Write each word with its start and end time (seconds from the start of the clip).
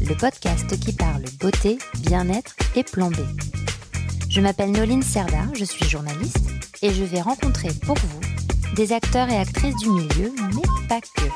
le 0.00 0.14
podcast 0.14 0.78
qui 0.78 0.92
parle 0.92 1.22
beauté, 1.40 1.78
bien-être 2.00 2.54
et 2.76 2.82
plan. 2.82 3.10
Je 4.28 4.40
m'appelle 4.40 4.72
Noline 4.72 5.02
Serda, 5.02 5.46
je 5.54 5.64
suis 5.64 5.88
journaliste 5.88 6.50
et 6.82 6.92
je 6.92 7.04
vais 7.04 7.20
rencontrer 7.20 7.68
pour 7.84 7.96
vous 7.96 8.20
des 8.74 8.92
acteurs 8.92 9.28
et 9.28 9.36
actrices 9.36 9.76
du 9.76 9.90
milieu, 9.90 10.32
mais 10.54 10.88
pas 10.88 11.00
que. 11.00 11.28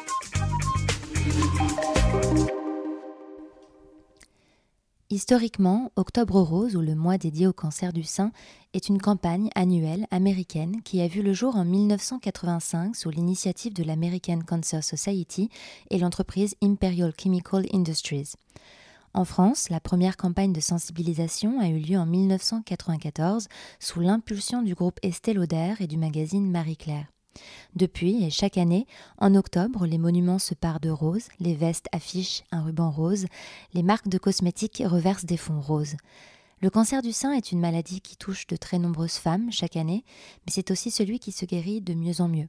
Historiquement, 5.11 5.91
Octobre 5.97 6.39
Rose, 6.43 6.77
ou 6.77 6.83
le 6.83 6.95
mois 6.95 7.17
dédié 7.17 7.47
au 7.47 7.55
cancer 7.55 7.95
du 7.95 8.05
sein, 8.05 8.31
est 8.75 8.91
une 8.91 9.01
campagne 9.01 9.49
annuelle 9.55 10.07
américaine 10.11 10.83
qui 10.83 11.01
a 11.01 11.09
vu 11.09 11.23
le 11.23 11.33
jour 11.33 11.57
en 11.57 11.65
1985 11.65 12.95
sous 12.95 13.09
l'initiative 13.09 13.73
de 13.73 13.85
l'American 13.85 14.41
Cancer 14.47 14.85
Society 14.85 15.49
et 15.89 15.99
l'entreprise 15.99 16.57
Imperial 16.63 17.15
Chemical 17.19 17.65
Industries. 17.73 18.35
En 19.15 19.25
France, 19.25 19.71
la 19.71 19.81
première 19.81 20.19
campagne 20.19 20.53
de 20.53 20.61
sensibilisation 20.61 21.59
a 21.59 21.69
eu 21.69 21.79
lieu 21.79 21.97
en 21.97 22.05
1994 22.05 23.49
sous 23.81 24.01
l'impulsion 24.01 24.61
du 24.61 24.75
groupe 24.75 24.99
Estée 25.03 25.33
Lauder 25.33 25.73
et 25.81 25.87
du 25.87 25.97
magazine 25.97 26.51
Marie-Claire. 26.51 27.07
Depuis, 27.77 28.25
et 28.25 28.31
chaque 28.31 28.59
année, 28.59 28.87
en 29.19 29.35
octobre, 29.35 29.87
les 29.87 29.99
monuments 29.99 30.39
se 30.39 30.55
parent 30.55 30.81
de 30.81 30.91
roses, 30.91 31.29
les 31.41 31.55
vestes 31.55 31.89
affichent 31.93 32.45
un 32.51 32.63
ruban 32.63 32.91
rose, 32.91 33.27
les 33.75 33.83
marques 33.83 34.09
de 34.09 34.19
cosmétiques 34.19 34.83
reversent 34.85 35.25
des 35.25 35.37
fonds 35.37 35.61
roses. 35.61 35.97
Le 36.61 36.71
cancer 36.71 37.03
du 37.03 37.13
sein 37.13 37.33
est 37.33 37.53
une 37.53 37.61
maladie 37.61 38.01
qui 38.01 38.17
touche 38.17 38.47
de 38.49 38.57
très 38.57 38.79
nombreuses 38.79 39.17
femmes 39.17 39.53
chaque 39.53 39.77
année, 39.77 40.05
mais 40.45 40.53
c'est 40.53 40.73
aussi 40.73 40.91
celui 40.91 41.21
qui 41.21 41.31
se 41.31 41.45
guérit 41.45 41.81
de 41.81 41.95
mieux 41.95 42.21
en 42.21 42.29
mieux. 42.29 42.49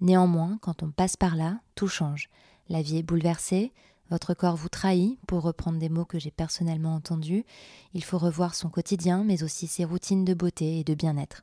Néanmoins, 0.00 0.58
quand 0.60 0.82
on 0.82 0.90
passe 0.90 1.16
par 1.16 1.36
là, 1.36 1.58
tout 1.74 1.88
change. 1.88 2.28
La 2.68 2.82
vie 2.82 2.98
est 2.98 3.02
bouleversée, 3.02 3.72
votre 4.10 4.34
corps 4.34 4.56
vous 4.56 4.68
trahit, 4.68 5.18
pour 5.26 5.42
reprendre 5.42 5.78
des 5.78 5.88
mots 5.88 6.04
que 6.04 6.18
j'ai 6.18 6.30
personnellement 6.30 6.94
entendus. 6.94 7.44
Il 7.92 8.04
faut 8.04 8.18
revoir 8.18 8.54
son 8.54 8.68
quotidien, 8.68 9.24
mais 9.24 9.42
aussi 9.42 9.66
ses 9.66 9.84
routines 9.84 10.24
de 10.24 10.34
beauté 10.34 10.78
et 10.78 10.84
de 10.84 10.94
bien-être. 10.94 11.42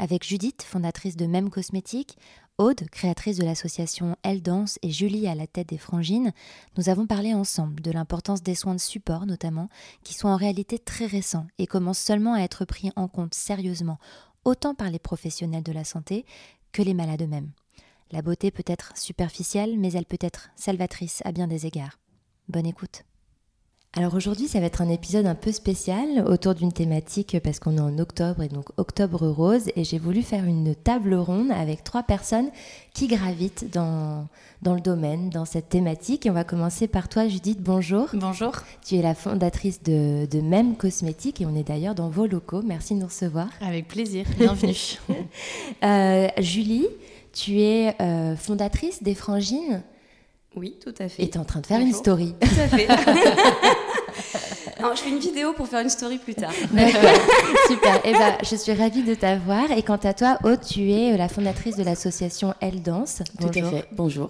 Avec 0.00 0.24
Judith, 0.24 0.62
fondatrice 0.62 1.16
de 1.16 1.26
Même 1.26 1.50
Cosmétiques, 1.50 2.18
Aude, 2.56 2.88
créatrice 2.90 3.36
de 3.36 3.44
l'association 3.44 4.16
Elle 4.22 4.42
Danse, 4.42 4.78
et 4.82 4.90
Julie 4.90 5.26
à 5.26 5.34
la 5.34 5.48
tête 5.48 5.68
des 5.68 5.78
frangines, 5.78 6.32
nous 6.76 6.88
avons 6.88 7.06
parlé 7.06 7.34
ensemble 7.34 7.80
de 7.82 7.90
l'importance 7.90 8.42
des 8.42 8.54
soins 8.54 8.76
de 8.76 8.80
support 8.80 9.26
notamment, 9.26 9.68
qui 10.04 10.14
sont 10.14 10.28
en 10.28 10.36
réalité 10.36 10.78
très 10.78 11.06
récents 11.06 11.48
et 11.58 11.66
commencent 11.66 11.98
seulement 11.98 12.34
à 12.34 12.42
être 12.42 12.64
pris 12.64 12.92
en 12.94 13.08
compte 13.08 13.34
sérieusement, 13.34 13.98
autant 14.44 14.76
par 14.76 14.88
les 14.90 15.00
professionnels 15.00 15.64
de 15.64 15.72
la 15.72 15.84
santé 15.84 16.24
que 16.70 16.82
les 16.82 16.94
malades 16.94 17.22
eux-mêmes. 17.22 17.50
La 18.12 18.22
beauté 18.22 18.52
peut 18.52 18.64
être 18.66 18.96
superficielle, 18.96 19.78
mais 19.78 19.92
elle 19.92 20.06
peut 20.06 20.16
être 20.20 20.50
salvatrice 20.54 21.22
à 21.24 21.32
bien 21.32 21.48
des 21.48 21.66
égards. 21.66 21.98
Bonne 22.48 22.66
écoute. 22.66 23.04
Alors 23.94 24.14
aujourd'hui, 24.14 24.48
ça 24.48 24.60
va 24.60 24.66
être 24.66 24.82
un 24.82 24.90
épisode 24.90 25.24
un 25.24 25.34
peu 25.34 25.50
spécial 25.50 26.22
autour 26.26 26.54
d'une 26.54 26.72
thématique 26.72 27.38
parce 27.42 27.58
qu'on 27.58 27.78
est 27.78 27.80
en 27.80 27.98
octobre 27.98 28.42
et 28.42 28.48
donc 28.48 28.66
octobre 28.76 29.26
rose 29.26 29.70
et 29.76 29.82
j'ai 29.82 29.98
voulu 29.98 30.22
faire 30.22 30.44
une 30.44 30.74
table 30.74 31.14
ronde 31.14 31.50
avec 31.50 31.84
trois 31.84 32.02
personnes 32.02 32.50
qui 32.92 33.06
gravitent 33.08 33.72
dans, 33.72 34.28
dans 34.60 34.74
le 34.74 34.82
domaine, 34.82 35.30
dans 35.30 35.46
cette 35.46 35.70
thématique. 35.70 36.26
Et 36.26 36.30
on 36.30 36.34
va 36.34 36.44
commencer 36.44 36.86
par 36.86 37.08
toi, 37.08 37.28
Judith. 37.28 37.62
Bonjour. 37.62 38.08
Bonjour. 38.12 38.52
Tu 38.86 38.96
es 38.96 39.02
la 39.02 39.14
fondatrice 39.14 39.82
de, 39.82 40.26
de 40.26 40.40
Même 40.42 40.76
Cosmétiques 40.76 41.40
et 41.40 41.46
on 41.46 41.56
est 41.56 41.66
d'ailleurs 41.66 41.94
dans 41.94 42.10
vos 42.10 42.26
locaux. 42.26 42.60
Merci 42.62 42.94
de 42.94 43.00
nous 43.00 43.06
recevoir. 43.06 43.48
Avec 43.62 43.88
plaisir. 43.88 44.26
Bienvenue. 44.38 44.98
euh, 45.82 46.28
Julie, 46.38 46.86
tu 47.32 47.62
es 47.62 47.96
euh, 48.02 48.36
fondatrice 48.36 49.02
des 49.02 49.14
Frangines. 49.14 49.82
Oui, 50.58 50.74
tout 50.82 50.94
à 50.98 51.08
fait. 51.08 51.22
Et 51.22 51.30
tu 51.30 51.38
es 51.38 51.40
en 51.40 51.44
train 51.44 51.60
de 51.60 51.66
faire 51.66 51.78
Bonjour. 51.78 51.94
une 51.94 52.02
story. 52.02 52.34
Tout 52.40 52.60
à 52.60 52.66
fait. 52.68 52.88
non, 54.82 54.90
je 54.92 55.00
fais 55.00 55.10
une 55.10 55.20
vidéo 55.20 55.52
pour 55.52 55.68
faire 55.68 55.82
une 55.82 55.88
story 55.88 56.18
plus 56.18 56.34
tard. 56.34 56.52
D'accord, 56.72 57.00
super. 57.68 58.00
Eh 58.04 58.12
ben, 58.12 58.36
je 58.42 58.56
suis 58.56 58.72
ravie 58.72 59.04
de 59.04 59.14
t'avoir. 59.14 59.70
Et 59.70 59.82
quant 59.82 60.00
à 60.02 60.14
toi, 60.14 60.36
Aude, 60.42 60.60
tu 60.60 60.90
es 60.90 61.16
la 61.16 61.28
fondatrice 61.28 61.76
de 61.76 61.84
l'association 61.84 62.54
Elle 62.60 62.82
Danse. 62.82 63.22
Bonjour. 63.38 63.52
Tout 63.52 63.58
à 63.58 63.70
fait. 63.70 63.88
Bonjour. 63.92 64.28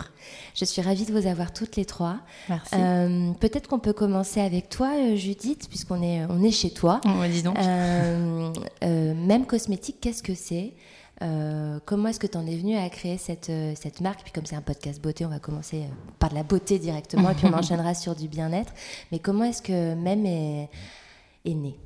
Je 0.55 0.67
suis 0.67 0.83
ravie 0.83 1.07
de 1.07 1.19
vous 1.19 1.27
avoir 1.27 1.53
toutes 1.53 1.77
les 1.77 1.87
trois. 1.87 2.17
Merci. 2.51 2.75
Euh, 2.75 3.31
Peut-être 3.41 3.67
qu'on 3.67 3.79
peut 3.79 3.95
commencer 3.95 4.41
avec 4.41 4.69
toi, 4.69 4.91
Judith, 5.15 5.67
puisqu'on 5.71 6.03
est, 6.03 6.27
on 6.29 6.43
est 6.43 6.51
chez 6.51 6.71
toi. 6.71 7.01
Oh, 7.07 7.27
dis 7.31 7.43
donc. 7.43 7.59
Euh, 7.59 8.53
euh, 8.85 9.15
même 9.15 9.47
cosmétique, 9.47 9.97
qu'est-ce 10.01 10.23
que 10.23 10.35
c'est? 10.35 10.75
Euh, 11.23 11.79
comment 11.85 12.09
est-ce 12.09 12.21
que 12.21 12.27
tu 12.27 12.39
en 12.39 12.47
es 12.47 12.57
venu 12.57 12.77
à 12.77 12.89
créer 12.91 13.19
cette, 13.19 13.51
euh, 13.51 13.73
cette 13.75 14.01
marque? 14.01 14.23
Puis 14.23 14.33
comme 14.33 14.47
c'est 14.47 14.57
un 14.57 14.63
podcast 14.63 15.03
beauté, 15.03 15.27
on 15.27 15.31
va 15.31 15.39
commencer 15.39 15.85
par 16.19 16.31
de 16.31 16.35
la 16.35 16.43
beauté 16.43 16.79
directement 16.79 17.31
et 17.31 17.35
puis 17.35 17.47
on 17.47 17.53
enchaînera 17.59 17.95
sur 17.95 18.15
du 18.15 18.29
bien-être. 18.29 18.73
Mais 19.11 19.19
comment 19.19 19.45
est-ce 19.45 19.63
que 19.63 19.95
même 19.95 20.25
est, 20.27 20.69
est 21.45 21.55
né 21.55 21.79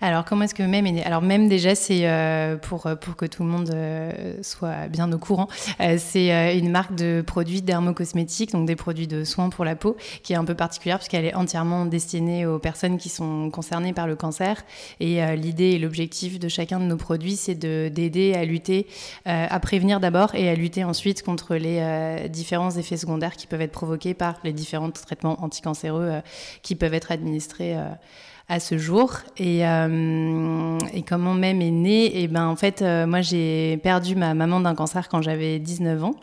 alors, 0.00 0.24
comment 0.24 0.44
est-ce 0.44 0.54
que 0.54 0.62
même 0.64 0.86
est 0.86 1.04
Alors, 1.04 1.22
même 1.22 1.48
déjà, 1.48 1.74
c'est 1.74 2.08
euh, 2.08 2.56
pour, 2.56 2.88
pour 3.00 3.16
que 3.16 3.24
tout 3.24 3.44
le 3.44 3.48
monde 3.48 3.70
euh, 3.72 4.34
soit 4.42 4.88
bien 4.88 5.10
au 5.12 5.18
courant, 5.18 5.46
euh, 5.80 5.96
c'est 5.96 6.58
une 6.58 6.70
marque 6.70 6.94
de 6.96 7.22
produits 7.24 7.62
dermocosmétiques, 7.62 8.52
donc 8.52 8.66
des 8.66 8.74
produits 8.74 9.06
de 9.06 9.22
soins 9.22 9.48
pour 9.48 9.64
la 9.64 9.76
peau, 9.76 9.96
qui 10.22 10.32
est 10.32 10.36
un 10.36 10.44
peu 10.44 10.54
particulière 10.54 10.98
puisqu'elle 10.98 11.24
est 11.24 11.34
entièrement 11.34 11.86
destinée 11.86 12.46
aux 12.46 12.58
personnes 12.58 12.98
qui 12.98 13.08
sont 13.08 13.50
concernées 13.50 13.92
par 13.92 14.06
le 14.06 14.16
cancer. 14.16 14.64
Et 14.98 15.20
l'idée 15.36 15.70
et 15.70 15.78
l'objectif 15.78 16.38
de 16.38 16.48
chacun 16.48 16.80
de 16.80 16.84
nos 16.84 16.96
produits, 16.96 17.36
c'est 17.36 17.54
d'aider 17.54 18.34
à 18.34 18.44
lutter, 18.44 18.86
à 19.24 19.60
prévenir 19.60 20.00
d'abord 20.00 20.34
et 20.34 20.48
à 20.48 20.54
lutter 20.54 20.84
ensuite 20.84 21.22
contre 21.22 21.54
les 21.54 22.28
différents 22.28 22.70
effets 22.72 22.96
secondaires 22.96 23.36
qui 23.36 23.46
peuvent 23.46 23.60
être 23.60 23.72
provoqués 23.72 24.14
par 24.14 24.34
les 24.44 24.52
différents 24.52 24.90
traitements 24.90 25.42
anticancéreux 25.42 26.20
qui 26.62 26.74
peuvent 26.74 26.94
être 26.94 27.12
administrés 27.12 27.76
à 28.48 28.60
ce 28.60 28.76
jour. 28.76 29.14
Et, 29.36 29.66
euh, 29.66 30.78
et 30.92 31.02
comment 31.02 31.34
même 31.34 31.62
est 31.62 31.70
né 31.70 32.04
Et 32.04 32.24
eh 32.24 32.28
ben 32.28 32.46
en 32.46 32.56
fait, 32.56 32.82
euh, 32.82 33.06
moi 33.06 33.20
j'ai 33.20 33.78
perdu 33.78 34.16
ma 34.16 34.34
maman 34.34 34.60
d'un 34.60 34.74
cancer 34.74 35.08
quand 35.08 35.22
j'avais 35.22 35.58
19 35.58 36.04
ans. 36.04 36.14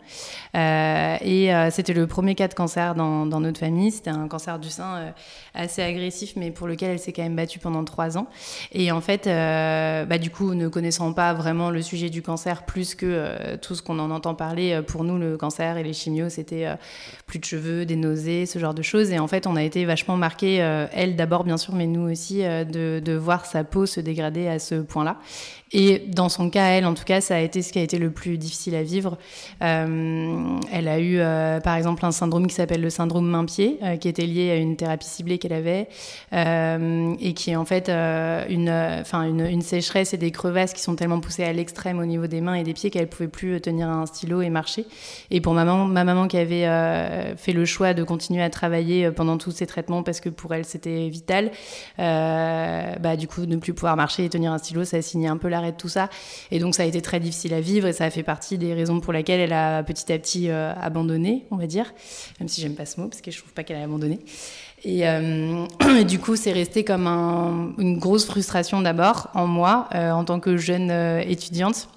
Euh, 0.56 1.16
et 1.22 1.50
c'était 1.70 1.92
le 1.92 2.06
premier 2.06 2.34
cas 2.34 2.48
de 2.48 2.54
cancer 2.54 2.94
dans, 2.94 3.26
notre 3.26 3.60
famille. 3.60 3.90
C'était 3.90 4.10
un 4.10 4.28
cancer 4.28 4.58
du 4.58 4.68
sein 4.68 5.12
assez 5.54 5.82
agressif, 5.82 6.34
mais 6.36 6.50
pour 6.50 6.66
lequel 6.66 6.90
elle 6.90 6.98
s'est 6.98 7.12
quand 7.12 7.22
même 7.22 7.36
battue 7.36 7.58
pendant 7.58 7.84
trois 7.84 8.18
ans. 8.18 8.26
Et 8.72 8.90
en 8.90 9.00
fait, 9.00 9.26
bah, 9.26 10.18
du 10.18 10.30
coup, 10.30 10.54
ne 10.54 10.68
connaissant 10.68 11.12
pas 11.12 11.32
vraiment 11.32 11.70
le 11.70 11.82
sujet 11.82 12.10
du 12.10 12.22
cancer 12.22 12.64
plus 12.64 12.94
que 12.94 13.56
tout 13.56 13.74
ce 13.74 13.82
qu'on 13.82 13.98
en 14.00 14.10
entend 14.10 14.34
parler, 14.34 14.80
pour 14.86 15.04
nous, 15.04 15.18
le 15.18 15.36
cancer 15.36 15.76
et 15.76 15.84
les 15.84 15.92
chimios, 15.92 16.28
c'était 16.28 16.66
plus 17.26 17.38
de 17.38 17.44
cheveux, 17.44 17.86
des 17.86 17.96
nausées, 17.96 18.46
ce 18.46 18.58
genre 18.58 18.74
de 18.74 18.82
choses. 18.82 19.12
Et 19.12 19.18
en 19.20 19.28
fait, 19.28 19.46
on 19.46 19.54
a 19.54 19.62
été 19.62 19.84
vachement 19.84 20.16
marqués, 20.16 20.56
elle 20.92 21.14
d'abord 21.14 21.44
bien 21.44 21.56
sûr, 21.56 21.74
mais 21.74 21.86
nous 21.86 22.09
aussi, 22.10 22.42
de, 22.42 23.00
de 23.00 23.12
voir 23.12 23.46
sa 23.46 23.64
peau 23.64 23.86
se 23.86 24.00
dégrader 24.00 24.48
à 24.48 24.58
ce 24.58 24.76
point-là. 24.76 25.18
Et 25.72 26.02
dans 26.08 26.28
son 26.28 26.50
cas, 26.50 26.70
elle, 26.70 26.84
en 26.84 26.94
tout 26.94 27.04
cas, 27.04 27.20
ça 27.20 27.36
a 27.36 27.38
été 27.38 27.62
ce 27.62 27.72
qui 27.72 27.78
a 27.78 27.82
été 27.82 27.98
le 27.98 28.10
plus 28.10 28.38
difficile 28.38 28.74
à 28.74 28.82
vivre. 28.82 29.18
Euh, 29.62 30.58
elle 30.72 30.88
a 30.88 30.98
eu, 30.98 31.18
euh, 31.18 31.60
par 31.60 31.76
exemple, 31.76 32.04
un 32.04 32.10
syndrome 32.10 32.48
qui 32.48 32.54
s'appelle 32.54 32.80
le 32.80 32.90
syndrome 32.90 33.28
main-pied, 33.28 33.78
euh, 33.82 33.96
qui 33.96 34.08
était 34.08 34.26
lié 34.26 34.50
à 34.50 34.56
une 34.56 34.76
thérapie 34.76 35.06
ciblée 35.06 35.38
qu'elle 35.38 35.52
avait, 35.52 35.88
et 36.32 37.34
qui 37.34 37.50
est 37.50 37.56
en 37.56 37.64
fait 37.64 37.88
une, 37.88 38.70
enfin 39.00 39.24
une, 39.24 39.60
sécheresse 39.60 40.14
et 40.14 40.16
des 40.16 40.30
crevasses 40.30 40.72
qui 40.72 40.80
sont 40.80 40.96
tellement 40.96 41.20
poussées 41.20 41.44
à 41.44 41.52
l'extrême 41.52 41.98
au 41.98 42.06
niveau 42.06 42.26
des 42.26 42.40
mains 42.40 42.54
et 42.54 42.62
des 42.62 42.72
pieds 42.72 42.90
qu'elle 42.90 43.08
pouvait 43.08 43.28
plus 43.28 43.60
tenir 43.60 43.88
un 43.88 44.06
stylo 44.06 44.40
et 44.40 44.48
marcher. 44.48 44.86
Et 45.30 45.40
pour 45.40 45.52
ma 45.52 45.64
maman, 45.64 45.84
ma 45.84 46.02
maman 46.04 46.26
qui 46.26 46.38
avait 46.38 46.64
fait 47.36 47.52
le 47.52 47.64
choix 47.64 47.94
de 47.94 48.02
continuer 48.02 48.42
à 48.42 48.50
travailler 48.50 49.10
pendant 49.10 49.38
tous 49.38 49.50
ces 49.50 49.66
traitements 49.66 50.02
parce 50.02 50.20
que 50.20 50.28
pour 50.28 50.52
elle 50.54 50.64
c'était 50.64 51.08
vital, 51.08 51.50
bah 51.98 53.16
du 53.16 53.28
coup 53.28 53.42
ne 53.46 53.56
plus 53.56 53.74
pouvoir 53.74 53.96
marcher 53.96 54.24
et 54.24 54.28
tenir 54.28 54.52
un 54.52 54.58
stylo, 54.58 54.84
ça 54.84 54.96
a 54.96 55.02
signé 55.02 55.28
un 55.28 55.36
peu 55.36 55.48
la 55.48 55.59
de 55.66 55.76
tout 55.76 55.88
ça. 55.88 56.08
Et 56.50 56.58
donc 56.58 56.74
ça 56.74 56.82
a 56.82 56.86
été 56.86 57.00
très 57.00 57.20
difficile 57.20 57.54
à 57.54 57.60
vivre 57.60 57.86
et 57.86 57.92
ça 57.92 58.04
a 58.04 58.10
fait 58.10 58.22
partie 58.22 58.58
des 58.58 58.74
raisons 58.74 59.00
pour 59.00 59.12
lesquelles 59.12 59.40
elle 59.40 59.52
a 59.52 59.82
petit 59.82 60.12
à 60.12 60.18
petit 60.18 60.50
euh, 60.50 60.72
abandonné, 60.80 61.46
on 61.50 61.56
va 61.56 61.66
dire, 61.66 61.92
même 62.40 62.48
si 62.48 62.60
j'aime 62.60 62.74
pas 62.74 62.86
ce 62.86 63.00
mot 63.00 63.08
parce 63.08 63.20
que 63.20 63.30
je 63.30 63.38
trouve 63.38 63.52
pas 63.52 63.64
qu'elle 63.64 63.78
a 63.78 63.82
abandonné. 63.82 64.18
Et, 64.82 65.06
euh, 65.06 65.66
et, 66.00 66.04
du 66.04 66.18
coup, 66.18 66.36
c'est 66.36 66.52
resté 66.52 66.84
comme 66.84 67.06
un, 67.06 67.72
une 67.78 67.98
grosse 67.98 68.24
frustration 68.24 68.80
d'abord 68.80 69.28
en 69.34 69.46
moi, 69.46 69.88
euh, 69.94 70.10
en 70.10 70.24
tant 70.24 70.40
que 70.40 70.56
jeune 70.56 70.90
étudiante. 71.20 71.88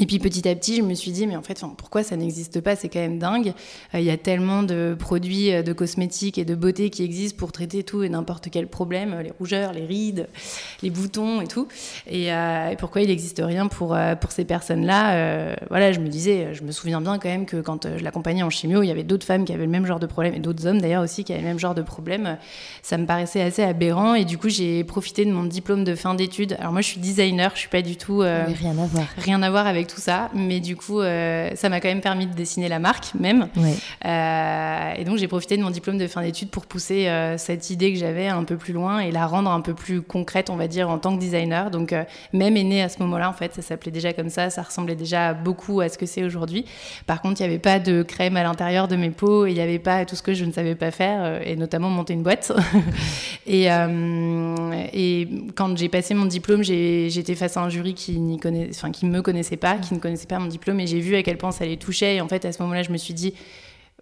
Et 0.00 0.06
puis 0.06 0.18
petit 0.18 0.48
à 0.48 0.54
petit, 0.54 0.78
je 0.78 0.82
me 0.82 0.94
suis 0.94 1.10
dit, 1.10 1.26
mais 1.26 1.36
en 1.36 1.42
fait, 1.42 1.62
pourquoi 1.76 2.02
ça 2.02 2.16
n'existe 2.16 2.62
pas? 2.62 2.74
C'est 2.74 2.88
quand 2.88 3.00
même 3.00 3.18
dingue. 3.18 3.52
Euh, 3.94 4.00
il 4.00 4.04
y 4.04 4.10
a 4.10 4.16
tellement 4.16 4.62
de 4.62 4.96
produits 4.98 5.52
euh, 5.52 5.62
de 5.62 5.74
cosmétiques 5.74 6.38
et 6.38 6.46
de 6.46 6.54
beauté 6.54 6.88
qui 6.88 7.04
existent 7.04 7.36
pour 7.38 7.52
traiter 7.52 7.82
tout 7.82 8.02
et 8.02 8.08
n'importe 8.08 8.48
quel 8.50 8.66
problème, 8.66 9.20
les 9.22 9.30
rougeurs, 9.30 9.74
les 9.74 9.84
rides, 9.84 10.26
les 10.82 10.88
boutons 10.88 11.42
et 11.42 11.46
tout. 11.46 11.68
Et, 12.06 12.32
euh, 12.32 12.74
pourquoi 12.78 13.02
il 13.02 13.08
n'existe 13.08 13.42
rien 13.44 13.66
pour, 13.68 13.96
pour 14.20 14.32
ces 14.32 14.46
personnes-là? 14.46 15.56
Voilà, 15.68 15.92
je 15.92 16.00
me 16.00 16.08
disais, 16.08 16.54
je 16.54 16.62
me 16.62 16.72
souviens 16.72 17.02
bien 17.02 17.18
quand 17.18 17.28
même 17.28 17.44
que 17.44 17.60
quand 17.60 17.86
je 17.98 18.02
l'accompagnais 18.02 18.42
en 18.42 18.48
chimio, 18.48 18.82
il 18.82 18.86
y 18.86 18.90
avait 18.90 19.02
d'autres 19.02 19.26
femmes 19.26 19.44
qui 19.44 19.52
avaient 19.52 19.66
le 19.66 19.70
même 19.70 19.84
genre 19.84 20.00
de 20.00 20.06
problème, 20.06 20.34
et 20.34 20.38
d'autres 20.38 20.66
hommes 20.66 20.80
d'ailleurs 20.80 21.02
aussi 21.02 21.24
qui 21.24 21.32
avaient 21.32 21.42
le 21.42 21.48
même 21.48 21.58
genre 21.58 21.74
de 21.74 21.82
problème. 21.82 22.38
Ça 22.82 22.96
me 22.96 23.04
paraissait 23.04 23.42
assez 23.42 23.62
aberrant. 23.62 24.14
Et 24.14 24.24
du 24.24 24.38
coup, 24.38 24.48
j'ai 24.48 24.82
profité 24.84 25.26
de 25.26 25.32
mon 25.32 25.44
diplôme 25.44 25.84
de 25.84 25.94
fin 25.94 26.14
d'études. 26.14 26.56
Alors 26.58 26.72
moi, 26.72 26.80
je 26.80 26.86
suis 26.86 27.00
designer, 27.00 27.50
je 27.54 27.60
suis 27.60 27.68
pas 27.68 27.82
du 27.82 27.96
tout... 27.96 28.20
rien 28.20 28.78
à 28.78 28.86
voir. 28.86 29.06
Rien 29.18 29.42
à 29.42 29.50
voir 29.50 29.66
avec 29.66 29.89
tout 29.90 30.00
ça. 30.00 30.30
Mais 30.34 30.60
du 30.60 30.76
coup, 30.76 31.00
euh, 31.00 31.50
ça 31.54 31.68
m'a 31.68 31.80
quand 31.80 31.88
même 31.88 32.00
permis 32.00 32.26
de 32.26 32.34
dessiner 32.34 32.68
la 32.68 32.78
marque 32.78 33.14
même. 33.18 33.48
Euh, 34.04 34.92
et 34.96 35.04
donc, 35.04 35.18
j'ai 35.18 35.28
profité 35.28 35.56
de 35.56 35.62
mon 35.62 35.70
diplôme 35.70 35.98
de 35.98 36.06
fin 36.06 36.22
d'études 36.22 36.50
pour 36.50 36.66
pousser 36.66 37.08
euh, 37.08 37.36
cette 37.38 37.70
idée 37.70 37.92
que 37.92 37.98
j'avais 37.98 38.28
un 38.28 38.44
peu 38.44 38.56
plus 38.56 38.72
loin 38.72 39.00
et 39.00 39.10
la 39.10 39.26
rendre 39.26 39.50
un 39.50 39.60
peu 39.60 39.74
plus 39.74 40.02
concrète, 40.02 40.50
on 40.50 40.56
va 40.56 40.68
dire, 40.68 40.88
en 40.88 40.98
tant 40.98 41.14
que 41.14 41.20
designer. 41.20 41.70
Donc, 41.70 41.94
même 42.32 42.56
est 42.56 42.64
né 42.64 42.82
à 42.82 42.88
ce 42.88 42.98
moment-là, 43.00 43.28
en 43.28 43.32
fait, 43.32 43.54
ça 43.54 43.62
s'appelait 43.62 43.90
déjà 43.90 44.12
comme 44.12 44.30
ça. 44.30 44.50
Ça 44.50 44.62
ressemblait 44.62 44.96
déjà 44.96 45.34
beaucoup 45.34 45.80
à 45.80 45.88
ce 45.88 45.98
que 45.98 46.06
c'est 46.06 46.24
aujourd'hui. 46.24 46.64
Par 47.06 47.20
contre, 47.20 47.40
il 47.40 47.44
n'y 47.44 47.50
avait 47.50 47.58
pas 47.58 47.78
de 47.78 48.02
crème 48.02 48.36
à 48.36 48.42
l'intérieur 48.42 48.88
de 48.88 48.96
mes 48.96 49.10
peaux 49.10 49.46
et 49.46 49.50
il 49.50 49.54
n'y 49.54 49.60
avait 49.60 49.78
pas 49.78 50.04
tout 50.04 50.16
ce 50.16 50.22
que 50.22 50.34
je 50.34 50.44
ne 50.44 50.52
savais 50.52 50.74
pas 50.74 50.90
faire, 50.90 51.40
et 51.44 51.56
notamment 51.56 51.90
monter 51.90 52.14
une 52.14 52.22
boîte. 52.22 52.52
et, 53.46 53.66
et 54.92 55.28
quand 55.54 55.76
j'ai 55.76 55.88
passé 55.88 56.14
mon 56.14 56.26
diplôme, 56.26 56.62
j'étais 56.62 57.34
face 57.34 57.56
à 57.56 57.62
un 57.62 57.68
jury 57.68 57.94
qui 57.94 58.18
ne 58.18 59.10
me 59.10 59.22
connaissait 59.22 59.56
pas, 59.56 59.76
qui 59.80 59.94
ne 59.94 59.98
connaissais 59.98 60.26
pas 60.26 60.38
mon 60.38 60.46
diplôme 60.46 60.80
et 60.80 60.86
j'ai 60.86 61.00
vu 61.00 61.16
à 61.16 61.22
quel 61.22 61.36
point 61.36 61.50
ça 61.50 61.64
les 61.64 61.76
touchait. 61.76 62.16
Et 62.16 62.20
en 62.20 62.28
fait, 62.28 62.44
à 62.44 62.52
ce 62.52 62.62
moment-là, 62.62 62.82
je 62.82 62.90
me 62.90 62.96
suis 62.96 63.14
dit, 63.14 63.34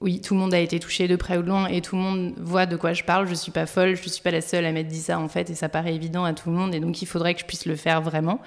oui, 0.00 0.21
tout 0.21 0.35
le 0.35 0.41
monde 0.41 0.55
a 0.55 0.61
été 0.61 0.79
touché 0.79 1.09
de 1.09 1.17
près 1.17 1.37
ou 1.37 1.43
de 1.43 1.49
loin 1.49 1.67
et 1.67 1.81
tout 1.81 1.97
le 1.97 2.03
monde 2.03 2.33
voit 2.37 2.67
de 2.67 2.77
quoi 2.77 2.93
je 2.93 3.03
parle. 3.03 3.27
Je 3.27 3.35
suis 3.35 3.50
pas 3.50 3.67
folle, 3.67 3.97
je 3.97 4.09
suis 4.09 4.23
pas 4.23 4.31
la 4.31 4.41
seule 4.41 4.65
à 4.65 4.73
m'être 4.73 4.89
dit 4.89 5.00
ça 5.00 5.19
en 5.19 5.29
fait 5.29 5.50
et 5.50 5.55
ça 5.55 5.69
paraît 5.69 5.95
évident 5.95 6.25
à 6.25 6.33
tout 6.33 6.50
le 6.50 6.56
monde 6.56 6.75
et 6.75 6.81
donc 6.81 7.03
il 7.03 7.06
faudrait 7.06 7.35
que 7.35 7.41
je 7.41 7.47
puisse 7.47 7.67
le 7.67 7.75
faire 7.75 8.00
vraiment. 8.00 8.41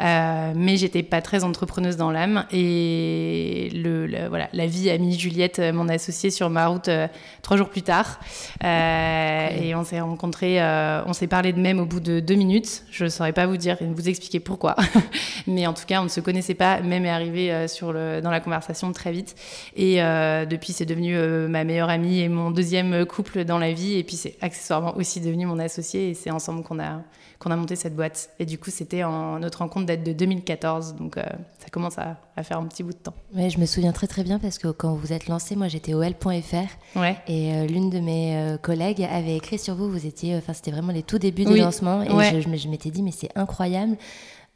Euh, 0.00 0.52
mais 0.56 0.76
j'étais 0.76 1.02
pas 1.02 1.20
très 1.20 1.44
entrepreneuse 1.44 1.96
dans 1.96 2.10
l'âme 2.10 2.46
et 2.50 3.70
le, 3.74 4.28
voilà, 4.28 4.48
la 4.52 4.66
vie 4.66 4.88
a 4.88 4.96
mis 4.96 5.18
Juliette, 5.18 5.58
euh, 5.58 5.72
mon 5.72 5.88
associée, 5.88 6.30
sur 6.30 6.48
ma 6.48 6.68
route 6.68 6.88
euh, 6.88 7.08
trois 7.42 7.56
jours 7.56 7.68
plus 7.68 7.82
tard 7.82 8.18
euh, 8.64 9.48
et 9.60 9.74
on 9.74 9.84
s'est 9.84 10.00
rencontrés, 10.00 10.62
euh, 10.62 11.02
on 11.06 11.12
s'est 11.12 11.26
parlé 11.26 11.52
de 11.52 11.60
même 11.60 11.80
au 11.80 11.84
bout 11.84 12.00
de 12.00 12.20
deux 12.20 12.34
minutes. 12.34 12.84
Je 12.90 13.08
saurais 13.08 13.32
pas 13.32 13.46
vous 13.46 13.58
dire 13.58 13.76
et 13.82 13.86
vous 13.86 14.08
expliquer 14.08 14.40
pourquoi, 14.40 14.76
mais 15.46 15.66
en 15.66 15.74
tout 15.74 15.84
cas 15.86 16.00
on 16.00 16.04
ne 16.04 16.08
se 16.08 16.20
connaissait 16.20 16.54
pas. 16.54 16.80
Même 16.80 17.04
est 17.04 17.10
arrivé 17.10 17.68
sur 17.68 17.92
le, 17.92 18.20
dans 18.22 18.30
la 18.30 18.40
conversation 18.40 18.92
très 18.92 19.12
vite 19.12 19.34
et 19.76 19.96
depuis 19.96 20.72
c'est 20.72 20.86
devenu 20.86 20.93
euh, 21.02 21.48
ma 21.48 21.64
meilleure 21.64 21.88
amie 21.88 22.20
et 22.20 22.28
mon 22.28 22.50
deuxième 22.50 23.04
couple 23.06 23.44
dans 23.44 23.58
la 23.58 23.72
vie. 23.72 23.94
Et 23.94 24.04
puis 24.04 24.16
c'est 24.16 24.36
accessoirement 24.40 24.96
aussi 24.96 25.20
devenu 25.20 25.46
mon 25.46 25.58
associé. 25.58 26.10
Et 26.10 26.14
c'est 26.14 26.30
ensemble 26.30 26.62
qu'on 26.62 26.78
a, 26.78 27.02
qu'on 27.38 27.50
a 27.50 27.56
monté 27.56 27.76
cette 27.76 27.94
boîte. 27.94 28.30
Et 28.38 28.46
du 28.46 28.58
coup, 28.58 28.70
c'était 28.70 29.04
en 29.04 29.38
notre 29.38 29.58
rencontre 29.58 29.86
date 29.86 30.02
de 30.02 30.12
2014. 30.12 30.96
Donc 30.96 31.16
euh, 31.16 31.22
ça 31.58 31.68
commence 31.70 31.98
à, 31.98 32.16
faire 32.42 32.58
un 32.58 32.66
petit 32.66 32.82
bout 32.82 32.92
de 32.92 32.98
temps. 32.98 33.14
Ouais, 33.34 33.50
je 33.50 33.58
me 33.58 33.66
souviens 33.66 33.92
très 33.92 34.06
très 34.06 34.24
bien 34.24 34.38
parce 34.38 34.58
que 34.58 34.68
quand 34.68 34.94
vous 34.94 35.12
êtes 35.12 35.28
lancé, 35.28 35.56
moi 35.56 35.68
j'étais 35.68 35.94
au 35.94 36.02
L.fr. 36.02 36.98
Ouais. 36.98 37.16
Et 37.26 37.54
euh, 37.54 37.66
l'une 37.66 37.90
de 37.90 38.00
mes 38.00 38.56
collègues 38.62 39.06
avait 39.10 39.36
écrit 39.36 39.58
sur 39.58 39.74
vous. 39.74 39.90
Vous 39.90 40.06
étiez, 40.06 40.36
enfin 40.36 40.52
c'était 40.52 40.70
vraiment 40.70 40.92
les 40.92 41.02
tout 41.02 41.18
débuts 41.18 41.44
du 41.44 41.56
lancement. 41.56 42.02
Et 42.02 42.40
je, 42.40 42.56
je 42.56 42.68
m'étais 42.68 42.90
dit, 42.90 43.02
mais 43.02 43.12
c'est 43.12 43.30
incroyable. 43.36 43.96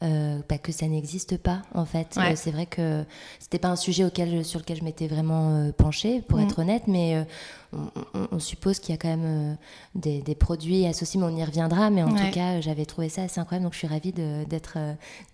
Euh, 0.04 0.38
bah, 0.48 0.58
que 0.58 0.70
ça 0.70 0.86
n'existe 0.86 1.38
pas 1.38 1.62
en 1.74 1.84
fait. 1.84 2.16
Euh, 2.18 2.34
c'est 2.36 2.52
vrai 2.52 2.66
que 2.66 3.04
c'était 3.40 3.58
pas 3.58 3.66
un 3.66 3.74
sujet 3.74 4.04
auquel, 4.04 4.44
sur 4.44 4.60
lequel 4.60 4.76
je 4.76 4.84
m'étais 4.84 5.08
vraiment 5.08 5.56
euh, 5.56 5.72
penchée, 5.72 6.22
pour 6.28 6.38
mm. 6.38 6.42
être 6.42 6.58
honnête, 6.60 6.82
mais 6.86 7.26
on, 8.30 8.38
suppose 8.38 8.78
qu'il 8.78 8.94
y 8.94 8.94
a 8.94 8.96
quand 8.96 9.08
même 9.08 9.56
des, 9.96 10.22
produits 10.36 10.86
associés, 10.86 11.18
mais 11.18 11.26
on 11.26 11.36
y 11.36 11.44
reviendra. 11.44 11.90
Mais 11.90 12.04
en 12.04 12.14
tout 12.14 12.30
cas, 12.32 12.60
j'avais 12.60 12.86
trouvé 12.86 13.08
ça 13.08 13.22
assez 13.22 13.40
incroyable, 13.40 13.64
donc 13.64 13.72
je 13.72 13.78
suis 13.78 13.88
ravie 13.88 14.12
d'être, 14.12 14.78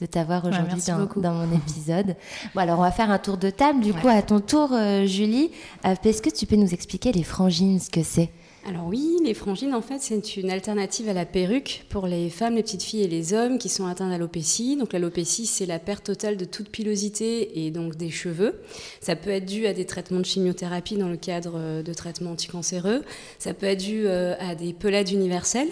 de, 0.01 0.07
t'avoir 0.07 0.47
aujourd'hui 0.47 0.81
dans, 1.17 1.35
mon 1.35 1.55
épisode. 1.55 2.17
bon, 2.55 2.61
alors 2.63 2.79
on 2.79 2.83
va 2.83 2.91
faire 2.91 3.11
un 3.11 3.19
tour 3.19 3.37
de 3.37 3.51
table. 3.51 3.81
Du 3.83 3.93
coup, 3.93 4.09
à 4.09 4.23
ton 4.23 4.41
tour, 4.41 4.71
Julie, 5.05 5.51
est-ce 5.85 6.23
que 6.23 6.31
tu 6.31 6.47
peux 6.47 6.57
nous 6.57 6.73
expliquer 6.73 7.13
les 7.13 7.23
frangines, 7.23 7.79
ce 7.81 7.91
que 7.91 8.03
c'est? 8.03 8.31
Alors 8.67 8.87
oui, 8.87 9.19
les 9.23 9.35
frangines, 9.35 9.75
en 9.75 9.83
fait, 9.83 9.99
c'est 10.01 10.37
une 10.37 10.51
alternative 10.51 11.11
à 11.11 11.13
la 11.13 11.27
perruque 11.27 11.85
pour 11.91 12.07
les 12.07 12.31
femmes, 12.31 12.55
les 12.55 12.63
petites 12.63 12.83
filles 12.83 13.03
et 13.03 13.09
les 13.09 13.35
hommes 13.35 13.59
qui 13.59 13.69
sont 13.69 13.87
atteints 13.87 14.09
d'alopécie. 14.09 14.77
Donc 14.77 14.95
l'alopécie, 14.95 15.45
c'est 15.45 15.67
la 15.67 15.79
perte 15.79 16.05
totale 16.05 16.39
de 16.39 16.47
toute 16.47 16.71
pilosité 16.71 17.67
et 17.67 17.71
donc 17.71 17.97
des 17.97 18.09
cheveux. 18.09 18.63
Ça 19.01 19.17
peut 19.17 19.31
être 19.31 19.45
dû 19.45 19.67
à 19.67 19.75
des 19.75 19.85
traitements 19.85 20.21
de 20.21 20.25
chimiothérapie 20.25 20.97
dans 20.97 21.11
le 21.11 21.19
cadre 21.19 21.55
euh, 21.57 21.83
de 21.83 21.93
traitements 21.93 22.31
anticancéreux. 22.31 23.03
Ça 23.39 23.53
peut 23.53 23.67
être 23.67 23.85
dû 23.85 24.07
euh, 24.07 24.35
à 24.39 24.55
des 24.55 24.73
pelades 24.73 25.11
universelles. 25.11 25.71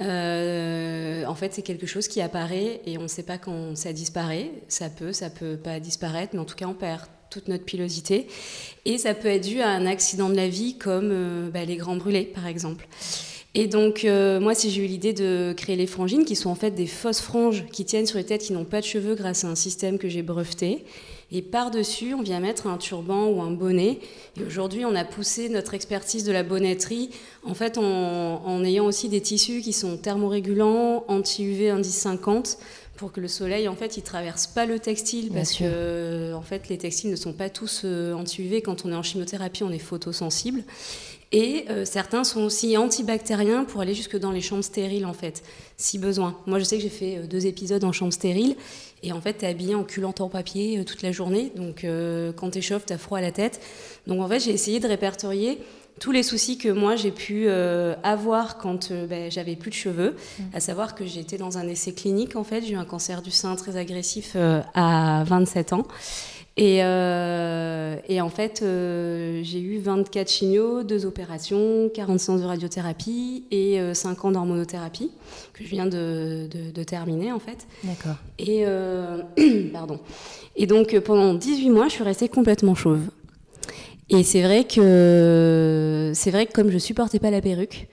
Euh, 0.00 1.24
en 1.26 1.34
fait, 1.36 1.54
c'est 1.54 1.62
quelque 1.62 1.86
chose 1.86 2.08
qui 2.08 2.20
apparaît 2.20 2.80
et 2.86 2.98
on 2.98 3.02
ne 3.02 3.08
sait 3.08 3.22
pas 3.22 3.38
quand 3.38 3.76
ça 3.76 3.92
disparaît. 3.92 4.50
Ça 4.66 4.90
peut, 4.90 5.12
ça 5.12 5.30
peut 5.30 5.56
pas 5.56 5.78
disparaître, 5.78 6.30
mais 6.34 6.40
en 6.40 6.44
tout 6.44 6.56
cas, 6.56 6.66
on 6.66 6.74
perd 6.74 7.02
toute 7.32 7.48
notre 7.48 7.64
pilosité. 7.64 8.26
Et 8.84 8.98
ça 8.98 9.14
peut 9.14 9.28
être 9.28 9.44
dû 9.44 9.60
à 9.60 9.68
un 9.68 9.86
accident 9.86 10.28
de 10.28 10.36
la 10.36 10.48
vie 10.48 10.76
comme 10.76 11.10
euh, 11.12 11.50
bah, 11.50 11.64
les 11.64 11.76
grands 11.76 11.96
brûlés, 11.96 12.24
par 12.24 12.46
exemple. 12.46 12.86
Et 13.54 13.66
donc, 13.66 14.04
euh, 14.04 14.40
moi, 14.40 14.54
si 14.54 14.70
j'ai 14.70 14.82
eu 14.82 14.86
l'idée 14.86 15.12
de 15.12 15.52
créer 15.54 15.76
les 15.76 15.86
frangines, 15.86 16.24
qui 16.24 16.36
sont 16.36 16.48
en 16.48 16.54
fait 16.54 16.70
des 16.70 16.86
fausses 16.86 17.20
franges 17.20 17.66
qui 17.70 17.84
tiennent 17.84 18.06
sur 18.06 18.16
les 18.16 18.24
têtes 18.24 18.42
qui 18.42 18.54
n'ont 18.54 18.64
pas 18.64 18.80
de 18.80 18.86
cheveux 18.86 19.14
grâce 19.14 19.44
à 19.44 19.48
un 19.48 19.54
système 19.54 19.98
que 19.98 20.08
j'ai 20.08 20.22
breveté. 20.22 20.84
Et 21.30 21.42
par-dessus, 21.42 22.14
on 22.14 22.22
vient 22.22 22.40
mettre 22.40 22.66
un 22.66 22.78
turban 22.78 23.26
ou 23.26 23.42
un 23.42 23.50
bonnet. 23.50 23.98
Et 24.38 24.44
aujourd'hui, 24.44 24.84
on 24.84 24.94
a 24.94 25.04
poussé 25.04 25.48
notre 25.50 25.74
expertise 25.74 26.24
de 26.24 26.32
la 26.32 26.42
bonnetterie, 26.42 27.10
en 27.44 27.54
fait, 27.54 27.76
en, 27.78 28.42
en 28.44 28.64
ayant 28.64 28.86
aussi 28.86 29.08
des 29.08 29.20
tissus 29.20 29.60
qui 29.60 29.72
sont 29.72 29.96
thermorégulants, 29.96 31.04
anti-UV, 31.08 31.70
indice 31.70 31.96
50, 31.96 32.58
pour 33.02 33.10
que 33.10 33.20
le 33.20 33.26
soleil, 33.26 33.66
en 33.66 33.74
fait, 33.74 33.96
il 33.96 34.04
traverse 34.04 34.46
pas 34.46 34.64
le 34.64 34.78
textile, 34.78 35.32
parce 35.34 35.54
que, 35.54 36.32
en 36.34 36.42
fait, 36.42 36.68
les 36.68 36.78
textiles 36.78 37.10
ne 37.10 37.16
sont 37.16 37.32
pas 37.32 37.50
tous 37.50 37.82
euh, 37.84 38.14
anti-UV. 38.14 38.62
Quand 38.62 38.84
on 38.84 38.92
est 38.92 38.94
en 38.94 39.02
chimiothérapie, 39.02 39.64
on 39.64 39.72
est 39.72 39.80
photosensible. 39.80 40.62
Et 41.32 41.64
euh, 41.68 41.84
certains 41.84 42.22
sont 42.22 42.42
aussi 42.42 42.76
antibactériens 42.76 43.64
pour 43.64 43.80
aller 43.80 43.92
jusque 43.92 44.16
dans 44.16 44.30
les 44.30 44.40
chambres 44.40 44.62
stériles, 44.62 45.04
en 45.04 45.14
fait, 45.14 45.42
si 45.76 45.98
besoin. 45.98 46.38
Moi, 46.46 46.60
je 46.60 46.64
sais 46.64 46.76
que 46.76 46.82
j'ai 46.84 46.88
fait 46.88 47.16
euh, 47.16 47.26
deux 47.26 47.44
épisodes 47.46 47.82
en 47.82 47.90
chambre 47.90 48.12
stérile, 48.12 48.54
et 49.02 49.10
en 49.10 49.20
fait, 49.20 49.38
tu 49.38 49.46
es 49.46 49.48
habillé 49.48 49.74
en 49.74 49.82
culant 49.82 50.14
en 50.20 50.28
papier 50.28 50.84
toute 50.84 51.02
la 51.02 51.10
journée. 51.10 51.50
Donc, 51.56 51.84
quand 52.36 52.50
tu 52.50 52.62
chauffes, 52.62 52.86
tu 52.86 52.92
as 52.92 52.98
froid 52.98 53.18
à 53.18 53.20
la 53.20 53.32
tête. 53.32 53.60
Donc, 54.06 54.20
en 54.20 54.28
fait, 54.28 54.38
j'ai 54.38 54.52
essayé 54.52 54.78
de 54.78 54.86
répertorier 54.86 55.58
tous 56.00 56.12
les 56.12 56.22
soucis 56.22 56.58
que 56.58 56.68
moi 56.68 56.96
j'ai 56.96 57.10
pu 57.10 57.44
euh, 57.46 57.94
avoir 58.02 58.58
quand 58.58 58.90
euh, 58.90 59.06
ben, 59.06 59.30
j'avais 59.30 59.56
plus 59.56 59.70
de 59.70 59.76
cheveux, 59.76 60.16
mm. 60.38 60.42
à 60.54 60.60
savoir 60.60 60.94
que 60.94 61.06
j'étais 61.06 61.38
dans 61.38 61.58
un 61.58 61.68
essai 61.68 61.92
clinique 61.92 62.36
en 62.36 62.44
fait, 62.44 62.62
j'ai 62.62 62.72
eu 62.72 62.76
un 62.76 62.84
cancer 62.84 63.22
du 63.22 63.30
sein 63.30 63.54
très 63.56 63.76
agressif 63.76 64.32
euh, 64.34 64.60
à 64.74 65.24
27 65.26 65.72
ans. 65.72 65.86
Et, 66.58 66.80
et 66.80 68.20
en 68.20 68.28
fait, 68.28 68.62
j'ai 68.62 69.58
eu 69.58 69.78
24 69.78 70.30
chimios, 70.30 70.82
2 70.82 71.06
opérations, 71.06 71.88
40 71.94 72.20
séances 72.20 72.42
de 72.42 72.46
radiothérapie 72.46 73.44
et 73.50 73.80
5 73.94 74.26
ans 74.26 74.32
d'hormonothérapie 74.32 75.10
que 75.54 75.64
je 75.64 75.70
viens 75.70 75.86
de, 75.86 76.46
de, 76.50 76.70
de 76.70 76.82
terminer 76.82 77.32
en 77.32 77.38
fait. 77.38 77.66
D'accord. 77.84 78.16
Et, 78.38 78.66
pardon. 79.72 79.98
et 80.54 80.66
donc 80.66 80.98
pendant 80.98 81.32
18 81.32 81.70
mois, 81.70 81.88
je 81.88 81.94
suis 81.94 82.04
restée 82.04 82.28
complètement 82.28 82.74
chauve. 82.74 83.00
Et 84.12 84.22
c'est 84.22 84.42
vrai 84.42 84.64
que 84.64 86.12
c'est 86.14 86.30
vrai 86.30 86.46
que 86.46 86.52
comme 86.52 86.70
je 86.70 86.78
supportais 86.78 87.18
pas 87.18 87.30
la 87.30 87.40
perruque, 87.40 87.88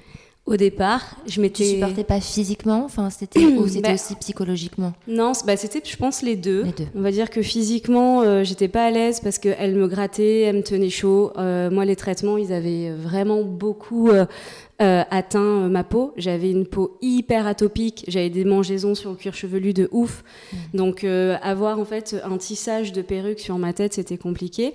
au 0.49 0.57
départ, 0.57 1.15
je 1.27 1.41
m'étais. 1.41 1.63
Tu 1.63 1.69
supportais 1.75 2.03
pas 2.03 2.19
physiquement, 2.19 2.83
enfin 2.83 3.11
c'était 3.11 3.39
ou 3.45 3.67
c'était 3.67 3.89
bah, 3.89 3.93
aussi 3.93 4.15
psychologiquement? 4.15 4.93
Non, 5.07 5.33
bah 5.45 5.55
c'était, 5.57 5.79
je 5.87 5.95
pense 5.95 6.23
les 6.23 6.35
deux. 6.35 6.63
les 6.63 6.71
deux. 6.71 6.87
On 6.95 7.01
va 7.01 7.11
dire 7.11 7.29
que 7.29 7.43
physiquement, 7.43 8.23
euh, 8.23 8.43
j'étais 8.43 8.67
pas 8.67 8.85
à 8.85 8.89
l'aise 8.89 9.19
parce 9.19 9.37
qu'elle 9.37 9.75
me 9.75 9.87
grattait, 9.87 10.41
elle 10.41 10.57
me 10.57 10.63
tenait 10.63 10.89
chaud. 10.89 11.31
Euh, 11.37 11.69
moi, 11.69 11.85
les 11.85 11.95
traitements, 11.95 12.37
ils 12.37 12.51
avaient 12.51 12.89
vraiment 12.89 13.43
beaucoup 13.43 14.09
euh, 14.09 14.25
atteint 14.79 15.69
ma 15.69 15.83
peau. 15.83 16.13
J'avais 16.17 16.49
une 16.49 16.65
peau 16.65 16.97
hyper 16.99 17.45
atopique, 17.45 18.05
j'avais 18.07 18.31
des 18.31 18.43
mangeaisons 18.43 18.95
sur 18.95 19.11
le 19.11 19.17
cuir 19.17 19.35
chevelu 19.35 19.73
de 19.73 19.87
ouf. 19.91 20.23
Mm. 20.51 20.57
Donc 20.73 21.03
avoir 21.03 21.77
en 21.77 21.85
fait 21.85 22.15
un 22.23 22.37
tissage 22.37 22.91
de 22.91 23.03
perruque 23.03 23.39
sur 23.39 23.59
ma 23.59 23.73
tête, 23.73 23.93
c'était 23.93 24.17
compliqué. 24.17 24.73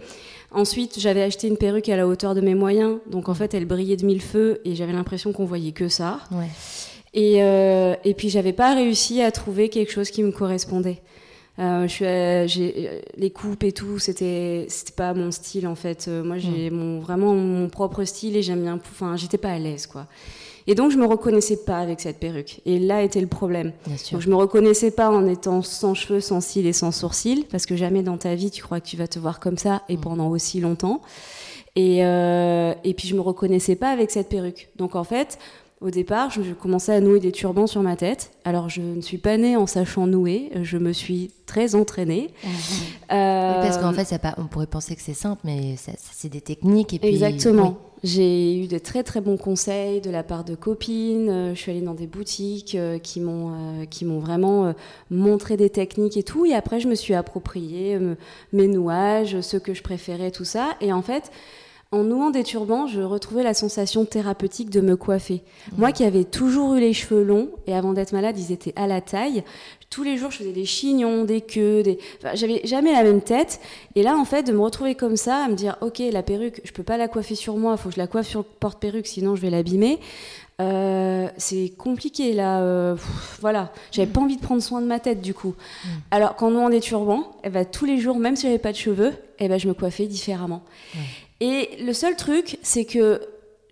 Ensuite, 0.54 1.00
j'avais 1.00 1.22
acheté 1.22 1.48
une 1.48 1.56
perruque 1.56 1.88
à 1.88 1.96
la 1.96 2.06
hauteur 2.06 2.34
de 2.36 2.40
mes 2.40 2.54
moyens, 2.54 2.98
donc 3.10 3.28
en 3.28 3.34
fait, 3.34 3.54
elle 3.54 3.64
brillait 3.64 3.96
de 3.96 4.06
mille 4.06 4.22
feux 4.22 4.60
et 4.64 4.76
j'avais 4.76 4.92
l'impression 4.92 5.32
qu'on 5.32 5.44
voyait 5.44 5.72
que 5.72 5.88
ça. 5.88 6.20
Et, 7.12 7.42
euh, 7.42 7.94
et 8.04 8.14
puis, 8.14 8.28
j'avais 8.28 8.52
pas 8.52 8.74
réussi 8.74 9.20
à 9.20 9.32
trouver 9.32 9.68
quelque 9.68 9.90
chose 9.90 10.10
qui 10.10 10.22
me 10.22 10.30
correspondait. 10.30 11.02
Euh, 11.58 11.86
je 11.86 11.92
suis, 11.92 12.04
euh, 12.06 13.00
les 13.16 13.30
coupes 13.30 13.64
et 13.64 13.72
tout, 13.72 13.98
c'était, 13.98 14.66
c'était 14.68 14.92
pas 14.92 15.12
mon 15.14 15.30
style 15.30 15.66
en 15.68 15.76
fait. 15.76 16.08
moi, 16.08 16.38
j'ai 16.38 16.70
mon, 16.70 17.00
vraiment 17.00 17.34
mon 17.34 17.68
propre 17.68 18.04
style 18.04 18.36
et 18.36 18.42
j'aime 18.42 18.62
bien. 18.62 18.74
Enfin, 18.74 19.16
j'étais 19.16 19.38
pas 19.38 19.50
à 19.50 19.58
l'aise 19.58 19.86
quoi. 19.86 20.06
Et 20.66 20.74
donc 20.74 20.90
je 20.90 20.96
me 20.96 21.04
reconnaissais 21.06 21.56
pas 21.58 21.78
avec 21.78 22.00
cette 22.00 22.18
perruque. 22.18 22.60
Et 22.64 22.78
là 22.78 23.02
était 23.02 23.20
le 23.20 23.26
problème. 23.26 23.72
Bien 23.86 23.96
sûr. 23.96 24.12
Donc 24.16 24.22
je 24.22 24.30
me 24.30 24.34
reconnaissais 24.36 24.90
pas 24.90 25.10
en 25.10 25.26
étant 25.26 25.60
sans 25.62 25.94
cheveux, 25.94 26.20
sans 26.20 26.40
cils 26.40 26.66
et 26.66 26.72
sans 26.72 26.90
sourcils, 26.92 27.46
parce 27.50 27.66
que 27.66 27.76
jamais 27.76 28.02
dans 28.02 28.16
ta 28.16 28.34
vie 28.34 28.50
tu 28.50 28.62
crois 28.62 28.80
que 28.80 28.86
tu 28.86 28.96
vas 28.96 29.06
te 29.08 29.18
voir 29.18 29.40
comme 29.40 29.58
ça 29.58 29.82
et 29.88 29.96
Mm. 29.96 30.00
pendant 30.00 30.28
aussi 30.30 30.60
longtemps. 30.60 31.02
Et, 31.76 32.04
euh, 32.04 32.72
et 32.84 32.94
puis 32.94 33.08
je 33.08 33.14
me 33.16 33.20
reconnaissais 33.20 33.74
pas 33.76 33.90
avec 33.90 34.10
cette 34.10 34.28
perruque. 34.28 34.68
Donc 34.76 34.94
en 34.94 35.04
fait, 35.04 35.38
au 35.80 35.90
départ, 35.90 36.30
je, 36.30 36.40
commençais 36.54 36.92
à 36.94 37.00
nouer 37.00 37.20
des 37.20 37.32
turbans 37.32 37.66
sur 37.66 37.82
ma 37.82 37.96
tête. 37.96 38.30
Alors 38.44 38.68
je 38.68 38.80
ne 38.80 39.00
suis 39.02 39.18
pas 39.18 39.36
née 39.36 39.56
en 39.56 39.66
sachant 39.66 40.06
nouer, 40.06 40.50
je 40.62 40.78
me 40.78 40.92
suis 40.92 41.30
très 41.46 41.74
entraînée. 41.74 42.30
Oui, 42.44 43.16
Euh, 43.18 43.60
parce 43.62 43.76
qu'en 43.78 43.92
fait, 43.92 44.04
ça 44.06 44.18
pas, 44.18 44.34
on 44.38 44.46
pourrait 44.46 44.66
penser 44.66 44.96
que 44.96 45.02
c'est 45.02 45.12
simple, 45.14 45.42
mais 45.44 45.76
ça- 45.76 45.92
ça- 45.92 46.10
c'est 46.14 46.30
des 46.30 46.40
techniques. 46.40 46.94
Et 46.94 46.98
puis, 46.98 47.08
Exactement. 47.10 47.76
J'ai 48.02 48.58
eu 48.62 48.66
de 48.66 48.76
très 48.78 49.02
très 49.02 49.20
bons 49.20 49.36
conseils 49.38 50.00
de 50.02 50.10
la 50.10 50.22
part 50.22 50.44
de 50.44 50.54
copines. 50.54 51.28
Euh, 51.30 51.54
Je 51.54 51.58
suis 51.60 51.70
allée 51.70 51.80
dans 51.82 51.94
des 51.94 52.06
boutiques 52.06 52.74
euh, 52.74 52.98
qui 52.98 53.20
m'ont 53.20 53.86
qui 53.90 54.04
m'ont 54.04 54.18
vraiment 54.20 54.74
montré 55.10 55.56
des 55.56 55.70
techniques 55.70 56.16
et 56.16 56.22
tout. 56.22 56.44
Et 56.46 56.54
après, 56.54 56.80
je 56.80 56.88
me 56.88 56.94
suis 56.94 57.14
approprié 57.14 57.94
euh, 57.94 58.14
mes 58.52 58.68
nouages, 58.68 59.40
ceux 59.42 59.58
que 59.58 59.74
je 59.74 59.82
préférais, 59.82 60.30
tout 60.30 60.44
ça. 60.44 60.70
Et 60.80 60.92
en 60.92 61.02
fait, 61.02 61.30
en 61.94 62.02
nouant 62.02 62.30
des 62.30 62.42
turbans, 62.42 62.86
je 62.86 63.00
retrouvais 63.00 63.44
la 63.44 63.54
sensation 63.54 64.04
thérapeutique 64.04 64.68
de 64.68 64.80
me 64.80 64.96
coiffer. 64.96 65.42
Moi 65.78 65.92
qui 65.92 66.04
avais 66.04 66.24
toujours 66.24 66.74
eu 66.74 66.80
les 66.80 66.92
cheveux 66.92 67.22
longs, 67.22 67.50
et 67.66 67.74
avant 67.74 67.92
d'être 67.92 68.12
malade, 68.12 68.36
ils 68.38 68.52
étaient 68.52 68.72
à 68.76 68.86
la 68.86 69.00
taille, 69.00 69.44
tous 69.90 70.02
les 70.02 70.16
jours 70.16 70.32
je 70.32 70.38
faisais 70.38 70.52
des 70.52 70.64
chignons, 70.64 71.24
des 71.24 71.40
queues, 71.40 71.84
des... 71.84 71.98
enfin, 72.18 72.34
j'avais 72.34 72.60
jamais 72.64 72.92
la 72.92 73.04
même 73.04 73.22
tête. 73.22 73.60
Et 73.94 74.02
là, 74.02 74.16
en 74.16 74.24
fait, 74.24 74.42
de 74.42 74.52
me 74.52 74.60
retrouver 74.60 74.96
comme 74.96 75.16
ça, 75.16 75.44
à 75.44 75.48
me 75.48 75.54
dire, 75.54 75.76
ok, 75.82 76.02
la 76.10 76.24
perruque, 76.24 76.60
je 76.64 76.72
peux 76.72 76.82
pas 76.82 76.96
la 76.96 77.06
coiffer 77.06 77.36
sur 77.36 77.56
moi, 77.56 77.76
il 77.78 77.80
faut 77.80 77.90
que 77.90 77.94
je 77.94 78.00
la 78.00 78.08
coiffe 78.08 78.26
sur 78.26 78.40
le 78.40 78.46
porte-perruque, 78.58 79.06
sinon 79.06 79.36
je 79.36 79.40
vais 79.40 79.50
l'abîmer. 79.50 80.00
Euh, 80.60 81.28
c'est 81.36 81.72
compliqué 81.76 82.32
là, 82.32 82.60
euh, 82.60 82.94
pff, 82.94 83.38
voilà. 83.40 83.72
J'avais 83.90 84.10
pas 84.10 84.20
envie 84.20 84.36
de 84.36 84.42
prendre 84.42 84.62
soin 84.62 84.80
de 84.80 84.86
ma 84.86 85.00
tête 85.00 85.20
du 85.20 85.34
coup. 85.34 85.54
Alors 86.10 86.36
qu'en 86.36 86.50
nouant 86.50 86.70
des 86.70 86.80
turbans, 86.80 87.32
eh 87.42 87.50
ben, 87.50 87.64
tous 87.64 87.86
les 87.86 87.98
jours, 87.98 88.18
même 88.18 88.36
si 88.36 88.42
j'avais 88.46 88.58
pas 88.58 88.70
de 88.72 88.76
cheveux, 88.76 89.12
eh 89.40 89.48
ben, 89.48 89.58
je 89.58 89.66
me 89.68 89.74
coiffais 89.74 90.06
différemment. 90.06 90.62
Et 91.46 91.68
le 91.84 91.92
seul 91.92 92.16
truc, 92.16 92.58
c'est 92.62 92.86
que 92.86 93.20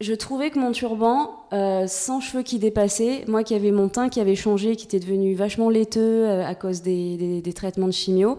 je 0.00 0.12
trouvais 0.12 0.50
que 0.50 0.58
mon 0.58 0.72
turban, 0.72 1.30
euh, 1.54 1.86
sans 1.86 2.20
cheveux 2.20 2.42
qui 2.42 2.58
dépassaient, 2.58 3.24
moi 3.28 3.42
qui 3.44 3.54
avais 3.54 3.70
mon 3.70 3.88
teint 3.88 4.08
qui 4.10 4.20
avait 4.20 4.34
changé, 4.36 4.76
qui 4.76 4.84
était 4.86 4.98
devenu 5.00 5.34
vachement 5.34 5.70
laiteux 5.70 6.26
euh, 6.26 6.44
à 6.44 6.54
cause 6.54 6.82
des, 6.82 7.16
des- 7.16 7.40
des 7.40 7.52
traitements 7.52 7.86
de 7.86 7.92
chimio, 7.92 8.36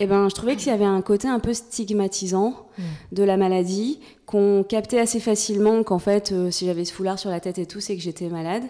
eh 0.00 0.06
ben, 0.06 0.28
je 0.28 0.34
trouvais 0.34 0.54
qu'il 0.56 0.68
y 0.68 0.74
avait 0.74 0.84
un 0.84 1.00
côté 1.02 1.26
un 1.28 1.38
peu 1.40 1.54
stigmatisant 1.54 2.54
de 3.12 3.22
la 3.22 3.36
maladie, 3.36 4.00
qu'on 4.26 4.64
captait 4.68 4.98
assez 4.98 5.18
facilement 5.20 5.82
qu'en 5.82 5.98
fait, 5.98 6.30
euh, 6.32 6.50
si 6.50 6.66
j'avais 6.66 6.84
ce 6.84 6.92
foulard 6.92 7.18
sur 7.18 7.30
la 7.30 7.40
tête 7.40 7.58
et 7.58 7.66
tout, 7.66 7.80
c'est 7.80 7.96
que 7.96 8.02
j'étais 8.02 8.28
malade. 8.28 8.62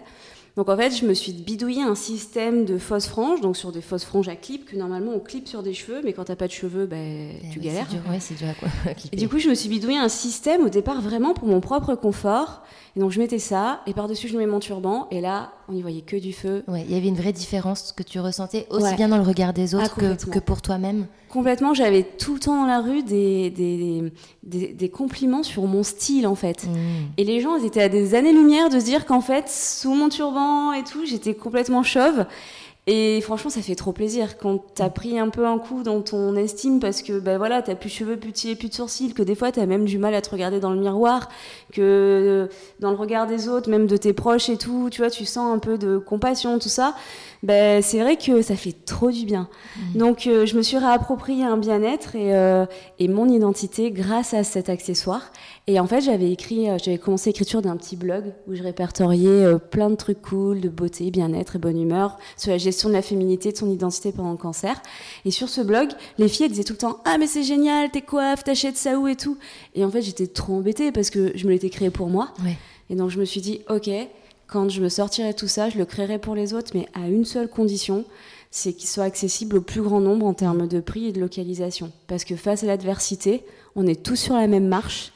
Donc 0.55 0.69
en 0.69 0.77
fait, 0.77 0.91
je 0.91 1.05
me 1.05 1.15
suis 1.15 1.33
bidouillé 1.33 1.81
un 1.81 1.95
système 1.95 2.63
de 2.65 2.77
fausses 2.77 3.07
franges, 3.07 3.41
donc 3.41 3.57
sur 3.57 3.71
des 3.71 3.81
fausses 3.81 4.05
franges 4.05 4.29
à 4.29 4.35
clip, 4.35 4.65
que 4.65 4.75
normalement 4.75 5.13
on 5.15 5.19
clip 5.19 5.47
sur 5.47 5.63
des 5.63 5.73
cheveux, 5.73 6.01
mais 6.03 6.13
quand 6.13 6.25
t'as 6.25 6.35
pas 6.35 6.47
de 6.47 6.51
cheveux, 6.51 6.85
ben, 6.85 7.31
tu 7.51 7.59
galères. 7.59 7.87
Oui, 8.09 8.17
c'est 8.19 8.35
dur 8.35 8.49
à 8.49 8.53
quoi. 8.53 8.69
Et 9.11 9.15
du 9.15 9.27
coup, 9.27 9.39
je 9.39 9.49
me 9.49 9.55
suis 9.55 9.67
bidouillé 9.67 9.97
un 9.97 10.09
système 10.09 10.63
au 10.63 10.69
départ 10.69 11.01
vraiment 11.01 11.33
pour 11.33 11.47
mon 11.47 11.59
propre 11.59 11.95
confort. 11.95 12.61
Et 12.95 12.99
donc, 12.99 13.09
je 13.09 13.19
mettais 13.19 13.39
ça, 13.39 13.81
et 13.87 13.93
par-dessus, 13.93 14.27
je 14.27 14.37
mets 14.37 14.45
mon 14.45 14.59
turban, 14.59 15.07
et 15.09 15.19
là, 15.19 15.51
on 15.67 15.73
n'y 15.73 15.81
voyait 15.81 16.01
que 16.01 16.15
du 16.15 16.31
feu. 16.31 16.63
Ouais, 16.67 16.83
il 16.87 16.93
y 16.93 16.95
avait 16.95 17.07
une 17.07 17.15
vraie 17.15 17.33
différence 17.33 17.91
que 17.91 18.03
tu 18.03 18.19
ressentais 18.19 18.67
aussi 18.69 18.83
Ouais. 18.83 18.95
bien 18.95 19.07
dans 19.07 19.17
le 19.17 19.23
regard 19.23 19.51
des 19.51 19.73
Ah, 19.73 19.79
autres 19.79 19.95
que, 20.29 20.37
pour 20.39 20.61
toi-même. 20.61 21.07
Complètement, 21.29 21.73
j'avais 21.73 22.03
tout 22.03 22.35
le 22.35 22.39
temps 22.39 22.55
dans 22.61 22.67
la 22.67 22.81
rue 22.81 23.01
des, 23.01 23.49
des, 23.49 24.11
des, 24.43 24.67
des 24.73 24.89
compliments 24.89 25.41
sur 25.41 25.63
mon 25.63 25.81
style, 25.81 26.27
en 26.27 26.35
fait. 26.35 26.65
Mmh. 26.67 26.75
Et 27.17 27.23
les 27.23 27.41
gens, 27.41 27.55
ils 27.55 27.65
étaient 27.65 27.81
à 27.81 27.89
des 27.89 28.13
années-lumière 28.13 28.69
de 28.69 28.79
se 28.79 28.85
dire 28.85 29.07
qu'en 29.07 29.21
fait, 29.21 29.49
sous 29.49 29.95
mon 29.95 30.09
turban 30.09 30.73
et 30.73 30.83
tout, 30.83 31.03
j'étais 31.05 31.33
complètement 31.33 31.81
chauve. 31.81 32.25
Et 32.85 33.21
franchement, 33.21 33.49
ça 33.49 33.61
fait 33.61 33.75
trop 33.75 33.93
plaisir 33.93 34.37
quand 34.37 34.61
t'as 34.75 34.89
pris 34.89 35.17
un 35.17 35.29
peu 35.29 35.47
un 35.47 35.57
coup 35.57 35.83
dans 35.83 36.01
ton 36.01 36.35
estime 36.35 36.81
parce 36.81 37.01
que 37.01 37.17
ben 37.17 37.37
voilà, 37.37 37.61
t'as 37.61 37.75
plus 37.75 37.87
de 37.87 37.93
cheveux, 37.93 38.17
plus 38.17 38.33
de 38.33 38.37
cils 38.37 38.57
plus 38.57 38.67
de 38.67 38.73
sourcils, 38.73 39.13
que 39.13 39.23
des 39.23 39.35
fois 39.35 39.53
t'as 39.53 39.65
même 39.65 39.85
du 39.85 39.97
mal 39.97 40.13
à 40.13 40.21
te 40.21 40.29
regarder 40.29 40.59
dans 40.59 40.71
le 40.71 40.81
miroir, 40.81 41.29
que 41.71 41.79
euh, 41.81 42.47
dans 42.81 42.91
le 42.91 42.97
regard 42.97 43.25
des 43.25 43.47
autres, 43.47 43.69
même 43.69 43.87
de 43.87 43.95
tes 43.95 44.11
proches 44.11 44.49
et 44.49 44.57
tout, 44.57 44.89
tu 44.91 44.99
vois, 44.99 45.09
tu 45.09 45.23
sens 45.23 45.55
un 45.55 45.59
peu 45.59 45.77
de 45.77 45.97
compassion, 45.97 46.59
tout 46.59 46.67
ça. 46.67 46.93
Ben 47.41 47.81
c'est 47.81 47.99
vrai 47.99 48.17
que 48.17 48.41
ça 48.41 48.57
fait 48.57 48.75
trop 48.85 49.11
du 49.11 49.25
bien. 49.25 49.47
Donc 49.95 50.27
euh, 50.27 50.45
je 50.45 50.57
me 50.57 50.61
suis 50.61 50.77
réapproprié 50.77 51.45
un 51.45 51.57
bien-être 51.57 52.17
et, 52.17 52.35
euh, 52.35 52.65
et 52.99 53.07
mon 53.07 53.29
identité 53.29 53.91
grâce 53.91 54.33
à 54.33 54.43
cet 54.43 54.67
accessoire. 54.67 55.31
Et 55.67 55.79
en 55.79 55.87
fait, 55.87 56.01
j'avais 56.01 56.29
écrit, 56.29 56.67
j'avais 56.83 56.97
commencé 56.97 57.29
l'écriture 57.29 57.61
d'un 57.61 57.77
petit 57.77 57.95
blog 57.95 58.33
où 58.47 58.55
je 58.55 58.61
répertoriais 58.61 59.57
plein 59.71 59.89
de 59.89 59.95
trucs 59.95 60.21
cool, 60.21 60.59
de 60.59 60.67
beauté, 60.67 61.09
bien-être 61.09 61.55
et 61.55 61.59
bonne 61.59 61.81
humeur, 61.81 62.17
sur 62.35 62.51
la 62.51 62.57
gestion 62.57 62.72
de 62.89 62.93
la 62.93 63.01
féminité, 63.01 63.51
de 63.51 63.57
son 63.57 63.69
identité 63.69 64.11
pendant 64.11 64.31
le 64.31 64.37
cancer. 64.37 64.81
Et 65.25 65.31
sur 65.31 65.49
ce 65.49 65.61
blog, 65.61 65.89
les 66.17 66.27
filles 66.27 66.45
elles 66.45 66.51
disaient 66.51 66.63
tout 66.63 66.73
le 66.73 66.77
temps 66.77 66.99
Ah, 67.05 67.17
mais 67.17 67.27
c'est 67.27 67.43
génial, 67.43 67.91
t'es 67.91 68.01
coiffe, 68.01 68.43
t'achètes 68.43 68.77
ça 68.77 68.97
où 68.97 69.07
et 69.07 69.15
tout? 69.15 69.37
Et 69.75 69.85
en 69.85 69.89
fait, 69.89 70.01
j'étais 70.01 70.27
trop 70.27 70.55
embêtée 70.55 70.91
parce 70.91 71.09
que 71.09 71.31
je 71.35 71.45
me 71.45 71.51
l'étais 71.51 71.69
créé 71.69 71.89
pour 71.89 72.07
moi. 72.07 72.33
Ouais. 72.43 72.57
Et 72.89 72.95
donc, 72.95 73.09
je 73.09 73.19
me 73.19 73.25
suis 73.25 73.41
dit 73.41 73.61
Ok, 73.69 73.89
quand 74.47 74.69
je 74.69 74.81
me 74.81 74.89
sortirai 74.89 75.33
tout 75.33 75.47
ça, 75.47 75.69
je 75.69 75.77
le 75.77 75.85
créerai 75.85 76.19
pour 76.19 76.35
les 76.35 76.53
autres, 76.53 76.71
mais 76.75 76.87
à 76.93 77.07
une 77.07 77.25
seule 77.25 77.49
condition 77.49 78.05
c'est 78.55 78.73
qu'il 78.73 78.87
soit 78.87 79.05
accessible 79.05 79.57
au 79.57 79.61
plus 79.61 79.81
grand 79.81 79.99
nombre 79.99 80.27
en 80.27 80.35
termes 80.35 80.67
de 80.67 80.79
prix 80.79 81.07
et 81.07 81.11
de 81.11 81.19
localisation. 81.19 81.91
Parce 82.05 82.23
que 82.23 82.35
face 82.35 82.63
à 82.63 82.67
l'adversité, 82.67 83.43
on 83.75 83.87
est 83.87 84.03
tous 84.03 84.15
sur 84.15 84.35
la 84.35 84.45
même 84.45 84.67
marche. 84.67 85.11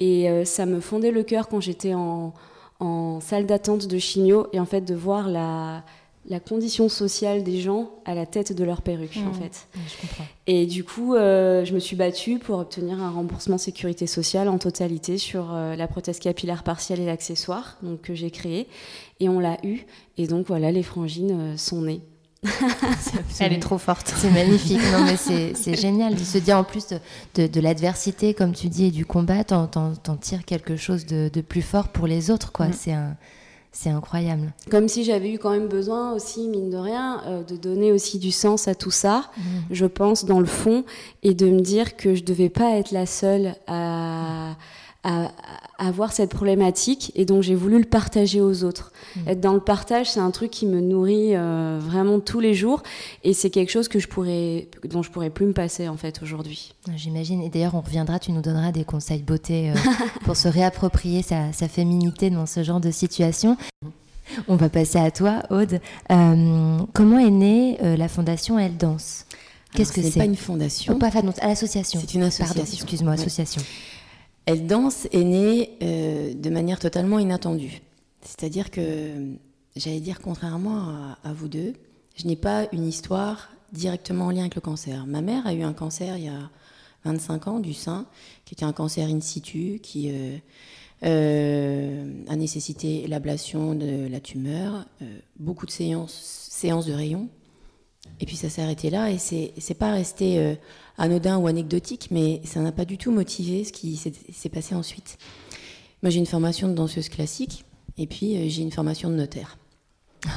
Et 0.00 0.28
euh, 0.28 0.44
ça 0.44 0.66
me 0.66 0.80
fondait 0.80 1.12
le 1.12 1.22
cœur 1.22 1.46
quand 1.46 1.60
j'étais 1.60 1.94
en, 1.94 2.34
en 2.80 3.20
salle 3.20 3.46
d'attente 3.46 3.86
de 3.86 3.98
chimio 3.98 4.48
et 4.52 4.58
en 4.58 4.66
fait 4.66 4.80
de 4.80 4.94
voir 4.96 5.28
la, 5.28 5.84
la 6.30 6.38
condition 6.38 6.88
sociale 6.88 7.42
des 7.42 7.60
gens 7.60 7.90
à 8.04 8.14
la 8.14 8.24
tête 8.24 8.52
de 8.56 8.62
leur 8.62 8.82
perruque 8.82 9.18
en 9.28 9.34
fait. 9.34 9.66
Ouais, 9.74 9.82
je 9.88 10.00
comprends. 10.00 10.24
Et 10.46 10.64
du 10.64 10.84
coup, 10.84 11.14
euh, 11.14 11.64
je 11.64 11.74
me 11.74 11.80
suis 11.80 11.96
battue 11.96 12.38
pour 12.38 12.60
obtenir 12.60 13.02
un 13.02 13.10
remboursement 13.10 13.58
sécurité 13.58 14.06
sociale 14.06 14.48
en 14.48 14.56
totalité 14.56 15.18
sur 15.18 15.52
euh, 15.52 15.74
la 15.74 15.88
prothèse 15.88 16.20
capillaire 16.20 16.62
partielle 16.62 17.00
et 17.00 17.06
l'accessoire 17.06 17.78
donc, 17.82 18.02
que 18.02 18.14
j'ai 18.14 18.30
créé. 18.30 18.68
Et 19.18 19.28
on 19.28 19.40
l'a 19.40 19.58
eu. 19.64 19.80
Et 20.18 20.28
donc 20.28 20.46
voilà, 20.46 20.70
les 20.70 20.84
frangines 20.84 21.32
euh, 21.32 21.56
sont 21.56 21.82
nées. 21.82 22.00
Elle 23.40 23.52
est 23.52 23.58
trop 23.58 23.76
forte. 23.76 24.14
C'est 24.16 24.30
magnifique, 24.30 24.80
non 24.92 25.04
mais 25.04 25.16
c'est 25.16 25.54
c'est 25.54 25.74
génial 25.74 26.14
de 26.14 26.24
se 26.24 26.38
dire 26.38 26.56
en 26.56 26.64
plus 26.64 26.86
de, 26.86 26.98
de, 27.34 27.46
de 27.48 27.60
l'adversité, 27.60 28.34
comme 28.34 28.54
tu 28.54 28.68
dis, 28.68 28.86
et 28.86 28.90
du 28.90 29.04
combat, 29.04 29.44
t'en 29.44 29.90
tires 30.18 30.44
quelque 30.46 30.76
chose 30.76 31.04
de, 31.04 31.28
de 31.30 31.40
plus 31.42 31.60
fort 31.60 31.88
pour 31.88 32.06
les 32.06 32.30
autres, 32.30 32.50
quoi. 32.52 32.68
Mm. 32.68 32.72
C'est 32.72 32.92
un, 32.92 33.16
c'est 33.72 33.90
incroyable. 33.90 34.52
Comme 34.70 34.88
si 34.88 35.04
j'avais 35.04 35.32
eu 35.32 35.38
quand 35.38 35.50
même 35.50 35.68
besoin 35.68 36.12
aussi, 36.12 36.48
mine 36.48 36.70
de 36.70 36.76
rien, 36.76 37.22
euh, 37.26 37.42
de 37.44 37.56
donner 37.56 37.92
aussi 37.92 38.18
du 38.18 38.32
sens 38.32 38.66
à 38.68 38.74
tout 38.74 38.90
ça, 38.90 39.30
je 39.70 39.86
pense, 39.86 40.24
dans 40.24 40.40
le 40.40 40.46
fond, 40.46 40.84
et 41.22 41.34
de 41.34 41.48
me 41.48 41.60
dire 41.60 41.96
que 41.96 42.14
je 42.14 42.24
devais 42.24 42.48
pas 42.48 42.76
être 42.76 42.90
la 42.90 43.06
seule 43.06 43.54
à, 43.66 44.50
à, 44.50 44.56
à 45.02 45.30
avoir 45.78 46.12
cette 46.12 46.30
problématique, 46.30 47.10
et 47.14 47.24
donc 47.24 47.42
j'ai 47.42 47.54
voulu 47.54 47.78
le 47.78 47.84
partager 47.84 48.40
aux 48.40 48.64
autres. 48.64 48.92
Être 49.26 49.40
dans 49.40 49.54
le 49.54 49.60
partage, 49.60 50.10
c'est 50.10 50.20
un 50.20 50.30
truc 50.30 50.50
qui 50.50 50.66
me 50.66 50.80
nourrit 50.80 51.34
euh, 51.34 51.78
vraiment 51.80 52.20
tous 52.20 52.38
les 52.40 52.52
jours, 52.52 52.82
et 53.24 53.32
c'est 53.32 53.48
quelque 53.48 53.70
chose 53.70 53.88
que 53.88 53.98
je 53.98 54.06
pourrais, 54.08 54.68
dont 54.84 55.02
je 55.02 55.10
pourrais 55.10 55.30
plus 55.30 55.46
me 55.46 55.52
passer 55.54 55.88
en 55.88 55.96
fait 55.96 56.20
aujourd'hui. 56.22 56.74
J'imagine. 56.96 57.40
Et 57.42 57.48
d'ailleurs, 57.48 57.74
on 57.74 57.80
reviendra, 57.80 58.18
tu 58.18 58.30
nous 58.32 58.42
donneras 58.42 58.72
des 58.72 58.84
conseils 58.84 59.22
beauté 59.22 59.70
euh, 59.70 59.74
pour 60.24 60.36
se 60.36 60.48
réapproprier 60.48 61.22
sa, 61.22 61.52
sa 61.54 61.66
féminité 61.68 62.28
dans 62.28 62.44
ce 62.46 62.62
genre 62.62 62.80
de 62.80 62.90
situation. 62.90 63.56
On 64.48 64.56
va 64.56 64.68
passer 64.68 64.98
à 64.98 65.10
toi, 65.10 65.42
Aude. 65.50 65.80
Euh, 66.10 66.78
comment 66.92 67.18
est 67.18 67.30
née 67.30 67.78
euh, 67.82 67.96
la 67.96 68.08
fondation 68.08 68.58
Elle 68.58 68.76
Danse? 68.76 69.24
Qu'est-ce 69.74 69.92
que 69.92 70.00
Alors, 70.00 70.02
ce 70.02 70.06
n'est 70.08 70.12
c'est? 70.12 70.18
pas 70.20 70.26
une 70.26 70.36
fondation. 70.36 70.92
Oh, 70.94 70.98
pas 70.98 71.08
à 71.08 71.46
l'association. 71.46 72.00
C'est 72.00 72.14
une 72.14 72.24
association. 72.24 72.54
Pardon, 72.54 72.70
excuse-moi, 72.72 73.14
Ouais. 73.14 73.18
Elle 74.50 74.66
danse 74.66 75.06
est 75.12 75.22
née 75.22 75.78
euh, 75.80 76.34
de 76.34 76.50
manière 76.50 76.80
totalement 76.80 77.20
inattendue. 77.20 77.82
C'est-à-dire 78.20 78.72
que, 78.72 79.36
j'allais 79.76 80.00
dire, 80.00 80.18
contrairement 80.20 81.14
à, 81.22 81.32
vous 81.32 81.46
deux, 81.46 81.74
je 82.16 82.26
n'ai 82.26 82.34
pas 82.34 82.66
une 82.72 82.84
histoire 82.84 83.50
directement 83.72 84.26
en 84.26 84.30
lien 84.32 84.40
avec 84.40 84.56
le 84.56 84.60
cancer. 84.60 85.06
Ma 85.06 85.20
mère 85.20 85.46
a 85.46 85.54
eu 85.54 85.62
un 85.62 85.72
cancer 85.72 86.16
il 86.16 86.24
y 86.24 86.28
a 86.28 86.50
25 87.04 87.46
ans 87.46 87.60
du 87.60 87.74
sein, 87.74 88.06
qui 88.44 88.54
était 88.54 88.64
un 88.64 88.72
cancer 88.72 89.08
in 89.08 89.20
situ, 89.20 89.78
qui 89.80 90.10
euh, 90.10 90.36
euh, 91.04 92.12
a 92.26 92.34
nécessité 92.34 93.06
l'ablation 93.06 93.76
de 93.76 94.08
la 94.08 94.18
tumeur, 94.18 94.84
beaucoup 95.38 95.64
de 95.64 95.70
séances 95.70 96.86
de 96.88 96.92
rayons. 96.92 97.28
Et 98.20 98.26
puis 98.26 98.36
ça 98.36 98.50
s'est 98.50 98.62
arrêté 98.62 98.90
là 98.90 99.10
et 99.10 99.18
c'est 99.18 99.74
pas 99.74 99.92
resté 99.92 100.38
euh, 100.38 100.54
anodin 100.98 101.38
ou 101.38 101.46
anecdotique, 101.46 102.08
mais 102.10 102.40
ça 102.44 102.60
n'a 102.60 102.70
pas 102.70 102.84
du 102.84 102.98
tout 102.98 103.10
motivé 103.10 103.64
ce 103.64 103.72
qui 103.72 103.96
s'est 103.96 104.48
passé 104.50 104.74
ensuite. 104.74 105.18
Moi 106.02 106.10
j'ai 106.10 106.18
une 106.18 106.26
formation 106.26 106.68
de 106.68 106.74
danseuse 106.74 107.08
classique 107.08 107.64
et 107.96 108.06
puis 108.06 108.36
euh, 108.36 108.48
j'ai 108.48 108.62
une 108.62 108.70
formation 108.70 109.10
de 109.10 109.14
notaire. 109.14 109.58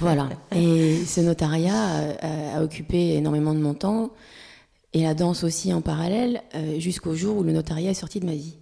voilà. 0.00 0.28
Et 0.54 1.04
ce 1.04 1.20
notariat 1.20 1.90
euh, 1.90 2.14
a, 2.54 2.58
a 2.58 2.62
occupé 2.64 3.14
énormément 3.14 3.54
de 3.54 3.60
mon 3.60 3.74
temps 3.74 4.10
et 4.92 5.02
la 5.02 5.14
danse 5.14 5.44
aussi 5.44 5.72
en 5.72 5.80
parallèle 5.80 6.42
euh, 6.54 6.78
jusqu'au 6.80 7.14
jour 7.14 7.38
où 7.38 7.42
le 7.42 7.52
notariat 7.52 7.90
est 7.90 7.94
sorti 7.94 8.20
de 8.20 8.26
ma 8.26 8.34
vie. 8.34 8.56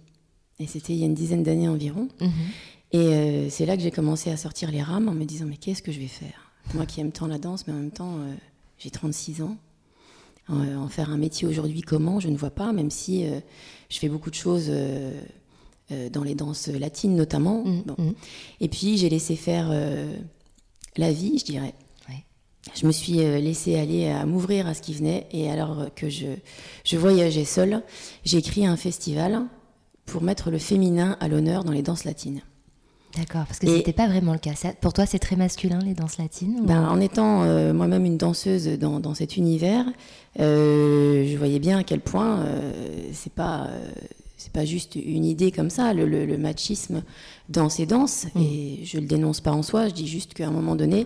Et 0.59 0.67
c'était 0.67 0.93
il 0.93 0.99
y 0.99 1.03
a 1.03 1.07
une 1.07 1.15
dizaine 1.15 1.43
d'années 1.43 1.67
environ. 1.67 2.07
Mhm. 2.19 2.31
Et 2.93 3.49
c'est 3.49 3.65
là 3.65 3.77
que 3.77 3.81
j'ai 3.81 3.89
commencé 3.89 4.29
à 4.31 4.35
sortir 4.35 4.69
les 4.69 4.81
rames 4.81 5.07
en 5.07 5.13
me 5.13 5.23
disant 5.23 5.45
mais 5.47 5.55
qu'est-ce 5.55 5.81
que 5.81 5.93
je 5.93 5.99
vais 5.99 6.07
faire? 6.07 6.51
Moi 6.73 6.85
qui 6.85 6.99
aime 6.99 7.13
tant 7.13 7.25
la 7.25 7.37
danse, 7.37 7.65
mais 7.65 7.71
en 7.71 7.77
même 7.77 7.91
temps 7.91 8.17
j'ai 8.81 8.89
36 8.89 9.41
ans. 9.41 9.57
En, 10.49 10.89
faire 10.89 11.11
un 11.11 11.17
métier 11.17 11.47
aujourd'hui, 11.47 11.81
comment? 11.81 12.19
Je 12.19 12.27
ne 12.27 12.35
vois 12.35 12.49
pas, 12.49 12.73
même 12.73 12.91
si 12.91 13.25
je 13.89 13.97
fais 13.97 14.09
beaucoup 14.09 14.29
de 14.29 14.35
choses 14.35 14.69
dans 15.89 16.23
les 16.23 16.35
danses 16.35 16.67
latines 16.67 17.15
notamment. 17.15 17.63
Mmh, 17.63 17.83
mmh. 17.97 18.13
Et 18.59 18.67
puis 18.67 18.97
j'ai 18.97 19.07
laissé 19.07 19.37
faire 19.37 19.71
la 20.97 21.13
vie, 21.13 21.37
je 21.39 21.45
dirais 21.45 21.73
je 22.75 22.85
me 22.85 22.91
suis 22.91 23.19
euh, 23.19 23.39
laissée 23.39 23.77
aller 23.77 24.09
à 24.09 24.25
m'ouvrir 24.25 24.67
à 24.67 24.73
ce 24.73 24.81
qui 24.81 24.93
venait. 24.93 25.27
Et 25.31 25.49
alors 25.49 25.93
que 25.95 26.09
je, 26.09 26.27
je 26.83 26.97
voyageais 26.97 27.45
seule, 27.45 27.83
j'ai 28.23 28.37
écrit 28.37 28.65
un 28.65 28.77
festival 28.77 29.43
pour 30.05 30.21
mettre 30.21 30.51
le 30.51 30.57
féminin 30.57 31.17
à 31.19 31.27
l'honneur 31.27 31.63
dans 31.63 31.71
les 31.71 31.81
danses 31.81 32.03
latines. 32.03 32.41
D'accord, 33.17 33.45
parce 33.45 33.59
que 33.59 33.67
ce 33.67 33.71
n'était 33.73 33.93
pas 33.93 34.07
vraiment 34.07 34.33
le 34.33 34.39
cas. 34.39 34.51
Pour 34.79 34.93
toi, 34.93 35.05
c'est 35.05 35.19
très 35.19 35.35
masculin, 35.35 35.79
les 35.79 35.93
danses 35.93 36.17
latines 36.17 36.61
ben, 36.63 36.87
En 36.87 36.99
étant 36.99 37.43
euh, 37.43 37.73
moi-même 37.73 38.05
une 38.05 38.17
danseuse 38.17 38.67
dans, 38.79 38.99
dans 38.99 39.13
cet 39.13 39.35
univers, 39.37 39.85
euh, 40.39 41.25
je 41.29 41.37
voyais 41.37 41.59
bien 41.59 41.79
à 41.79 41.83
quel 41.83 41.99
point 41.99 42.39
euh, 42.39 42.71
c'est 43.11 43.33
pas 43.33 43.67
c'est 44.37 44.53
pas 44.53 44.65
juste 44.65 44.95
une 44.95 45.23
idée 45.23 45.51
comme 45.51 45.69
ça, 45.69 45.93
le, 45.93 46.05
le, 46.07 46.37
machisme 46.37 47.03
dans 47.49 47.69
ces 47.69 47.85
danses. 47.85 48.25
Mm. 48.33 48.41
Et 48.41 48.79
je 48.85 48.97
le 48.97 49.05
dénonce 49.05 49.39
pas 49.39 49.51
en 49.51 49.61
soi, 49.61 49.87
je 49.87 49.93
dis 49.93 50.07
juste 50.07 50.33
qu'à 50.33 50.47
un 50.47 50.51
moment 50.51 50.75
donné, 50.75 51.05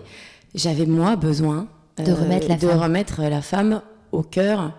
j'avais 0.54 0.86
moi 0.86 1.16
besoin 1.16 1.68
de, 1.98 2.12
remettre, 2.12 2.48
la 2.48 2.56
de 2.56 2.66
remettre 2.66 3.20
la 3.22 3.42
femme 3.42 3.82
au 4.12 4.22
cœur 4.22 4.72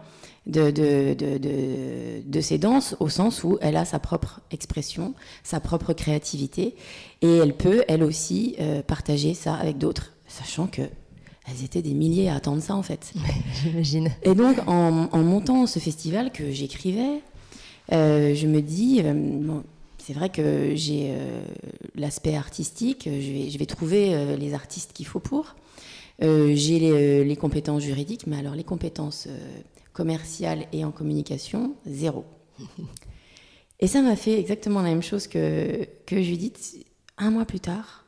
de, 0.48 0.72
de, 0.72 1.14
de, 1.14 2.22
de, 2.26 2.42
ces 2.42 2.58
danses, 2.58 2.96
au 3.00 3.10
sens 3.10 3.44
où 3.44 3.58
elle 3.62 3.76
a 3.76 3.86
sa 3.86 4.00
propre 4.00 4.40
expression, 4.50 5.14
sa 5.44 5.60
propre 5.60 5.94
créativité, 5.94 6.76
et 7.22 7.38
elle 7.38 7.54
peut, 7.54 7.84
elle 7.88 8.04
aussi, 8.04 8.56
euh, 8.60 8.82
partager 8.82 9.34
ça 9.34 9.56
avec 9.56 9.78
d'autres, 9.78 10.14
sachant 10.28 10.68
que 10.68 10.84
elles 11.50 11.64
étaient 11.64 11.82
des 11.82 11.94
milliers 11.94 12.30
à 12.30 12.36
attendre 12.36 12.62
ça 12.62 12.76
en 12.76 12.84
fait. 12.84 13.14
J'imagine. 13.64 14.12
Et 14.24 14.36
donc 14.36 14.58
en, 14.68 15.10
en, 15.12 15.24
montant 15.24 15.66
ce 15.66 15.80
festival 15.80 16.32
que 16.32 16.52
j'écrivais, 16.52 17.22
euh, 17.94 18.34
je 18.34 18.48
me 18.48 18.62
dis, 18.62 19.02
euh, 19.04 19.60
c'est 19.98 20.14
vrai 20.14 20.30
que 20.30 20.72
j'ai 20.76 21.14
l'aspect 21.96 22.36
artistique, 22.36 23.04
je 23.06 23.32
vais, 23.32 23.50
je 23.50 23.58
vais 23.58 23.66
trouver 23.66 24.38
les 24.38 24.54
artistes 24.54 24.94
qu'il 24.94 25.06
faut 25.06 25.20
pour. 25.20 25.56
j'ai 26.22 26.80
les, 27.26 27.36
compétences 27.36 27.84
juridiques, 27.84 28.28
mais 28.28 28.38
alors 28.38 28.56
les 28.56 28.64
compétences 28.64 29.28
commercial 29.98 30.68
et 30.72 30.86
en 30.86 30.92
communication, 30.92 31.76
zéro. 31.88 32.24
Et 33.80 33.88
ça 33.88 34.02
m'a 34.02 34.16
fait 34.16 34.40
exactement 34.40 34.82
la 34.82 34.90
même 34.90 35.04
chose 35.04 35.28
que, 35.28 35.88
que 36.06 36.22
Judith. 36.22 36.86
Un 37.20 37.32
mois 37.32 37.46
plus 37.46 37.60
tard, 37.60 38.06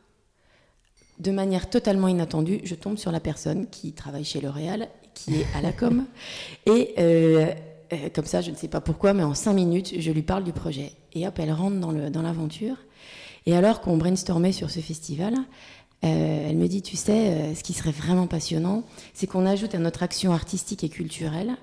de 1.20 1.32
manière 1.32 1.70
totalement 1.70 2.08
inattendue, 2.08 2.62
je 2.64 2.76
tombe 2.76 2.98
sur 2.98 3.12
la 3.12 3.20
personne 3.20 3.68
qui 3.70 3.94
travaille 3.94 4.24
chez 4.24 4.40
L'Oréal, 4.42 4.88
qui 5.14 5.36
est 5.36 5.46
à 5.56 5.62
la 5.62 5.72
com. 5.72 6.06
Et 6.68 6.94
euh, 6.98 7.54
euh, 7.94 8.10
comme 8.14 8.26
ça, 8.26 8.42
je 8.42 8.52
ne 8.52 8.56
sais 8.56 8.68
pas 8.68 8.82
pourquoi, 8.82 9.14
mais 9.14 9.24
en 9.24 9.34
cinq 9.34 9.54
minutes, 9.54 9.94
je 10.00 10.12
lui 10.12 10.24
parle 10.24 10.44
du 10.44 10.54
projet. 10.54 10.92
Et 11.14 11.28
hop, 11.28 11.38
elle 11.40 11.52
rentre 11.52 11.78
dans 11.78 12.22
l'aventure. 12.22 12.76
Dans 12.76 13.52
et 13.52 13.56
alors 13.56 13.82
qu'on 13.82 13.98
brainstormait 13.98 14.52
sur 14.52 14.70
ce 14.70 14.80
festival, 14.80 15.34
euh, 16.04 16.50
elle 16.50 16.58
me 16.58 16.68
dit, 16.68 16.84
tu 16.84 16.96
sais, 16.96 17.54
ce 17.56 17.64
qui 17.64 17.74
serait 17.74 17.92
vraiment 17.92 18.28
passionnant, 18.28 18.84
c'est 19.14 19.28
qu'on 19.28 19.46
ajoute 19.46 19.74
à 19.74 19.80
notre 19.80 20.04
action 20.04 20.34
artistique 20.34 20.84
et 20.84 20.90
culturelle 20.90 21.58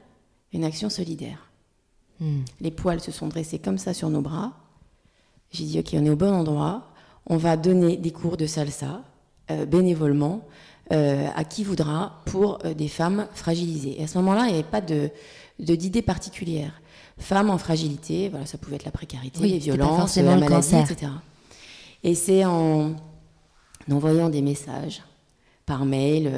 une 0.53 0.65
action 0.65 0.91
solidaire. 0.91 1.51
Hmm. 2.21 2.43
Les 2.61 2.71
poils 2.71 3.01
se 3.01 3.13
sont 3.13 3.29
dressés 3.29 3.59
comme 3.59 3.79
ça 3.79 3.95
sur 3.95 4.09
nos 4.11 4.23
bras. 4.23 4.53
J'ai 5.51 5.65
dit, 5.65 5.79
OK, 5.79 5.91
on 5.95 6.05
est 6.05 6.11
au 6.11 6.17
bon 6.17 6.33
endroit. 6.33 6.89
On 7.27 7.37
va 7.37 7.57
donner 7.57 7.97
des 7.97 8.11
cours 8.11 8.37
de 8.37 8.47
salsa 8.47 9.03
euh, 9.51 9.67
bénévolement 9.67 10.47
euh, 10.93 11.29
à 11.35 11.45
qui 11.45 11.65
voudra 11.65 12.23
pour 12.27 12.59
euh, 12.65 12.75
des 12.75 12.89
femmes 12.89 13.27
fragilisées. 13.35 14.01
Et 14.01 14.05
à 14.05 14.07
ce 14.07 14.19
moment-là, 14.19 14.45
il 14.47 14.53
n'y 14.53 14.59
avait 14.59 14.63
pas 14.63 14.81
de, 14.81 15.11
d'idée 15.59 16.03
particulière. 16.03 16.81
Femmes 17.19 17.51
en 17.51 17.59
fragilité, 17.59 18.29
voilà, 18.29 18.47
ça 18.47 18.59
pouvait 18.59 18.77
être 18.77 18.85
la 18.85 18.91
précarité, 18.91 19.41
les 19.41 19.59
violences, 19.59 20.17
la 20.17 20.37
maladie, 20.37 20.77
etc. 20.77 21.13
Et 22.03 22.15
c'est 22.15 22.45
en 22.45 22.95
envoyant 23.91 24.29
des 24.29 24.43
messages 24.43 25.03
par 25.65 25.85
mail, 25.85 26.31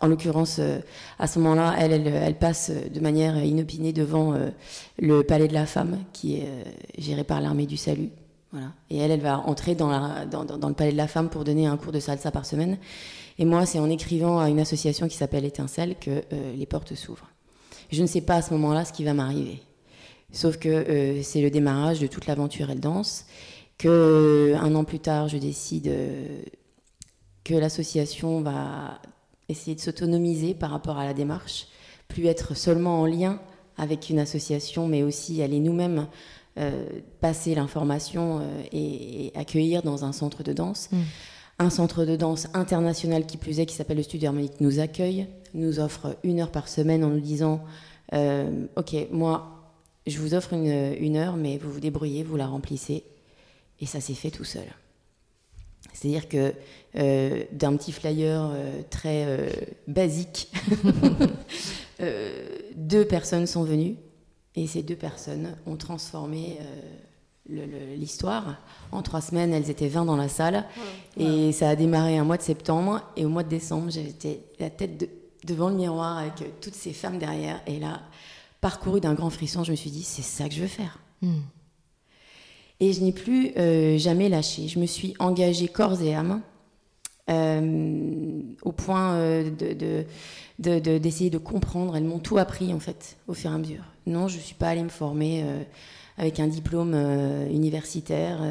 en 0.00 0.06
l'occurrence, 0.06 0.58
euh, 0.58 0.80
à 1.18 1.26
ce 1.26 1.38
moment-là, 1.38 1.74
elle, 1.78 2.38
passe 2.38 2.70
de 2.70 3.00
manière 3.00 3.42
inopinée 3.42 3.92
devant 3.92 4.34
euh, 4.34 4.50
le 4.98 5.22
palais 5.22 5.48
de 5.48 5.54
la 5.54 5.66
femme, 5.66 5.98
qui 6.12 6.36
est 6.36 6.46
euh, 6.46 6.62
géré 6.98 7.24
par 7.24 7.40
l'armée 7.40 7.66
du 7.66 7.76
salut. 7.76 8.10
Voilà. 8.52 8.68
Et 8.90 8.98
elle, 8.98 9.10
elle 9.10 9.20
va 9.20 9.38
entrer 9.40 9.74
dans, 9.74 9.90
dans, 10.26 10.68
le 10.68 10.74
palais 10.74 10.92
de 10.92 10.96
la 10.96 11.08
femme 11.08 11.28
pour 11.28 11.44
donner 11.44 11.66
un 11.66 11.76
cours 11.76 11.92
de 11.92 12.00
salsa 12.00 12.30
par 12.30 12.46
semaine. 12.46 12.78
Et 13.38 13.44
moi, 13.44 13.66
c'est 13.66 13.80
en 13.80 13.90
écrivant 13.90 14.38
à 14.38 14.48
une 14.48 14.60
association 14.60 15.08
qui 15.08 15.16
s'appelle 15.16 15.44
Étincelle 15.44 15.96
que 15.98 16.22
les 16.56 16.66
portes 16.66 16.94
s'ouvrent. 16.94 17.28
Je 17.90 18.00
ne 18.00 18.06
sais 18.06 18.20
pas 18.20 18.36
à 18.36 18.42
ce 18.42 18.54
moment-là 18.54 18.84
ce 18.84 18.92
qui 18.92 19.02
va 19.02 19.12
m'arriver. 19.12 19.60
Sauf 20.30 20.58
que 20.58 21.20
c'est 21.24 21.40
le 21.40 21.50
démarrage 21.50 21.98
de 21.98 22.06
toute 22.06 22.26
l'aventure 22.26 22.70
Elle 22.70 22.78
danse. 22.78 23.26
Que 23.76 24.54
un 24.56 24.72
an 24.76 24.84
plus 24.84 25.00
tard, 25.00 25.26
je 25.26 25.36
décide 25.36 25.92
que 27.42 27.54
l'association 27.54 28.40
va 28.40 29.00
essayer 29.48 29.74
de 29.74 29.80
s'autonomiser 29.80 30.54
par 30.54 30.70
rapport 30.70 30.98
à 30.98 31.04
la 31.04 31.14
démarche, 31.14 31.68
plus 32.08 32.26
être 32.26 32.54
seulement 32.54 33.00
en 33.00 33.06
lien 33.06 33.40
avec 33.76 34.10
une 34.10 34.18
association, 34.18 34.86
mais 34.86 35.02
aussi 35.02 35.42
aller 35.42 35.58
nous-mêmes 35.58 36.06
euh, 36.56 36.84
passer 37.20 37.54
l'information 37.54 38.38
euh, 38.40 38.62
et, 38.72 39.32
accueillir 39.34 39.82
dans 39.82 40.04
un 40.04 40.12
centre 40.12 40.42
de 40.42 40.52
danse. 40.52 40.88
Mm. 40.92 40.98
Un 41.58 41.70
centre 41.70 42.04
de 42.04 42.16
danse 42.16 42.48
international 42.54 43.26
qui 43.26 43.36
plus 43.36 43.60
est, 43.60 43.66
qui 43.66 43.74
s'appelle 43.74 43.96
le 43.96 44.02
Studio 44.02 44.28
Harmonique, 44.28 44.60
nous 44.60 44.78
accueille, 44.78 45.26
nous 45.54 45.80
offre 45.80 46.16
une 46.22 46.40
heure 46.40 46.50
par 46.50 46.68
semaine 46.68 47.04
en 47.04 47.08
nous 47.08 47.20
disant 47.20 47.64
euh, 48.12 48.66
Ok, 48.76 48.94
moi, 49.10 49.72
je 50.06 50.18
vous 50.18 50.34
offre 50.34 50.52
une, 50.52 50.94
une 51.00 51.16
heure, 51.16 51.36
mais 51.36 51.58
vous 51.58 51.72
vous 51.72 51.80
débrouillez, 51.80 52.22
vous 52.22 52.36
la 52.36 52.46
remplissez. 52.46 53.04
Et 53.80 53.86
ça 53.86 54.00
s'est 54.00 54.14
fait 54.14 54.30
tout 54.30 54.44
seul. 54.44 54.66
C'est-à-dire 55.92 56.28
que 56.28 56.54
euh, 56.96 57.44
d'un 57.52 57.76
petit 57.76 57.92
flyer 57.92 58.50
euh, 58.52 58.82
très 58.90 59.24
euh, 59.26 59.48
basique, 59.86 60.52
deux 62.76 63.04
personnes 63.04 63.46
sont 63.46 63.64
venues 63.64 63.96
et 64.54 64.66
ces 64.66 64.82
deux 64.82 64.96
personnes 64.96 65.56
ont 65.66 65.76
transformé 65.76 66.58
l'histoire. 67.48 68.56
En 68.92 69.02
trois 69.02 69.20
semaines, 69.20 69.52
elles 69.52 69.70
étaient 69.70 69.88
20 69.88 70.04
dans 70.04 70.16
la 70.16 70.28
salle 70.28 70.64
et 71.16 71.52
ça 71.52 71.70
a 71.70 71.76
démarré 71.76 72.18
un 72.18 72.24
mois 72.24 72.36
de 72.36 72.42
septembre 72.42 73.00
et 73.16 73.24
au 73.24 73.28
mois 73.28 73.42
de 73.42 73.48
décembre, 73.48 73.90
j'étais 73.90 74.40
la 74.58 74.70
tête 74.70 75.08
devant 75.44 75.70
le 75.70 75.76
miroir 75.76 76.18
avec 76.18 76.60
toutes 76.60 76.74
ces 76.74 76.92
femmes 76.92 77.18
derrière 77.18 77.60
et 77.66 77.78
là, 77.78 78.02
parcouru 78.60 79.00
d'un 79.00 79.14
grand 79.14 79.30
frisson, 79.30 79.64
je 79.64 79.70
me 79.70 79.76
suis 79.76 79.90
dit, 79.90 80.02
c'est 80.02 80.22
ça 80.22 80.48
que 80.48 80.54
je 80.54 80.60
veux 80.60 80.68
faire. 80.68 80.98
Hmm. 81.22 81.40
Et 82.84 82.92
je 82.92 83.00
n'ai 83.00 83.12
plus 83.12 83.52
euh, 83.56 83.96
jamais 83.96 84.28
lâché. 84.28 84.68
Je 84.68 84.78
me 84.78 84.84
suis 84.84 85.14
engagée 85.18 85.68
corps 85.68 86.02
et 86.02 86.14
âme 86.14 86.42
euh, 87.30 88.42
au 88.60 88.72
point 88.72 89.14
euh, 89.14 89.48
de, 90.58 90.98
d'essayer 90.98 91.30
de, 91.30 91.38
comprendre. 91.38 91.96
Elles 91.96 92.04
m'ont 92.04 92.18
tout 92.18 92.36
appris 92.36 92.74
en 92.74 92.80
fait 92.80 93.16
au 93.26 93.32
fur 93.32 93.50
et 93.50 93.54
à 93.54 93.56
mesure. 93.56 93.84
Non, 94.06 94.28
je 94.28 94.36
ne 94.36 94.42
suis 94.42 94.54
pas 94.54 94.68
allée 94.68 94.82
me 94.82 94.90
former 94.90 95.46
avec 96.18 96.40
un 96.40 96.46
diplôme 96.46 96.94
universitaire. 97.50 98.42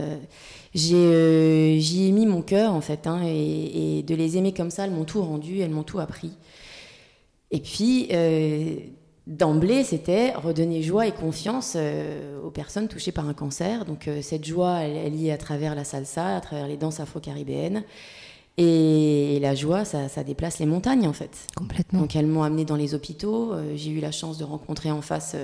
j'y 0.74 0.96
ai 0.96 2.12
mis 2.12 2.26
mon 2.26 2.42
cœur 2.42 2.74
en 2.74 2.82
fait, 2.82 3.06
hein, 3.06 3.22
et, 3.24 4.00
et, 4.00 4.02
de 4.02 4.16
les 4.16 4.36
aimer 4.38 4.52
comme 4.52 4.72
ça, 4.72 4.86
elles 4.86 4.92
m'ont 4.92 5.06
tout 5.06 5.22
rendu, 5.22 5.60
elles 5.60 5.70
m'ont 5.70 5.84
tout 5.84 6.00
appris. 6.00 6.32
Et 7.52 7.60
puis 7.60 8.08
d'emblée, 9.28 9.84
c'était 9.84 10.34
redonner 10.34 10.82
joie 10.82 11.08
et 11.08 11.12
confiance 11.12 11.74
euh, 11.76 12.42
aux 12.42 12.52
personnes 12.52 12.88
touchées 12.88 13.12
par 13.12 13.28
un 13.28 13.34
cancer. 13.34 13.86
Donc 13.86 14.08
euh, 14.08 14.22
cette 14.22 14.46
joie, 14.46 14.80
elle, 14.82 14.98
est 14.98 15.10
liée 15.10 15.32
à 15.32 15.38
travers 15.38 15.76
la 15.76 15.84
salsa, 15.84 16.36
à 16.36 16.42
travers 16.42 16.68
les 16.68 16.78
danses 16.78 17.00
afro-caribéennes. 17.00 17.84
Et, 18.58 19.40
la 19.42 19.56
joie, 19.56 19.84
ça, 19.84 20.24
déplace 20.24 20.60
les 20.60 20.68
montagnes 20.68 21.08
en 21.08 21.14
fait. 21.14 21.48
Complètement. 21.56 22.02
Donc 22.02 22.16
elles 22.16 22.28
m'ont 22.28 22.44
amené 22.44 22.66
dans 22.66 22.76
les 22.76 22.94
hôpitaux. 22.94 23.54
Euh, 23.54 23.74
j'ai 23.76 23.92
eu 23.92 24.00
la 24.00 24.12
chance 24.12 24.38
de 24.38 24.44
rencontrer 24.44 24.92
en 24.92 25.02
face 25.02 25.36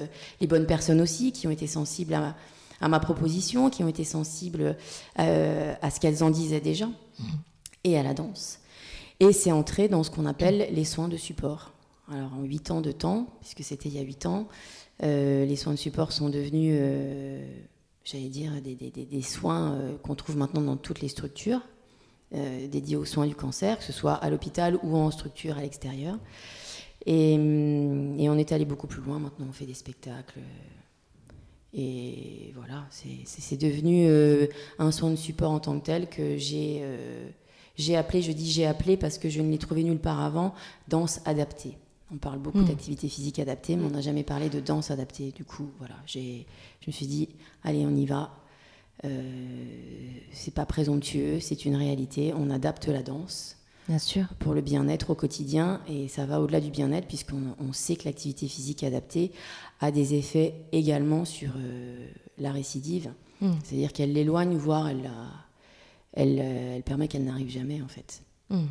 les 0.41 0.47
bonnes 0.47 0.67
personnes 0.67 1.01
aussi, 1.01 1.31
qui 1.31 1.47
ont 1.47 1.51
été 1.51 1.65
sensibles 1.65 2.13
à 2.13 2.87
ma, 2.87 2.99
proposition, 2.99 3.69
qui 3.69 3.83
ont 3.83 3.87
été 3.87 4.03
sensibles 4.03 4.75
à 5.15 5.89
ce 5.89 5.99
qu'elles 5.99 6.23
en 6.23 6.29
disaient 6.29 6.61
déjà, 6.61 6.85
mmh. 6.85 7.23
et 7.85 7.97
à 7.97 8.03
la 8.03 8.13
danse. 8.13 8.59
Et 9.19 9.33
c'est 9.33 9.51
entré 9.51 9.89
dans 9.89 10.03
ce 10.03 10.11
qu'on 10.11 10.25
appelle 10.25 10.69
les 10.71 10.85
soins 10.85 11.09
de 11.09 11.17
support. 11.17 11.71
Alors 12.11 12.33
en 12.33 12.43
8 12.43 12.71
ans 12.71 12.81
de 12.81 12.91
temps, 12.91 13.27
puisque 13.41 13.63
c'était 13.63 13.89
il 13.89 13.95
y 13.95 13.99
a 13.99 14.01
8 14.01 14.25
ans, 14.25 14.47
euh, 15.03 15.45
les 15.45 15.55
soins 15.55 15.73
de 15.73 15.77
support 15.77 16.11
sont 16.11 16.29
devenus, 16.29 16.75
euh, 16.75 17.45
j'allais 18.03 18.29
dire, 18.29 18.51
des, 18.61 19.21
soins 19.21 19.73
euh, 19.73 19.97
qu'on 19.97 20.15
trouve 20.15 20.35
maintenant 20.35 20.61
dans 20.61 20.77
toutes 20.77 21.01
les 21.01 21.07
structures 21.07 21.61
dédiées 22.31 22.95
aux 22.95 23.05
soins 23.05 23.25
du 23.25 23.33
cancer, 23.33 23.79
que 23.79 23.83
ce 23.83 23.91
soit 23.91 24.13
à 24.13 24.29
l'hôpital 24.29 24.77
ou 24.83 24.95
en 24.95 25.09
structure 25.09 25.57
à 25.57 25.61
l'extérieur. 25.61 26.19
Et, 27.07 27.33
hum, 27.35 28.19
et, 28.19 28.29
on 28.29 28.37
est 28.37 28.51
allé 28.51 28.65
beaucoup 28.65 28.85
plus 28.85 29.01
loin. 29.01 29.17
Maintenant, 29.17 29.47
on 29.49 29.51
fait 29.51 29.65
des 29.65 29.73
spectacles. 29.73 30.39
Et 31.73 32.53
voilà, 32.55 32.85
c'est 32.91 33.57
devenu 33.57 34.07
un 34.77 34.91
soin 34.91 35.09
de 35.09 35.15
support 35.15 35.51
en 35.51 35.59
tant 35.59 35.79
que 35.79 35.85
tel 35.85 36.07
que 36.07 36.37
j'ai 36.37 36.83
j'ai 37.79 37.95
appelé, 37.95 38.21
je 38.21 38.31
dis 38.31 38.51
j'ai 38.51 38.65
appelé 38.65 38.97
parce 38.97 39.17
que 39.17 39.29
je 39.29 39.41
ne 39.41 39.49
l'ai 39.49 39.57
trouvé 39.57 39.83
nulle 39.83 39.99
part 39.99 40.19
avant, 40.19 40.53
danse 40.87 41.21
adaptée. 41.25 41.77
On 42.11 42.17
parle 42.17 42.39
beaucoup 42.39 42.59
hmm. 42.59 42.65
d'activité 42.65 43.07
physique 43.07 43.39
adaptée, 43.39 43.75
mais 43.75 43.85
on 43.85 43.91
n'a 43.91 44.01
jamais 44.01 44.23
parlé 44.23 44.49
de 44.49 44.59
danse 44.59 44.89
adaptée. 44.91 45.31
Du 45.31 45.45
coup, 45.45 45.69
voilà, 45.77 45.95
je 46.07 46.19
me 46.87 46.91
suis 46.91 47.05
dit, 47.05 47.29
allez, 47.63 47.85
on 47.85 47.95
y 47.95 48.05
va. 48.05 48.31
Euh, 49.05 50.19
c'est 50.31 50.53
pas 50.53 50.65
présomptueux, 50.65 51.39
c'est 51.39 51.65
une 51.65 51.75
réalité. 51.75 52.33
On 52.35 52.49
adapte 52.49 52.87
la 52.87 53.03
danse. 53.03 53.57
Bien 53.87 53.99
sûr. 53.99 54.25
Pour 54.39 54.53
le 54.53 54.61
bien-être 54.61 55.11
au 55.11 55.15
quotidien. 55.15 55.81
Et 55.87 56.07
ça 56.07 56.25
va 56.25 56.41
au-delà 56.41 56.61
du 56.61 56.71
bien-être, 56.71 57.07
puisqu'on 57.07 57.73
sait 57.73 57.95
que 57.95 58.05
l'activité 58.05 58.47
physique 58.47 58.83
adaptée 58.83 59.31
a 59.79 59.91
des 59.91 60.15
effets 60.15 60.55
également 60.71 61.25
sur 61.25 61.51
euh, 61.57 62.07
la 62.37 62.51
récidive. 62.51 63.11
Hmm. 63.41 63.53
C'est-à-dire 63.63 63.93
qu'elle 63.93 64.13
l'éloigne, 64.13 64.55
voire 64.57 64.89
elle, 64.89 65.09
elle, 66.13 66.39
euh, 66.39 66.75
elle 66.75 66.83
permet 66.83 67.07
qu'elle 67.07 67.23
n'arrive 67.23 67.49
jamais, 67.49 67.81
en 67.81 67.87
fait. 67.87 68.23
Hmm. 68.51 68.65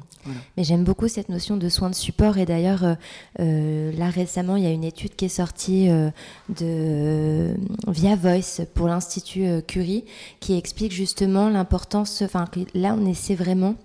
Mais 0.56 0.64
j'aime 0.64 0.82
beaucoup 0.82 1.06
cette 1.06 1.28
notion 1.28 1.56
de 1.56 1.68
soins 1.68 1.88
de 1.88 1.94
support 1.94 2.38
et 2.38 2.46
d'ailleurs 2.46 2.84
euh, 2.84 2.94
euh, 3.38 3.92
là 3.92 4.10
récemment 4.10 4.56
il 4.56 4.64
y 4.64 4.66
a 4.66 4.70
une 4.70 4.82
étude 4.82 5.14
qui 5.14 5.26
est 5.26 5.28
sortie 5.28 5.88
euh, 5.88 6.10
de 6.48 7.54
via 7.86 8.16
Voice 8.16 8.64
pour 8.74 8.88
l'institut 8.88 9.62
Curie 9.68 10.04
qui 10.40 10.58
explique 10.58 10.92
justement 10.92 11.48
l'importance. 11.48 12.22
Enfin 12.22 12.46
là 12.74 12.96
on 12.98 13.06
essaie 13.06 13.36
vraiment 13.36 13.76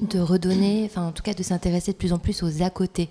de 0.00 0.20
redonner, 0.20 0.84
enfin 0.84 1.08
en 1.08 1.12
tout 1.12 1.22
cas 1.24 1.34
de 1.34 1.42
s'intéresser 1.42 1.92
de 1.92 1.96
plus 1.96 2.12
en 2.12 2.18
plus 2.18 2.44
aux 2.44 2.62
à 2.62 2.70
côté. 2.70 3.08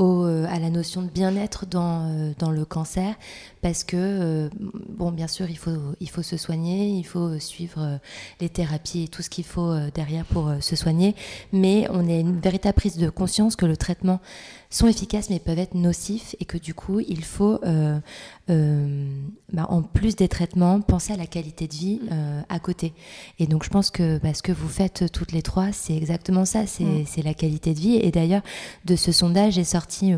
Euh, 0.00 0.44
à 0.48 0.58
la 0.58 0.70
notion 0.70 1.02
de 1.02 1.08
bien-être 1.08 1.66
dans, 1.66 2.08
euh, 2.08 2.32
dans, 2.40 2.50
le 2.50 2.64
cancer, 2.64 3.14
parce 3.62 3.84
que, 3.84 3.96
euh, 3.96 4.48
bon, 4.88 5.12
bien 5.12 5.28
sûr, 5.28 5.48
il 5.48 5.56
faut, 5.56 5.70
il 6.00 6.10
faut 6.10 6.22
se 6.22 6.36
soigner, 6.36 6.88
il 6.88 7.04
faut 7.04 7.38
suivre 7.38 8.00
les 8.40 8.48
thérapies 8.48 9.04
et 9.04 9.08
tout 9.08 9.22
ce 9.22 9.30
qu'il 9.30 9.44
faut 9.44 9.72
derrière 9.94 10.24
pour 10.24 10.52
se 10.60 10.74
soigner, 10.74 11.14
mais 11.52 11.86
on 11.90 12.08
a 12.08 12.12
une 12.12 12.40
véritable 12.40 12.74
prise 12.74 12.96
de 12.96 13.08
conscience 13.08 13.54
que 13.54 13.66
le 13.66 13.76
traitement 13.76 14.20
sont 14.74 14.88
efficaces 14.88 15.30
mais 15.30 15.38
peuvent 15.38 15.58
être 15.58 15.74
nocifs 15.74 16.34
et 16.40 16.44
que 16.44 16.58
du 16.58 16.74
coup 16.74 16.98
il 17.00 17.24
faut 17.24 17.60
euh, 17.64 17.98
euh, 18.50 19.06
bah, 19.52 19.66
en 19.68 19.82
plus 19.82 20.16
des 20.16 20.26
traitements 20.26 20.80
penser 20.80 21.12
à 21.12 21.16
la 21.16 21.26
qualité 21.26 21.68
de 21.68 21.74
vie 21.74 22.00
euh, 22.10 22.40
à 22.48 22.58
côté. 22.58 22.92
Et 23.38 23.46
donc 23.46 23.62
je 23.64 23.70
pense 23.70 23.90
que 23.90 24.18
bah, 24.18 24.34
ce 24.34 24.42
que 24.42 24.52
vous 24.52 24.68
faites 24.68 25.10
toutes 25.12 25.32
les 25.32 25.42
trois 25.42 25.70
c'est 25.72 25.96
exactement 25.96 26.44
ça. 26.44 26.66
C'est 26.66 26.82
mm. 26.84 27.24
la 27.24 27.34
qualité 27.34 27.72
de 27.72 27.78
vie. 27.78 27.96
Et 27.96 28.10
d'ailleurs 28.10 28.42
de 28.84 28.96
ce 28.96 29.12
sondage 29.12 29.58
est 29.58 29.64
sorti 29.64 30.12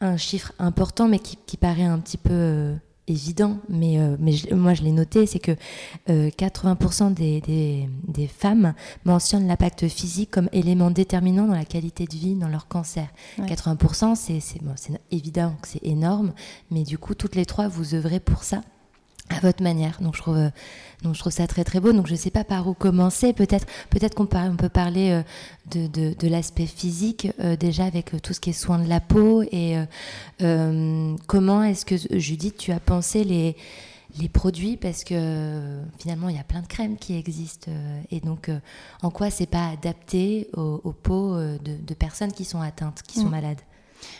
un 0.00 0.16
chiffre 0.16 0.52
important 0.58 1.06
mais 1.06 1.18
qui, 1.18 1.36
qui 1.46 1.58
paraît 1.58 1.84
un 1.84 1.98
petit 1.98 2.18
peu 2.18 2.74
évident, 3.08 3.58
mais, 3.68 3.98
euh, 3.98 4.16
mais 4.18 4.32
moi 4.52 4.74
je 4.74 4.82
l'ai 4.82 4.92
noté, 4.92 5.26
c'est 5.26 5.38
que 5.38 5.52
80% 6.08 7.06
euh, 7.06 7.10
des, 7.10 7.40
des, 7.40 7.88
des, 8.06 8.26
femmes 8.26 8.74
mentionnent 9.04 9.46
l'impact 9.46 9.88
physique 9.88 10.30
comme 10.30 10.48
élément 10.52 10.90
déterminant 10.90 11.46
dans 11.46 11.54
la 11.54 11.64
qualité 11.64 12.04
de 12.04 12.14
vie, 12.14 12.34
dans 12.34 12.48
leur 12.48 12.68
cancer. 12.68 13.08
80%, 13.38 14.14
c'est 14.14 14.62
bon, 14.62 14.74
évident 15.10 15.54
que 15.60 15.68
c'est 15.68 15.84
énorme, 15.84 16.32
mais 16.70 16.84
du 16.84 16.98
coup, 16.98 17.14
toutes 17.14 17.34
les 17.34 17.46
trois, 17.46 17.68
vous 17.68 17.94
œuvrez 17.94 18.20
pour 18.20 18.44
ça? 18.44 18.62
À 19.28 19.40
votre 19.40 19.62
manière. 19.62 20.00
Donc 20.00 20.16
je 20.16 20.22
trouve, 20.22 20.36
euh, 20.36 20.50
donc 21.02 21.14
je 21.14 21.20
trouve 21.20 21.32
ça 21.32 21.46
très 21.46 21.64
très 21.64 21.80
beau. 21.80 21.92
Donc 21.92 22.06
je 22.06 22.12
ne 22.12 22.18
sais 22.18 22.30
pas 22.30 22.44
par 22.44 22.68
où 22.68 22.74
commencer. 22.74 23.32
Peut-être 23.32 23.66
peut-être 23.90 24.14
qu'on 24.14 24.28
on 24.32 24.56
peut 24.56 24.68
parler 24.68 25.10
euh, 25.10 25.22
de, 25.70 25.86
de, 25.86 26.14
de 26.14 26.28
l'aspect 26.28 26.66
physique 26.66 27.28
euh, 27.40 27.56
déjà 27.56 27.84
avec 27.84 28.12
tout 28.22 28.32
ce 28.32 28.40
qui 28.40 28.50
est 28.50 28.54
soin 28.54 28.78
de 28.78 28.88
la 28.88 29.00
peau 29.00 29.42
et 29.42 29.76
comment 31.26 31.62
est-ce 31.62 31.84
que 31.84 31.96
Judith 32.18 32.56
tu 32.56 32.72
as 32.72 32.80
pensé 32.80 33.24
les 33.24 33.56
les 34.18 34.28
produits? 34.28 34.76
Parce 34.76 35.04
que 35.04 35.80
finalement 35.98 36.28
il 36.28 36.36
y 36.36 36.38
a 36.38 36.44
plein 36.44 36.60
de 36.60 36.66
crèmes 36.66 36.96
qui 36.96 37.16
existent 37.16 37.70
et 38.10 38.20
donc 38.20 38.50
en 39.02 39.10
quoi 39.10 39.30
c'est 39.30 39.46
pas 39.46 39.68
adapté 39.68 40.48
aux, 40.54 40.92
peaux 40.92 41.36
de, 41.36 41.58
de, 41.58 41.94
personnes 41.94 42.32
qui 42.32 42.44
sont 42.44 42.60
atteintes, 42.60 43.02
qui 43.02 43.20
sont 43.20 43.28
mm. 43.28 43.30
malades? 43.30 43.60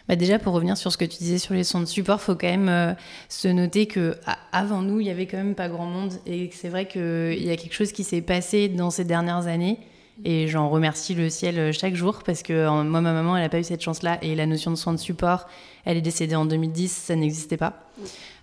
Bah 0.08 0.16
déjà, 0.16 0.38
pour 0.38 0.52
revenir 0.54 0.76
sur 0.76 0.92
ce 0.92 0.98
que 0.98 1.04
tu 1.04 1.18
disais 1.18 1.38
sur 1.38 1.54
les 1.54 1.64
sons 1.64 1.80
de 1.80 1.86
support, 1.86 2.20
faut 2.20 2.34
quand 2.34 2.48
même 2.48 2.68
euh, 2.68 2.92
se 3.28 3.48
noter 3.48 3.86
que 3.86 4.16
avant 4.52 4.82
nous, 4.82 5.00
il 5.00 5.06
y 5.06 5.10
avait 5.10 5.26
quand 5.26 5.36
même 5.36 5.54
pas 5.54 5.68
grand 5.68 5.86
monde, 5.86 6.12
et 6.26 6.50
c'est 6.52 6.68
vrai 6.68 6.86
qu'il 6.86 7.42
y 7.42 7.50
a 7.50 7.56
quelque 7.56 7.74
chose 7.74 7.92
qui 7.92 8.04
s'est 8.04 8.22
passé 8.22 8.68
dans 8.68 8.90
ces 8.90 9.04
dernières 9.04 9.46
années. 9.46 9.78
Et 10.24 10.46
j'en 10.46 10.68
remercie 10.68 11.14
le 11.14 11.30
ciel 11.30 11.58
euh, 11.58 11.72
chaque 11.72 11.94
jour 11.94 12.22
parce 12.24 12.42
que 12.42 12.68
moi, 12.82 13.00
ma 13.00 13.12
maman, 13.12 13.36
elle 13.36 13.42
n'a 13.42 13.48
pas 13.48 13.58
eu 13.58 13.64
cette 13.64 13.80
chance-là. 13.80 14.18
Et 14.22 14.34
la 14.34 14.46
notion 14.46 14.70
de 14.70 14.76
soins 14.76 14.92
de 14.92 14.98
support, 14.98 15.46
elle 15.84 15.96
est 15.96 16.02
décédée 16.02 16.36
en 16.36 16.44
2010, 16.44 16.90
ça 16.90 17.16
n'existait 17.16 17.56
pas. 17.56 17.74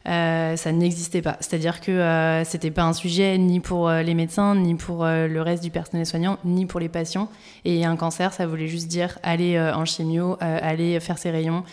Euh, 0.07 0.55
ça 0.55 0.71
n'existait 0.71 1.21
pas. 1.21 1.37
C'est-à-dire 1.39 1.81
que 1.81 1.91
euh, 1.91 2.43
c'était 2.45 2.71
pas 2.71 2.83
un 2.83 2.93
sujet 2.93 3.37
ni 3.37 3.59
pour 3.59 3.89
euh, 3.89 4.01
les 4.01 4.13
médecins, 4.13 4.55
ni 4.55 4.75
pour 4.75 5.05
le 5.05 5.41
reste 5.41 5.61
du 5.61 5.71
personnel 5.71 6.05
soignant, 6.05 6.37
ni 6.45 6.65
pour 6.65 6.79
les 6.79 6.89
patients. 6.89 7.29
Et 7.65 7.85
un 7.85 7.95
cancer, 7.95 8.33
ça 8.33 8.47
voulait 8.47 8.67
juste 8.67 8.87
dire 8.87 9.19
aller 9.23 9.59
en 9.59 9.85
chimio, 9.85 10.37
aller 10.39 10.99
faire 10.99 11.17
ses 11.17 11.31
rayons, 11.31 11.63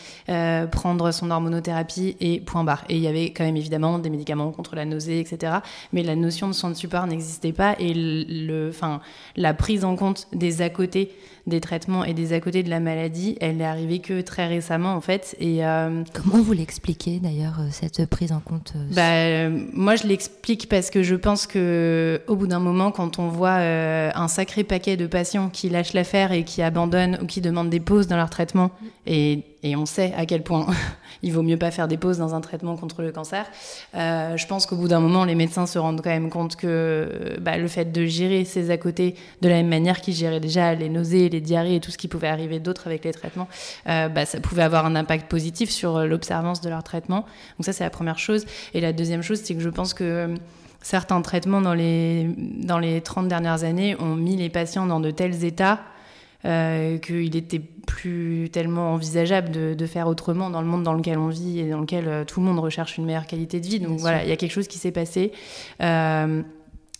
prendre 0.70 1.10
son 1.12 1.30
hormonothérapie 1.30 2.16
et 2.20 2.40
point 2.40 2.64
barre. 2.64 2.84
Et 2.88 2.96
il 2.96 3.02
y 3.02 3.08
avait 3.08 3.30
quand 3.30 3.44
même 3.44 3.56
évidemment 3.56 3.98
des 3.98 4.10
médicaments 4.10 4.50
contre 4.50 4.76
la 4.76 4.84
nausée, 4.84 5.20
etc. 5.20 5.54
Mais 5.92 6.02
la 6.02 6.16
notion 6.16 6.48
de 6.48 6.52
soins 6.52 6.70
de 6.70 6.74
support 6.74 7.06
n'existait 7.06 7.52
pas 7.52 7.76
et 7.78 7.92
le, 7.94 8.68
enfin, 8.68 9.00
la 9.36 9.54
prise 9.54 9.84
en 9.84 9.96
compte 9.96 10.28
des 10.32 10.62
à 10.62 10.70
côté 10.70 11.12
des 11.46 11.60
traitements 11.60 12.04
et 12.04 12.14
des 12.14 12.32
à 12.32 12.40
côté 12.40 12.62
de 12.62 12.70
la 12.70 12.80
maladie, 12.80 13.36
elle 13.40 13.58
n'est 13.58 13.64
arrivée 13.64 14.00
que 14.00 14.20
très 14.20 14.46
récemment 14.46 14.94
en 14.94 15.00
fait. 15.00 15.36
Et 15.40 15.60
comment 16.12 16.42
vous 16.42 16.52
l'expliquez 16.52 17.20
d'ailleurs 17.20 17.60
cette 17.70 18.06
prise 18.06 18.32
en 18.32 18.40
compte 18.40 18.72
euh, 18.76 18.94
bah, 18.94 19.12
euh, 19.14 19.66
Moi, 19.72 19.96
je 19.96 20.06
l'explique 20.06 20.68
parce 20.68 20.90
que 20.90 21.02
je 21.02 21.14
pense 21.14 21.46
que 21.46 22.20
au 22.26 22.36
bout 22.36 22.46
d'un 22.46 22.58
moment, 22.58 22.90
quand 22.90 23.18
on 23.18 23.28
voit 23.28 23.58
euh, 23.58 24.10
un 24.14 24.28
sacré 24.28 24.64
paquet 24.64 24.96
de 24.96 25.06
patients 25.06 25.48
qui 25.48 25.68
lâchent 25.68 25.92
l'affaire 25.92 26.32
et 26.32 26.44
qui 26.44 26.62
abandonnent 26.62 27.18
ou 27.22 27.26
qui 27.26 27.40
demandent 27.40 27.70
des 27.70 27.80
pauses 27.80 28.06
dans 28.06 28.16
leur 28.16 28.30
traitement, 28.30 28.70
et, 29.06 29.42
et 29.62 29.76
on 29.76 29.86
sait 29.86 30.12
à 30.16 30.26
quel 30.26 30.42
point 30.42 30.66
il 31.22 31.32
vaut 31.32 31.42
mieux 31.42 31.56
pas 31.56 31.70
faire 31.70 31.88
des 31.88 31.96
pauses 31.96 32.18
dans 32.18 32.34
un 32.34 32.40
traitement 32.40 32.76
contre 32.76 33.02
le 33.02 33.12
cancer, 33.12 33.46
je 33.94 34.46
pense 34.46 34.66
qu'au 34.66 34.76
bout 34.76 34.88
d'un 34.88 35.00
moment, 35.00 35.24
les 35.24 35.34
médecins 35.34 35.66
se 35.66 35.78
rendent 35.78 36.00
quand 36.02 36.10
même 36.10 36.30
compte 36.30 36.56
que 36.56 37.36
bah, 37.40 37.56
le 37.56 37.68
fait 37.68 37.92
de 37.92 38.04
gérer 38.04 38.44
ces 38.44 38.70
à 38.70 38.76
côté 38.76 39.14
de 39.42 39.48
la 39.48 39.56
même 39.56 39.68
manière 39.68 40.00
qu'ils 40.00 40.14
géraient 40.14 40.40
déjà 40.40 40.74
les 40.74 40.88
nausées, 40.88 41.28
les 41.28 41.40
diarrhées 41.40 41.76
et 41.76 41.80
tout 41.80 41.90
ce 41.90 41.98
qui 41.98 42.08
pouvait 42.08 42.28
arriver 42.28 42.58
d'autre 42.58 42.86
avec 42.86 43.04
les 43.04 43.12
traitements, 43.12 43.48
bah, 43.86 44.26
ça 44.26 44.40
pouvait 44.40 44.62
avoir 44.62 44.86
un 44.86 44.96
impact 44.96 45.30
positif 45.30 45.70
sur 45.70 46.00
l'observance 46.00 46.60
de 46.60 46.68
leur 46.68 46.82
traitement. 46.82 47.26
Donc 47.58 47.64
ça, 47.64 47.72
c'est 47.72 47.84
la 47.84 47.90
première 47.90 48.18
chose. 48.18 48.44
Et 48.74 48.80
la 48.80 48.92
deuxième 48.92 49.22
chose, 49.22 49.40
c'est 49.42 49.54
que 49.54 49.60
je 49.60 49.68
pense 49.68 49.94
que 49.94 50.04
euh, 50.04 50.34
certains 50.82 51.20
traitements 51.22 51.60
dans 51.60 51.74
les, 51.74 52.28
dans 52.36 52.78
les 52.78 53.00
30 53.00 53.28
dernières 53.28 53.64
années 53.64 53.96
ont 54.00 54.14
mis 54.14 54.36
les 54.36 54.48
patients 54.48 54.86
dans 54.86 55.00
de 55.00 55.10
tels 55.10 55.44
états 55.44 55.80
euh, 56.46 56.98
qu'il 56.98 57.34
était 57.34 57.58
plus 57.58 58.50
tellement 58.52 58.92
envisageable 58.92 59.50
de, 59.50 59.74
de, 59.74 59.86
faire 59.86 60.06
autrement 60.06 60.48
dans 60.48 60.60
le 60.60 60.66
monde 60.66 60.84
dans 60.84 60.92
lequel 60.92 61.18
on 61.18 61.28
vit 61.28 61.60
et 61.60 61.70
dans 61.70 61.80
lequel 61.80 62.06
euh, 62.06 62.24
tout 62.24 62.40
le 62.40 62.46
monde 62.46 62.60
recherche 62.60 62.98
une 62.98 63.04
meilleure 63.04 63.26
qualité 63.26 63.58
de 63.58 63.66
vie. 63.66 63.80
Donc 63.80 63.98
voilà, 63.98 64.22
il 64.22 64.28
y 64.28 64.32
a 64.32 64.36
quelque 64.36 64.52
chose 64.52 64.68
qui 64.68 64.78
s'est 64.78 64.92
passé. 64.92 65.32
Euh, 65.82 66.42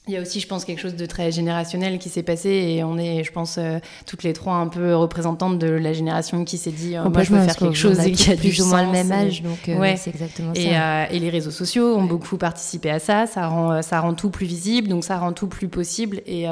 il 0.09 0.14
y 0.14 0.16
a 0.16 0.21
aussi, 0.21 0.38
je 0.38 0.47
pense, 0.47 0.64
quelque 0.64 0.79
chose 0.79 0.95
de 0.95 1.05
très 1.05 1.33
générationnel 1.33 1.99
qui 1.99 2.09
s'est 2.09 2.23
passé 2.23 2.49
et 2.49 2.85
on 2.85 2.97
est, 2.97 3.25
je 3.25 3.33
pense, 3.33 3.57
euh, 3.59 3.81
toutes 4.07 4.23
les 4.23 4.33
trois 4.33 4.55
un 4.55 4.69
peu 4.69 4.95
représentantes 4.95 5.59
de 5.59 5.66
la 5.66 5.92
génération 5.92 6.45
qui 6.45 6.59
s'est 6.59 6.71
dit, 6.71 6.97
euh, 6.97 7.09
moi, 7.09 7.25
je 7.25 7.33
veux 7.33 7.42
faire 7.42 7.57
quelque 7.57 7.75
chose 7.75 7.99
et 7.99 8.12
qui 8.12 8.31
a 8.31 8.37
plus 8.37 8.61
ou 8.61 8.66
moins 8.66 8.85
le 8.85 8.92
même 8.92 9.11
âge, 9.11 9.42
donc 9.42 9.69
euh, 9.69 9.77
ouais. 9.77 9.97
c'est 9.97 10.11
exactement 10.11 10.53
et, 10.55 10.71
ça. 10.71 11.11
et 11.11 11.19
les 11.19 11.29
réseaux 11.29 11.51
sociaux 11.51 11.97
ont 11.97 12.05
beaucoup 12.05 12.37
participé 12.37 12.88
à 12.90 13.01
ça, 13.01 13.27
ça 13.27 13.49
rend, 13.49 13.83
ça 13.83 13.99
rend 13.99 14.14
tout 14.14 14.31
plus 14.31 14.47
visible, 14.47 14.87
donc 14.87 15.03
ça 15.03 15.19
rend 15.19 15.33
tout 15.33 15.49
plus 15.49 15.66
possible 15.66 16.21
et, 16.25 16.47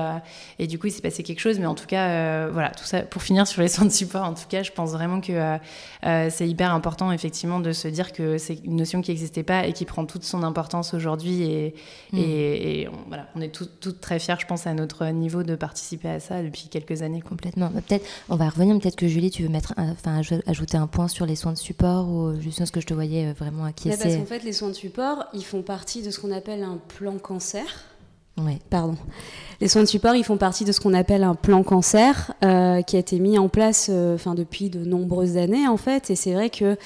et 0.59 0.67
du 0.67 0.81
coup, 0.81 0.89
il 0.89 0.93
s'est 0.93 1.03
passé 1.03 1.23
quelque 1.23 1.41
chose, 1.41 1.61
mais 1.61 1.67
en 1.67 1.77
tout 1.77 1.87
cas, 1.87 2.49
voilà, 2.49 2.71
tout 2.71 2.85
ça, 2.85 3.03
pour 3.03 3.23
finir 3.23 3.47
sur 3.47 3.63
les 3.63 3.69
centres 3.69 3.89
de 3.89 3.93
support, 3.93 4.25
en 4.25 4.35
tout 4.35 4.49
cas, 4.49 4.65
je 4.65 4.73
pense 4.73 4.91
vraiment 4.91 5.21
que 5.21 5.59
c'est 6.03 6.49
hyper 6.49 6.75
important, 6.75 7.13
effectivement, 7.13 7.61
de 7.61 7.71
se 7.71 7.87
dire 7.87 8.13
que 8.13 8.37
c'est 8.37 8.59
une 8.65 8.77
notion 8.77 9.01
qui 9.01 9.13
n'existait 9.13 9.45
pas 9.45 9.65
et 9.65 9.73
qui 9.73 9.85
prend 9.85 10.07
toute 10.07 10.25
son 10.25 10.43
importance 10.43 10.93
aujourd'hui 10.93 11.45
et, 11.45 11.75
mm. 12.13 12.19
et, 12.19 12.81
et 12.81 12.89
voilà, 13.07 13.27
on 13.37 13.41
est 13.41 13.44
toutes, 13.53 14.01
très 14.01 14.19
fières, 14.19 14.41
je 14.41 14.47
pense, 14.47 14.67
à 14.67 14.75
notre 14.75 15.07
niveau 15.07 15.43
de 15.43 15.55
participer 15.57 16.09
à 16.09 16.21
ça 16.21 16.43
depuis 16.43 16.69
quelques 16.69 17.03
années. 17.03 17.21
Complètement. 17.21 17.71
Bah, 17.73 17.81
peut-être, 17.87 18.07
on 18.29 18.37
va 18.37 18.49
revenir. 18.49 18.79
Peut-être 18.79 18.97
que 18.97 19.09
Julie, 19.09 19.31
tu 19.31 19.43
veux 19.43 19.49
mettre, 19.49 19.75
enfin, 19.77 20.21
ajouter 20.47 20.77
un 20.77 20.87
point 20.87 21.09
sur 21.09 21.27
les 21.27 21.37
soins 21.37 21.53
de 21.53 21.59
support 21.59 22.09
ou 22.09 22.41
juste 22.41 22.65
ce 22.65 22.73
que 22.73 22.81
je 22.81 22.87
te 22.87 22.95
voyais 22.95 23.27
euh, 23.27 23.33
vraiment 23.33 23.65
acquiescer. 23.65 24.03
parce 24.03 24.17
qu'en 24.17 24.27
fait, 24.27 24.45
les 24.45 24.53
soins 24.53 24.69
de 24.69 24.75
support, 24.75 25.25
ils 25.33 25.45
font 25.45 25.63
partie 25.63 26.03
de 26.03 26.11
ce 26.11 26.21
qu'on 26.21 26.33
appelle 26.33 26.63
un 26.63 26.79
plan 26.99 27.19
cancer. 27.19 27.65
Oui. 28.37 28.59
Pardon. 28.69 28.97
Les 29.61 29.69
soins 29.69 29.83
de 29.83 29.89
support, 29.89 30.17
ils 30.17 30.25
font 30.25 30.37
partie 30.37 30.65
de 30.65 30.73
ce 30.73 30.81
qu'on 30.81 30.93
appelle 30.93 31.23
un 31.23 31.37
plan 31.37 31.63
cancer 31.63 32.33
euh, 32.45 32.83
qui 32.83 32.97
a 32.97 32.99
été 32.99 33.21
mis 33.21 33.39
en 33.39 33.49
place 33.49 33.89
euh, 33.91 34.17
enfin, 34.17 34.35
depuis 34.35 34.71
de 34.71 34.85
nombreuses 34.85 35.37
années 35.37 35.69
en 35.69 35.77
fait. 35.77 36.11
Et 36.11 36.17
c'est 36.17 36.35
vrai 36.35 36.51
que 36.51 36.77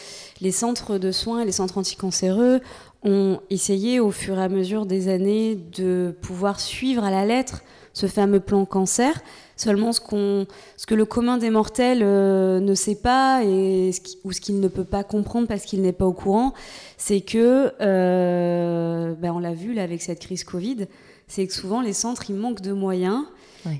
les 0.43 0.53
centres 0.53 0.99
de 0.99 1.11
soins, 1.11 1.45
les 1.47 1.53
centres 1.53 1.79
anticancéreux 1.79 2.61
ont 3.05 3.41
essayé 3.51 4.01
au 4.01 4.11
fur 4.11 4.39
et 4.39 4.43
à 4.43 4.49
mesure 4.49 4.87
des 4.87 5.09
années 5.09 5.57
de 5.77 6.15
pouvoir 6.21 6.61
suivre 6.61 7.05
à 7.05 7.11
la 7.11 7.25
lettre 7.25 7.63
ce 7.93 8.07
fameux 8.07 8.41
plan 8.41 8.65
cancer. 8.65 9.21
Seulement, 9.57 9.93
ce, 9.93 10.01
qu'on, 10.01 10.47
ce 10.77 10.87
que 10.87 10.95
le 10.95 11.05
commun 11.05 11.37
des 11.37 11.51
mortels 11.51 12.03
euh, 12.03 12.61
ne 12.61 12.75
sait 12.75 12.95
pas 12.95 13.43
et 13.45 13.91
ce 13.93 14.01
ou 14.23 14.33
ce 14.33 14.41
qu'il 14.41 14.61
ne 14.61 14.69
peut 14.69 14.85
pas 14.85 15.03
comprendre 15.03 15.49
parce 15.49 15.65
qu'il 15.65 15.83
n'est 15.83 15.93
pas 15.93 16.07
au 16.07 16.13
courant, 16.13 16.55
c'est 16.97 17.21
que, 17.21 17.73
euh, 17.81 19.15
ben 19.15 19.33
on 19.33 19.41
l'a 19.41 19.55
vu 19.55 19.75
là 19.75 19.83
avec 19.83 20.01
cette 20.01 20.21
crise 20.21 20.45
Covid, 20.45 20.87
c'est 21.27 21.47
que 21.47 21.53
souvent 21.53 21.81
les 21.81 21.93
centres 21.93 22.31
ils 22.31 22.37
manquent 22.37 22.63
de 22.63 22.73
moyens 22.73 23.25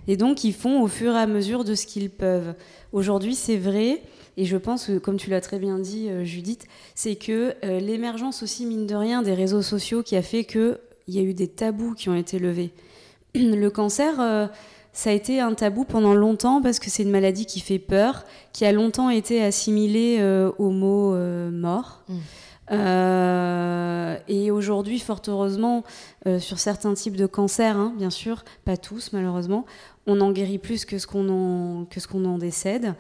et 0.07 0.17
donc 0.17 0.45
ils 0.45 0.53
font 0.53 0.83
au 0.83 0.89
fur 0.89 1.15
et 1.15 1.19
à 1.19 1.27
mesure 1.27 1.65
de 1.65 1.75
ce 1.75 1.87
qu'ils 1.87 2.11
peuvent. 2.11 2.55
Aujourd'hui, 2.93 3.35
c'est 3.35 3.57
vrai. 3.57 4.03
Et 4.39 4.47
je 4.47 4.57
pense 4.57 4.91
comme 5.03 5.19
tu 5.19 5.29
l'as 5.29 5.43
très 5.43 5.59
bien 5.59 5.79
dit, 5.79 6.09
euh, 6.09 6.25
Judith, 6.25 6.67
c'est 6.95 7.17
que 7.17 7.55
l'émergence 7.63 8.43
aussi, 8.43 8.65
mine 8.65 8.87
de 8.87 8.95
rien, 8.95 9.21
des 9.21 9.35
réseaux 9.35 9.63
sociaux 9.63 10.03
qui 10.03 10.17
a 10.17 10.23
fait 10.23 10.45
qu'il 10.45 10.79
y 11.09 11.19
a 11.19 11.23
eu 11.23 11.35
des 11.35 11.49
tabous 11.49 11.95
qui 11.95 12.09
ont 12.09 12.17
été 12.17 12.39
levés. 12.39 12.71
Le 13.35 13.69
cancer, 13.69 14.49
ça 14.99 15.11
a 15.11 15.13
été 15.13 15.39
un 15.39 15.55
tabou 15.55 15.85
pendant 15.85 16.13
longtemps 16.13 16.61
parce 16.61 16.81
que 16.81 16.91
c'est 16.91 17.05
une 17.05 17.11
maladie 17.13 17.47
qui 17.47 17.61
fait 17.61 17.79
peur, 17.79 18.25
qui 18.53 18.65
a 18.65 18.73
longtemps 18.73 19.11
été 19.11 19.41
assimilée 19.45 20.17
euh, 20.19 20.51
au 20.59 20.71
mot 20.71 21.15
euh, 21.15 21.53
mort. 21.53 22.03
Mm. 22.09 22.17
Euh, 22.71 24.17
et 24.29 24.51
aujourd'hui, 24.51 24.99
fort 24.99 25.23
heureusement, 25.29 25.85
sur 26.39 26.59
certains 26.59 26.95
types 26.95 27.17
de 27.17 27.27
cancers, 27.27 27.77
hein, 27.77 27.95
bien 27.97 28.11
sûr, 28.11 28.45
pas 28.65 28.77
tous 28.77 29.13
malheureusement, 29.13 29.65
on 30.07 30.21
en 30.21 30.33
guérit 30.33 30.59
plus 30.59 30.85
que 30.85 30.99
ce 30.99 31.07
qu'on 31.07 31.29
en, 31.29 31.85
que 31.87 32.01
ce 32.01 32.09
qu'on 32.09 32.25
en 32.25 32.39
décède. 32.39 32.95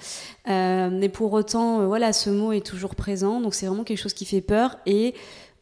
mais 0.46 1.09
pour 1.12 1.33
autant, 1.33 1.87
voilà, 1.87 2.12
ce 2.12 2.31
mot 2.31 2.52
est 2.52 2.64
toujours 2.64 2.94
présent, 2.94 3.40
donc 3.40 3.54
c'est 3.54 3.66
vraiment 3.66 3.85
quelque 3.85 3.98
chose 3.98 4.14
qui 4.14 4.24
fait 4.24 4.40
peur 4.40 4.76
et 4.87 5.14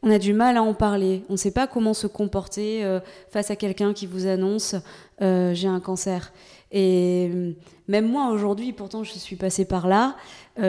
on 0.03 0.11
a 0.11 0.19
du 0.19 0.33
mal 0.33 0.57
à 0.57 0.63
en 0.63 0.73
parler. 0.73 1.23
On 1.29 1.33
ne 1.33 1.37
sait 1.37 1.51
pas 1.51 1.67
comment 1.67 1.93
se 1.93 2.07
comporter 2.07 2.83
euh, 2.83 2.99
face 3.29 3.51
à 3.51 3.55
quelqu'un 3.55 3.93
qui 3.93 4.05
vous 4.05 4.27
annonce 4.27 4.75
euh, 5.21 5.53
j'ai 5.53 5.67
un 5.67 5.79
cancer. 5.79 6.31
Et 6.71 7.29
euh, 7.33 7.53
même 7.87 8.07
moi 8.07 8.29
aujourd'hui, 8.29 8.73
pourtant 8.73 9.03
je 9.03 9.13
suis 9.13 9.35
passée 9.35 9.65
par 9.65 9.87
là, 9.87 10.15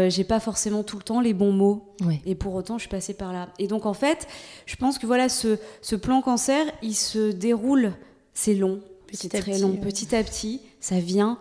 j'ai 0.08 0.24
pas 0.24 0.40
forcément 0.40 0.82
tout 0.82 0.96
le 0.96 1.02
temps 1.02 1.20
les 1.20 1.34
bons 1.34 1.52
mots. 1.52 1.94
Et 2.26 2.34
pour 2.34 2.54
autant, 2.54 2.78
je 2.78 2.82
suis 2.82 2.90
passée 2.90 3.14
par 3.14 3.32
là. 3.32 3.48
Et 3.58 3.66
donc 3.66 3.86
en 3.86 3.94
fait, 3.94 4.26
je 4.66 4.76
pense 4.76 4.98
que 4.98 5.06
voilà, 5.06 5.28
ce, 5.28 5.58
ce 5.82 5.96
plan 5.96 6.20
cancer, 6.22 6.66
il 6.82 6.94
se 6.94 7.30
déroule, 7.32 7.94
c'est 8.34 8.54
long, 8.54 8.80
c'est 9.12 9.28
très 9.30 9.58
long, 9.58 9.76
petit 9.76 10.14
à 10.14 10.22
petit, 10.22 10.60
ça 10.80 11.00
vient. 11.00 11.38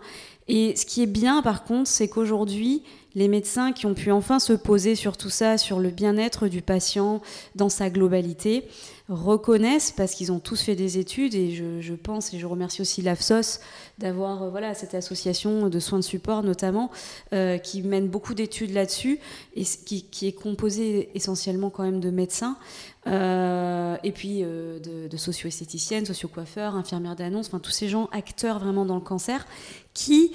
Et 0.48 0.74
ce 0.76 0.86
qui 0.86 1.02
est 1.02 1.06
bien 1.06 1.42
par 1.42 1.64
contre, 1.64 1.88
c'est 1.88 2.08
qu'aujourd'hui, 2.08 2.82
les 3.14 3.28
médecins 3.28 3.72
qui 3.72 3.86
ont 3.86 3.94
pu 3.94 4.10
enfin 4.10 4.38
se 4.38 4.52
poser 4.52 4.94
sur 4.94 5.16
tout 5.16 5.30
ça, 5.30 5.58
sur 5.58 5.80
le 5.80 5.90
bien-être 5.90 6.48
du 6.48 6.62
patient 6.62 7.20
dans 7.54 7.68
sa 7.68 7.90
globalité, 7.90 8.64
reconnaissent, 9.08 9.90
parce 9.90 10.14
qu'ils 10.14 10.32
ont 10.32 10.38
tous 10.38 10.60
fait 10.60 10.74
des 10.74 10.98
études, 10.98 11.34
et 11.34 11.50
je, 11.50 11.94
pense, 11.94 12.34
et 12.34 12.38
je 12.38 12.46
remercie 12.46 12.82
aussi 12.82 13.00
l'AFSOS 13.00 13.60
d'avoir 13.96 14.42
euh, 14.42 14.50
voilà, 14.50 14.74
cette 14.74 14.94
association 14.94 15.68
de 15.68 15.78
soins 15.80 15.98
de 15.98 16.04
support 16.04 16.42
notamment, 16.42 16.90
euh, 17.32 17.56
qui 17.56 17.82
mène 17.82 18.08
beaucoup 18.08 18.34
d'études 18.34 18.72
là-dessus, 18.72 19.18
et 19.56 19.64
qui, 19.64 20.26
est 20.26 20.32
composée 20.32 21.08
essentiellement 21.14 21.70
quand 21.70 21.84
même 21.84 22.00
de 22.00 22.10
médecins, 22.10 22.58
euh, 23.06 23.96
et 24.04 24.12
puis 24.12 24.42
de, 24.42 25.08
de 25.08 25.16
socio-esthéticiennes, 25.16 26.04
socio-coiffeurs, 26.04 26.74
infirmières 26.76 27.16
d'annonce, 27.16 27.46
enfin 27.46 27.60
tous 27.60 27.70
ces 27.70 27.88
gens 27.88 28.10
acteurs 28.12 28.58
vraiment 28.58 28.84
dans 28.84 28.96
le 28.96 29.00
cancer, 29.00 29.46
qui, 29.94 30.32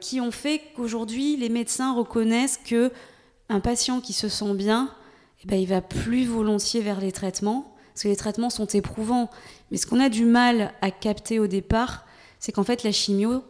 qui 0.00 0.20
ont 0.20 0.30
fait 0.30 0.62
qu'aujourd'hui 0.74 1.36
les 1.36 1.47
médecins 1.48 1.94
reconnaissent 1.94 2.60
que 2.64 2.92
un 3.48 3.60
patient 3.60 4.00
qui 4.00 4.12
se 4.12 4.28
sent 4.28 4.54
bien, 4.54 4.90
eh 5.44 5.46
ben, 5.46 5.56
il 5.56 5.66
va 5.66 5.80
plus 5.80 6.26
volontiers 6.26 6.80
vers 6.80 7.00
les 7.00 7.12
traitements, 7.12 7.74
parce 7.94 8.02
que 8.02 8.08
les 8.08 8.16
traitements 8.16 8.50
sont 8.50 8.66
éprouvants. 8.66 9.30
Mais 9.70 9.78
ce 9.78 9.86
qu'on 9.86 10.00
a 10.00 10.08
du 10.08 10.24
mal 10.24 10.72
à 10.82 10.90
capter 10.90 11.38
au 11.38 11.46
départ, 11.46 12.04
c'est 12.38 12.52
qu'en 12.52 12.64
fait, 12.64 12.82
la 12.82 12.92
chimio, 12.92 13.42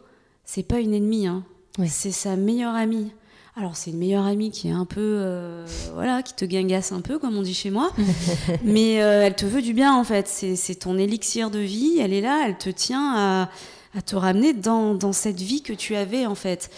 c'est 0.45 0.63
pas 0.63 0.79
une 0.79 0.93
ennemie, 0.93 1.27
hein. 1.27 1.43
c'est 1.87 2.11
sa 2.11 2.35
meilleure 2.35 2.75
amie. 2.75 3.11
Alors, 3.55 3.75
c'est 3.75 3.91
une 3.91 3.97
meilleure 3.97 4.25
amie 4.25 4.51
qui 4.51 4.69
est 4.69 4.73
un 4.73 4.85
peu. 4.85 5.01
Euh, 5.01 5.65
voilà, 5.93 6.23
qui 6.23 6.33
te 6.33 6.45
guingasse 6.45 6.93
un 6.93 7.01
peu, 7.01 7.19
comme 7.19 7.35
on 7.35 7.41
dit 7.41 7.53
chez 7.53 7.71
moi. 7.71 7.91
mais 8.63 9.01
euh, 9.01 9.25
elle 9.25 9.35
te 9.35 9.45
veut 9.45 9.61
du 9.61 9.73
bien, 9.73 9.93
en 9.93 10.05
fait. 10.05 10.27
C'est 10.27 10.75
ton 10.75 10.97
élixir 10.97 11.51
de 11.51 11.59
vie. 11.59 11.99
Elle 11.99 12.13
est 12.13 12.21
là, 12.21 12.43
elle 12.45 12.57
te 12.57 12.69
tient 12.69 13.13
à, 13.15 13.49
à 13.95 14.01
te 14.01 14.15
ramener 14.15 14.53
dans, 14.53 14.93
dans, 14.93 15.11
cette 15.11 15.41
vie 15.41 15.61
que 15.61 15.73
tu 15.73 15.95
avais, 15.95 16.25
en 16.25 16.35
fait. 16.35 16.69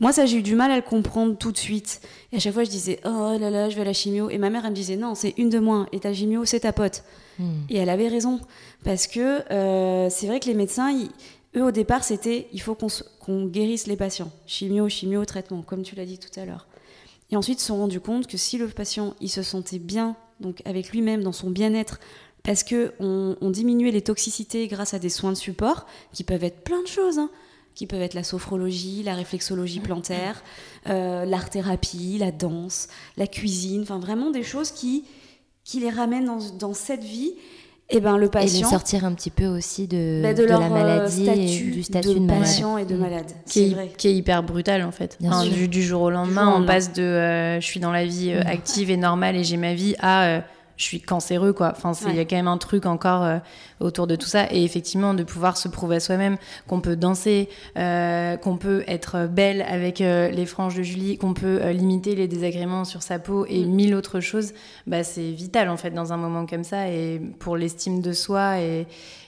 Moi, 0.00 0.12
ça, 0.12 0.26
j'ai 0.26 0.38
eu 0.38 0.42
du 0.42 0.56
mal 0.56 0.70
à 0.72 0.76
le 0.76 0.82
comprendre 0.82 1.36
tout 1.36 1.52
de 1.52 1.56
suite. 1.56 2.00
Et 2.32 2.36
à 2.36 2.38
chaque 2.40 2.52
fois, 2.52 2.64
je 2.64 2.70
disais, 2.70 2.98
oh 3.04 3.36
là 3.38 3.50
là, 3.50 3.68
je 3.68 3.76
vais 3.76 3.82
à 3.82 3.84
la 3.84 3.92
chimio. 3.92 4.28
Et 4.28 4.38
ma 4.38 4.50
mère, 4.50 4.64
elle 4.64 4.70
me 4.70 4.76
disait, 4.76 4.96
non, 4.96 5.14
c'est 5.14 5.34
une 5.36 5.50
de 5.50 5.60
moins. 5.60 5.86
Et 5.92 6.00
ta 6.00 6.12
chimio, 6.12 6.44
c'est 6.44 6.60
ta 6.60 6.72
pote. 6.72 7.04
Hmm. 7.38 7.62
Et 7.70 7.76
elle 7.76 7.88
avait 7.88 8.08
raison. 8.08 8.40
Parce 8.82 9.06
que 9.06 9.42
euh, 9.52 10.08
c'est 10.10 10.26
vrai 10.26 10.40
que 10.40 10.46
les 10.46 10.54
médecins, 10.54 10.92
eux, 11.56 11.64
au 11.64 11.70
départ, 11.70 12.02
c'était, 12.02 12.48
il 12.52 12.60
faut 12.60 12.76
qu'on 13.20 13.46
guérisse 13.46 13.86
les 13.86 13.96
patients. 13.96 14.32
Chimio, 14.46 14.88
chimio, 14.88 15.24
traitement, 15.24 15.62
comme 15.62 15.82
tu 15.82 15.94
l'as 15.94 16.06
dit 16.06 16.18
tout 16.18 16.40
à 16.40 16.44
l'heure. 16.44 16.66
Et 17.30 17.36
ensuite, 17.36 17.58
ils 17.58 17.62
se 17.62 17.68
sont 17.68 17.78
rendus 17.78 18.00
compte 18.00 18.26
que 18.26 18.36
si 18.36 18.58
le 18.58 18.68
patient, 18.68 19.14
il 19.20 19.30
se 19.30 19.42
sentait 19.42 19.78
bien, 19.78 20.16
donc 20.40 20.60
avec 20.64 20.90
lui-même, 20.90 21.22
dans 21.22 21.32
son 21.32 21.50
bien-être, 21.50 22.00
parce 22.42 22.64
qu'on 22.64 23.36
on 23.40 23.50
diminuait 23.50 23.92
les 23.92 24.02
toxicités 24.02 24.66
grâce 24.66 24.92
à 24.92 24.98
des 24.98 25.08
soins 25.08 25.30
de 25.30 25.36
support, 25.36 25.86
qui 26.12 26.24
peuvent 26.24 26.44
être 26.44 26.62
plein 26.62 26.82
de 26.82 26.88
choses. 26.88 27.18
Hein 27.18 27.30
qui 27.74 27.86
peuvent 27.86 28.02
être 28.02 28.14
la 28.14 28.22
sophrologie, 28.22 29.02
la 29.02 29.14
réflexologie 29.14 29.80
plantaire, 29.80 30.42
euh, 30.88 31.24
l'art-thérapie, 31.24 32.18
la 32.18 32.30
danse, 32.30 32.88
la 33.16 33.26
cuisine, 33.26 33.82
enfin 33.82 33.98
vraiment 33.98 34.30
des 34.30 34.42
choses 34.42 34.70
qui, 34.70 35.04
qui 35.64 35.80
les 35.80 35.90
ramènent 35.90 36.26
dans, 36.26 36.38
dans 36.58 36.74
cette 36.74 37.04
vie. 37.04 37.34
Et 37.90 38.00
ben 38.00 38.16
le 38.16 38.30
patient. 38.30 38.60
Et 38.60 38.62
les 38.62 38.68
sortir 38.68 39.04
un 39.04 39.12
petit 39.12 39.30
peu 39.30 39.46
aussi 39.46 39.86
de, 39.86 40.20
bah, 40.22 40.32
de, 40.32 40.44
la 40.44 40.56
euh, 40.56 40.70
maladie 40.70 41.28
et 41.28 41.46
du 41.72 41.82
statut 41.82 42.14
de, 42.14 42.18
de 42.20 42.26
patient 42.26 42.78
et 42.78 42.86
de 42.86 42.96
malade. 42.96 43.30
Qui 43.46 43.64
est, 43.64 43.96
qui 43.96 44.08
est, 44.08 44.14
hyper 44.14 44.42
brutal 44.42 44.82
en 44.84 44.90
fait. 44.90 45.18
du, 45.20 45.68
du, 45.68 45.82
jour 45.82 46.00
au 46.00 46.10
lendemain, 46.10 46.54
on 46.56 46.64
passe 46.64 46.94
de 46.94 47.02
euh, 47.02 47.60
je 47.60 47.66
suis 47.66 47.80
dans 47.80 47.92
la 47.92 48.06
vie 48.06 48.32
active 48.32 48.90
et 48.90 48.96
normale 48.96 49.36
et 49.36 49.44
j'ai 49.44 49.58
ma 49.58 49.74
vie 49.74 49.96
à 50.00 50.44
je 50.76 50.84
suis 50.84 51.00
cancéreux 51.00 51.52
quoi. 51.52 51.72
Enfin 51.76 51.92
il 52.08 52.16
y 52.16 52.20
a 52.20 52.24
quand 52.24 52.36
même 52.36 52.48
un 52.48 52.58
truc 52.58 52.86
encore 52.86 53.22
euh, 53.22 53.38
autour 53.80 54.06
de 54.06 54.16
tout 54.16 54.26
ça. 54.26 54.46
Et 54.50 54.64
effectivement 54.64 55.14
de 55.14 55.22
pouvoir 55.22 55.56
se 55.56 55.68
prouver 55.68 55.96
à 55.96 56.00
soi-même 56.00 56.36
qu'on 56.66 56.80
peut 56.80 56.96
danser 56.96 57.48
euh, 57.78 58.36
qu'on 58.36 58.56
peut 58.56 58.84
être 58.86 59.26
belle 59.26 59.62
avec 59.62 60.00
euh, 60.00 60.30
les 60.30 60.46
franges 60.46 60.76
de 60.76 60.82
Julie 60.82 61.18
qu'on 61.18 61.34
peut 61.34 61.70
limiter 61.70 62.14
les 62.14 62.28
désagréments 62.28 62.84
sur 62.84 63.02
sa 63.02 63.18
peau 63.18 63.46
et 63.46 63.64
mm. 63.64 63.70
mille 63.70 63.94
autres 63.94 64.20
choses 64.20 64.52
bah 64.86 65.04
c'est 65.04 65.30
vital 65.30 65.68
en 65.68 65.76
fait 65.76 65.90
dans 65.90 66.12
un 66.12 66.16
moment 66.16 66.46
comme 66.46 66.64
ça. 66.64 66.88
Et 66.88 67.20
pour 67.38 67.56
l'estime 67.56 68.00
de 68.00 68.12
soi 68.12 68.60
et, 68.60 68.86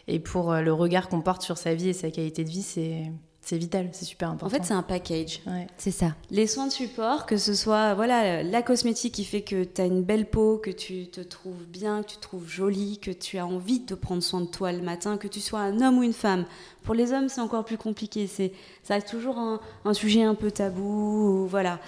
et 0.09 0.19
pour 0.19 0.55
le 0.55 0.73
regard 0.73 1.09
qu'on 1.09 1.21
porte 1.21 1.43
sur 1.43 1.59
sa 1.59 1.75
vie 1.75 1.89
et 1.89 1.93
sa 1.93 2.11
qualité 2.11 2.45
de 2.45 2.51
vie 2.51 2.63
c'est 2.63 3.11
c'est 3.49 3.59
vital, 3.59 3.91
c'est 3.93 4.05
super 4.05 4.31
important. 4.31 4.47
En 4.47 4.51
fait, 4.51 4.65
c'est 4.65 4.75
un 4.75 4.83
package. 4.83 5.41
C'est 5.79 5.93
ça. 5.93 6.17
Les 6.33 6.49
soins 6.49 6.67
de 6.67 6.73
support, 6.73 7.27
que 7.27 7.37
ce 7.37 7.55
soit 7.55 7.95
voilà 7.95 8.43
la 8.43 8.61
cosmétique 8.61 9.15
qui 9.15 9.25
fait 9.25 9.43
que 9.43 9.63
tu 9.63 9.81
as 9.81 9.85
une 9.85 10.03
belle 10.03 10.29
peau, 10.29 10.59
que 10.59 10.73
tu 10.73 11.07
te 11.07 11.21
trouves 11.21 11.65
bien, 11.65 12.03
que 12.03 12.09
tu 12.09 12.17
te 12.17 12.23
trouves 12.23 12.49
jolie, 12.49 12.99
que 12.99 13.13
tu 13.13 13.39
as 13.39 13.47
envie 13.47 13.79
de 13.79 13.95
prendre 13.95 14.21
soin 14.21 14.41
de 14.41 14.47
toi 14.47 14.73
le 14.73 14.83
matin, 14.83 15.17
que 15.17 15.29
tu 15.29 15.39
sois 15.39 15.61
un 15.61 15.81
homme 15.81 15.99
ou 15.99 16.03
une 16.03 16.13
femme. 16.13 16.45
Pour 16.83 16.97
les 16.97 17.13
hommes, 17.13 17.29
c'est 17.29 17.41
encore 17.41 17.65
plus 17.65 17.79
compliqué. 17.79 18.27
C'est 18.27 18.53
ça 18.83 18.95
reste 18.95 19.11
toujours 19.11 19.39
un, 19.39 19.61
un, 19.85 19.95
sujet 19.95 20.25
un 20.25 20.35
peu 20.35 20.51
tabou. 20.51 21.47
Voilà 21.47 21.79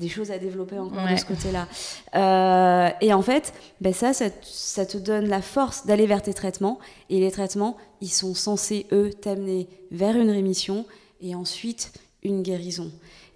des 0.00 0.08
choses 0.08 0.30
à 0.30 0.38
développer 0.38 0.78
encore 0.78 1.08
de 1.08 1.16
ce 1.16 1.24
côté-là. 1.24 1.68
Euh, 2.14 2.90
et 3.00 3.12
en 3.12 3.22
fait, 3.22 3.52
ben 3.80 3.92
ça, 3.92 4.12
ça, 4.12 4.86
te 4.86 4.98
donne 4.98 5.28
la 5.28 5.42
force 5.42 5.86
d'aller 5.86 6.06
vers 6.06 6.22
tes 6.22 6.34
traitements. 6.34 6.78
Et 7.08 7.20
les 7.20 7.30
traitements, 7.30 7.76
ils 8.00 8.10
sont 8.10 8.34
censés, 8.34 8.86
eux, 8.92 9.10
t'amener 9.12 9.68
vers 9.90 10.16
une 10.16 10.30
rémission 10.30 10.86
et 11.20 11.34
ensuite 11.34 11.92
une 12.22 12.42
guérison. 12.42 12.90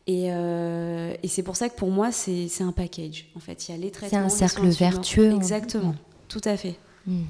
Et, 0.06 0.26
euh, 0.28 1.14
et 1.22 1.28
c'est 1.28 1.42
pour 1.42 1.56
ça 1.56 1.68
que 1.68 1.76
pour 1.76 1.90
moi, 1.90 2.12
c'est 2.12 2.48
un 2.60 2.72
package. 2.72 3.26
En 3.36 3.40
fait, 3.40 3.68
il 3.68 3.72
y 3.72 3.74
a 3.74 3.78
les 3.78 3.90
traitements. 3.90 4.28
C'est 4.28 4.44
un 4.44 4.48
cercle 4.48 4.66
vertueux. 4.66 5.32
Exactement, 5.34 5.94
tout 6.28 6.42
à 6.44 6.56
fait. 6.56 6.76
Hmm. 7.06 7.22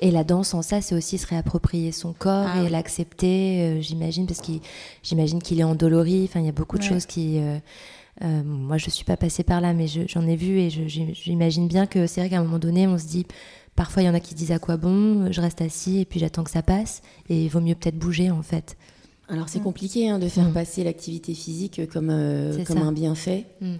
Et 0.00 0.10
la 0.10 0.24
danse 0.24 0.54
en 0.54 0.62
ça, 0.62 0.80
c'est 0.80 0.94
aussi 0.94 1.18
se 1.18 1.26
réapproprier 1.26 1.92
son 1.92 2.12
corps 2.14 2.46
ah 2.54 2.62
et 2.62 2.70
l'accepter, 2.70 3.60
euh, 3.60 3.80
j'imagine, 3.82 4.26
parce 4.26 4.40
qu'il 4.40 4.60
j'imagine 5.02 5.42
qu'il 5.42 5.60
est 5.60 5.64
endolori. 5.64 6.24
Enfin, 6.24 6.40
il 6.40 6.46
y 6.46 6.48
a 6.48 6.52
beaucoup 6.52 6.78
de 6.78 6.82
choses 6.82 7.06
qui. 7.06 7.38
Euh, 7.38 7.58
moi, 8.20 8.76
je 8.76 8.86
ne 8.86 8.90
suis 8.90 9.04
pas 9.04 9.16
passée 9.16 9.44
par 9.44 9.60
là, 9.60 9.72
mais 9.72 9.86
j'en 9.86 10.26
ai 10.26 10.36
vu 10.36 10.58
et 10.58 10.70
j'imagine 10.70 11.68
bien 11.68 11.86
que 11.86 12.06
c'est 12.06 12.20
vrai 12.20 12.30
qu'à 12.30 12.38
un 12.38 12.44
moment 12.44 12.58
donné, 12.58 12.86
on 12.86 12.98
se 12.98 13.06
dit, 13.06 13.26
parfois 13.76 14.02
il 14.02 14.06
y 14.06 14.08
en 14.08 14.14
a 14.14 14.20
qui 14.20 14.34
disent 14.34 14.52
à 14.52 14.58
quoi 14.58 14.76
bon, 14.76 15.32
je 15.32 15.40
reste 15.40 15.62
assis 15.62 16.00
et 16.00 16.04
puis 16.04 16.20
j'attends 16.20 16.44
que 16.44 16.50
ça 16.50 16.62
passe, 16.62 17.02
et 17.28 17.44
il 17.44 17.48
vaut 17.48 17.60
mieux 17.60 17.74
peut-être 17.74 17.98
bouger 17.98 18.30
en 18.30 18.42
fait. 18.42 18.76
Alors 19.28 19.48
c'est 19.48 19.60
compliqué 19.60 20.08
hein, 20.10 20.18
de 20.18 20.28
faire 20.28 20.48
mm. 20.48 20.52
passer 20.52 20.84
l'activité 20.84 21.34
physique 21.34 21.88
comme, 21.90 22.10
euh, 22.10 22.64
comme 22.64 22.82
un 22.82 22.92
bienfait. 22.92 23.46
Mm. 23.60 23.74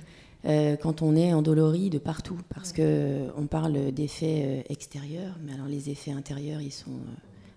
Euh, 0.47 0.77
quand 0.77 1.03
on 1.03 1.17
est 1.17 1.35
endolori 1.35 1.91
de 1.91 1.99
partout, 1.99 2.39
parce 2.55 2.73
que 2.73 3.27
on 3.37 3.47
parle 3.47 3.93
d'effets 3.93 4.65
extérieurs, 4.71 5.37
mais 5.45 5.53
alors 5.53 5.67
les 5.67 5.91
effets 5.91 6.13
intérieurs, 6.13 6.63
ils 6.63 6.73
sont 6.73 6.99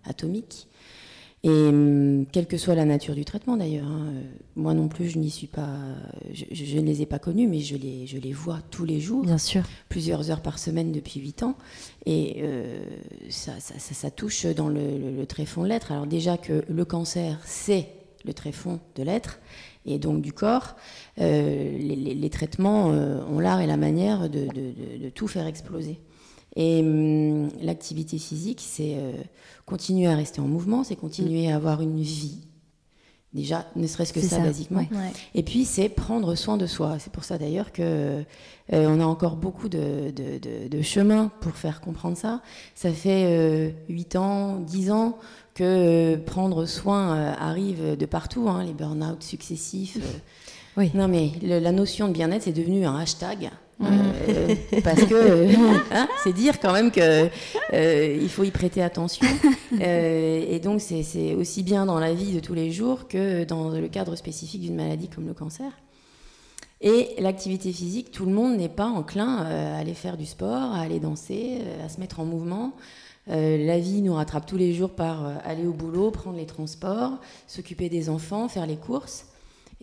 atomiques. 0.04 0.68
Et 1.46 1.50
hum, 1.50 2.26
quelle 2.32 2.48
que 2.48 2.58
soit 2.58 2.74
la 2.74 2.86
nature 2.86 3.16
du 3.16 3.26
traitement 3.26 3.58
d'ailleurs, 3.58 3.88
hein, 3.88 4.08
euh, 4.14 4.22
moi 4.56 4.74
non 4.74 4.88
plus 4.88 5.10
je 5.10 5.20
n'y 5.20 5.30
suis 5.30 5.48
pas, 5.48 5.68
je, 6.32 6.46
je, 6.52 6.80
ne 6.80 6.86
les 6.86 7.02
ai 7.02 7.06
pas 7.06 7.20
connus, 7.20 7.48
mais 7.48 7.60
je 7.60 7.76
les, 7.76 8.08
je 8.08 8.18
les 8.18 8.32
vois 8.32 8.60
tous 8.72 8.86
les 8.86 9.02
jours, 9.02 9.24
bien 9.24 9.38
sûr, 9.38 9.64
plusieurs 9.90 10.32
heures 10.32 10.42
par 10.42 10.58
semaine 10.58 10.94
depuis 10.94 11.20
8 11.20 11.44
ans, 11.44 11.58
et 12.06 12.38
euh, 12.44 12.86
ça, 13.30 13.52
ça, 13.60 13.78
ça, 13.78 14.10
touche 14.10 14.46
dans 14.46 14.70
le, 14.70 14.98
le, 15.18 15.26
tréfonds 15.26 15.64
de 15.64 15.68
l'être. 15.68 15.92
Alors 15.92 16.08
déjà 16.08 16.38
que 16.38 16.64
le 16.70 16.86
cancer 16.86 17.38
c'est 17.44 17.90
le 18.24 18.34
tréfonds 18.34 18.80
de 18.96 19.04
l'être 19.04 19.40
et 19.86 20.00
donc 20.00 20.22
du 20.22 20.32
corps, 20.32 20.78
euh, 21.20 21.78
les, 21.78 21.96
les, 21.98 22.14
les, 22.14 22.30
traitements 22.30 22.94
euh, 22.94 23.22
ont 23.26 23.40
l'art 23.40 23.60
et 23.60 23.68
la 23.68 23.76
manière 23.76 24.30
de, 24.30 24.46
de, 24.48 24.48
de, 24.48 25.04
de 25.04 25.10
tout 25.10 25.28
faire 25.28 25.46
exploser. 25.46 26.00
Et 26.56 26.82
hum, 26.82 27.50
l'activité 27.62 28.18
physique, 28.18 28.62
c'est 28.66 28.96
euh, 28.98 29.13
continuer 29.66 30.08
à 30.08 30.16
rester 30.16 30.42
en 30.42 30.48
mouvement, 30.48 30.84
c'est 30.84 30.96
continuer 30.96 31.52
à 31.52 31.56
avoir 31.56 31.82
une 31.82 32.02
vie. 32.02 32.39
Déjà, 33.34 33.66
ne 33.76 33.88
serait-ce 33.88 34.13
que 34.13 34.22
ça, 34.22 34.38
ça, 34.38 34.44
basiquement. 34.44 34.82
Ouais, 34.82 34.88
ouais. 34.92 35.12
Et 35.34 35.42
puis, 35.42 35.66
c'est 35.66 35.89
prendre 35.89 36.36
soin 36.36 36.56
de 36.56 36.68
soi. 36.68 36.98
C'est 37.00 37.12
pour 37.12 37.24
ça 37.24 37.39
d'ailleurs 37.39 37.72
que 37.72 37.82
euh, 37.82 38.24
on 38.72 39.00
a 39.00 39.06
encore 39.06 39.38
beaucoup 39.38 39.70
de, 39.70 40.12
de, 40.12 40.38
de, 40.38 40.68
de, 40.68 40.82
chemin 40.84 41.32
pour 41.42 41.54
faire 41.54 41.82
comprendre 41.82 42.16
ça. 42.16 42.42
Ça 42.76 42.92
fait 42.92 43.26
euh, 43.26 43.70
8 43.89 44.16
ans, 44.18 44.60
10 44.60 44.92
ans 44.92 45.18
que 45.56 45.63
euh, 45.63 46.18
prendre 46.18 46.68
soin 46.68 47.34
arrive 47.34 47.98
de 47.98 48.06
partout, 48.06 48.50
hein, 48.50 48.63
les 48.63 48.74
burn-out 48.74 49.24
successifs. 49.24 49.98
oui. 50.78 50.92
Non, 50.94 51.08
mais 51.08 51.32
le, 51.42 51.58
la 51.58 51.72
notion 51.72 52.10
de 52.10 52.13
bien-être, 52.13 52.44
c'est 52.44 52.54
devenu 52.54 52.86
un 52.86 52.98
hashtag. 52.98 53.50
Euh, 53.82 54.56
parce 54.84 55.04
que 55.06 55.94
hein, 55.94 56.08
c'est 56.24 56.34
dire 56.34 56.60
quand 56.60 56.74
même 56.74 56.92
que 56.92 57.30
euh, 57.74 58.20
il 58.22 58.30
faut 58.30 58.44
y 58.44 58.52
prêter 58.52 58.82
attention. 58.82 59.28
Euh, 59.82 60.46
et 60.48 60.60
donc 60.60 60.82
c'est 60.82 61.34
aussi 61.34 61.64
bien 61.64 61.88
dans 61.88 62.00
la 62.00 62.14
vie 62.14 62.32
de 62.32 62.40
tous 62.40 62.54
les 62.54 62.72
jours 62.72 63.08
que 63.08 63.44
dans 63.44 63.70
le 63.70 63.88
cadre 63.88 64.16
spécifique 64.16 64.62
d'une 64.62 64.76
maladie 64.76 65.08
comme 65.08 65.26
le 65.26 65.34
cancer. 65.34 65.72
Et 66.80 67.16
l'activité 67.18 67.74
physique 67.74 68.12
tout 68.12 68.28
le 68.28 68.34
monde 68.34 68.56
n'est 68.56 68.70
pas 68.70 68.86
enclin 68.86 69.38
à 69.38 69.78
aller 69.78 69.96
faire 69.96 70.16
du 70.16 70.28
sport 70.28 70.74
à 70.74 70.82
aller 70.82 71.00
danser 71.00 71.58
à 71.84 71.90
se 71.90 72.00
mettre 72.00 72.20
en 72.20 72.26
mouvement. 72.26 72.74
La 73.28 73.80
vie 73.80 74.04
nous 74.04 74.14
rattrape 74.14 74.46
tous 74.46 74.58
les 74.58 74.74
jours 74.76 74.92
par 74.92 75.26
aller 75.44 75.66
au 75.66 75.74
boulot 75.74 76.12
prendre 76.12 76.38
les 76.38 76.46
transports 76.46 77.20
s'occuper 77.48 77.90
des 77.90 78.10
enfants 78.10 78.48
faire 78.48 78.68
les 78.68 78.78
courses 78.78 79.26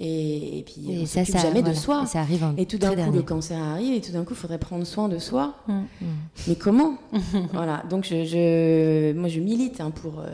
et, 0.03 0.59
et, 0.59 0.63
puis 0.63 0.91
et 0.91 1.03
on 1.03 1.07
ça, 1.07 1.25
jamais 1.25 1.61
voilà, 1.61 1.69
de 1.69 1.75
soi. 1.75 2.07
Ça 2.07 2.21
arrive 2.21 2.43
en 2.43 2.57
et 2.57 2.65
tout 2.65 2.79
d'un 2.79 2.89
coup, 2.91 2.97
dernier. 2.97 3.17
le 3.19 3.23
cancer 3.23 3.59
arrive, 3.59 3.95
et 3.95 4.01
tout 4.01 4.13
d'un 4.13 4.25
coup, 4.25 4.33
il 4.33 4.39
faudrait 4.39 4.59
prendre 4.59 4.87
soin 4.87 5.11
de 5.11 5.19
soi. 5.19 5.55
Mm. 5.69 5.83
Mais 6.49 6.57
comment 6.57 6.97
Voilà. 7.53 7.85
Donc, 7.91 8.05
je, 8.05 8.25
je, 8.25 9.13
moi, 9.13 9.29
je 9.29 9.41
milite 9.41 9.81
hein, 9.83 9.91
pour, 9.91 10.25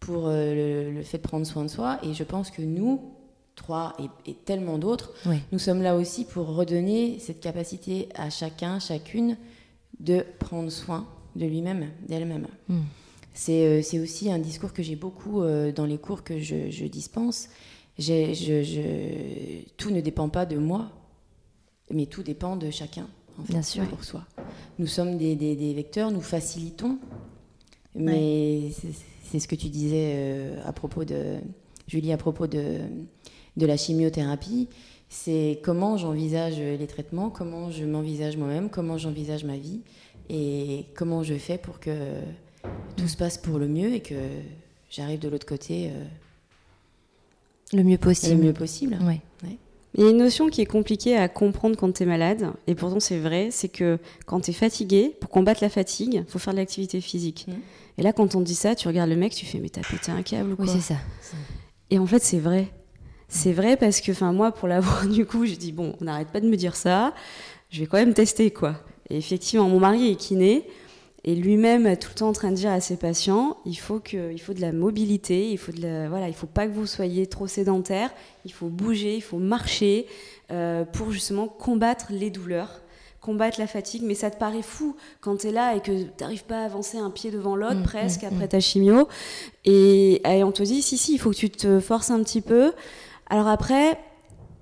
pour 0.00 0.28
le, 0.28 0.92
le, 0.92 1.02
fait 1.02 1.18
de 1.18 1.22
prendre 1.22 1.44
soin 1.46 1.64
de 1.64 1.68
soi, 1.68 1.98
et 2.02 2.14
je 2.14 2.24
pense 2.24 2.50
que 2.50 2.62
nous, 2.62 3.02
trois 3.54 3.94
et, 3.98 4.30
et 4.30 4.34
tellement 4.34 4.78
d'autres, 4.78 5.12
oui. 5.26 5.36
nous 5.52 5.58
sommes 5.58 5.82
là 5.82 5.94
aussi 5.94 6.24
pour 6.24 6.46
redonner 6.54 7.18
cette 7.18 7.40
capacité 7.40 8.08
à 8.14 8.30
chacun, 8.30 8.78
chacune, 8.78 9.36
de 10.00 10.24
prendre 10.38 10.70
soin 10.70 11.06
de 11.36 11.44
lui-même, 11.44 11.88
d'elle-même. 12.08 12.46
Mm. 12.68 12.80
C'est 13.34 14.00
aussi 14.00 14.30
un 14.30 14.38
discours 14.38 14.72
que 14.72 14.82
j'ai 14.82 14.96
beaucoup 14.96 15.42
euh, 15.42 15.70
dans 15.70 15.84
les 15.84 15.98
cours 15.98 16.24
que 16.24 16.40
je, 16.40 16.70
je 16.70 16.86
dispense. 16.86 17.50
Je, 17.98 18.34
je, 18.34 18.62
je, 18.62 19.70
tout 19.76 19.90
ne 19.90 20.00
dépend 20.02 20.28
pas 20.28 20.44
de 20.44 20.56
moi, 20.56 20.90
mais 21.90 22.06
tout 22.06 22.22
dépend 22.22 22.56
de 22.56 22.70
chacun, 22.70 23.08
en 23.38 23.44
fait, 23.44 23.52
Bien 23.52 23.62
sûr. 23.62 23.86
pour 23.88 24.04
soi. 24.04 24.24
Nous 24.78 24.86
sommes 24.86 25.16
des, 25.16 25.34
des, 25.34 25.56
des 25.56 25.72
vecteurs, 25.72 26.10
nous 26.10 26.20
facilitons, 26.20 26.98
mais 27.94 28.12
ouais. 28.64 28.72
c'est 29.24 29.38
ce 29.38 29.48
que 29.48 29.54
tu 29.54 29.68
disais 29.68 30.12
euh, 30.14 30.60
à 30.66 30.72
propos 30.72 31.04
de, 31.04 31.38
Julie, 31.88 32.12
à 32.12 32.18
propos 32.18 32.46
de, 32.46 32.80
de 33.56 33.66
la 33.66 33.78
chimiothérapie, 33.78 34.68
c'est 35.08 35.60
comment 35.62 35.96
j'envisage 35.96 36.58
les 36.58 36.86
traitements, 36.86 37.30
comment 37.30 37.70
je 37.70 37.84
m'envisage 37.84 38.36
moi-même, 38.36 38.68
comment 38.68 38.98
j'envisage 38.98 39.44
ma 39.44 39.56
vie, 39.56 39.80
et 40.28 40.84
comment 40.94 41.22
je 41.22 41.34
fais 41.34 41.56
pour 41.56 41.80
que 41.80 42.20
tout 42.96 43.08
se 43.08 43.16
passe 43.16 43.38
pour 43.38 43.58
le 43.58 43.68
mieux 43.68 43.94
et 43.94 44.00
que 44.00 44.16
j'arrive 44.90 45.20
de 45.20 45.28
l'autre 45.28 45.46
côté... 45.46 45.88
Euh, 45.88 46.04
le 47.72 47.82
mieux 47.82 47.98
possible. 47.98 48.40
Le 48.40 48.46
mieux 48.48 48.52
possible. 48.52 48.98
Ouais. 49.02 49.20
ouais. 49.42 49.58
Il 49.94 50.04
y 50.04 50.06
a 50.06 50.10
une 50.10 50.18
notion 50.18 50.48
qui 50.48 50.60
est 50.60 50.66
compliquée 50.66 51.16
à 51.16 51.28
comprendre 51.28 51.76
quand 51.76 51.90
tu 51.92 52.02
es 52.02 52.06
malade, 52.06 52.50
et 52.66 52.74
pourtant 52.74 53.00
c'est 53.00 53.18
vrai, 53.18 53.48
c'est 53.50 53.68
que 53.68 53.98
quand 54.26 54.40
tu 54.40 54.50
es 54.50 54.54
fatigué, 54.54 55.16
pour 55.20 55.30
combattre 55.30 55.62
la 55.62 55.70
fatigue, 55.70 56.24
il 56.26 56.30
faut 56.30 56.38
faire 56.38 56.52
de 56.52 56.58
l'activité 56.58 57.00
physique. 57.00 57.46
Mmh. 57.48 57.52
Et 57.98 58.02
là, 58.02 58.12
quand 58.12 58.34
on 58.34 58.40
te 58.40 58.44
dit 58.44 58.54
ça, 58.54 58.74
tu 58.74 58.88
regardes 58.88 59.08
le 59.08 59.16
mec, 59.16 59.34
tu 59.34 59.46
fais, 59.46 59.58
mais 59.58 59.70
t'as 59.70 59.80
pété 59.80 60.12
un 60.12 60.22
câble 60.22 60.52
ou 60.52 60.56
quoi 60.56 60.66
Oui, 60.66 60.70
c'est 60.74 60.92
ça. 60.92 61.00
Et 61.90 61.98
en 61.98 62.06
fait, 62.06 62.22
c'est 62.22 62.38
vrai. 62.38 62.68
C'est 63.28 63.52
vrai 63.52 63.76
parce 63.76 64.00
que, 64.00 64.12
enfin, 64.12 64.32
moi, 64.32 64.52
pour 64.52 64.68
l'avoir, 64.68 65.06
du 65.08 65.24
coup, 65.24 65.46
j'ai 65.46 65.56
dit, 65.56 65.72
bon, 65.72 65.94
on 66.00 66.04
n'arrête 66.04 66.28
pas 66.28 66.40
de 66.40 66.48
me 66.48 66.56
dire 66.56 66.76
ça, 66.76 67.14
je 67.70 67.80
vais 67.80 67.86
quand 67.86 67.96
même 67.96 68.14
tester, 68.14 68.50
quoi. 68.50 68.76
Et 69.08 69.16
effectivement, 69.16 69.68
mon 69.68 69.80
mari 69.80 70.10
est 70.10 70.16
kiné, 70.16 70.66
et 71.26 71.34
lui-même 71.34 71.96
tout 71.96 72.08
le 72.10 72.14
temps 72.14 72.28
en 72.28 72.32
train 72.32 72.50
de 72.50 72.56
dire 72.56 72.70
à 72.70 72.80
ses 72.80 72.96
patients 72.96 73.58
il 73.66 73.76
faut 73.76 73.98
que 73.98 74.32
il 74.32 74.40
faut 74.40 74.54
de 74.54 74.60
la 74.60 74.72
mobilité 74.72 75.50
il 75.50 75.58
faut 75.58 75.72
de 75.72 75.82
la, 75.82 76.08
voilà 76.08 76.28
il 76.28 76.34
faut 76.34 76.46
pas 76.46 76.66
que 76.66 76.72
vous 76.72 76.86
soyez 76.86 77.26
trop 77.26 77.46
sédentaire 77.46 78.10
il 78.44 78.52
faut 78.52 78.68
bouger 78.68 79.16
il 79.16 79.22
faut 79.22 79.38
marcher 79.38 80.06
euh, 80.50 80.84
pour 80.84 81.10
justement 81.10 81.48
combattre 81.48 82.06
les 82.10 82.30
douleurs 82.30 82.80
combattre 83.26 83.58
la 83.58 83.66
fatigue. 83.66 84.02
Mais 84.04 84.14
ça 84.14 84.30
te 84.30 84.38
paraît 84.38 84.62
fou 84.62 84.94
quand 85.20 85.38
tu 85.38 85.48
es 85.48 85.52
là 85.52 85.74
et 85.74 85.80
que 85.80 86.04
tu 86.04 86.08
n'arrives 86.20 86.44
pas 86.44 86.60
à 86.60 86.64
avancer 86.64 86.96
un 86.96 87.10
pied 87.10 87.32
devant 87.32 87.56
l'autre 87.56 87.80
mmh, 87.80 87.82
presque 87.82 88.22
mmh, 88.22 88.26
après 88.26 88.44
mmh. 88.44 88.48
ta 88.48 88.60
chimio. 88.60 89.08
Et, 89.64 90.22
et 90.26 90.44
on 90.44 90.52
te 90.52 90.62
dit 90.62 90.80
si 90.80 90.96
si 90.96 91.14
il 91.14 91.18
faut 91.18 91.30
que 91.30 91.36
tu 91.36 91.50
te 91.50 91.80
forces 91.80 92.10
un 92.10 92.22
petit 92.22 92.40
peu. 92.40 92.72
Alors 93.28 93.48
après 93.48 93.98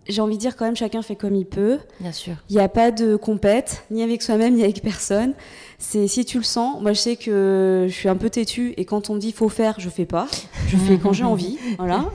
j'ai 0.09 0.21
envie 0.21 0.37
de 0.37 0.41
dire 0.41 0.57
quand 0.57 0.65
même 0.65 0.77
chacun 0.77 1.03
fait 1.03 1.17
comme 1.17 1.35
il 1.35 1.47
peut. 1.47 1.79
Bien 2.01 2.13
sûr. 2.13 2.35
Il 2.51 2.57
n'y 2.57 2.63
a 2.63 2.69
pas 2.69 2.91
de 2.91 3.17
compète, 3.17 3.85
ni 3.91 4.03
avec 4.03 4.23
soi-même, 4.23 4.55
ni 4.55 4.63
avec 4.63 4.83
personne. 4.83 5.35
C'est 5.79 6.07
si 6.07 6.25
tu 6.25 6.39
le 6.39 6.45
sens. 6.45 6.81
Moi, 6.81 6.93
je 6.93 7.01
sais 7.01 7.17
que 7.17 7.87
je 7.89 7.93
suis 7.93 8.09
un 8.09 8.17
peu 8.17 8.31
têtue 8.31 8.75
et 8.77 8.85
quand 8.85 9.11
on 9.11 9.15
me 9.15 9.21
dit 9.21 9.33
faut 9.33 9.49
faire, 9.49 9.81
je 9.81 9.89
fais 9.89 10.07
pas. 10.07 10.29
Je 10.69 10.77
fais 10.77 10.99
quand 10.99 11.13
j'ai 11.13 11.25
envie, 11.25 11.59
voilà. 11.79 12.07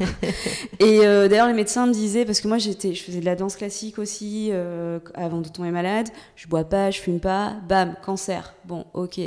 Et 0.80 1.06
euh, 1.06 1.28
d'ailleurs, 1.28 1.48
les 1.48 1.54
médecins 1.54 1.86
me 1.86 1.94
disaient 1.94 2.26
parce 2.26 2.42
que 2.42 2.48
moi, 2.48 2.58
j'étais, 2.58 2.94
je 2.94 3.04
faisais 3.04 3.20
de 3.20 3.26
la 3.26 3.36
danse 3.36 3.56
classique 3.56 4.00
aussi 4.00 4.50
euh, 4.52 5.00
avant 5.14 5.42
de 5.42 5.50
tomber 5.50 5.72
malade. 5.72 6.10
Je 6.36 6.48
bois 6.48 6.64
pas, 6.64 6.92
je 6.92 7.00
fume 7.00 7.20
pas. 7.20 7.56
Bam, 7.68 7.96
cancer. 8.04 8.54
Bon, 8.66 8.86
ok. 8.94 9.20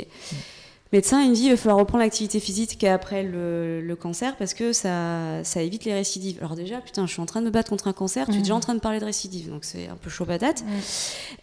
Médecin, 0.93 1.23
il 1.23 1.31
me 1.31 1.35
dit 1.35 1.45
il 1.45 1.49
va 1.49 1.57
falloir 1.57 1.79
reprendre 1.79 2.03
l'activité 2.03 2.39
physique 2.39 2.83
après 2.83 3.23
le, 3.23 3.81
le, 3.81 3.95
cancer 3.95 4.35
parce 4.37 4.53
que 4.53 4.73
ça, 4.73 5.43
ça 5.43 5.63
évite 5.63 5.85
les 5.85 5.93
récidives. 5.93 6.37
Alors 6.39 6.55
déjà, 6.55 6.81
putain, 6.81 7.07
je 7.07 7.11
suis 7.11 7.21
en 7.21 7.25
train 7.25 7.39
de 7.39 7.47
me 7.47 7.51
battre 7.51 7.71
contre 7.71 7.87
un 7.87 7.93
cancer, 7.93 8.29
mmh. 8.29 8.31
tu 8.31 8.37
es 8.37 8.41
déjà 8.41 8.53
en 8.53 8.59
train 8.59 8.75
de 8.75 8.79
parler 8.79 8.99
de 8.99 9.05
récidive, 9.05 9.49
donc 9.49 9.65
c'est 9.65 9.87
un 9.87 9.95
peu 9.95 10.11
chaud 10.11 10.25
patate. 10.25 10.61
Mmh. 10.61 10.67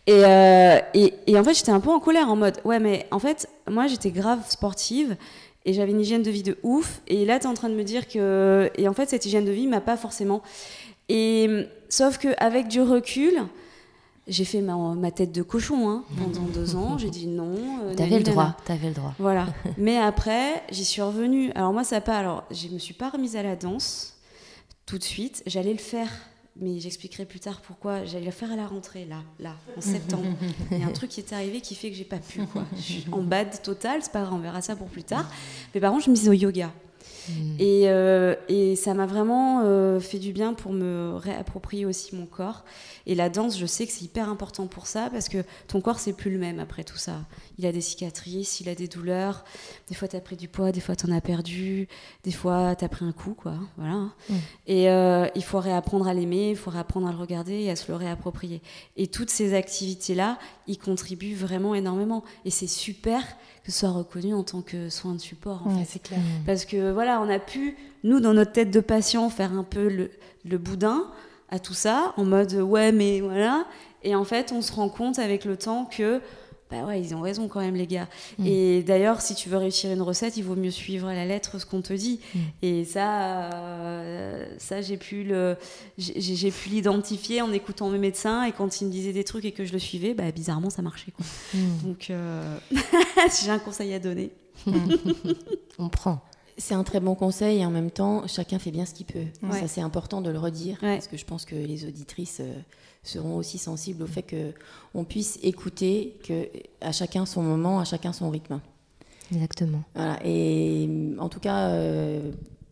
Et, 0.06 0.24
euh, 0.24 0.78
et, 0.94 1.14
et, 1.26 1.36
en 1.36 1.42
fait, 1.42 1.54
j'étais 1.54 1.72
un 1.72 1.80
peu 1.80 1.90
en 1.90 1.98
colère, 1.98 2.30
en 2.30 2.36
mode, 2.36 2.60
ouais, 2.64 2.78
mais 2.78 3.08
en 3.10 3.18
fait, 3.18 3.48
moi, 3.68 3.88
j'étais 3.88 4.12
grave 4.12 4.38
sportive 4.48 5.16
et 5.64 5.72
j'avais 5.72 5.90
une 5.90 6.00
hygiène 6.00 6.22
de 6.22 6.30
vie 6.30 6.44
de 6.44 6.56
ouf. 6.62 7.00
Et 7.08 7.24
là, 7.24 7.40
tu 7.40 7.46
es 7.46 7.48
en 7.48 7.54
train 7.54 7.70
de 7.70 7.74
me 7.74 7.82
dire 7.82 8.06
que... 8.06 8.70
Et 8.76 8.86
en 8.86 8.94
fait, 8.94 9.10
cette 9.10 9.26
hygiène 9.26 9.44
de 9.44 9.50
vie 9.50 9.66
m'a 9.66 9.80
pas 9.80 9.96
forcément... 9.96 10.42
Et 11.08 11.66
sauf 11.88 12.18
qu'avec 12.18 12.68
du 12.68 12.80
recul 12.80 13.34
j'ai 14.30 14.44
fait 14.44 14.60
ma, 14.62 14.76
ma, 14.94 15.10
tête 15.10 15.32
de 15.32 15.42
cochon 15.42 15.90
hein, 15.90 16.04
pendant 16.16 16.46
deux 16.46 16.76
ans. 16.76 16.96
J'ai 16.96 17.10
dit 17.10 17.26
non. 17.26 17.54
Euh, 17.84 17.94
t'avais 17.94 18.18
le 18.18 18.24
droit. 18.24 18.56
T'avais 18.64 18.88
le 18.88 18.94
droit. 18.94 19.14
Voilà. 19.18 19.46
Mais 19.76 19.98
après, 19.98 20.62
j'y 20.70 20.84
suis 20.84 21.02
revenue. 21.02 21.50
Alors 21.54 21.72
moi, 21.72 21.84
ça 21.84 21.96
n'a 21.96 22.00
pas. 22.00 22.16
Alors, 22.16 22.44
je 22.50 22.68
me 22.68 22.78
suis 22.78 22.94
pas 22.94 23.10
remise 23.10 23.36
à 23.36 23.42
la 23.42 23.56
danse 23.56 24.16
tout 24.86 24.98
de 24.98 25.04
suite. 25.04 25.42
J'allais 25.46 25.72
le 25.72 25.78
faire, 25.78 26.08
mais 26.56 26.78
j'expliquerai 26.78 27.24
plus 27.24 27.40
tard 27.40 27.60
pourquoi. 27.60 28.04
J'allais 28.04 28.26
le 28.26 28.30
faire 28.30 28.52
à 28.52 28.56
la 28.56 28.66
rentrée, 28.66 29.04
là, 29.04 29.22
là, 29.38 29.56
en 29.76 29.80
septembre. 29.80 30.26
Il 30.70 30.78
y 30.78 30.82
a 30.82 30.86
un 30.86 30.92
truc 30.92 31.10
qui 31.10 31.20
est 31.20 31.32
arrivé 31.32 31.60
qui 31.60 31.74
fait 31.74 31.90
que 31.90 31.96
j'ai 31.96 32.04
pas 32.04 32.18
pu. 32.18 32.44
Quoi. 32.46 32.64
Je 32.76 32.80
suis 32.80 33.06
en 33.12 33.22
bad 33.22 33.62
total. 33.62 34.00
C'est 34.02 34.12
pas 34.12 34.22
grave, 34.22 34.34
on 34.34 34.38
verra 34.38 34.62
ça 34.62 34.76
pour 34.76 34.88
plus 34.88 35.04
tard. 35.04 35.28
Mais 35.74 35.80
par 35.80 35.92
contre, 35.92 36.04
je 36.04 36.10
me 36.10 36.14
mise 36.14 36.28
au 36.28 36.32
yoga. 36.32 36.72
Mmh. 37.28 37.32
Et, 37.58 37.82
euh, 37.88 38.34
et, 38.48 38.76
ça 38.76 38.94
m'a 38.94 39.06
vraiment 39.06 39.62
euh, 39.64 40.00
fait 40.00 40.18
du 40.18 40.32
bien 40.32 40.54
pour 40.54 40.72
me 40.72 41.14
réapproprier 41.16 41.86
aussi 41.86 42.14
mon 42.14 42.26
corps. 42.26 42.64
Et 43.06 43.14
la 43.14 43.28
danse, 43.28 43.58
je 43.58 43.66
sais 43.66 43.86
que 43.86 43.92
c'est 43.92 44.04
hyper 44.04 44.28
important 44.28 44.66
pour 44.66 44.86
ça 44.86 45.08
parce 45.10 45.28
que 45.28 45.44
ton 45.66 45.80
corps, 45.80 45.98
c'est 45.98 46.12
plus 46.12 46.30
le 46.30 46.38
même 46.38 46.58
après 46.60 46.84
tout 46.84 46.96
ça. 46.96 47.16
Il 47.58 47.66
a 47.66 47.72
des 47.72 47.80
cicatrices, 47.80 48.60
il 48.60 48.68
a 48.68 48.74
des 48.74 48.88
douleurs. 48.88 49.44
Des 49.88 49.94
fois, 49.94 50.08
tu 50.08 50.16
as 50.16 50.20
pris 50.20 50.36
du 50.36 50.48
poids, 50.48 50.72
des 50.72 50.80
fois, 50.80 50.96
tu 50.96 51.06
en 51.06 51.12
as 51.12 51.20
perdu. 51.20 51.88
Des 52.24 52.32
fois, 52.32 52.74
tu 52.76 52.84
as 52.84 52.88
pris 52.88 53.04
un 53.04 53.12
coup, 53.12 53.34
quoi. 53.34 53.54
Voilà. 53.76 53.94
Mmh. 54.28 54.34
Et 54.66 54.90
euh, 54.90 55.26
il 55.34 55.42
faut 55.42 55.60
réapprendre 55.60 56.06
à 56.06 56.14
l'aimer, 56.14 56.50
il 56.50 56.56
faut 56.56 56.70
réapprendre 56.70 57.08
à 57.08 57.12
le 57.12 57.18
regarder 57.18 57.54
et 57.54 57.70
à 57.70 57.76
se 57.76 57.90
le 57.90 57.96
réapproprier. 57.96 58.62
Et 58.96 59.06
toutes 59.06 59.30
ces 59.30 59.54
activités-là, 59.54 60.38
ils 60.66 60.78
contribuent 60.78 61.34
vraiment 61.34 61.74
énormément. 61.74 62.24
Et 62.44 62.50
c'est 62.50 62.66
super 62.66 63.22
que 63.64 63.72
ce 63.72 63.80
soit 63.80 63.90
reconnu 63.90 64.34
en 64.34 64.42
tant 64.42 64.62
que 64.62 64.88
soin 64.88 65.12
de 65.14 65.18
support, 65.18 65.66
en 65.66 65.76
ouais, 65.76 65.84
fait. 65.84 65.98
Clair. 65.98 66.20
Parce 66.46 66.64
que, 66.64 66.90
voilà, 66.92 67.09
on 67.18 67.28
a 67.28 67.38
pu, 67.38 67.76
nous, 68.04 68.20
dans 68.20 68.34
notre 68.34 68.52
tête 68.52 68.70
de 68.70 68.80
patient, 68.80 69.28
faire 69.30 69.52
un 69.52 69.64
peu 69.64 69.88
le, 69.88 70.10
le 70.44 70.58
boudin 70.58 71.10
à 71.48 71.58
tout 71.58 71.74
ça, 71.74 72.14
en 72.16 72.24
mode 72.24 72.54
ouais, 72.54 72.92
mais 72.92 73.20
voilà. 73.20 73.64
Et 74.02 74.14
en 74.14 74.24
fait, 74.24 74.52
on 74.52 74.62
se 74.62 74.72
rend 74.72 74.88
compte 74.88 75.18
avec 75.18 75.44
le 75.44 75.56
temps 75.56 75.84
que 75.84 76.20
bah 76.70 76.84
ouais, 76.84 77.00
ils 77.00 77.14
ont 77.16 77.20
raison 77.20 77.48
quand 77.48 77.60
même, 77.60 77.74
les 77.74 77.88
gars. 77.88 78.08
Mm. 78.38 78.46
Et 78.46 78.82
d'ailleurs, 78.84 79.20
si 79.20 79.34
tu 79.34 79.48
veux 79.48 79.56
réussir 79.56 79.90
une 79.90 80.02
recette, 80.02 80.36
il 80.36 80.44
vaut 80.44 80.54
mieux 80.54 80.70
suivre 80.70 81.08
à 81.08 81.14
la 81.14 81.26
lettre 81.26 81.58
ce 81.58 81.66
qu'on 81.66 81.82
te 81.82 81.92
dit. 81.92 82.20
Mm. 82.32 82.38
Et 82.62 82.84
ça, 82.84 83.52
euh, 83.52 84.46
ça 84.58 84.80
j'ai 84.80 84.96
pu 84.96 85.24
le, 85.24 85.56
j'ai 85.98 86.50
pu 86.52 86.68
l'identifier 86.68 87.42
en 87.42 87.52
écoutant 87.52 87.90
mes 87.90 87.98
médecins 87.98 88.44
et 88.44 88.52
quand 88.52 88.80
ils 88.80 88.86
me 88.86 88.92
disaient 88.92 89.12
des 89.12 89.24
trucs 89.24 89.44
et 89.44 89.52
que 89.52 89.64
je 89.64 89.72
le 89.72 89.80
suivais, 89.80 90.14
bah 90.14 90.30
bizarrement, 90.30 90.70
ça 90.70 90.82
marchait. 90.82 91.10
Quoi. 91.10 91.26
Mm. 91.54 91.88
Donc, 91.88 92.10
euh, 92.10 92.56
si 93.28 93.44
j'ai 93.46 93.50
un 93.50 93.58
conseil 93.58 93.92
à 93.92 93.98
donner, 93.98 94.30
on 95.78 95.88
prend. 95.88 96.22
C'est 96.60 96.74
un 96.74 96.84
très 96.84 97.00
bon 97.00 97.14
conseil 97.14 97.60
et 97.60 97.66
en 97.66 97.70
même 97.70 97.90
temps, 97.90 98.26
chacun 98.26 98.58
fait 98.58 98.70
bien 98.70 98.84
ce 98.84 98.94
qu'il 98.94 99.06
peut. 99.06 99.24
Ça, 99.50 99.66
c'est 99.66 99.80
important 99.80 100.20
de 100.20 100.30
le 100.30 100.38
redire 100.38 100.78
parce 100.80 101.08
que 101.08 101.16
je 101.16 101.24
pense 101.24 101.44
que 101.44 101.54
les 101.54 101.86
auditrices 101.86 102.40
euh, 102.40 102.52
seront 103.02 103.36
aussi 103.36 103.58
sensibles 103.58 104.02
au 104.02 104.06
fait 104.06 104.22
que 104.22 104.52
on 104.94 105.04
puisse 105.04 105.38
écouter 105.42 106.18
que 106.22 106.48
à 106.80 106.92
chacun 106.92 107.24
son 107.24 107.42
moment, 107.42 107.80
à 107.80 107.84
chacun 107.84 108.12
son 108.12 108.30
rythme. 108.30 108.60
Exactement. 109.32 109.82
Voilà. 109.94 110.18
Et 110.24 110.88
en 111.18 111.28
tout 111.28 111.40
cas, 111.40 111.68
euh, 111.70 112.30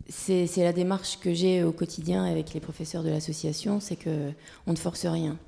c'est 0.09 0.49
la 0.59 0.73
démarche 0.73 1.19
que 1.19 1.33
j'ai 1.33 1.63
au 1.63 1.73
quotidien 1.73 2.25
avec 2.25 2.55
les 2.55 2.61
professeurs 2.61 3.03
de 3.03 3.11
l'association, 3.11 3.81
c'est 3.81 3.97
que 3.97 4.33
on 4.67 4.73
ne 4.73 4.79
force 4.79 5.07
rien. 5.07 5.39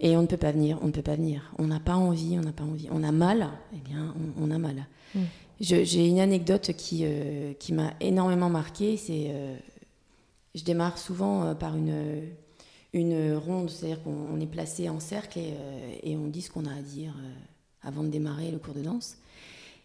Et 0.00 0.16
on 0.16 0.22
ne 0.22 0.26
peut 0.26 0.36
pas 0.36 0.52
venir, 0.52 0.78
on 0.82 0.86
ne 0.86 0.92
peut 0.92 1.02
pas 1.02 1.16
venir. 1.16 1.52
On 1.58 1.66
n'a 1.66 1.80
pas 1.80 1.96
envie, 1.96 2.38
on 2.38 2.42
n'a 2.42 2.52
pas 2.52 2.64
envie. 2.64 2.88
On 2.92 3.02
a 3.02 3.10
mal, 3.10 3.48
eh 3.74 3.80
bien, 3.80 4.14
on, 4.40 4.50
a 4.50 4.58
mal. 4.58 4.86
Mm. 5.14 5.20
J'ai 5.60 6.06
une 6.06 6.20
anecdote 6.20 6.72
qui, 6.76 7.00
euh, 7.02 7.52
qui 7.54 7.72
m'a 7.72 7.94
énormément 8.00 8.48
marquée. 8.48 8.98
Euh, 9.10 9.56
je 10.54 10.62
démarre 10.64 10.98
souvent 10.98 11.54
par 11.56 11.76
une 11.76 12.28
une 12.92 13.34
ronde, 13.36 13.70
c'est-à-dire 13.70 14.02
qu'on 14.02 14.40
est 14.40 14.46
placé 14.46 14.88
en 14.88 15.00
cercle 15.00 15.38
euh, 15.42 15.94
et, 16.02 16.16
on 16.16 16.26
dit 16.26 16.42
ce 16.42 16.50
qu'on 16.50 16.64
a 16.64 16.72
à 16.72 16.82
dire 16.82 17.14
euh, 17.18 17.32
avant 17.82 18.02
de 18.02 18.08
démarrer 18.08 18.50
le 18.50 18.58
cours 18.58 18.74
de 18.74 18.82
danse. 18.82 19.18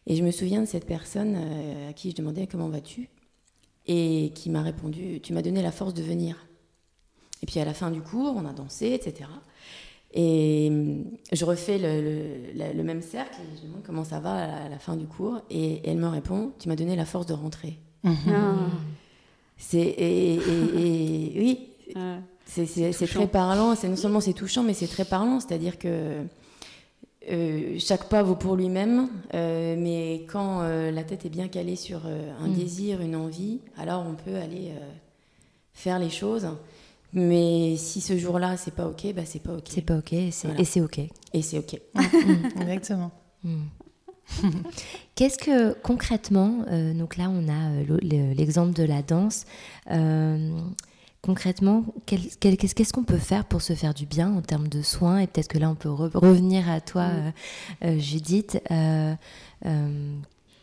Et 0.07 0.15
je 0.15 0.23
me 0.23 0.31
souviens 0.31 0.61
de 0.61 0.65
cette 0.65 0.85
personne 0.85 1.35
euh, 1.35 1.89
à 1.89 1.93
qui 1.93 2.11
je 2.11 2.15
demandais 2.15 2.47
comment 2.47 2.69
vas-tu? 2.69 3.09
Et 3.85 4.31
qui 4.35 4.49
m'a 4.49 4.61
répondu 4.61 5.19
tu 5.21 5.33
m'as 5.33 5.41
donné 5.41 5.61
la 5.61 5.71
force 5.71 5.93
de 5.93 6.01
venir. 6.01 6.47
Et 7.41 7.45
puis 7.45 7.59
à 7.59 7.65
la 7.65 7.73
fin 7.73 7.91
du 7.91 8.01
cours, 8.01 8.33
on 8.37 8.45
a 8.45 8.53
dansé, 8.53 8.93
etc. 8.93 9.29
Et 10.15 10.71
je 11.31 11.43
refais 11.45 11.79
le, 11.79 12.83
même 12.83 13.01
cercle 13.01 13.35
et 13.41 13.57
je 13.57 13.67
demande 13.67 13.81
comment 13.83 14.03
ça 14.03 14.19
va 14.19 14.65
à 14.65 14.69
la, 14.69 14.77
fin 14.77 14.95
du 14.95 15.07
cours 15.07 15.41
et, 15.49 15.81
elle 15.89 15.97
me 15.97 16.07
répond 16.07 16.51
tu 16.59 16.69
m'as 16.69 16.75
donné 16.75 16.95
la 16.95 17.05
force 17.05 17.25
de 17.25 17.33
rentrer. 17.33 17.79
Ah. 18.05 18.11
C'est 19.57 19.95
et, 19.97 20.39
oui. 21.35 21.69
C'est 22.45 23.07
très 23.07 23.27
parlant. 23.27 23.75
C'est 23.75 23.89
non 23.89 23.95
seulement 23.95 24.19
c'est 24.19 24.33
touchant, 24.33 24.63
mais 24.63 24.73
c'est 24.73 24.87
très 24.87 25.05
parlant. 25.05 25.39
C'est-à-dire 25.39 25.79
que 25.79 26.23
euh, 27.31 27.75
chaque 27.79 28.09
pas 28.09 28.21
vaut 28.21 28.35
pour 28.35 28.55
lui-même, 28.55 29.07
euh, 29.33 29.75
mais 29.77 30.25
quand 30.29 30.61
euh, 30.61 30.91
la 30.91 31.03
tête 31.03 31.25
est 31.25 31.29
bien 31.29 31.47
calée 31.47 31.77
sur 31.77 32.01
un 32.05 32.47
mm. 32.47 32.53
désir, 32.53 33.01
une 33.01 33.15
envie, 33.15 33.59
alors 33.77 34.05
on 34.07 34.15
peut 34.15 34.35
aller 34.35 34.73
faire 35.73 35.99
les 35.99 36.09
choses. 36.09 36.47
Mais 37.13 37.75
si 37.77 38.01
ce 38.01 38.17
jour-là 38.17 38.57
c'est 38.57 38.73
pas 38.73 38.87
ok, 38.87 39.13
bah 39.15 39.23
c'est 39.25 39.41
pas 39.41 39.53
ok. 39.53 39.67
C'est 39.69 39.81
pas 39.81 39.97
ok 39.97 40.13
et 40.13 40.31
c'est 40.31 40.81
ok. 40.81 40.99
Et 41.33 41.41
c'est 41.41 41.59
ok. 41.59 41.79
Mm. 42.23 42.61
Exactement. 42.61 43.11
Mm. 43.43 43.63
Qu'est-ce 45.15 45.37
que 45.37 45.73
concrètement, 45.81 46.65
donc 46.95 47.17
là 47.17 47.29
on 47.29 47.47
a 47.49 47.83
l'exemple 48.01 48.73
de 48.73 48.83
la 48.83 49.01
danse 49.01 49.45
concrètement, 51.23 51.85
qu'est-ce 52.05 52.93
qu'on 52.93 53.05
peut 53.05 53.17
faire 53.17 53.45
pour 53.45 53.61
se 53.61 53.73
faire 53.73 53.93
du 53.93 54.05
bien 54.05 54.31
en 54.35 54.41
termes 54.41 54.67
de 54.67 54.81
soins? 54.81 55.19
Et 55.19 55.27
peut-être 55.27 55.47
que 55.47 55.57
là, 55.57 55.69
on 55.69 55.75
peut 55.75 55.89
revenir 55.89 56.69
à 56.69 56.81
toi, 56.81 57.03
euh, 57.03 57.31
euh, 57.85 57.97
Judith. 57.97 58.61
Euh, 58.69 59.15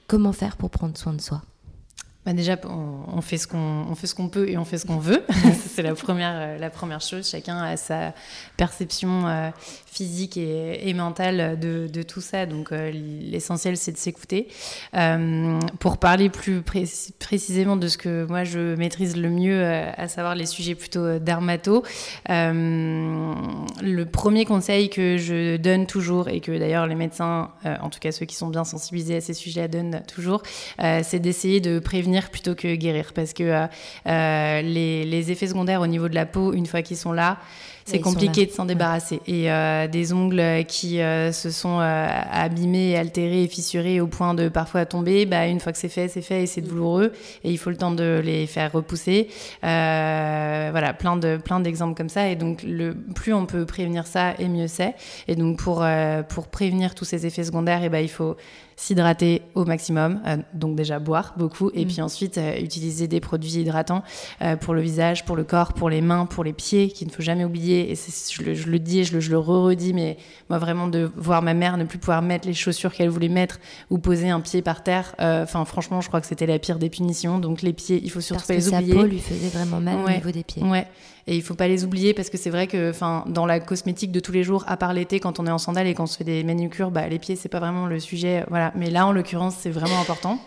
comment 0.07 0.33
faire 0.33 0.57
pour 0.57 0.71
prendre 0.71 0.97
soin 0.97 1.15
de 1.15 1.21
soi? 1.21 1.43
Bah 2.31 2.37
déjà, 2.37 2.57
on, 2.65 3.21
fait 3.23 3.39
ce 3.39 3.49
qu'on 3.49 3.93
fait 3.97 4.07
ce 4.07 4.15
qu'on 4.15 4.29
peut 4.29 4.49
et 4.49 4.57
on 4.57 4.65
fait 4.65 4.79
ce 4.79 4.87
qu'on 4.87 4.99
veut. 4.99 5.25
c'est 5.75 5.83
la 5.83 5.97
première 5.97 6.35
euh, 6.35 6.59
la 6.59 6.71
première 6.71 7.01
chose. 7.01 7.29
Chacun 7.29 7.59
a 7.59 7.77
sa 7.77 8.15
perception 8.57 9.27
euh, 9.27 9.51
physique 9.87 10.37
et, 10.37 10.95
mentale 10.95 11.59
de, 11.59 11.89
de, 11.93 12.03
tout 12.03 12.21
ça. 12.21 12.47
Donc 12.47 12.71
euh, 12.71 12.93
l'essentiel 12.93 13.77
c'est 13.77 13.91
de 13.91 13.97
s'écouter. 13.97 14.47
pour 15.81 15.99
parler 15.99 16.29
plus 16.29 16.63
précisément 17.19 17.77
de 17.77 17.89
ce 17.89 17.99
que 17.99 18.25
moi 18.27 18.45
je 18.45 18.77
maîtrise 18.77 19.17
le 19.17 19.29
mieux, 19.29 19.65
à 19.65 20.07
savoir 20.07 20.37
les 20.37 20.47
sujets 20.47 20.77
plutôt 20.77 21.19
dermato, 21.19 21.83
le 22.29 24.05
premier 24.05 24.45
conseil 24.45 24.89
que 24.89 25.17
je 25.17 25.57
donne 25.57 25.87
toujours 25.87 26.29
et 26.29 26.41
que 26.41 26.57
d'ailleurs 26.57 26.87
les 26.87 26.95
médecins, 26.95 27.51
en 27.65 27.91
tout 27.91 27.99
cas 27.99 28.13
ceux 28.13 28.27
qui 28.27 28.37
sont 28.37 28.49
bien 28.49 28.65
sensibilisés 28.65 29.17
à 29.17 29.21
ces 29.21 29.35
sujets, 29.35 29.67
donnent 29.69 30.03
toujours, 30.07 30.43
c'est 30.79 31.19
d'essayer 31.19 31.61
de 31.61 31.79
prévenir 31.81 32.20
plutôt 32.29 32.55
que 32.55 32.75
guérir 32.75 33.13
parce 33.15 33.33
que 33.33 33.43
euh, 33.43 33.67
euh, 34.07 34.63
les, 34.63 35.05
les, 35.05 35.31
effets 35.31 35.47
secondaires 35.47 35.81
au 35.81 35.87
niveau 35.87 36.09
de 36.09 36.15
la 36.15 36.27
peau, 36.27 36.53
une 36.53 36.67
fois 36.67 36.83
qu'ils 36.83 36.97
sont 36.97 37.13
là, 37.13 37.39
c'est 37.87 38.01
compliqué 38.01 38.47
de 38.47 38.53
s'en 38.53 38.67
débarrasser. 38.67 39.21
Et 39.27 39.51
euh, 39.51 39.89
des 39.89 40.13
ongles 40.13 40.65
qui 40.69 41.01
euh, 41.01 41.33
se 41.33 41.51
sont 41.51 41.79
abîmés, 41.81 42.97
altérés 42.97 43.45
et 43.45 43.49
fissurés 43.49 44.01
au 44.01 44.07
point 44.07 44.35
de 44.35 44.49
parfois 44.49 44.87
tomber, 44.87 45.27
bah, 45.27 45.47
une 45.47 45.59
fois 45.59 45.73
que 45.73 45.79
c'est 45.79 45.89
fait, 45.89 46.07
c'est 46.07 46.23
fait 46.23 46.45
et 46.45 46.47
c'est 46.47 46.61
douloureux. 46.61 47.13
Et 47.43 47.51
il 47.51 47.59
faut 47.59 47.71
le 47.71 47.77
temps 47.77 47.91
de 47.91 48.21
les 48.23 48.47
faire 48.47 48.71
repousser. 48.71 49.29
voilà, 49.63 50.95
plein 50.97 51.17
de 51.17 51.37
plein 51.37 51.59
d'exemples 51.59 51.97
comme 51.97 52.11
ça. 52.11 52.29
Et 52.29 52.37
donc, 52.37 52.63
le 52.63 52.95
plus 53.15 53.33
on 53.33 53.47
peut 53.47 53.67
prévenir 53.67 54.07
ça, 54.07 54.35
et 54.39 54.47
mieux 54.47 54.69
c'est. 54.69 54.95
Et 55.27 55.35
donc, 55.35 55.59
pour, 55.59 55.85
pour 56.29 56.47
prévenir 56.49 56.95
tous 56.95 57.05
ces 57.05 57.27
effets 57.27 57.45
secondaires, 57.45 57.83
et 57.83 57.89
ben 57.89 58.01
il 58.01 58.11
faut 58.11 58.37
s'hydrater 58.81 59.43
au 59.55 59.65
maximum, 59.65 60.21
donc 60.55 60.75
déjà 60.75 60.99
boire 60.99 61.35
beaucoup, 61.37 61.71
et 61.75 61.85
mm. 61.85 61.89
puis 61.89 62.01
ensuite 62.01 62.41
utiliser 62.61 63.09
des 63.09 63.21
produits 63.21 63.53
hydratants 63.53 64.03
pour 64.61 64.75
le 64.75 64.81
visage, 64.81 65.25
pour 65.25 65.37
le 65.37 65.45
corps, 65.45 65.75
pour 65.75 65.91
les 65.91 66.01
mains, 66.01 66.27
pour 66.27 66.45
les 66.45 66.53
pieds, 66.53 66.89
qu'il 66.89 67.09
ne 67.09 67.13
faut 67.13 67.23
jamais 67.23 67.45
oublier 67.45 67.93
et 67.93 67.95
je 67.95 68.43
le, 68.43 68.55
je 68.55 68.69
le, 68.69 68.79
dis 68.79 69.01
et 69.01 69.05
je 69.05 69.13
le, 69.13 69.21
je 69.21 69.31
le 69.31 69.39
re-redis, 69.39 69.93
mais 69.93 70.17
moi 70.49 70.59
vraiment 70.59 70.89
de 70.89 71.11
voir 71.17 71.43
ma 71.43 71.55
mère 71.55 71.77
ne 71.77 71.85
plus 71.85 71.99
pouvoir 71.99 72.23
mettre 72.23 72.47
les 72.47 72.55
chaussures 72.55 72.93
qu'elle 72.93 73.09
voulait 73.09 73.29
mettre 73.29 73.61
ou 73.91 73.99
poser 73.99 74.31
un 74.31 74.41
pied 74.41 74.63
par 74.63 74.83
terre, 74.83 75.15
euh, 75.21 75.43
enfin 75.43 75.65
franchement, 75.65 76.01
je 76.01 76.09
crois 76.09 76.21
que 76.21 76.27
c'était 76.27 76.47
la 76.47 76.59
pire 76.59 76.79
des 76.79 76.91
punitions. 76.91 77.39
Donc 77.39 77.63
les 77.63 77.73
pieds, 77.73 78.01
il 78.03 78.11
faut 78.11 78.21
surtout 78.21 78.47
pas 78.47 78.55
les 78.55 78.69
oublier. 78.69 78.93
Sa 78.95 79.01
peau 79.01 79.07
lui 79.07 79.19
faisait 79.19 79.49
vraiment 79.49 79.81
mal 79.81 79.99
au 80.05 80.11
niveau 80.11 80.31
des 80.31 80.45
pieds. 80.45 80.63
Ouais. 80.63 80.87
Et 81.31 81.37
il 81.37 81.43
faut 81.43 81.55
pas 81.55 81.69
les 81.69 81.85
oublier 81.85 82.13
parce 82.13 82.29
que 82.29 82.37
c'est 82.37 82.51
vrai 82.51 82.67
que, 82.67 82.91
enfin, 82.91 83.23
dans 83.29 83.47
la 83.47 83.61
cosmétique 83.61 84.11
de 84.11 84.19
tous 84.19 84.33
les 84.33 84.43
jours, 84.43 84.65
à 84.67 84.77
part 84.77 84.93
l'été, 84.93 85.21
quand 85.21 85.39
on 85.39 85.47
est 85.47 85.51
en 85.51 85.59
sandales 85.59 85.87
et 85.87 85.95
qu'on 85.95 86.07
se 86.07 86.17
fait 86.17 86.25
des 86.25 86.43
manucures, 86.43 86.91
bah, 86.91 87.07
les 87.07 87.21
pieds 87.21 87.37
c'est 87.37 87.49
pas 87.49 87.61
vraiment 87.61 87.87
le 87.87 88.01
sujet, 88.01 88.45
voilà. 88.49 88.73
Mais 88.75 88.91
là, 88.91 89.07
en 89.07 89.13
l'occurrence, 89.13 89.55
c'est 89.61 89.71
vraiment 89.71 90.01
important. 90.01 90.41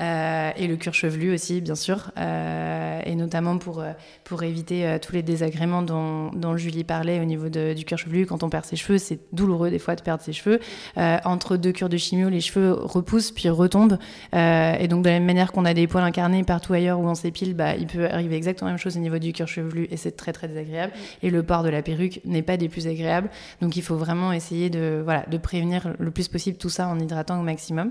Euh, 0.00 0.50
et 0.56 0.66
le 0.66 0.76
cuir 0.76 0.94
chevelu 0.94 1.32
aussi, 1.34 1.60
bien 1.60 1.74
sûr, 1.74 2.10
euh, 2.18 3.00
et 3.04 3.14
notamment 3.14 3.58
pour, 3.58 3.80
euh, 3.80 3.92
pour 4.24 4.42
éviter 4.42 4.98
tous 5.02 5.12
les 5.12 5.22
désagréments 5.22 5.82
dont, 5.82 6.30
dont, 6.32 6.56
Julie 6.56 6.84
parlait 6.84 7.20
au 7.20 7.24
niveau 7.24 7.48
de, 7.48 7.74
du 7.74 7.84
cuir 7.84 7.98
chevelu. 7.98 8.26
Quand 8.26 8.42
on 8.42 8.50
perd 8.50 8.64
ses 8.64 8.76
cheveux, 8.76 8.98
c'est 8.98 9.18
douloureux 9.32 9.70
des 9.70 9.78
fois 9.78 9.96
de 9.96 10.02
perdre 10.02 10.22
ses 10.22 10.32
cheveux. 10.32 10.60
entre 10.96 11.56
deux 11.56 11.72
cures 11.72 11.88
de 11.88 11.96
chimio, 11.96 12.28
les 12.28 12.40
cheveux 12.40 12.72
repoussent 12.72 13.32
puis 13.32 13.48
retombent. 13.48 13.98
et 14.32 14.88
donc, 14.88 15.02
de 15.02 15.08
la 15.08 15.14
même 15.14 15.24
manière 15.24 15.52
qu'on 15.52 15.64
a 15.64 15.74
des 15.74 15.86
poils 15.86 16.04
incarnés 16.04 16.44
partout 16.44 16.72
ailleurs 16.72 17.00
où 17.00 17.06
on 17.06 17.14
s'épile, 17.14 17.54
bah, 17.54 17.74
il 17.76 17.86
peut 17.86 18.06
arriver 18.06 18.36
exactement 18.36 18.68
la 18.68 18.72
même 18.72 18.78
chose 18.78 18.96
au 18.96 19.00
niveau 19.00 19.18
du 19.18 19.32
cuir 19.32 19.48
chevelu 19.48 19.88
et 19.90 19.96
c'est 19.96 20.12
très 20.12 20.32
très 20.32 20.48
désagréable. 20.48 20.92
Et 21.22 21.30
le 21.30 21.42
port 21.42 21.62
de 21.62 21.68
la 21.68 21.82
perruque 21.82 22.20
n'est 22.24 22.42
pas 22.42 22.56
des 22.56 22.68
plus 22.68 22.86
agréables. 22.86 23.30
Donc, 23.60 23.76
il 23.76 23.82
faut 23.82 23.96
vraiment 23.96 24.32
essayer 24.32 24.70
de, 24.70 25.00
voilà, 25.02 25.24
de 25.30 25.38
prévenir 25.38 25.94
le 25.98 26.10
plus 26.10 26.28
possible 26.28 26.56
tout 26.56 26.70
ça 26.70 26.88
en 26.88 26.98
hydratant 26.98 27.40
au 27.40 27.42
maximum. 27.42 27.90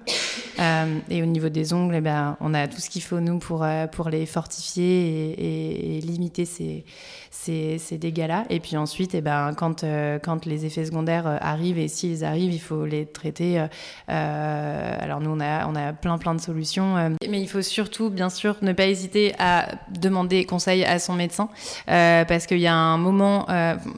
et 1.10 1.22
au 1.22 1.26
niveau 1.26 1.50
des 1.50 1.74
ongles, 1.74 1.91
eh 1.94 2.02
ben, 2.02 2.38
on 2.40 2.54
a 2.54 2.68
tout 2.68 2.80
ce 2.80 2.90
qu'il 2.90 3.02
faut, 3.02 3.20
nous, 3.20 3.40
pour, 3.40 3.64
euh, 3.64 3.88
pour 3.88 4.10
les 4.10 4.26
fortifier 4.26 5.98
et, 5.98 6.02
limiter 6.02 6.46
ces, 6.46 6.86
ces, 7.32 7.80
ces 7.80 7.98
dégâts-là. 7.98 8.46
Et 8.50 8.60
puis 8.60 8.78
ensuite, 8.78 9.16
eh 9.16 9.22
ben, 9.22 9.54
quand, 9.56 9.84
euh, 9.84 10.20
quand 10.20 10.46
les 10.46 10.66
effets 10.66 10.86
secondaires 10.86 11.26
euh, 11.26 11.38
arrivent, 11.42 11.80
et 11.80 11.88
s'ils 11.88 12.24
arrivent, 12.24 12.54
il 12.54 12.62
faut 12.62 12.86
les 12.86 13.08
traiter. 13.08 13.66
alors, 14.08 15.20
nous, 15.20 15.32
on 15.32 15.40
a, 15.40 15.68
on 15.68 15.76
a 15.76 15.94
plein, 15.94 16.18
plein 16.18 16.36
de 16.36 16.42
solutions. 16.42 16.96
mais 17.30 17.42
il 17.42 17.48
faut 17.48 17.62
surtout, 17.62 18.10
bien 18.10 18.30
sûr, 18.30 18.58
ne 18.62 18.74
pas 18.74 18.86
hésiter 18.86 19.34
à 19.40 19.68
demander 19.90 20.46
conseil 20.46 20.84
à 20.84 21.00
son 21.00 21.14
médecin. 21.14 21.50
parce 21.88 22.46
qu'il 22.46 22.60
y 22.60 22.68
a 22.68 22.76
un 22.76 22.98
moment, 22.98 23.48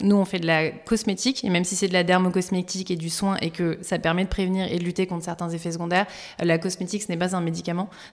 nous, 0.01 0.15
on 0.15 0.25
fait 0.25 0.39
de 0.39 0.47
la 0.47 0.69
cosmétique, 0.69 1.43
et 1.43 1.49
même 1.49 1.63
si 1.63 1.75
c'est 1.75 1.87
de 1.87 1.93
la 1.93 2.03
dermocosmétique 2.03 2.91
et 2.91 2.95
du 2.95 3.09
soin, 3.09 3.35
et 3.41 3.49
que 3.49 3.77
ça 3.81 3.99
permet 3.99 4.23
de 4.23 4.29
prévenir 4.29 4.71
et 4.71 4.77
de 4.77 4.83
lutter 4.83 5.07
contre 5.07 5.25
certains 5.25 5.49
effets 5.49 5.71
secondaires, 5.71 6.05
la 6.39 6.57
cosmétique, 6.57 7.03
ce 7.03 7.11
n'est 7.11 7.17
pas 7.17 7.35
un 7.35 7.41
médicament 7.41 7.63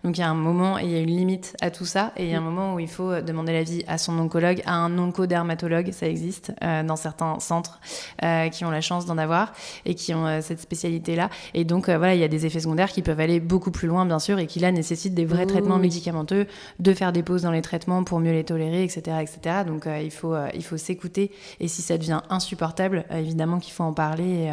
donc 0.04 0.16
il 0.16 0.20
y 0.20 0.24
a 0.24 0.28
un 0.28 0.34
moment 0.34 0.78
et 0.78 0.84
il 0.84 0.90
y 0.90 0.96
a 0.96 1.00
une 1.00 1.10
limite 1.10 1.56
à 1.60 1.70
tout 1.70 1.84
ça. 1.84 2.12
Et 2.16 2.24
il 2.24 2.30
y 2.30 2.34
a 2.34 2.38
un 2.38 2.42
moment 2.42 2.74
où 2.74 2.80
il 2.80 2.88
faut 2.88 3.10
euh, 3.10 3.22
demander 3.22 3.52
l'avis 3.52 3.84
à 3.86 3.98
son 3.98 4.18
oncologue, 4.18 4.62
à 4.64 4.74
un 4.74 4.98
oncodermatologue, 5.10 5.92
ça 5.92 6.08
existe 6.08 6.52
euh, 6.62 6.82
dans 6.82 6.96
certains 6.96 7.38
centres 7.40 7.80
euh, 8.22 8.48
qui 8.48 8.64
ont 8.64 8.70
la 8.70 8.80
chance 8.80 9.06
d'en 9.06 9.18
avoir 9.18 9.52
et 9.84 9.94
qui 9.94 10.14
ont 10.14 10.40
cette 10.40 10.60
spécialité-là. 10.60 11.30
Et 11.54 11.64
donc 11.64 11.86
voilà, 11.86 12.14
il 12.14 12.20
y 12.20 12.24
a 12.24 12.28
des 12.28 12.46
effets 12.46 12.60
secondaires 12.60 12.90
qui 12.90 13.02
peuvent 13.02 13.20
aller 13.20 13.40
beaucoup 13.40 13.70
plus 13.70 13.88
loin, 13.88 14.06
bien 14.06 14.18
sûr, 14.18 14.38
et 14.38 14.46
qui 14.46 14.60
là 14.60 14.72
nécessitent 14.72 15.14
des 15.14 15.26
vrais 15.26 15.46
traitements 15.46 15.78
médicamenteux, 15.78 16.46
de 16.78 16.94
faire 16.94 17.12
des 17.12 17.22
pauses 17.22 17.42
dans 17.42 17.50
les 17.50 17.62
traitements 17.62 18.04
pour 18.04 18.20
mieux 18.20 18.32
les 18.32 18.44
tolérer, 18.44 18.82
etc. 18.84 19.18
etc. 19.20 19.56
Donc 19.66 19.86
il 19.86 20.10
faut, 20.10 20.34
il 20.54 20.64
faut 20.64 20.76
s'écouter. 20.76 21.30
Et 21.60 21.68
si 21.68 21.82
ça 21.82 21.98
devient 21.98 22.20
insupportable, 22.30 23.04
évidemment 23.10 23.58
qu'il 23.58 23.72
faut 23.72 23.84
en 23.84 23.92
parler. 23.92 24.50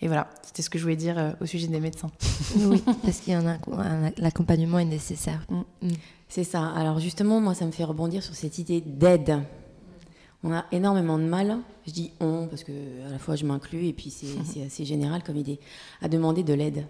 Et 0.00 0.06
voilà, 0.06 0.28
c'était 0.42 0.62
ce 0.62 0.70
que 0.70 0.78
je 0.78 0.84
voulais 0.84 0.96
dire 0.96 1.18
euh, 1.18 1.32
au 1.40 1.46
sujet 1.46 1.66
des 1.66 1.80
médecins. 1.80 2.10
oui, 2.56 2.82
parce 3.02 3.18
qu'il 3.18 3.32
y 3.32 3.36
en 3.36 3.46
a, 3.46 3.56
l'accompagnement 4.16 4.78
est 4.78 4.84
nécessaire. 4.84 5.44
Mm. 5.48 5.62
Mm. 5.82 5.92
C'est 6.28 6.44
ça. 6.44 6.68
Alors 6.68 6.98
justement, 6.98 7.40
moi, 7.40 7.54
ça 7.54 7.64
me 7.64 7.72
fait 7.72 7.84
rebondir 7.84 8.22
sur 8.22 8.34
cette 8.34 8.58
idée 8.58 8.80
d'aide. 8.80 9.40
On 10.44 10.52
a 10.52 10.66
énormément 10.70 11.18
de 11.18 11.24
mal, 11.24 11.58
je 11.86 11.92
dis 11.92 12.12
on 12.20 12.46
parce 12.46 12.62
que 12.62 12.72
à 13.08 13.10
la 13.10 13.18
fois 13.18 13.34
je 13.34 13.44
m'inclus 13.44 13.86
et 13.86 13.92
puis 13.92 14.10
c'est 14.10 14.62
assez 14.62 14.84
général 14.84 15.24
comme 15.24 15.36
idée, 15.36 15.58
à 16.00 16.08
demander 16.08 16.44
de 16.44 16.54
l'aide. 16.54 16.86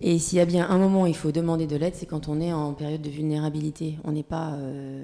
Et 0.00 0.18
s'il 0.18 0.38
y 0.38 0.40
a 0.40 0.46
bien 0.46 0.68
un 0.68 0.78
moment 0.78 1.02
où 1.02 1.06
il 1.06 1.16
faut 1.16 1.32
demander 1.32 1.66
de 1.66 1.76
l'aide, 1.76 1.94
c'est 1.94 2.06
quand 2.06 2.28
on 2.28 2.40
est 2.40 2.52
en 2.52 2.72
période 2.74 3.02
de 3.02 3.10
vulnérabilité. 3.10 3.98
On 4.04 4.12
n'est 4.12 4.22
pas, 4.22 4.52
euh, 4.54 5.02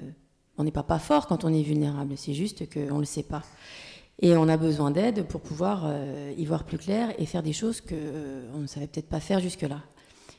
on 0.57 0.63
n'est 0.63 0.71
pas 0.71 0.83
fort 0.99 1.27
quand 1.27 1.43
on 1.45 1.53
est 1.53 1.63
vulnérable. 1.63 2.13
C'est 2.15 2.33
juste 2.33 2.71
qu'on 2.71 2.95
ne 2.95 2.99
le 2.99 3.05
sait 3.05 3.23
pas. 3.23 3.43
Et 4.19 4.35
on 4.35 4.47
a 4.47 4.57
besoin 4.57 4.91
d'aide 4.91 5.25
pour 5.27 5.41
pouvoir 5.41 5.83
euh, 5.85 6.33
y 6.37 6.45
voir 6.45 6.63
plus 6.63 6.77
clair 6.77 7.13
et 7.17 7.25
faire 7.25 7.41
des 7.41 7.53
choses 7.53 7.81
qu'on 7.81 7.95
euh, 7.95 8.61
ne 8.61 8.67
savait 8.67 8.87
peut-être 8.87 9.09
pas 9.09 9.19
faire 9.19 9.39
jusque-là. 9.39 9.81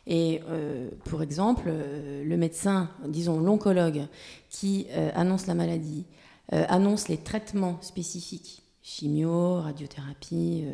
Et 0.06 0.40
euh, 0.48 0.90
pour 1.04 1.22
exemple, 1.22 1.70
le 1.70 2.36
médecin, 2.36 2.90
disons 3.06 3.40
l'oncologue, 3.40 4.02
qui 4.50 4.86
annonce 5.14 5.46
la 5.46 5.54
maladie, 5.54 6.04
annonce 6.50 7.08
les 7.08 7.16
traitements 7.16 7.78
spécifiques, 7.80 8.62
chimio, 8.82 9.60
radiothérapie, 9.60 10.64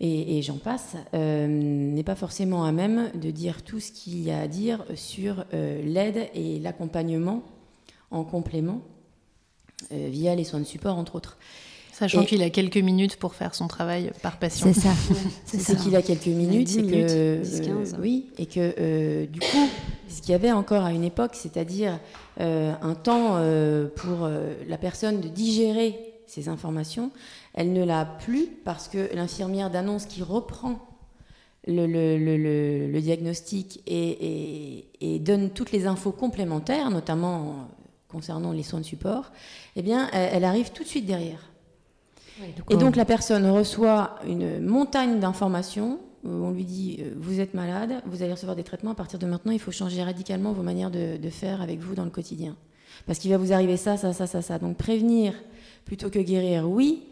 et 0.00 0.42
j'en 0.42 0.56
passe, 0.56 0.96
n'est 1.12 2.04
pas 2.04 2.14
forcément 2.14 2.64
à 2.64 2.72
même 2.72 3.10
de 3.14 3.30
dire 3.30 3.62
tout 3.62 3.80
ce 3.80 3.92
qu'il 3.92 4.20
y 4.20 4.30
a 4.30 4.40
à 4.40 4.48
dire 4.48 4.84
sur 4.94 5.44
l'aide 5.52 6.28
et 6.34 6.58
l'accompagnement 6.58 7.42
en 8.10 8.24
complément 8.24 8.80
via 9.90 10.34
les 10.34 10.44
soins 10.44 10.60
de 10.60 10.64
support, 10.64 10.96
entre 10.96 11.16
autres. 11.16 11.38
Sachant 11.98 12.24
qu'il 12.24 12.44
a 12.44 12.50
quelques 12.50 12.76
minutes 12.76 13.16
pour 13.16 13.34
faire 13.34 13.56
son 13.56 13.66
travail 13.66 14.12
par 14.22 14.38
patient. 14.38 14.72
C'est 14.72 14.82
ça. 14.82 14.90
c'est 15.46 15.76
qu'il 15.76 15.96
a 15.96 16.02
quelques 16.02 16.26
minutes. 16.26 16.68
10 16.68 16.82
minutes, 16.82 17.06
que, 17.08 17.40
10, 17.42 17.60
15. 17.60 17.94
Euh, 17.94 17.96
oui, 18.00 18.30
et 18.38 18.46
que 18.46 18.72
euh, 18.78 19.26
du 19.26 19.40
coup, 19.40 19.68
ce 20.08 20.22
qu'il 20.22 20.30
y 20.30 20.34
avait 20.34 20.52
encore 20.52 20.84
à 20.84 20.92
une 20.92 21.02
époque, 21.02 21.32
c'est-à-dire 21.34 21.98
euh, 22.40 22.72
un 22.82 22.94
temps 22.94 23.40
pour 23.96 24.28
la 24.68 24.78
personne 24.78 25.20
de 25.20 25.26
digérer 25.26 25.98
ces 26.28 26.48
informations, 26.48 27.10
elle 27.54 27.72
ne 27.72 27.84
l'a 27.84 28.04
plus 28.04 28.46
parce 28.64 28.86
que 28.86 29.12
l'infirmière 29.16 29.70
d'annonce 29.70 30.06
qui 30.06 30.22
reprend 30.22 30.78
le, 31.66 31.86
le, 31.86 32.16
le, 32.16 32.86
le 32.86 33.00
diagnostic 33.00 33.82
et, 33.88 34.10
et, 34.10 34.88
et, 35.00 35.18
donne 35.18 35.50
toutes 35.50 35.72
les 35.72 35.86
infos 35.86 36.12
complémentaires, 36.12 36.90
notamment 36.90 37.68
concernant 38.06 38.52
les 38.52 38.62
soins 38.62 38.80
de 38.80 38.84
support, 38.84 39.32
eh 39.74 39.82
bien, 39.82 40.08
elle 40.12 40.44
arrive 40.44 40.70
tout 40.70 40.84
de 40.84 40.88
suite 40.88 41.04
derrière 41.04 41.47
et 42.70 42.76
donc 42.76 42.96
la 42.96 43.04
personne 43.04 43.46
reçoit 43.46 44.16
une 44.26 44.60
montagne 44.60 45.20
d'informations. 45.20 45.98
on 46.24 46.50
lui 46.50 46.64
dit 46.64 46.98
euh, 47.00 47.12
vous 47.16 47.40
êtes 47.40 47.54
malade, 47.54 48.02
vous 48.06 48.22
allez 48.22 48.32
recevoir 48.32 48.56
des 48.56 48.64
traitements. 48.64 48.92
À 48.92 48.94
partir 48.94 49.18
de 49.18 49.26
maintenant, 49.26 49.52
il 49.52 49.60
faut 49.60 49.70
changer 49.70 50.02
radicalement 50.02 50.52
vos 50.52 50.62
manières 50.62 50.90
de, 50.90 51.30
faire 51.30 51.62
avec 51.62 51.80
vous 51.80 51.94
dans 51.94 52.04
le 52.04 52.10
quotidien, 52.10 52.56
parce 53.06 53.18
qu'il 53.18 53.30
va 53.30 53.38
vous 53.38 53.52
arriver 53.52 53.76
ça, 53.76 53.96
ça, 53.96 54.12
ça, 54.12 54.26
ça, 54.26 54.42
ça. 54.42 54.58
Donc 54.58 54.76
prévenir 54.76 55.34
plutôt 55.84 56.10
que 56.10 56.18
guérir, 56.18 56.68
oui, 56.68 57.04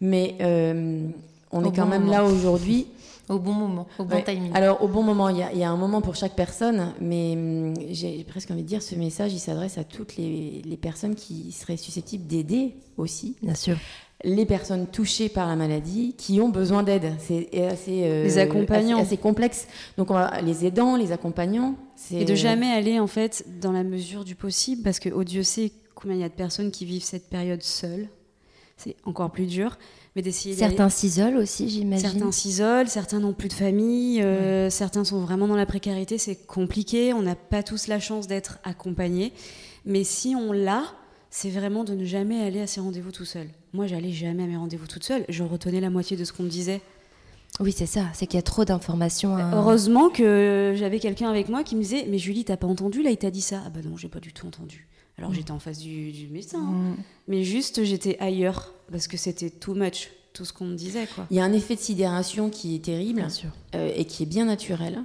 mais 0.00 0.36
euh, 0.40 1.08
on 1.50 1.64
est 1.64 1.74
quand 1.74 1.86
même 1.86 2.08
là 2.08 2.24
aujourd'hui. 2.24 2.86
Au 3.28 3.38
bon 3.38 3.52
moment, 3.52 3.86
au 3.98 4.04
bon 4.04 4.20
timing. 4.20 4.50
Alors, 4.52 4.82
au 4.82 4.88
bon 4.88 5.02
moment, 5.04 5.28
il 5.28 5.38
y, 5.38 5.62
a 5.62 5.70
un 5.70 5.76
moment 5.76 6.02
pour 6.02 6.16
chaque 6.16 6.34
personne, 6.34 6.92
mais 7.00 7.34
hum, 7.34 7.74
j'ai 7.90 8.24
presque 8.24 8.50
envie 8.50 8.64
de 8.64 8.66
dire, 8.66 8.82
ce 8.82 8.96
message, 8.96 9.32
il 9.32 9.38
s'adresse 9.38 9.78
à 9.78 9.84
toutes 9.84 10.16
les, 10.16 10.60
les, 10.64 10.76
personnes 10.76 11.14
qui 11.14 11.52
seraient 11.52 11.76
susceptibles 11.76 12.26
d'aider 12.26 12.74
aussi. 12.98 13.36
Bien 13.40 13.54
sûr 13.54 13.76
les 14.24 14.46
personnes 14.46 14.86
touchées 14.86 15.28
par 15.28 15.48
la 15.48 15.56
maladie 15.56 16.14
qui 16.16 16.40
ont 16.40 16.48
besoin 16.48 16.82
d'aide. 16.82 17.14
C'est 17.18 17.48
assez, 17.64 18.02
euh, 18.04 18.24
les 18.24 18.38
accompagnants. 18.38 19.00
Assez, 19.00 19.16
complexe. 19.16 19.66
Donc 19.96 20.10
on 20.10 20.14
va, 20.14 20.40
les 20.40 20.64
aidants, 20.64 20.96
les 20.96 21.12
accompagnants. 21.12 21.74
Et 22.10 22.24
de 22.24 22.34
jamais 22.34 22.70
aller 22.70 22.98
en 22.98 23.06
fait 23.06 23.44
dans 23.60 23.72
la 23.72 23.84
mesure 23.84 24.24
du 24.24 24.34
possible, 24.34 24.82
parce 24.82 24.98
que 24.98 25.08
oh 25.08 25.24
Dieu 25.24 25.42
sait 25.42 25.72
combien 25.94 26.16
il 26.16 26.20
y 26.20 26.24
a 26.24 26.28
de 26.28 26.34
personnes 26.34 26.70
qui 26.70 26.84
vivent 26.84 27.04
cette 27.04 27.28
période 27.28 27.62
seules. 27.62 28.08
C'est 28.76 28.96
encore 29.04 29.30
plus 29.30 29.46
dur. 29.46 29.78
Mais 30.14 30.22
d'essayer 30.22 30.54
certains 30.54 30.90
s'isolent 30.90 31.38
aussi, 31.38 31.70
j'imagine. 31.70 32.10
Certains 32.10 32.32
s'isolent, 32.32 32.86
certains 32.86 33.20
n'ont 33.20 33.32
plus 33.32 33.48
de 33.48 33.54
famille, 33.54 34.20
euh, 34.22 34.68
certains 34.68 35.04
sont 35.04 35.20
vraiment 35.20 35.48
dans 35.48 35.56
la 35.56 35.64
précarité. 35.64 36.18
C'est 36.18 36.46
compliqué. 36.46 37.14
On 37.14 37.22
n'a 37.22 37.34
pas 37.34 37.62
tous 37.62 37.86
la 37.86 37.98
chance 37.98 38.26
d'être 38.26 38.58
accompagnés. 38.64 39.32
Mais 39.86 40.04
si 40.04 40.34
on 40.36 40.52
l'a, 40.52 40.84
c'est 41.32 41.48
vraiment 41.48 41.82
de 41.82 41.94
ne 41.94 42.04
jamais 42.04 42.42
aller 42.42 42.60
à 42.60 42.66
ces 42.66 42.80
rendez-vous 42.80 43.10
tout 43.10 43.24
seul. 43.24 43.48
Moi, 43.72 43.86
j'allais 43.86 44.12
jamais 44.12 44.42
à 44.42 44.46
mes 44.46 44.58
rendez-vous 44.58 44.86
toute 44.86 45.02
seule. 45.02 45.24
Je 45.30 45.42
retenais 45.42 45.80
la 45.80 45.88
moitié 45.88 46.14
de 46.14 46.24
ce 46.26 46.32
qu'on 46.32 46.42
me 46.42 46.50
disait. 46.50 46.82
Oui, 47.58 47.72
c'est 47.72 47.86
ça. 47.86 48.04
C'est 48.12 48.26
qu'il 48.26 48.36
y 48.36 48.38
a 48.38 48.42
trop 48.42 48.66
d'informations. 48.66 49.38
Heureusement 49.38 50.10
que 50.10 50.74
j'avais 50.76 51.00
quelqu'un 51.00 51.30
avec 51.30 51.48
moi 51.48 51.64
qui 51.64 51.74
me 51.74 51.80
disait 51.80 52.04
Mais 52.06 52.18
Julie, 52.18 52.44
t'as 52.44 52.58
pas 52.58 52.66
entendu 52.66 53.02
Là, 53.02 53.10
il 53.10 53.16
t'a 53.16 53.30
dit 53.30 53.40
ça. 53.40 53.62
Ah 53.66 53.70
bah 53.70 53.80
non, 53.82 53.96
j'ai 53.96 54.08
pas 54.08 54.20
du 54.20 54.34
tout 54.34 54.46
entendu. 54.46 54.88
Alors 55.16 55.30
mm. 55.30 55.34
j'étais 55.34 55.50
en 55.52 55.58
face 55.58 55.78
du, 55.78 56.28
médecin. 56.30 56.60
Hein. 56.60 56.72
Mm. 56.72 56.96
Mais 57.28 57.44
juste, 57.44 57.82
j'étais 57.82 58.18
ailleurs. 58.20 58.74
Parce 58.90 59.08
que 59.08 59.16
c'était 59.16 59.48
too 59.48 59.74
much, 59.74 60.10
tout 60.34 60.44
ce 60.44 60.52
qu'on 60.52 60.66
me 60.66 60.76
disait. 60.76 61.08
Quoi. 61.14 61.26
Il 61.30 61.38
y 61.38 61.40
a 61.40 61.44
un 61.44 61.52
effet 61.54 61.76
de 61.76 61.80
sidération 61.80 62.50
qui 62.50 62.74
est 62.74 62.84
terrible. 62.84 63.26
Euh, 63.74 63.90
et 63.96 64.04
qui 64.04 64.22
est 64.22 64.26
bien 64.26 64.44
naturel. 64.44 65.02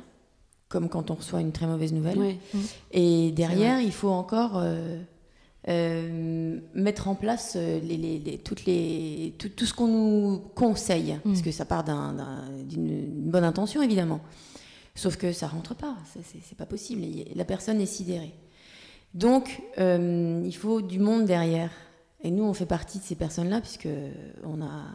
Comme 0.68 0.90
quand 0.90 1.10
on 1.10 1.14
reçoit 1.14 1.40
une 1.40 1.54
très 1.54 1.68
mauvaise 1.68 1.94
nouvelle. 1.94 2.36
Et 2.92 3.32
derrière, 3.32 3.80
il 3.80 3.94
faut 3.94 4.10
encore. 4.10 4.58
Euh, 4.58 5.00
euh, 5.68 6.60
mettre 6.76 7.10
en 7.10 7.16
place 7.16 7.56
euh, 7.58 7.82
les, 7.82 8.40
toutes 8.44 8.66
les, 8.66 9.36
tout, 9.38 9.66
ce 9.66 9.74
qu'on 9.74 9.88
nous 9.88 10.40
conseille, 10.56 11.16
mm. 11.16 11.20
parce 11.24 11.42
que 11.42 11.52
ça 11.52 11.66
part 11.66 11.84
d'une 11.84 13.30
bonne 13.30 13.44
intention 13.44 13.82
évidemment. 13.82 14.22
Sauf 14.96 15.18
que 15.18 15.32
ça 15.32 15.48
rentre 15.48 15.76
pas, 15.76 15.96
c'est 16.24 16.58
pas 16.58 16.66
possible. 16.66 17.04
La 17.36 17.46
personne 17.46 17.80
est 17.82 17.86
sidérée. 17.86 18.34
Donc, 19.14 19.62
euh, 19.78 20.42
il 20.44 20.56
faut 20.56 20.82
du 20.82 21.00
monde 21.00 21.26
derrière. 21.26 21.70
Et 22.24 22.32
nous, 22.32 22.46
on 22.46 22.54
fait 22.54 22.66
partie 22.66 22.98
de 22.98 23.04
ces 23.04 23.14
personnes-là, 23.14 23.62
puisque 23.62 23.88
on 24.44 24.62
a, 24.62 24.86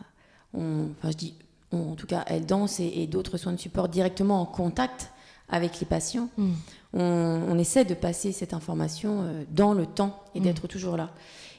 on, 0.55 0.89
enfin, 0.99 1.12
je 1.12 1.16
dis, 1.16 1.35
en 1.70 1.95
tout 1.95 2.09
cas, 2.09 2.25
elle 2.27 2.47
danse 2.47 2.81
et, 2.81 3.07
d'autres 3.07 3.37
soins 3.37 3.53
de 3.53 3.61
support 3.61 3.89
directement 3.89 4.41
en 4.41 4.47
contact 4.47 5.11
avec 5.49 5.79
les 5.79 5.87
patients. 5.87 6.31
Mm 6.37 6.51
on, 6.95 7.59
essaie 7.59 7.84
de 7.84 7.95
passer 7.95 8.32
cette 8.32 8.55
information 8.55 9.22
euh, 9.22 9.45
dans 9.51 9.72
le 9.72 9.86
temps 9.86 10.22
et 10.34 10.40
mm. 10.40 10.43
d'être 10.43 10.66
toujours 10.66 10.97
là. 10.97 11.11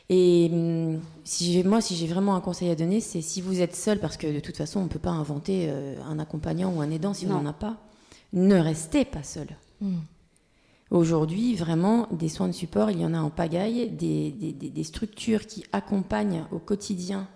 Et 0.09 0.49
hum, 0.51 0.99
si 1.23 1.63
moi, 1.63 1.81
si 1.81 1.95
j'ai 1.95 2.07
vraiment 2.07 2.35
un 2.35 2.41
conseil 2.41 2.69
à 2.69 2.75
donner, 2.75 2.99
c'est 2.99 3.21
si 3.21 3.41
vous 3.41 3.61
êtes 3.61 3.75
seul, 3.75 3.99
parce 3.99 4.17
que 4.17 4.27
de 4.27 4.39
toute 4.39 4.57
façon, 4.57 4.81
on 4.81 4.83
ne 4.83 4.89
peut 4.89 4.99
pas 4.99 5.11
inventer 5.11 5.67
euh, 5.69 5.95
un 6.05 6.19
accompagnant 6.19 6.73
ou 6.73 6.81
un 6.81 6.91
aidant 6.91 7.13
si 7.13 7.25
on 7.25 7.29
n'en 7.29 7.45
a 7.45 7.53
pas, 7.53 7.77
ne 8.33 8.55
restez 8.55 9.05
pas 9.05 9.23
seul. 9.23 9.47
Mm. 9.81 9.97
Aujourd'hui, 10.91 11.55
vraiment, 11.55 12.07
des 12.11 12.29
soins 12.29 12.47
de 12.47 12.53
support, 12.53 12.91
il 12.91 12.99
y 12.99 13.05
en 13.05 13.15
a 13.15 13.19
en 13.19 13.31
pagaille, 13.31 13.89
des, 13.89 14.83
structures 14.83 15.47
qui 15.47 15.65
accompagnent 15.71 16.45
au 16.51 16.59
quotidien 16.59 17.27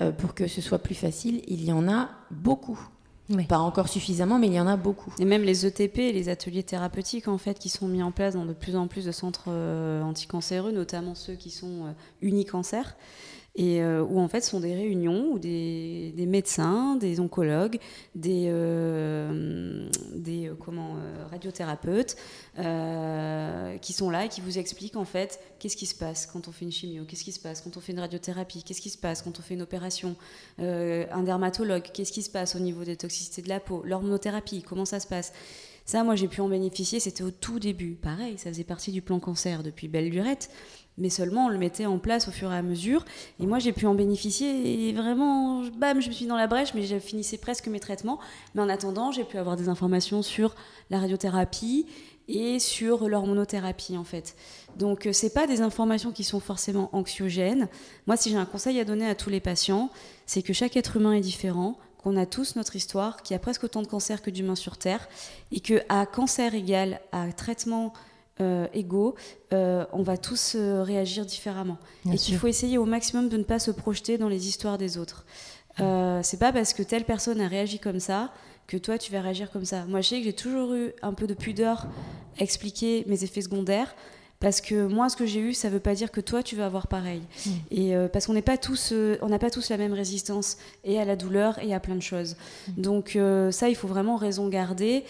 euh, 0.00 0.12
pour 0.12 0.34
que 0.34 0.46
ce 0.46 0.60
soit 0.60 0.78
plus 0.78 0.94
facile, 0.94 1.40
il 1.48 1.64
y 1.64 1.72
en 1.72 1.88
a 1.88 2.10
beaucoup. 2.30 2.78
Pas 3.48 3.58
encore 3.58 3.88
suffisamment, 3.88 4.38
mais 4.38 4.48
il 4.48 4.52
y 4.52 4.60
en 4.60 4.66
a 4.66 4.76
beaucoup. 4.76 5.12
Et 5.18 5.24
même 5.24 5.42
les 5.42 5.64
ETP, 5.64 5.96
les 5.96 6.28
ateliers 6.28 6.62
thérapeutiques, 6.62 7.28
en 7.28 7.38
fait, 7.38 7.58
qui 7.58 7.68
sont 7.68 7.88
mis 7.88 8.02
en 8.02 8.10
place 8.10 8.34
dans 8.34 8.44
de 8.44 8.52
plus 8.52 8.76
en 8.76 8.88
plus 8.88 9.04
de 9.04 9.12
centres 9.12 9.44
euh, 9.48 10.02
anticancéreux, 10.02 10.72
notamment 10.72 11.14
ceux 11.14 11.34
qui 11.34 11.50
sont 11.50 11.86
euh, 11.86 11.92
unicancers 12.20 12.96
et 13.54 13.82
euh, 13.82 14.02
où 14.02 14.18
en 14.18 14.28
fait 14.28 14.40
sont 14.40 14.60
des 14.60 14.74
réunions 14.74 15.32
où 15.32 15.38
des, 15.38 16.14
médecins, 16.26 16.96
des 16.96 17.20
oncologues, 17.20 17.78
des, 18.14 18.46
euh, 18.48 19.88
euh, 20.26 20.54
comment, 20.58 20.96
radiothérapeutes 21.30 22.16
qui 23.80 23.92
sont 23.92 24.10
là 24.10 24.24
et 24.24 24.28
qui 24.28 24.40
vous 24.40 24.58
expliquent 24.58 24.96
en 24.96 25.04
fait 25.04 25.40
qu'est-ce 25.58 25.76
qui 25.76 25.86
se 25.86 25.94
passe 25.94 26.26
quand 26.26 26.48
on 26.48 26.52
fait 26.52 26.64
une 26.64 26.72
chimio, 26.72 27.04
qu'est-ce 27.04 27.24
qui 27.24 27.32
se 27.32 27.40
passe 27.40 27.60
quand 27.60 27.76
on 27.76 27.80
fait 27.80 27.92
une 27.92 28.00
radiothérapie, 28.00 28.62
qu'est-ce 28.62 28.80
qui 28.80 28.90
se 28.90 28.98
passe 28.98 29.22
quand 29.22 29.38
on 29.38 29.42
fait 29.42 29.54
une 29.54 29.62
opération, 29.62 30.16
un 30.58 31.22
dermatologue, 31.22 31.82
qu'est-ce 31.92 32.12
qui 32.12 32.22
se 32.22 32.30
passe 32.30 32.56
au 32.56 32.60
niveau 32.60 32.84
des 32.84 32.96
toxicités 32.96 33.42
de 33.42 33.48
la 33.48 33.60
peau, 33.60 33.82
l'hormonothérapie, 33.84 34.62
comment 34.62 34.84
ça 34.86 35.00
se 35.00 35.06
passe. 35.06 35.32
Ça, 35.84 36.04
moi, 36.04 36.14
j'ai 36.14 36.28
pu 36.28 36.40
en 36.40 36.48
bénéficier, 36.48 37.00
c'était 37.00 37.24
au 37.24 37.32
tout 37.32 37.58
début. 37.58 37.94
Pareil, 37.94 38.38
ça 38.38 38.50
faisait 38.50 38.62
partie 38.62 38.92
du 38.92 39.02
plan 39.02 39.18
cancer 39.18 39.64
depuis 39.64 39.88
belle 39.88 40.10
lurette 40.10 40.48
mais 40.98 41.10
seulement 41.10 41.46
on 41.46 41.48
le 41.48 41.58
mettait 41.58 41.86
en 41.86 41.98
place 41.98 42.28
au 42.28 42.30
fur 42.30 42.52
et 42.52 42.56
à 42.56 42.62
mesure. 42.62 43.04
Et 43.40 43.46
moi, 43.46 43.58
j'ai 43.58 43.72
pu 43.72 43.86
en 43.86 43.94
bénéficier 43.94 44.88
et 44.88 44.92
vraiment, 44.92 45.62
bam, 45.76 46.00
je 46.00 46.08
me 46.08 46.12
suis 46.12 46.26
dans 46.26 46.36
la 46.36 46.46
brèche, 46.46 46.74
mais 46.74 46.82
j'ai 46.82 47.00
finissé 47.00 47.38
presque 47.38 47.68
mes 47.68 47.80
traitements. 47.80 48.18
Mais 48.54 48.62
en 48.62 48.68
attendant, 48.68 49.10
j'ai 49.10 49.24
pu 49.24 49.38
avoir 49.38 49.56
des 49.56 49.68
informations 49.68 50.22
sur 50.22 50.54
la 50.90 50.98
radiothérapie 50.98 51.86
et 52.28 52.58
sur 52.58 53.08
l'hormonothérapie, 53.08 53.96
en 53.96 54.04
fait. 54.04 54.36
Donc, 54.76 55.06
euh, 55.06 55.12
c'est 55.12 55.34
pas 55.34 55.46
des 55.46 55.60
informations 55.60 56.12
qui 56.12 56.24
sont 56.24 56.40
forcément 56.40 56.88
anxiogènes. 56.92 57.68
Moi, 58.06 58.16
si 58.16 58.30
j'ai 58.30 58.36
un 58.36 58.44
conseil 58.44 58.78
à 58.78 58.84
donner 58.84 59.06
à 59.06 59.14
tous 59.14 59.30
les 59.30 59.40
patients, 59.40 59.90
c'est 60.26 60.42
que 60.42 60.52
chaque 60.52 60.76
être 60.76 60.96
humain 60.96 61.12
est 61.12 61.20
différent, 61.20 61.78
qu'on 61.98 62.16
a 62.16 62.26
tous 62.26 62.56
notre 62.56 62.76
histoire, 62.76 63.22
qu'il 63.22 63.34
y 63.34 63.36
a 63.36 63.40
presque 63.40 63.64
autant 63.64 63.82
de 63.82 63.86
cancers 63.86 64.22
que 64.22 64.30
d'humains 64.30 64.56
sur 64.56 64.76
Terre, 64.76 65.08
et 65.50 65.60
que 65.60 65.82
à 65.88 66.06
cancer 66.06 66.54
égal 66.54 67.00
à 67.12 67.32
traitement 67.32 67.92
euh, 68.40 68.66
égaux, 68.72 69.14
euh, 69.52 69.84
on 69.92 70.02
va 70.02 70.16
tous 70.16 70.54
euh, 70.56 70.82
réagir 70.82 71.26
différemment. 71.26 71.78
et 72.10 72.16
qu'il 72.16 72.36
faut 72.36 72.46
essayer 72.46 72.78
au 72.78 72.84
maximum 72.84 73.28
de 73.28 73.36
ne 73.36 73.44
pas 73.44 73.58
se 73.58 73.70
projeter 73.70 74.18
dans 74.18 74.28
les 74.28 74.48
histoires 74.48 74.78
des 74.78 74.98
autres. 74.98 75.24
Euh, 75.80 76.20
c'est 76.22 76.38
pas 76.38 76.52
parce 76.52 76.74
que 76.74 76.82
telle 76.82 77.04
personne 77.04 77.40
a 77.40 77.48
réagi 77.48 77.78
comme 77.78 78.00
ça 78.00 78.32
que 78.66 78.76
toi 78.76 78.98
tu 78.98 79.12
vas 79.12 79.20
réagir 79.20 79.50
comme 79.50 79.64
ça. 79.64 79.84
Moi 79.86 80.00
je 80.00 80.08
sais 80.08 80.18
que 80.18 80.24
j'ai 80.24 80.32
toujours 80.32 80.74
eu 80.74 80.92
un 81.02 81.14
peu 81.14 81.26
de 81.26 81.34
pudeur 81.34 81.86
à 82.38 82.42
expliquer 82.42 83.04
mes 83.06 83.24
effets 83.24 83.42
secondaires 83.42 83.94
parce 84.38 84.60
que 84.60 84.86
moi 84.86 85.08
ce 85.08 85.16
que 85.16 85.24
j'ai 85.24 85.40
eu 85.40 85.54
ça 85.54 85.70
veut 85.70 85.80
pas 85.80 85.94
dire 85.94 86.10
que 86.10 86.20
toi 86.20 86.42
tu 86.42 86.56
vas 86.56 86.66
avoir 86.66 86.88
pareil 86.88 87.22
mm. 87.46 87.50
et 87.70 87.96
euh, 87.96 88.08
parce 88.08 88.26
qu'on 88.26 88.32
n'est 88.32 88.42
pas 88.42 88.58
tous 88.58 88.90
euh, 88.92 89.16
on 89.22 89.28
n'a 89.28 89.38
pas 89.38 89.50
tous 89.50 89.70
la 89.70 89.76
même 89.76 89.92
résistance 89.92 90.58
et 90.84 90.98
à 90.98 91.04
la 91.04 91.16
douleur 91.16 91.58
et 91.62 91.72
à 91.72 91.80
plein 91.80 91.94
de 91.94 92.02
choses 92.02 92.36
mm. 92.68 92.80
donc 92.80 93.18
ça 93.50 93.68
il 93.68 93.76
faut 93.76 93.88
vraiment 93.88 94.16
raison 94.16 94.48
garder 94.48 95.04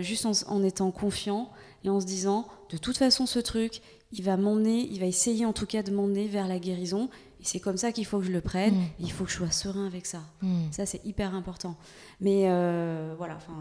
juste 0.00 0.24
en, 0.24 0.32
en, 0.48 0.62
étant 0.62 0.90
confiant 0.90 1.50
et 1.84 1.90
en 1.90 2.00
se 2.00 2.06
disant 2.06 2.46
de 2.70 2.76
toute 2.76 2.96
façon 2.96 3.26
ce 3.26 3.38
truc 3.38 3.80
il 4.12 4.22
va 4.22 4.36
m'emmener 4.36 4.88
il 4.90 5.00
va 5.00 5.06
essayer 5.06 5.46
en 5.46 5.52
tout 5.52 5.66
cas 5.66 5.82
de 5.82 5.90
m'emmener 5.90 6.26
vers 6.26 6.48
la 6.48 6.58
guérison 6.58 7.08
et 7.40 7.44
c'est 7.44 7.60
comme 7.60 7.76
ça 7.76 7.92
qu'il 7.92 8.04
faut 8.04 8.18
que 8.18 8.24
je 8.24 8.32
le 8.32 8.40
prenne. 8.40 8.74
Mm. 8.74 8.86
Il 9.00 9.12
faut 9.12 9.24
que 9.24 9.30
je 9.30 9.36
sois 9.36 9.50
serein 9.52 9.86
avec 9.86 10.06
ça. 10.06 10.18
Mm. 10.42 10.62
Ça, 10.72 10.86
c'est 10.86 11.00
hyper 11.04 11.34
important. 11.36 11.76
Mais 12.20 12.46
euh, 12.46 13.14
voilà, 13.16 13.36
enfin, 13.36 13.52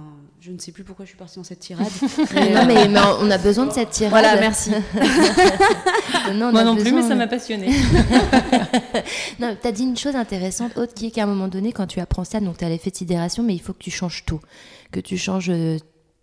je 0.41 0.51
ne 0.51 0.57
sais 0.57 0.71
plus 0.71 0.83
pourquoi 0.83 1.05
je 1.05 1.09
suis 1.09 1.17
partie 1.17 1.35
dans 1.35 1.43
cette 1.43 1.59
tirade. 1.59 1.85
non, 2.17 2.65
mais, 2.65 2.87
on 3.21 3.29
a 3.29 3.37
besoin 3.37 3.67
de 3.67 3.71
cette 3.71 3.91
tirade. 3.91 4.11
Voilà, 4.11 4.35
merci. 4.39 4.71
Moi 6.33 6.63
non 6.63 6.75
plus, 6.75 6.91
mais 6.91 7.03
ça 7.03 7.13
m'a 7.13 7.27
passionnée. 7.27 7.69
non, 9.39 9.55
tu 9.61 9.67
as 9.67 9.71
dit 9.71 9.83
une 9.83 9.95
chose 9.95 10.15
intéressante, 10.15 10.75
autre 10.75 10.93
qui 10.95 11.07
est 11.07 11.11
qu'à 11.11 11.23
un 11.23 11.27
moment 11.27 11.47
donné, 11.47 11.71
quand 11.71 11.87
tu 11.87 11.99
apprends 11.99 12.23
ça, 12.23 12.39
donc 12.39 12.57
tu 12.57 12.65
as 12.65 12.69
l'effet 12.69 12.89
de 12.89 12.95
sidération, 12.95 13.43
mais 13.43 13.53
il 13.53 13.61
faut 13.61 13.73
que 13.73 13.83
tu 13.83 13.91
changes 13.91 14.25
tout. 14.25 14.41
Que 14.91 14.99
tu 14.99 15.17
changes 15.17 15.51
euh, 15.51 15.77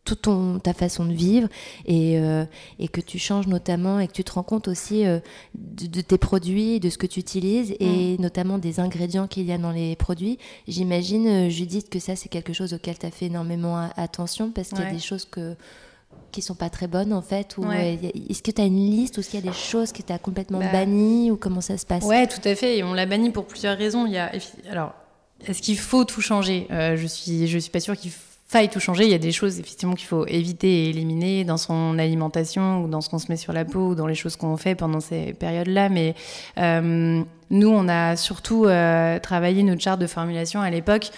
toute 0.05 0.23
ton, 0.23 0.59
ta 0.59 0.75
façon 0.75 1.05
de 1.07 1.13
vivre 1.13 1.49
et, 1.87 2.19
euh, 2.19 2.45
et, 2.79 2.89
que 2.89 3.01
tu 3.01 3.19
changes 3.19 3.47
notamment 3.47 4.01
et 4.01 4.07
que 4.07 4.13
tu 4.13 4.23
te 4.23 4.33
rends 4.33 4.43
compte 4.43 4.69
aussi 4.69 5.07
euh, 5.07 5.19
de, 5.55 6.01
tes 6.03 6.19
produits, 6.19 6.79
de 6.79 6.91
ce 6.91 6.99
que 6.99 7.07
tu 7.07 7.21
utilises 7.21 7.75
et 7.81 8.17
mm. 8.19 8.23
notamment 8.23 8.59
des 8.59 8.81
ingrédients 8.81 9.27
qu'il 9.27 9.47
y 9.47 9.53
a 9.53 9.59
dans 9.59 9.73
les 9.73 9.97
produits. 9.97 10.39
J'imagine, 10.69 11.27
euh, 11.27 11.49
Judith, 11.49 11.89
que 11.89 11.99
ça 11.99 12.17
c'est 12.17 12.29
quelque 12.29 12.53
chose 12.53 12.75
auquel 12.75 12.99
tu 12.99 13.07
as 13.07 13.11
fait 13.11 13.27
énormément 13.27 13.89
attention 13.97 14.51
parce 14.51 14.69
qu'il 14.69 14.81
y 14.81 14.83
a 14.83 14.93
des 14.93 14.99
choses 14.99 15.25
que 15.25 15.57
qui 16.31 16.43
sont 16.43 16.55
pas 16.55 16.71
très 16.71 16.87
bonnes 16.87 17.13
en 17.13 17.23
fait 17.23 17.57
ou 17.59 17.65
est-ce 17.71 18.43
que 18.43 18.51
tu 18.51 18.61
as 18.61 18.65
une 18.65 18.91
liste 18.91 19.17
ou 19.17 19.21
est-ce 19.21 19.31
qu'il 19.31 19.41
y 19.41 19.49
a 19.49 19.51
des 19.51 19.57
choses 19.57 19.93
que 19.93 20.03
tu 20.03 20.13
as 20.13 20.19
complètement 20.19 20.59
bah. 20.59 20.71
bannies 20.71 21.31
ou 21.31 21.37
comment 21.37 21.61
ça 21.61 21.79
se 21.79 21.87
passe? 21.87 22.05
Ouais, 22.05 22.27
tout 22.27 22.41
à 22.45 22.55
fait 22.55 22.79
et 22.79 22.85
on 22.85 22.93
l'a 22.93 23.07
banni 23.07 23.31
pour 23.31 23.47
plusieurs 23.47 23.77
raisons, 23.77 24.07
il 24.07 24.13
y 24.13 24.19
a 24.19 24.31
alors 24.71 24.93
est-ce 25.47 25.63
qu'il 25.63 25.79
faut 25.79 26.05
tout 26.05 26.21
changer? 26.21 26.67
Je 26.71 27.07
suis 27.07 27.47
je 27.47 27.59
suis 27.59 27.71
pas 27.71 27.81
sûre 27.81 27.97
qu'il 27.97 28.11
faut 28.11 28.34
faille 28.55 28.69
tout 28.69 28.79
changer. 28.79 29.03
Il 29.03 29.11
y 29.11 29.15
a 29.15 29.19
des 29.19 29.33
choses 29.33 29.59
effectivement 29.59 29.97
qu'il 29.97 30.07
faut 30.07 30.27
éviter 30.29 30.85
et 30.85 30.91
éliminer 30.91 31.43
dans 31.43 31.57
son 31.57 31.99
alimentation 31.99 32.85
ou 32.85 32.89
dans 32.89 33.01
ce 33.01 33.09
qu'on 33.09 33.19
se 33.19 33.27
met 33.29 33.37
sur 33.37 33.53
la 33.53 33.65
peau 33.65 33.89
ou 33.89 33.95
dans 33.97 34.07
les 34.07 34.15
choses 34.15 34.37
qu'on 34.37 34.57
fait 34.57 34.77
pendant 34.77 35.01
ces 35.01 35.33
périodes-là. 35.33 35.89
Mais 35.89 36.15
euh, 36.59 37.21
nous, 37.51 37.69
on 37.69 37.89
a 37.89 38.15
surtout 38.15 38.67
euh, 38.67 39.19
travaillé 39.19 39.65
notre 39.65 39.83
charte 39.83 40.01
de 40.01 40.07
formulation 40.07 40.61
à 40.61 40.71
l'époque 40.71 41.11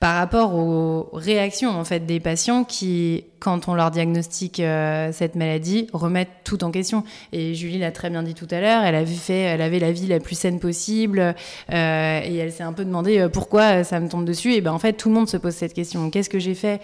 par 0.00 0.16
rapport 0.16 0.56
aux 0.56 1.08
réactions 1.12 1.70
en 1.70 1.84
fait 1.84 2.04
des 2.04 2.18
patients 2.18 2.64
qui, 2.64 3.26
quand 3.42 3.68
on 3.68 3.74
leur 3.74 3.90
diagnostique 3.90 4.60
euh, 4.60 5.10
cette 5.12 5.34
maladie, 5.34 5.88
remettent 5.92 6.28
tout 6.44 6.64
en 6.64 6.70
question. 6.70 7.04
Et 7.32 7.54
Julie 7.54 7.78
l'a 7.78 7.90
très 7.90 8.08
bien 8.08 8.22
dit 8.22 8.34
tout 8.34 8.46
à 8.50 8.60
l'heure, 8.60 8.84
elle 8.84 8.94
avait 8.94 9.06
fait, 9.06 9.40
elle 9.40 9.62
avait 9.62 9.80
la 9.80 9.92
vie 9.92 10.06
la 10.06 10.20
plus 10.20 10.36
saine 10.36 10.60
possible, 10.60 11.34
euh, 11.72 12.20
et 12.24 12.36
elle 12.36 12.52
s'est 12.52 12.62
un 12.62 12.72
peu 12.72 12.84
demandé 12.84 13.18
euh, 13.18 13.28
pourquoi 13.28 13.84
ça 13.84 14.00
me 14.00 14.08
tombe 14.08 14.24
dessus. 14.24 14.54
Et 14.54 14.60
ben 14.60 14.72
en 14.72 14.78
fait, 14.78 14.92
tout 14.92 15.08
le 15.08 15.14
monde 15.14 15.28
se 15.28 15.36
pose 15.36 15.54
cette 15.54 15.74
question. 15.74 16.10
Qu'est-ce 16.10 16.30
que 16.30 16.38
j'ai 16.38 16.54
fait 16.54 16.80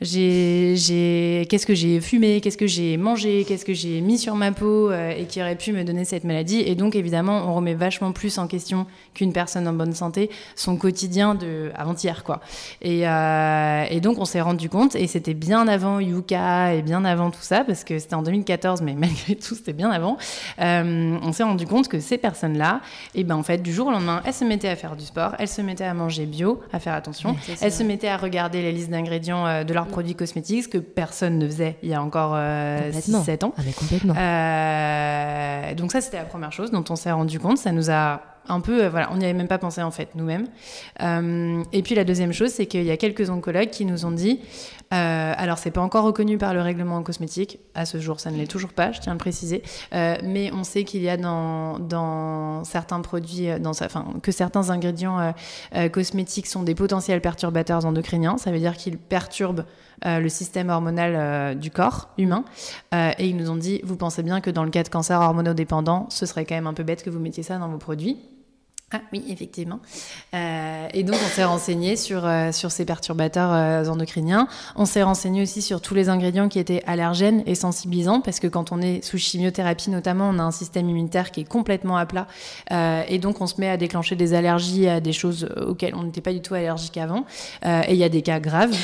J'ai, 0.00 0.76
j'ai, 0.76 1.46
qu'est-ce 1.50 1.66
que 1.66 1.74
j'ai 1.74 2.00
fumé 2.00 2.40
Qu'est-ce 2.40 2.56
que 2.56 2.68
j'ai 2.68 2.96
mangé 2.96 3.44
Qu'est-ce 3.44 3.64
que 3.64 3.74
j'ai 3.74 4.00
mis 4.00 4.16
sur 4.16 4.36
ma 4.36 4.52
peau 4.52 4.92
et 4.92 5.24
qui 5.28 5.40
aurait 5.40 5.56
pu 5.56 5.72
me 5.72 5.82
donner 5.82 6.04
cette 6.04 6.22
maladie 6.22 6.60
Et 6.60 6.76
donc 6.76 6.94
évidemment, 6.94 7.48
on 7.48 7.54
remet 7.56 7.74
vachement 7.74 8.12
plus 8.12 8.38
en 8.38 8.46
question 8.46 8.86
qu'une 9.14 9.32
personne 9.32 9.66
en 9.66 9.72
bonne 9.72 9.94
santé 9.94 10.30
son 10.54 10.76
quotidien 10.76 11.34
de 11.34 11.72
avant-hier, 11.74 12.22
quoi. 12.24 12.40
Euh, 12.84 13.84
et, 13.90 14.00
donc, 14.00 14.18
on 14.18 14.24
s'est 14.24 14.40
rendu 14.40 14.68
compte, 14.68 14.94
et 14.94 15.06
c'était 15.08 15.34
bien 15.34 15.66
avant 15.66 15.98
Yuka 15.98 16.74
et 16.74 16.82
bien 16.82 17.04
avant 17.04 17.30
tout 17.30 17.42
ça, 17.42 17.64
parce 17.64 17.82
que 17.82 17.98
c'était 17.98 18.14
en 18.14 18.22
2014, 18.22 18.82
mais 18.82 18.94
malgré 18.98 19.34
tout, 19.34 19.54
c'était 19.54 19.72
bien 19.72 19.90
avant. 19.90 20.16
Euh, 20.60 21.18
on 21.22 21.32
s'est 21.32 21.42
rendu 21.42 21.66
compte 21.66 21.88
que 21.88 21.98
ces 21.98 22.18
personnes-là, 22.18 22.80
et 23.14 23.20
eh 23.20 23.24
ben 23.24 23.34
en 23.34 23.42
fait, 23.42 23.58
du 23.58 23.72
jour 23.72 23.88
au 23.88 23.90
lendemain, 23.90 24.22
elles 24.24 24.34
se 24.34 24.44
mettaient 24.44 24.68
à 24.68 24.76
faire 24.76 24.94
du 24.94 25.04
sport, 25.04 25.34
elles 25.38 25.48
se 25.48 25.62
mettaient 25.62 25.84
à 25.84 25.94
manger 25.94 26.26
bio, 26.26 26.60
à 26.72 26.78
faire 26.78 26.94
attention, 26.94 27.36
elles 27.60 27.72
se 27.72 27.82
mettaient 27.82 28.08
à 28.08 28.16
regarder 28.16 28.62
les 28.62 28.72
listes 28.72 28.90
d'ingrédients 28.90 29.46
euh, 29.46 29.64
de 29.64 29.74
leurs 29.74 29.86
produits 29.86 30.14
cosmétiques, 30.14 30.64
ce 30.64 30.68
que 30.68 30.78
personne 30.78 31.38
ne 31.38 31.46
faisait 31.46 31.76
il 31.82 31.88
y 31.88 31.94
a 31.94 32.02
encore 32.02 32.36
6-7 32.36 33.44
ans. 33.44 33.54
Ah, 33.56 33.62
complètement. 33.76 34.14
donc 35.74 35.92
ça, 35.92 36.00
c'était 36.00 36.18
la 36.18 36.24
première 36.24 36.52
chose 36.52 36.70
dont 36.70 36.84
on 36.88 36.96
s'est 36.96 37.12
rendu 37.12 37.40
compte. 37.40 37.58
Ça 37.58 37.72
nous 37.72 37.90
a 37.90 38.20
un 38.48 38.60
peu, 38.60 38.84
euh, 38.84 38.88
voilà, 38.88 39.10
on 39.12 39.16
n'y 39.16 39.24
avait 39.24 39.34
même 39.34 39.48
pas 39.48 39.58
pensé 39.58 39.82
en 39.82 39.90
fait 39.90 40.14
nous-mêmes. 40.14 40.46
Euh, 41.02 41.62
et 41.72 41.82
puis 41.82 41.94
la 41.94 42.04
deuxième 42.04 42.32
chose, 42.32 42.50
c'est 42.50 42.66
qu'il 42.66 42.84
y 42.84 42.90
a 42.90 42.96
quelques 42.96 43.30
oncologues 43.30 43.70
qui 43.70 43.84
nous 43.84 44.04
ont 44.04 44.10
dit, 44.10 44.40
euh, 44.92 45.34
alors 45.36 45.58
c'est 45.58 45.70
pas 45.70 45.80
encore 45.80 46.04
reconnu 46.04 46.38
par 46.38 46.54
le 46.54 46.62
règlement 46.62 46.96
en 46.96 47.02
cosmétique, 47.02 47.58
à 47.74 47.84
ce 47.84 47.98
jour 47.98 48.20
ça 48.20 48.30
ne 48.30 48.36
l'est 48.36 48.46
toujours 48.46 48.72
pas, 48.72 48.92
je 48.92 49.00
tiens 49.00 49.12
à 49.12 49.14
le 49.14 49.18
préciser, 49.18 49.62
euh, 49.92 50.16
mais 50.22 50.50
on 50.52 50.64
sait 50.64 50.84
qu'il 50.84 51.02
y 51.02 51.08
a 51.10 51.16
dans, 51.16 52.64
certains 52.64 53.00
produits, 53.00 53.48
dans, 53.60 53.70
enfin, 53.70 54.06
que 54.22 54.32
certains 54.32 54.70
ingrédients 54.70 55.34
cosmétiques 55.92 56.46
sont 56.46 56.62
des 56.62 56.74
potentiels 56.74 57.20
perturbateurs 57.20 57.84
endocriniens, 57.84 58.38
ça 58.38 58.50
veut 58.50 58.58
dire 58.58 58.76
qu'ils 58.76 58.98
perturbent 58.98 59.64
le 60.04 60.28
système 60.28 60.70
hormonal 60.70 61.58
du 61.58 61.70
corps 61.70 62.10
humain. 62.18 62.44
et 62.92 63.26
ils 63.26 63.36
nous 63.36 63.50
ont 63.50 63.56
dit, 63.56 63.80
vous 63.84 63.96
pensez 63.96 64.22
bien 64.22 64.40
que 64.40 64.50
dans 64.50 64.64
le 64.64 64.70
cas 64.70 64.82
de 64.82 64.88
cancer 64.88 65.20
hormonodépendant, 65.20 66.06
ce 66.10 66.26
serait 66.26 66.44
quand 66.44 66.54
même 66.54 66.66
un 66.66 66.74
peu 66.74 66.82
bête 66.82 67.02
que 67.02 67.10
vous 67.10 67.20
mettiez 67.20 67.42
ça 67.42 67.58
dans 67.58 67.68
vos 67.68 67.78
produits. 67.78 68.18
Ah 68.90 69.02
oui, 69.12 69.22
effectivement. 69.28 69.80
Euh, 70.32 70.88
et 70.94 71.02
donc 71.02 71.16
on 71.22 71.28
s'est 71.28 71.44
renseigné 71.44 71.94
sur, 71.94 72.24
euh, 72.24 72.52
sur 72.52 72.70
ces 72.70 72.86
perturbateurs 72.86 73.52
euh, 73.52 73.84
endocriniens. 73.86 74.48
On 74.76 74.86
s'est 74.86 75.02
renseigné 75.02 75.42
aussi 75.42 75.60
sur 75.60 75.82
tous 75.82 75.92
les 75.92 76.08
ingrédients 76.08 76.48
qui 76.48 76.58
étaient 76.58 76.82
allergènes 76.86 77.42
et 77.44 77.54
sensibilisants, 77.54 78.22
parce 78.22 78.40
que 78.40 78.46
quand 78.46 78.72
on 78.72 78.80
est 78.80 79.04
sous 79.04 79.18
chimiothérapie 79.18 79.90
notamment, 79.90 80.30
on 80.30 80.38
a 80.38 80.42
un 80.42 80.50
système 80.52 80.88
immunitaire 80.88 81.32
qui 81.32 81.42
est 81.42 81.48
complètement 81.48 81.98
à 81.98 82.06
plat. 82.06 82.26
et 82.70 83.18
donc 83.18 83.42
on 83.42 83.46
se 83.46 83.60
met 83.60 83.68
à 83.68 83.76
déclencher 83.76 84.16
des 84.16 84.32
allergies 84.32 84.88
à 84.88 85.00
des 85.00 85.12
choses 85.12 85.46
auxquelles 85.66 85.94
on 85.94 86.04
n'était 86.04 86.22
pas 86.22 86.32
du 86.32 86.40
tout 86.40 86.54
allergique 86.54 86.96
avant. 86.96 87.26
et 87.64 87.92
il 87.92 87.96
y 87.96 88.04
a 88.04 88.08
des 88.08 88.22
cas 88.22 88.40
graves. 88.40 88.74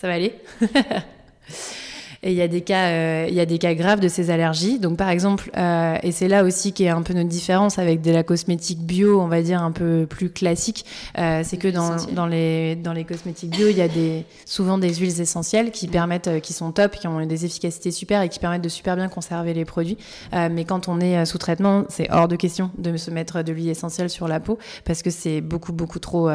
Ça 0.00 0.06
va 0.06 0.14
aller? 0.14 0.34
Et 2.26 2.30
il 2.30 2.36
y 2.36 2.42
a 2.42 2.48
des 2.48 2.62
cas, 2.62 2.88
euh, 2.88 3.26
il 3.28 3.36
y 3.36 3.40
a 3.40 3.46
des 3.46 3.58
cas 3.58 3.72
graves 3.74 4.00
de 4.00 4.08
ces 4.08 4.30
allergies. 4.30 4.80
Donc 4.80 4.96
par 4.96 5.10
exemple, 5.10 5.48
euh, 5.56 5.96
et 6.02 6.10
c'est 6.10 6.26
là 6.26 6.42
aussi 6.42 6.72
qui 6.72 6.82
est 6.82 6.88
un 6.88 7.02
peu 7.02 7.14
notre 7.14 7.28
différence 7.28 7.78
avec 7.78 8.02
de 8.02 8.10
la 8.10 8.24
cosmétique 8.24 8.80
bio, 8.80 9.20
on 9.20 9.28
va 9.28 9.42
dire 9.42 9.62
un 9.62 9.70
peu 9.70 10.06
plus 10.10 10.30
classique, 10.30 10.84
euh, 11.18 11.42
c'est 11.44 11.56
que 11.56 11.68
dans, 11.68 11.94
dans, 12.14 12.26
les 12.26 12.74
dans 12.74 12.92
les 12.92 13.04
cosmétiques 13.04 13.50
bio, 13.50 13.68
il 13.68 13.76
y 13.76 13.80
a 13.80 13.86
des 13.86 14.24
souvent 14.44 14.76
des 14.76 14.92
huiles 14.92 15.20
essentielles 15.20 15.70
qui 15.70 15.86
permettent, 15.86 16.40
qui 16.40 16.52
sont 16.52 16.72
top, 16.72 16.96
qui 16.96 17.06
ont 17.06 17.24
des 17.24 17.44
efficacités 17.44 17.92
super 17.92 18.22
et 18.22 18.28
qui 18.28 18.40
permettent 18.40 18.64
de 18.64 18.68
super 18.68 18.96
bien 18.96 19.06
conserver 19.06 19.54
les 19.54 19.64
produits. 19.64 19.96
mais 20.32 20.64
quand 20.64 20.88
on 20.88 20.98
est 20.98 21.24
sous 21.26 21.38
traitement, 21.38 21.84
c'est 21.88 22.10
hors 22.10 22.26
de 22.26 22.34
question 22.34 22.72
de 22.76 22.96
se 22.96 23.12
mettre 23.12 23.42
de 23.42 23.52
l'huile 23.52 23.68
essentielle 23.68 24.10
sur 24.10 24.26
la 24.26 24.40
peau 24.40 24.58
parce 24.84 25.02
que 25.02 25.10
c'est 25.10 25.40
beaucoup 25.40 25.72
beaucoup 25.72 26.00
trop 26.00 26.28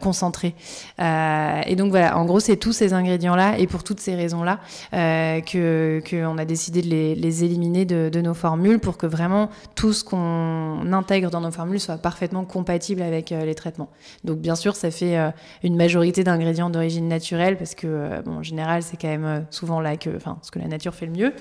concentré. 0.00 0.54
et 0.98 1.76
donc 1.76 1.90
voilà, 1.90 2.16
en 2.16 2.24
gros, 2.24 2.40
c'est 2.40 2.56
tous 2.56 2.72
ces 2.72 2.94
ingrédients 2.94 3.36
là 3.36 3.58
et 3.58 3.66
pour 3.66 3.84
toutes 3.84 4.00
ces 4.00 4.14
raisons 4.14 4.42
là. 4.42 4.58
Euh, 5.01 5.01
que 5.40 6.02
qu'on 6.08 6.38
a 6.38 6.44
décidé 6.44 6.82
de 6.82 6.88
les, 6.88 7.44
éliminer 7.44 7.84
de, 7.84 8.20
nos 8.20 8.34
formules 8.34 8.78
pour 8.78 8.96
que 8.96 9.06
vraiment 9.06 9.50
tout 9.74 9.92
ce 9.92 10.04
qu'on 10.04 10.92
intègre 10.92 11.30
dans 11.30 11.40
nos 11.40 11.50
formules 11.50 11.80
soit 11.80 11.96
parfaitement 11.96 12.44
compatible 12.44 13.02
avec 13.02 13.32
euh, 13.32 13.44
les 13.44 13.54
traitements. 13.54 13.88
Donc 14.24 14.38
bien 14.38 14.54
sûr, 14.54 14.76
ça 14.76 14.90
fait 14.90 15.18
euh, 15.18 15.30
une 15.62 15.76
majorité 15.76 16.22
d'ingrédients 16.22 16.70
d'origine 16.70 17.08
naturelle 17.08 17.56
parce 17.56 17.74
que 17.74 18.22
bon, 18.22 18.38
en 18.38 18.42
général, 18.42 18.82
c'est 18.82 18.96
quand 18.96 19.08
même 19.08 19.44
souvent 19.50 19.80
là 19.80 19.96
que, 19.96 20.10
enfin, 20.16 20.38
ce 20.42 20.50
que 20.50 20.58
la 20.58 20.68
nature 20.68 20.94
fait 20.94 21.06
le 21.06 21.12
mieux. 21.12 21.32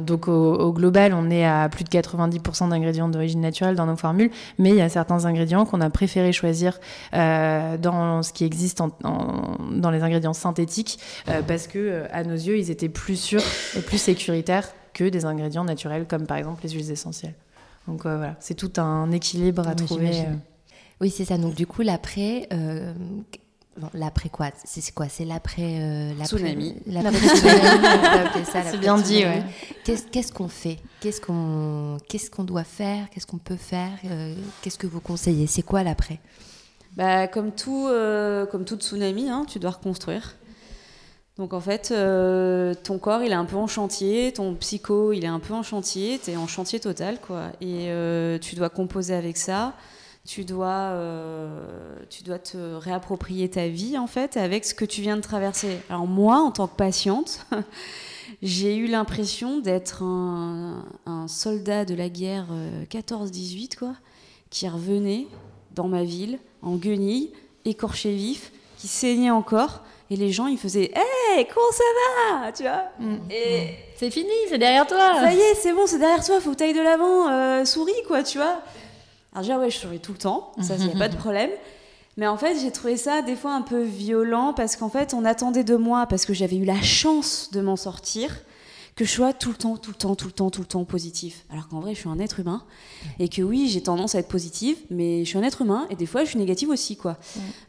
donc 0.00 0.28
au, 0.28 0.72
global, 0.72 1.12
on 1.14 1.30
est 1.30 1.44
à 1.44 1.68
plus 1.68 1.84
de 1.84 1.88
90% 1.88 2.68
d'ingrédients 2.68 3.08
d'origine 3.08 3.40
naturelle 3.40 3.74
dans 3.74 3.86
nos 3.86 3.96
formules, 3.96 4.30
mais 4.58 4.70
il 4.70 4.76
y 4.76 4.80
a 4.80 4.88
certains 4.88 5.24
ingrédients 5.24 5.64
qu'on 5.64 5.80
a 5.80 5.90
préféré 5.90 6.32
choisir 6.32 6.78
dans 7.12 8.22
ce 8.22 8.32
qui 8.32 8.44
existe 8.44 8.82
dans 9.00 9.90
les 9.90 10.02
ingrédients 10.02 10.32
synthétiques 10.32 10.98
parce 11.46 11.66
que 11.66 12.04
à 12.18 12.24
nos 12.24 12.34
yeux, 12.34 12.58
ils 12.58 12.70
étaient 12.70 12.88
plus 12.88 13.16
sûrs 13.18 13.42
et 13.76 13.80
plus 13.80 13.98
sécuritaires 13.98 14.68
que 14.92 15.04
des 15.04 15.24
ingrédients 15.24 15.64
naturels, 15.64 16.06
comme 16.06 16.26
par 16.26 16.36
exemple 16.36 16.60
les 16.64 16.70
huiles 16.70 16.90
essentielles. 16.90 17.34
Donc 17.86 18.04
euh, 18.04 18.16
voilà, 18.16 18.36
c'est 18.40 18.54
tout 18.54 18.72
un 18.80 19.10
équilibre 19.12 19.66
à 19.66 19.74
trouver. 19.74 20.20
Euh. 20.20 20.34
Oui, 21.00 21.10
c'est 21.10 21.24
ça. 21.24 21.38
Donc 21.38 21.54
du 21.54 21.66
coup, 21.66 21.82
l'après. 21.82 22.48
Euh, 22.52 22.92
l'après 23.94 24.28
quoi? 24.28 24.50
C'est 24.64 24.92
quoi? 24.92 25.08
C'est 25.08 25.24
l'après 25.24 26.12
tsunami. 26.24 26.74
C'est 28.44 28.80
bien 28.80 28.98
dit, 28.98 29.24
ouais. 29.24 29.42
Qu'est-ce 29.84 30.32
qu'on 30.32 30.48
fait? 30.48 30.78
Qu'est-ce 31.00 31.20
qu'on 31.20 31.98
qu'est-ce 32.08 32.30
qu'on 32.30 32.44
doit 32.44 32.64
faire? 32.64 33.08
Qu'est-ce 33.10 33.26
qu'on 33.26 33.38
peut 33.38 33.56
faire? 33.56 33.92
Qu'est-ce 34.60 34.78
que 34.78 34.88
vous 34.88 35.00
conseillez? 35.00 35.46
C'est 35.46 35.62
quoi 35.62 35.84
l'après? 35.84 36.18
Bah, 36.96 37.28
comme 37.28 37.52
tout 37.52 37.88
comme 38.50 38.64
tout 38.64 38.76
tsunami, 38.76 39.30
hein, 39.30 39.46
tu 39.48 39.60
dois 39.60 39.70
reconstruire. 39.70 40.34
Donc 41.38 41.52
en 41.52 41.60
fait, 41.60 41.92
euh, 41.92 42.74
ton 42.74 42.98
corps, 42.98 43.22
il 43.22 43.30
est 43.30 43.36
un 43.36 43.44
peu 43.44 43.56
en 43.56 43.68
chantier, 43.68 44.32
ton 44.32 44.54
psycho, 44.56 45.12
il 45.12 45.24
est 45.24 45.28
un 45.28 45.38
peu 45.38 45.54
en 45.54 45.62
chantier, 45.62 46.20
tu 46.22 46.32
es 46.32 46.36
en 46.36 46.48
chantier 46.48 46.80
total, 46.80 47.20
quoi. 47.20 47.52
Et 47.60 47.90
euh, 47.90 48.38
tu 48.38 48.56
dois 48.56 48.68
composer 48.68 49.14
avec 49.14 49.36
ça, 49.36 49.74
tu 50.26 50.44
dois, 50.44 50.66
euh, 50.66 51.96
tu 52.10 52.24
dois 52.24 52.40
te 52.40 52.56
réapproprier 52.74 53.48
ta 53.48 53.68
vie, 53.68 53.96
en 53.96 54.08
fait, 54.08 54.36
avec 54.36 54.64
ce 54.64 54.74
que 54.74 54.84
tu 54.84 55.00
viens 55.00 55.14
de 55.14 55.22
traverser. 55.22 55.78
Alors 55.88 56.08
moi, 56.08 56.38
en 56.40 56.50
tant 56.50 56.66
que 56.66 56.74
patiente, 56.74 57.46
j'ai 58.42 58.74
eu 58.76 58.88
l'impression 58.88 59.60
d'être 59.60 60.02
un, 60.02 60.82
soldat 61.28 61.84
de 61.84 61.94
la 61.94 62.08
guerre 62.08 62.48
14-18, 62.90 63.76
quoi, 63.78 63.94
qui 64.50 64.68
revenait 64.68 65.28
dans 65.76 65.86
ma 65.86 66.02
ville, 66.02 66.40
en 66.62 66.74
guenille, 66.74 67.30
écorché 67.64 68.12
vif, 68.12 68.50
qui 68.76 68.88
saignait 68.88 69.30
encore 69.30 69.84
et 70.10 70.16
les 70.16 70.32
gens, 70.32 70.46
ils 70.46 70.58
faisaient 70.58 70.90
Hey, 70.94 71.46
comment 71.52 71.70
ça 71.72 71.84
va 72.42 72.52
Tu 72.52 72.62
vois 72.62 72.84
mm. 72.98 73.30
Et 73.30 73.74
c'est 73.96 74.10
fini, 74.10 74.30
c'est 74.48 74.58
derrière 74.58 74.86
toi. 74.86 75.14
Ça 75.20 75.32
y 75.32 75.38
est, 75.38 75.54
c'est 75.54 75.72
bon, 75.72 75.86
c'est 75.86 75.98
derrière 75.98 76.24
toi, 76.24 76.40
faut 76.40 76.52
que 76.52 76.72
de 76.74 76.82
l'avant, 76.82 77.28
euh, 77.28 77.64
souris, 77.64 77.92
quoi, 78.06 78.22
tu 78.22 78.38
vois. 78.38 78.60
Alors, 79.32 79.42
déjà, 79.42 79.58
ouais, 79.58 79.70
je 79.70 79.78
souris 79.78 80.00
tout 80.00 80.12
le 80.12 80.18
temps, 80.18 80.52
ça, 80.62 80.74
il 80.78 80.86
n'y 80.86 80.94
a 80.94 80.98
pas 80.98 81.08
de 81.08 81.16
problème. 81.16 81.50
Mais 82.16 82.26
en 82.26 82.36
fait, 82.36 82.58
j'ai 82.60 82.72
trouvé 82.72 82.96
ça 82.96 83.22
des 83.22 83.36
fois 83.36 83.52
un 83.52 83.62
peu 83.62 83.82
violent 83.82 84.52
parce 84.52 84.74
qu'en 84.74 84.88
fait, 84.88 85.14
on 85.14 85.24
attendait 85.24 85.62
de 85.62 85.76
moi, 85.76 86.06
parce 86.06 86.26
que 86.26 86.34
j'avais 86.34 86.56
eu 86.56 86.64
la 86.64 86.80
chance 86.82 87.50
de 87.52 87.60
m'en 87.60 87.76
sortir, 87.76 88.34
que 88.98 89.04
je 89.04 89.12
sois 89.12 89.32
tout 89.32 89.50
le 89.50 89.54
temps, 89.54 89.76
tout 89.76 89.92
le 89.92 89.96
temps, 89.96 90.16
tout 90.16 90.26
le 90.26 90.32
temps, 90.32 90.50
tout 90.50 90.60
le 90.60 90.66
temps 90.66 90.84
positif. 90.84 91.44
Alors 91.50 91.68
qu'en 91.68 91.78
vrai, 91.78 91.94
je 91.94 92.00
suis 92.00 92.08
un 92.08 92.18
être 92.18 92.40
humain 92.40 92.64
et 93.20 93.28
que 93.28 93.42
oui, 93.42 93.68
j'ai 93.68 93.80
tendance 93.80 94.16
à 94.16 94.18
être 94.18 94.26
positive, 94.26 94.76
mais 94.90 95.24
je 95.24 95.28
suis 95.28 95.38
un 95.38 95.44
être 95.44 95.62
humain 95.62 95.86
et 95.88 95.94
des 95.94 96.04
fois, 96.04 96.24
je 96.24 96.30
suis 96.30 96.38
négative 96.38 96.68
aussi, 96.68 96.96
quoi. 96.96 97.16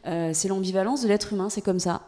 Euh, 0.08 0.32
c'est 0.34 0.48
l'ambivalence 0.48 1.02
de 1.02 1.08
l'être 1.08 1.32
humain, 1.32 1.48
c'est 1.48 1.60
comme 1.60 1.78
ça. 1.78 2.02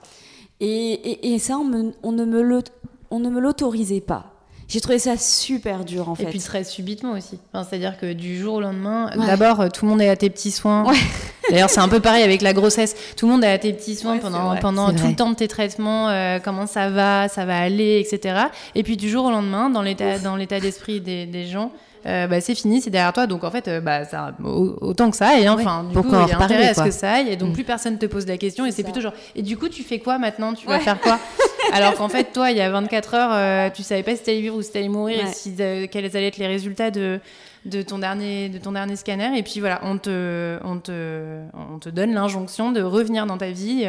Et, 0.58 1.32
et, 1.32 1.38
ça, 1.38 1.56
on, 1.56 1.92
on 2.02 2.10
ne 2.10 2.24
me 2.24 3.40
l'autorisait 3.40 4.00
pas. 4.00 4.31
J'ai 4.72 4.80
trouvé 4.80 4.98
ça 4.98 5.18
super 5.18 5.84
dur 5.84 6.08
en 6.08 6.14
fait. 6.14 6.22
Et 6.22 6.26
puis 6.26 6.38
très 6.38 6.64
subitement 6.64 7.12
aussi. 7.12 7.38
Enfin, 7.52 7.66
C'est-à-dire 7.68 7.98
que 7.98 8.14
du 8.14 8.38
jour 8.38 8.54
au 8.54 8.60
lendemain, 8.62 9.10
d'abord 9.26 9.60
euh, 9.60 9.68
tout 9.68 9.84
le 9.84 9.90
monde 9.90 10.00
est 10.00 10.08
à 10.08 10.16
tes 10.16 10.30
petits 10.30 10.50
soins. 10.50 10.88
Ouais. 10.88 10.96
D'ailleurs 11.50 11.68
c'est 11.68 11.80
un 11.80 11.88
peu 11.90 12.00
pareil 12.00 12.22
avec 12.22 12.40
la 12.40 12.54
grossesse. 12.54 12.96
Tout 13.14 13.26
le 13.26 13.32
monde 13.32 13.44
est 13.44 13.52
à 13.52 13.58
tes 13.58 13.74
petits 13.74 13.96
soins 13.96 14.16
pendant, 14.16 14.56
pendant 14.56 14.90
tout 14.94 15.08
le 15.08 15.14
temps 15.14 15.28
de 15.28 15.34
tes 15.36 15.46
traitements. 15.48 16.08
Euh, 16.08 16.38
comment 16.42 16.66
ça 16.66 16.88
va, 16.88 17.28
ça 17.28 17.44
va 17.44 17.60
aller, 17.60 18.00
etc. 18.00 18.46
Et 18.74 18.82
puis 18.82 18.96
du 18.96 19.10
jour 19.10 19.26
au 19.26 19.30
lendemain, 19.30 19.68
dans 19.68 19.82
l'état 19.82 20.58
d'esprit 20.58 21.02
des, 21.02 21.26
des 21.26 21.44
gens, 21.44 21.70
euh, 22.04 22.26
bah, 22.26 22.40
c'est 22.40 22.54
fini, 22.54 22.80
c'est 22.80 22.90
derrière 22.90 23.12
toi. 23.12 23.26
Donc 23.26 23.44
en 23.44 23.50
fait, 23.50 23.68
euh, 23.68 23.80
bah, 23.80 24.04
ça, 24.04 24.32
autant 24.42 25.10
que 25.10 25.16
ça 25.16 25.28
aille. 25.28 25.46
Hein. 25.46 25.56
Enfin, 25.58 25.84
du 25.84 25.96
coup, 25.96 26.08
il 26.08 26.28
y 26.28 26.32
a 26.32 26.40
intérêt 26.40 26.68
à 26.68 26.74
ce 26.74 26.82
que 26.82 26.90
ça 26.90 27.12
aille. 27.12 27.28
Et 27.28 27.36
donc 27.36 27.50
mm. 27.50 27.52
plus 27.52 27.64
personne 27.64 27.98
te 27.98 28.06
pose 28.06 28.26
la 28.26 28.38
question. 28.38 28.66
Et 28.66 28.72
c'est 28.72 28.82
plutôt 28.82 29.00
genre, 29.00 29.14
et 29.36 29.42
du 29.42 29.56
coup, 29.56 29.68
tu 29.68 29.82
fais 29.82 29.98
quoi 29.98 30.18
maintenant? 30.18 30.52
Tu 30.54 30.66
vas 30.66 30.80
faire 30.80 31.00
quoi? 31.00 31.18
Alors 31.72 31.94
qu'en 31.94 32.08
fait, 32.08 32.32
toi, 32.32 32.50
il 32.50 32.56
y 32.56 32.60
a 32.60 32.70
24 32.70 33.14
heures, 33.14 33.30
euh, 33.32 33.70
tu 33.70 33.82
savais 33.82 34.02
pas 34.02 34.16
si 34.16 34.22
t'allais 34.22 34.40
vivre 34.40 34.56
ou 34.56 34.62
si 34.62 34.72
t'allais 34.72 34.88
mourir 34.88 35.24
et 35.24 35.32
si, 35.32 35.54
quels 35.56 36.16
allaient 36.16 36.26
être 36.26 36.36
les 36.36 36.48
résultats 36.48 36.90
de, 36.90 37.20
de, 37.66 37.82
ton 37.82 37.98
dernier, 37.98 38.48
de 38.48 38.58
ton 38.58 38.72
dernier 38.72 38.96
scanner. 38.96 39.38
Et 39.38 39.42
puis 39.44 39.60
voilà, 39.60 39.80
on 39.84 39.96
te, 39.96 40.58
on 40.64 40.78
te, 40.78 41.40
on 41.54 41.78
te 41.78 41.88
donne 41.88 42.12
l'injonction 42.12 42.72
de 42.72 42.82
revenir 42.82 43.26
dans 43.26 43.38
ta 43.38 43.50
vie 43.50 43.88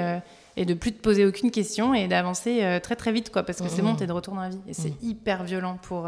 et 0.56 0.66
de 0.66 0.74
plus 0.76 0.92
te 0.94 1.02
poser 1.02 1.26
aucune 1.26 1.50
question 1.50 1.96
et 1.96 2.08
d'avancer 2.08 2.80
très 2.84 2.96
très 2.96 3.12
vite 3.12 3.32
quoi 3.32 3.42
parce 3.42 3.60
que 3.60 3.68
c'est 3.68 3.82
bon 3.82 3.96
t'es 3.96 4.06
de 4.06 4.12
retour 4.12 4.36
dans 4.36 4.42
la 4.42 4.50
vie 4.50 4.62
et 4.68 4.74
c'est 4.76 4.90
mm. 4.90 5.10
hyper 5.10 5.44
violent 5.44 5.80
pour 5.82 6.08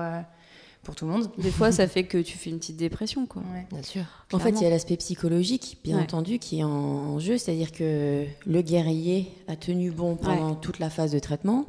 pour 0.86 0.96
tout 0.96 1.06
le 1.06 1.12
monde. 1.12 1.30
Des 1.38 1.52
fois, 1.52 1.74
ça 1.74 1.88
fait 1.88 2.04
que 2.04 2.18
tu 2.18 2.38
fais 2.38 2.50
une 2.50 2.60
petite 2.60 2.78
dépression, 2.78 3.26
quoi. 3.26 3.42
bien 3.70 3.84
sûr. 3.84 4.04
En 4.32 4.40
fait, 4.40 4.52
il 4.52 4.62
y 4.62 4.66
a 4.66 4.70
l'aspect 4.70 4.96
psychologique, 4.96 5.80
bien 5.84 6.00
entendu, 6.00 6.40
qui 6.40 6.60
est 6.60 6.64
en, 6.64 7.20
jeu, 7.20 7.38
c'est-à-dire 7.38 7.72
que 7.72 8.24
le 8.46 8.62
guerrier 8.62 9.32
a 9.48 9.56
tenu 9.58 9.92
bon 9.92 10.16
pendant 10.16 10.56
toute 10.56 10.80
la 10.80 10.90
phase 10.90 11.12
de 11.12 11.20
traitement, 11.20 11.66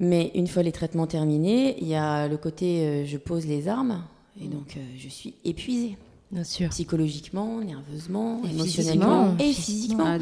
mais 0.00 0.30
une 0.34 0.46
fois 0.46 0.62
les 0.62 0.72
traitements 0.72 1.06
terminés, 1.06 1.76
il 1.80 1.88
y 1.88 1.96
a 1.96 2.28
le 2.28 2.36
côté 2.36 2.86
euh, 2.86 3.04
je 3.04 3.16
pose 3.16 3.46
les 3.46 3.66
armes 3.66 4.04
et 4.40 4.46
donc 4.46 4.76
euh, 4.76 4.80
je 4.96 5.08
suis 5.08 5.34
épuisée. 5.44 5.96
Bien 6.30 6.44
sûr. 6.44 6.68
Psychologiquement, 6.68 7.60
nerveusement, 7.60 8.42
émotionnellement 8.44 9.34
et 9.40 9.52
physiquement. 9.52 10.04
Ah, 10.06 10.18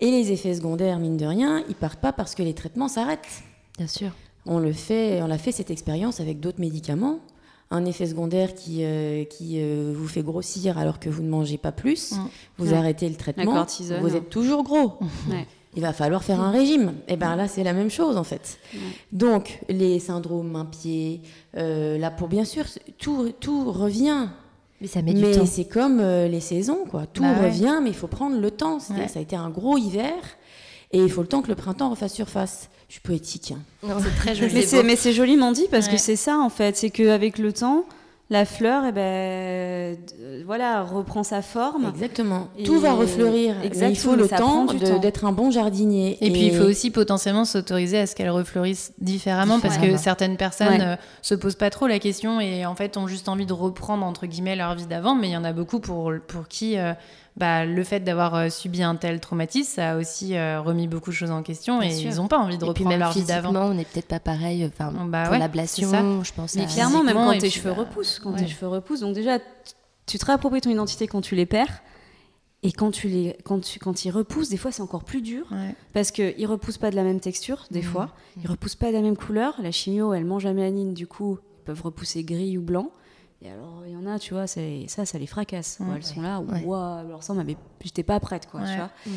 et 0.00 0.10
les 0.10 0.32
effets 0.32 0.54
secondaires, 0.54 0.98
mine 0.98 1.16
de 1.16 1.24
rien, 1.24 1.64
ils 1.68 1.74
partent 1.74 2.00
pas 2.00 2.12
parce 2.12 2.34
que 2.34 2.42
les 2.42 2.52
traitements 2.52 2.88
s'arrêtent. 2.88 3.42
Bien 3.78 3.86
sûr. 3.86 4.10
On 4.44 4.58
le 4.58 4.72
fait, 4.72 5.22
on 5.22 5.30
a 5.30 5.38
fait 5.38 5.52
cette 5.52 5.70
expérience 5.70 6.20
avec 6.20 6.40
d'autres 6.40 6.60
médicaments 6.60 7.20
un 7.70 7.84
effet 7.84 8.06
secondaire 8.06 8.54
qui, 8.54 8.84
euh, 8.84 9.24
qui 9.24 9.60
euh, 9.60 9.92
vous 9.96 10.06
fait 10.06 10.22
grossir 10.22 10.78
alors 10.78 11.00
que 11.00 11.08
vous 11.08 11.22
ne 11.22 11.28
mangez 11.28 11.58
pas 11.58 11.72
plus, 11.72 12.12
mm. 12.12 12.28
vous 12.58 12.74
arrêtez 12.74 13.08
le 13.08 13.16
traitement, 13.16 13.66
vous 14.00 14.16
êtes 14.16 14.30
toujours 14.30 14.62
gros. 14.62 14.98
Il 15.74 15.82
va 15.82 15.92
falloir 15.92 16.24
faire 16.24 16.40
un 16.40 16.50
régime. 16.50 16.94
Et 17.06 17.12
eh 17.12 17.16
bien 17.16 17.36
là, 17.36 17.48
c'est 17.48 17.62
la 17.62 17.74
même 17.74 17.90
chose 17.90 18.16
en 18.16 18.24
fait. 18.24 18.58
Donc, 19.12 19.60
les 19.68 19.98
syndromes 19.98 20.50
main-pied, 20.50 21.20
euh, 21.58 21.98
là, 21.98 22.10
pour 22.10 22.28
bien 22.28 22.46
sûr, 22.46 22.64
tout, 22.96 23.30
tout 23.40 23.70
revient. 23.72 24.28
Mais 24.80 24.86
ça 24.86 25.02
met 25.02 25.12
du 25.12 25.20
temps. 25.20 25.28
Mais 25.40 25.44
c'est 25.44 25.66
comme 25.66 26.00
les 26.00 26.40
saisons, 26.40 26.86
quoi. 26.88 27.04
Tout 27.04 27.22
bah 27.22 27.42
revient, 27.44 27.80
mais 27.82 27.90
il 27.90 27.94
faut 27.94 28.06
prendre 28.06 28.40
le 28.40 28.50
temps. 28.50 28.78
Ça 28.78 28.94
a 28.94 29.20
été 29.20 29.36
un 29.36 29.50
gros 29.50 29.76
hiver. 29.76 30.14
Et 30.92 30.98
il 30.98 31.10
faut 31.10 31.22
le 31.22 31.28
temps 31.28 31.42
que 31.42 31.48
le 31.48 31.54
printemps 31.54 31.90
refasse 31.90 32.14
surface. 32.14 32.68
Je 32.88 32.94
suis 32.94 33.00
poétique. 33.00 33.52
Hein. 33.52 33.98
C'est 34.00 34.16
très 34.16 34.34
joli. 34.34 34.64
mais 34.84 34.96
c'est 34.96 35.12
joliment 35.12 35.52
dit 35.52 35.66
parce 35.70 35.88
que 35.88 35.96
c'est 35.96 36.16
ça 36.16 36.38
en 36.38 36.50
fait. 36.50 36.76
C'est 36.76 36.90
qu'avec 36.90 37.38
le 37.38 37.52
temps, 37.52 37.84
la 38.28 38.44
fleur, 38.44 38.82
eh 38.88 38.92
ben, 38.92 39.96
voilà, 40.46 40.82
reprend 40.82 41.22
sa 41.22 41.42
forme. 41.42 41.92
Exactement. 41.94 42.48
Tout 42.64 42.80
va 42.80 42.92
refleurir. 42.92 43.54
Exactement. 43.62 43.90
il 43.90 43.96
faut 43.96 44.16
le 44.16 44.28
temps 44.28 44.66
d'être 44.98 45.24
un 45.24 45.32
bon 45.32 45.52
jardinier. 45.52 46.18
Et, 46.20 46.32
puis 46.32 46.46
il 46.46 46.54
faut 46.54 46.64
aussi 46.64 46.90
potentiellement 46.90 47.44
s'autoriser 47.44 47.98
à 47.98 48.06
ce 48.06 48.16
qu'elle 48.16 48.30
refleurisse 48.30 48.92
différemment 48.98 49.60
parce 49.60 49.78
que 49.78 49.96
certaines 49.96 50.36
personnes 50.36 50.78
ne 50.78 50.84
euh, 50.84 50.96
se 51.22 51.36
posent 51.36 51.54
pas 51.54 51.70
trop 51.70 51.86
la 51.86 52.00
question 52.00 52.40
et 52.40 52.66
en 52.66 52.74
fait 52.74 52.96
ont 52.96 53.06
juste 53.06 53.28
envie 53.28 53.46
de 53.46 53.52
reprendre 53.52 54.04
entre 54.04 54.26
guillemets 54.26 54.56
leur 54.56 54.74
vie 54.74 54.86
d'avant. 54.86 55.14
Mais 55.14 55.28
il 55.28 55.32
y 55.32 55.36
en 55.36 55.44
a 55.44 55.52
beaucoup 55.52 55.78
pour, 55.78 56.12
pour 56.26 56.48
qui 56.48 56.78
euh, 56.78 56.94
bah, 57.36 57.66
le 57.66 57.84
fait 57.84 58.00
d'avoir 58.00 58.34
euh, 58.34 58.48
subi 58.48 58.82
un 58.82 58.96
tel 58.96 59.20
traumatisme, 59.20 59.70
ça 59.70 59.90
a 59.90 59.96
aussi 59.96 60.36
euh, 60.36 60.60
remis 60.60 60.88
beaucoup 60.88 61.10
de 61.10 61.14
choses 61.14 61.30
en 61.30 61.42
question 61.42 61.82
et 61.82 61.88
ils 61.88 62.16
n'ont 62.16 62.28
pas 62.28 62.38
envie 62.38 62.56
de 62.56 62.64
reprendre 62.64 62.96
leur 62.96 63.12
vie 63.12 63.24
d'avant. 63.24 63.54
on 63.54 63.74
n'est 63.74 63.84
peut-être 63.84 64.08
pas 64.08 64.20
pareil. 64.20 64.64
Enfin, 64.64 64.90
bah, 65.06 65.24
pour 65.28 65.36
l'ablation, 65.36 66.22
je 66.22 66.32
pense. 66.32 66.54
Mais 66.54 66.66
clairement, 66.66 67.02
même 67.02 67.16
quand 67.16 67.38
tes 67.38 67.50
cheveux 67.50 67.72
repoussent, 67.72 68.20
quand 68.20 68.32
tes 68.32 68.46
cheveux 68.46 68.68
repoussent, 68.68 69.00
donc 69.00 69.14
déjà, 69.14 69.38
tu 70.06 70.18
te 70.18 70.24
réappropries 70.24 70.62
ton 70.62 70.70
identité 70.70 71.06
quand 71.06 71.20
tu 71.20 71.34
les 71.34 71.46
perds. 71.46 71.82
Et 72.62 72.72
quand 72.72 72.90
tu 72.90 73.06
les, 73.08 73.36
quand 73.44 73.60
tu, 73.60 73.78
quand 73.78 74.04
ils 74.06 74.10
repoussent, 74.10 74.48
des 74.48 74.56
fois 74.56 74.72
c'est 74.72 74.82
encore 74.82 75.04
plus 75.04 75.20
dur 75.20 75.46
parce 75.92 76.10
que 76.10 76.34
ils 76.38 76.46
repoussent 76.46 76.78
pas 76.78 76.90
de 76.90 76.96
la 76.96 77.04
même 77.04 77.20
texture, 77.20 77.66
des 77.70 77.80
mmh. 77.80 77.84
fois, 77.84 78.08
ils 78.42 78.50
repoussent 78.50 78.74
pas 78.76 78.88
de 78.88 78.92
la 78.94 79.02
même 79.02 79.16
couleur. 79.16 79.54
La 79.62 79.70
chimio, 79.70 80.14
elle 80.14 80.24
mange 80.24 80.44
la 80.44 80.54
mélanine, 80.54 80.94
du 80.94 81.06
coup, 81.06 81.38
ils 81.60 81.64
peuvent 81.64 81.82
repousser 81.82 82.24
gris 82.24 82.56
ou 82.56 82.62
blanc. 82.62 82.90
Et 83.46 83.50
alors, 83.50 83.82
il 83.86 83.92
y 83.92 83.96
en 83.96 84.06
a, 84.06 84.18
tu 84.18 84.34
vois, 84.34 84.46
ça, 84.46 84.60
ça 84.88 85.18
les 85.18 85.26
fracasse. 85.26 85.78
elles 85.94 86.02
sont 86.02 86.20
là, 86.20 86.40
waouh, 86.40 87.08
leur 87.08 87.22
sang, 87.22 87.34
mais 87.34 87.56
j'étais 87.82 88.02
pas 88.02 88.18
prête, 88.18 88.48
quoi, 88.50 88.60
tu 88.60 88.76
vois. 88.76 88.90
Mm. 89.06 89.10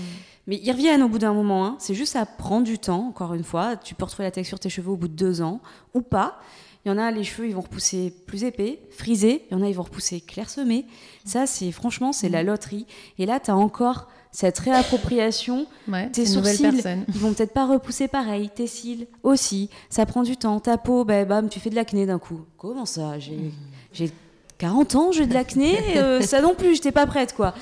Mais 0.48 0.60
ils 0.62 0.72
reviennent 0.72 1.02
au 1.02 1.10
bout 1.10 1.18
d'un 1.18 1.34
moment, 1.34 1.66
hein. 1.66 1.76
c'est 1.80 1.96
juste 1.96 2.14
ça 2.14 2.26
prend 2.26 2.62
du 2.62 2.78
temps, 2.78 3.08
encore 3.08 3.34
une 3.34 3.44
fois. 3.44 3.76
Tu 3.76 3.96
peux 3.96 4.06
retrouver 4.06 4.26
la 4.26 4.32
texture 4.32 4.58
de 4.58 4.64
tes 4.64 4.70
cheveux 4.70 4.92
au 4.92 4.98
bout 4.98 5.08
de 5.08 5.14
deux 5.14 5.42
ans, 5.42 5.62
ou 5.96 6.02
pas. 6.02 6.40
Il 6.86 6.90
y 6.90 6.92
en 6.92 6.98
a, 6.98 7.12
les 7.12 7.24
cheveux, 7.24 7.48
ils 7.48 7.56
vont 7.56 7.62
repousser 7.62 8.14
plus 8.28 8.44
épais, 8.44 8.80
frisés. 8.92 9.46
Il 9.50 9.58
y 9.58 9.60
en 9.60 9.64
a, 9.64 9.68
ils 9.68 9.76
vont 9.76 9.84
repousser 9.84 10.22
clairsemés. 10.22 10.86
Ça, 11.26 11.48
c'est 11.48 11.72
franchement, 11.72 12.14
c'est 12.14 12.30
la 12.30 12.44
loterie. 12.44 12.86
Et 13.18 13.26
là, 13.26 13.40
tu 13.40 13.52
as 13.52 13.56
encore 13.56 14.08
cette 14.32 14.60
réappropriation. 14.60 15.66
tes 16.14 16.26
sourcils, 16.26 16.84
ils 17.08 17.20
vont 17.20 17.34
peut-être 17.34 17.54
pas 17.54 17.66
repousser 17.66 18.08
pareil. 18.08 18.50
Tes 18.54 18.68
cils 18.68 19.08
aussi. 19.24 19.70
Ça 19.90 20.06
prend 20.06 20.24
du 20.24 20.38
temps. 20.38 20.60
Ta 20.60 20.78
peau, 20.78 21.04
bah, 21.04 21.26
bam, 21.26 21.50
tu 21.50 21.60
fais 21.60 21.70
de 21.70 21.76
l'acné 21.76 22.06
d'un 22.06 22.20
coup. 22.20 22.46
Comment 22.58 22.86
ça? 22.86 23.20
J'ai 23.20 23.36
mm 23.36 23.52
j'ai 23.94 24.12
40 24.58 24.96
ans, 24.96 25.12
j'ai 25.12 25.26
de 25.26 25.34
l'acné, 25.34 25.78
euh, 25.98 26.22
ça 26.22 26.42
non 26.42 26.54
plus, 26.54 26.76
j'étais 26.76 26.92
pas 26.92 27.08
prête, 27.08 27.34
quoi. 27.34 27.54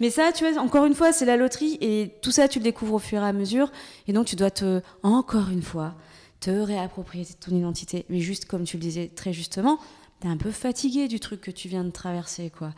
Mais 0.00 0.10
ça, 0.10 0.32
tu 0.32 0.48
vois, 0.48 0.60
encore 0.62 0.86
une 0.86 0.94
fois, 0.94 1.12
c'est 1.12 1.24
la 1.24 1.36
loterie, 1.36 1.78
et 1.80 2.12
tout 2.22 2.30
ça, 2.30 2.48
tu 2.48 2.58
le 2.58 2.64
découvres 2.64 2.94
au 2.94 2.98
fur 2.98 3.22
et 3.22 3.26
à 3.26 3.32
mesure, 3.32 3.70
et 4.08 4.12
donc 4.12 4.26
tu 4.26 4.36
dois 4.36 4.50
te, 4.50 4.80
encore 5.02 5.50
une 5.50 5.62
fois, 5.62 5.94
te 6.40 6.50
réapproprier 6.50 7.26
ton 7.40 7.56
identité. 7.56 8.04
Mais 8.08 8.20
juste 8.20 8.44
comme 8.46 8.64
tu 8.64 8.76
le 8.76 8.82
disais 8.82 9.10
très 9.14 9.32
justement, 9.32 9.78
tu 10.20 10.26
es 10.26 10.30
un 10.30 10.36
peu 10.36 10.50
fatigué 10.50 11.08
du 11.08 11.20
truc 11.20 11.40
que 11.40 11.50
tu 11.50 11.68
viens 11.68 11.84
de 11.84 11.90
traverser, 11.90 12.50
quoi. 12.56 12.72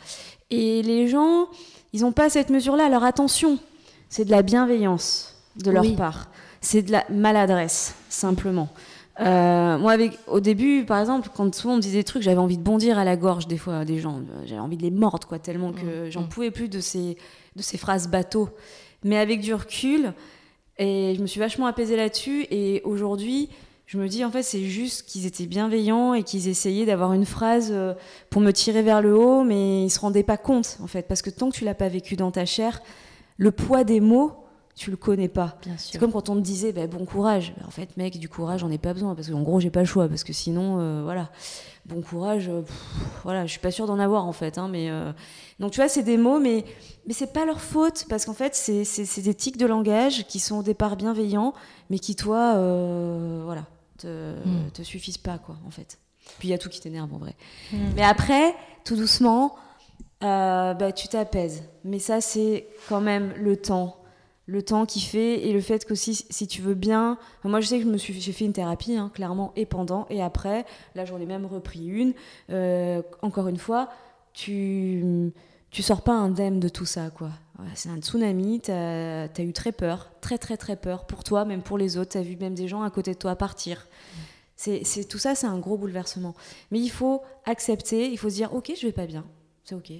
Et 0.50 0.82
les 0.82 1.08
gens, 1.08 1.48
ils 1.92 2.02
n'ont 2.02 2.12
pas 2.12 2.30
cette 2.30 2.50
mesure-là. 2.50 2.86
Alors 2.86 3.04
attention, 3.04 3.58
c'est 4.08 4.24
de 4.24 4.30
la 4.30 4.42
bienveillance 4.42 5.34
de 5.56 5.70
leur 5.70 5.96
part. 5.96 6.28
C'est 6.60 6.82
de 6.82 6.92
la 6.92 7.04
maladresse, 7.10 7.94
simplement. 8.08 8.68
Euh, 9.20 9.78
moi, 9.78 9.92
avec, 9.92 10.18
au 10.26 10.40
début, 10.40 10.84
par 10.84 11.00
exemple, 11.00 11.30
quand 11.34 11.54
souvent 11.54 11.74
on 11.74 11.76
me 11.76 11.82
disait 11.82 11.98
des 11.98 12.04
trucs, 12.04 12.22
j'avais 12.22 12.38
envie 12.38 12.58
de 12.58 12.62
bondir 12.62 12.98
à 12.98 13.04
la 13.04 13.16
gorge 13.16 13.46
des 13.46 13.56
fois 13.56 13.84
des 13.84 13.98
gens. 13.98 14.20
J'avais 14.44 14.60
envie 14.60 14.76
de 14.76 14.82
les 14.82 14.90
mordre, 14.90 15.26
quoi, 15.26 15.38
tellement 15.38 15.72
que 15.72 16.06
mmh, 16.06 16.10
j'en 16.10 16.22
mmh. 16.22 16.28
pouvais 16.28 16.50
plus 16.50 16.68
de 16.68 16.80
ces, 16.80 17.16
de 17.56 17.62
ces 17.62 17.78
phrases 17.78 18.08
bateaux. 18.08 18.50
Mais 19.04 19.16
avec 19.16 19.40
du 19.40 19.54
recul, 19.54 20.12
et 20.78 21.14
je 21.16 21.22
me 21.22 21.26
suis 21.26 21.40
vachement 21.40 21.66
apaisée 21.66 21.96
là-dessus. 21.96 22.46
Et 22.50 22.82
aujourd'hui, 22.84 23.48
je 23.86 23.98
me 23.98 24.08
dis, 24.08 24.24
en 24.24 24.30
fait, 24.30 24.42
c'est 24.42 24.64
juste 24.64 25.06
qu'ils 25.06 25.26
étaient 25.26 25.46
bienveillants 25.46 26.12
et 26.12 26.22
qu'ils 26.22 26.48
essayaient 26.48 26.86
d'avoir 26.86 27.12
une 27.12 27.24
phrase 27.24 27.70
euh, 27.72 27.94
pour 28.30 28.42
me 28.42 28.52
tirer 28.52 28.82
vers 28.82 29.00
le 29.00 29.16
haut, 29.16 29.44
mais 29.44 29.84
ils 29.84 29.90
se 29.90 30.00
rendaient 30.00 30.22
pas 30.22 30.36
compte, 30.36 30.78
en 30.82 30.86
fait. 30.86 31.06
Parce 31.08 31.22
que 31.22 31.30
tant 31.30 31.50
que 31.50 31.56
tu 31.56 31.64
l'as 31.64 31.74
pas 31.74 31.88
vécu 31.88 32.16
dans 32.16 32.30
ta 32.30 32.44
chair, 32.44 32.80
le 33.38 33.50
poids 33.52 33.84
des 33.84 34.00
mots, 34.00 34.32
tu 34.76 34.90
le 34.90 34.98
connais 34.98 35.28
pas. 35.28 35.56
C'est 35.78 35.98
comme 35.98 36.12
quand 36.12 36.28
on 36.28 36.34
te 36.34 36.40
disait 36.40 36.70
bah, 36.72 36.86
bon 36.86 37.06
courage. 37.06 37.54
Bah, 37.56 37.64
en 37.66 37.70
fait, 37.70 37.96
mec, 37.96 38.18
du 38.18 38.28
courage, 38.28 38.60
j'en 38.60 38.70
ai 38.70 38.76
pas 38.76 38.92
besoin 38.92 39.14
parce 39.14 39.30
qu'en 39.30 39.40
gros, 39.40 39.58
j'ai 39.58 39.70
pas 39.70 39.80
le 39.80 39.86
choix 39.86 40.06
parce 40.06 40.22
que 40.22 40.34
sinon, 40.34 40.78
euh, 40.78 41.02
voilà, 41.02 41.30
bon 41.86 42.02
courage, 42.02 42.50
euh, 42.50 42.60
voilà, 43.24 43.46
je 43.46 43.52
suis 43.52 43.60
pas 43.60 43.70
sûre 43.70 43.86
d'en 43.86 43.98
avoir 43.98 44.26
en 44.26 44.32
fait. 44.32 44.58
Hein, 44.58 44.68
mais 44.70 44.90
euh, 44.90 45.12
donc 45.60 45.72
tu 45.72 45.80
vois, 45.80 45.88
c'est 45.88 46.02
des 46.02 46.18
mots, 46.18 46.38
mais 46.38 46.66
mais 47.06 47.14
c'est 47.14 47.32
pas 47.32 47.46
leur 47.46 47.62
faute 47.62 48.04
parce 48.10 48.26
qu'en 48.26 48.34
fait, 48.34 48.54
c'est 48.54 49.22
des 49.22 49.34
tics 49.34 49.56
de 49.56 49.64
langage 49.64 50.26
qui 50.26 50.40
sont 50.40 50.58
au 50.58 50.62
départ 50.62 50.96
bienveillants, 50.96 51.54
mais 51.88 51.98
qui 51.98 52.14
toi, 52.14 52.52
voilà, 53.44 53.64
te, 53.96 54.34
hmm. 54.34 54.70
te 54.74 54.82
suffisent 54.82 55.18
pas 55.18 55.38
quoi, 55.38 55.56
en 55.66 55.70
fait. 55.70 55.98
Puis 56.38 56.48
il 56.48 56.50
y 56.50 56.54
a 56.54 56.58
tout 56.58 56.68
qui 56.68 56.80
t'énerve 56.80 57.14
en 57.14 57.18
vrai. 57.18 57.34
Hmm. 57.72 57.78
Mais 57.94 58.02
après, 58.02 58.54
tout 58.84 58.96
doucement, 58.96 59.56
bah, 60.20 60.92
tu 60.94 61.08
t'apaises. 61.08 61.62
Mais 61.82 61.98
ça, 61.98 62.20
c'est 62.20 62.68
quand 62.90 63.00
même 63.00 63.32
le 63.38 63.56
temps 63.56 63.96
le 64.46 64.62
temps 64.62 64.86
qui 64.86 65.00
fait 65.00 65.46
et 65.46 65.52
le 65.52 65.60
fait 65.60 65.84
que 65.84 65.94
si, 65.94 66.46
tu 66.46 66.62
veux 66.62 66.74
bien 66.74 67.18
moi 67.44 67.60
je 67.60 67.66
sais 67.66 67.78
que 67.78 67.84
je 67.84 67.90
me 67.90 67.98
suis 67.98 68.18
j'ai 68.20 68.32
fait 68.32 68.44
une 68.44 68.52
thérapie 68.52 68.96
hein, 68.96 69.10
clairement 69.12 69.52
et 69.56 69.66
pendant 69.66 70.06
et 70.08 70.22
après 70.22 70.64
là 70.94 71.04
j'en 71.04 71.20
ai 71.20 71.26
même 71.26 71.46
repris 71.46 71.86
une. 71.86 72.14
Euh, 72.50 73.02
encore 73.22 73.48
une 73.48 73.58
fois 73.58 73.90
tu 74.32 75.32
tu 75.70 75.82
sors 75.82 76.02
pas 76.02 76.12
indemne 76.12 76.60
de 76.60 76.68
tout 76.68 76.86
ça 76.86 77.10
quoi. 77.10 77.30
C'est 77.74 77.88
un 77.88 77.98
tsunami 77.98 78.60
tu 78.60 78.70
as, 78.70 79.28
eu 79.38 79.52
très 79.52 79.72
peur 79.72 80.12
très 80.20 80.38
très 80.38 80.56
très 80.56 80.76
peur 80.76 81.06
pour 81.06 81.24
toi 81.24 81.44
même 81.44 81.62
pour 81.62 81.76
les 81.76 81.98
autres. 81.98 82.12
Tu 82.12 82.18
as 82.18 82.22
vu 82.22 82.36
même 82.36 82.54
des 82.54 82.68
gens 82.68 82.82
à 82.82 82.90
côté 82.90 83.14
de 83.14 83.18
toi 83.18 83.34
partir. 83.34 83.88
C'est 84.54 85.08
tout 85.08 85.18
ça 85.18 85.34
c'est 85.34 85.48
un 85.48 85.58
gros 85.58 85.76
bouleversement. 85.76 86.34
Mais 86.70 86.78
il 86.78 86.90
faut 86.90 87.22
accepter 87.44 88.10
il 88.10 88.16
faut 88.16 88.30
se 88.30 88.36
dire 88.36 88.54
ok 88.54 88.72
je 88.80 88.86
vais 88.86 88.92
pas 88.92 89.06
bien. 89.06 89.24
C'est 89.64 89.74
ok 89.74 89.92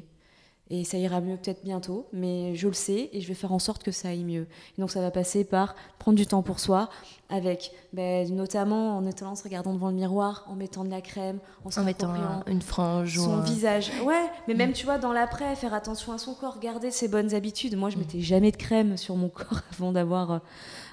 et 0.68 0.84
ça 0.84 0.98
ira 0.98 1.20
mieux 1.20 1.36
peut-être 1.36 1.62
bientôt, 1.62 2.06
mais 2.12 2.56
je 2.56 2.66
le 2.66 2.74
sais 2.74 3.08
et 3.12 3.20
je 3.20 3.28
vais 3.28 3.34
faire 3.34 3.52
en 3.52 3.58
sorte 3.58 3.84
que 3.84 3.92
ça 3.92 4.08
aille 4.08 4.24
mieux. 4.24 4.46
Et 4.76 4.80
donc 4.80 4.90
ça 4.90 5.00
va 5.00 5.10
passer 5.10 5.44
par 5.44 5.76
prendre 5.98 6.16
du 6.16 6.26
temps 6.26 6.42
pour 6.42 6.58
soi, 6.58 6.88
avec 7.28 7.70
ben, 7.92 8.28
notamment 8.34 8.96
en 8.96 9.06
étant 9.06 9.30
en 9.30 9.34
se 9.36 9.44
regardant 9.44 9.74
devant 9.74 9.90
le 9.90 9.94
miroir, 9.94 10.44
en 10.48 10.56
mettant 10.56 10.84
de 10.84 10.90
la 10.90 11.00
crème, 11.00 11.38
en, 11.64 11.82
mettant 11.84 12.12
une 12.46 12.62
frange, 12.62 13.16
son 13.16 13.40
visage. 13.40 13.92
Ouais, 14.04 14.24
mais 14.48 14.54
même 14.54 14.72
tu 14.72 14.86
vois 14.86 14.98
dans 14.98 15.12
l'après, 15.12 15.54
faire 15.54 15.74
attention 15.74 16.12
à 16.12 16.18
son 16.18 16.34
corps, 16.34 16.58
garder 16.58 16.90
ses 16.90 17.08
bonnes 17.08 17.34
habitudes. 17.34 17.76
Moi, 17.76 17.90
je 17.90 17.96
mm. 17.96 18.00
mettais 18.00 18.20
jamais 18.20 18.50
de 18.50 18.56
crème 18.56 18.96
sur 18.96 19.16
mon 19.16 19.28
corps 19.30 19.60
avant 19.72 19.92
d'avoir 19.92 20.30
euh, 20.32 20.38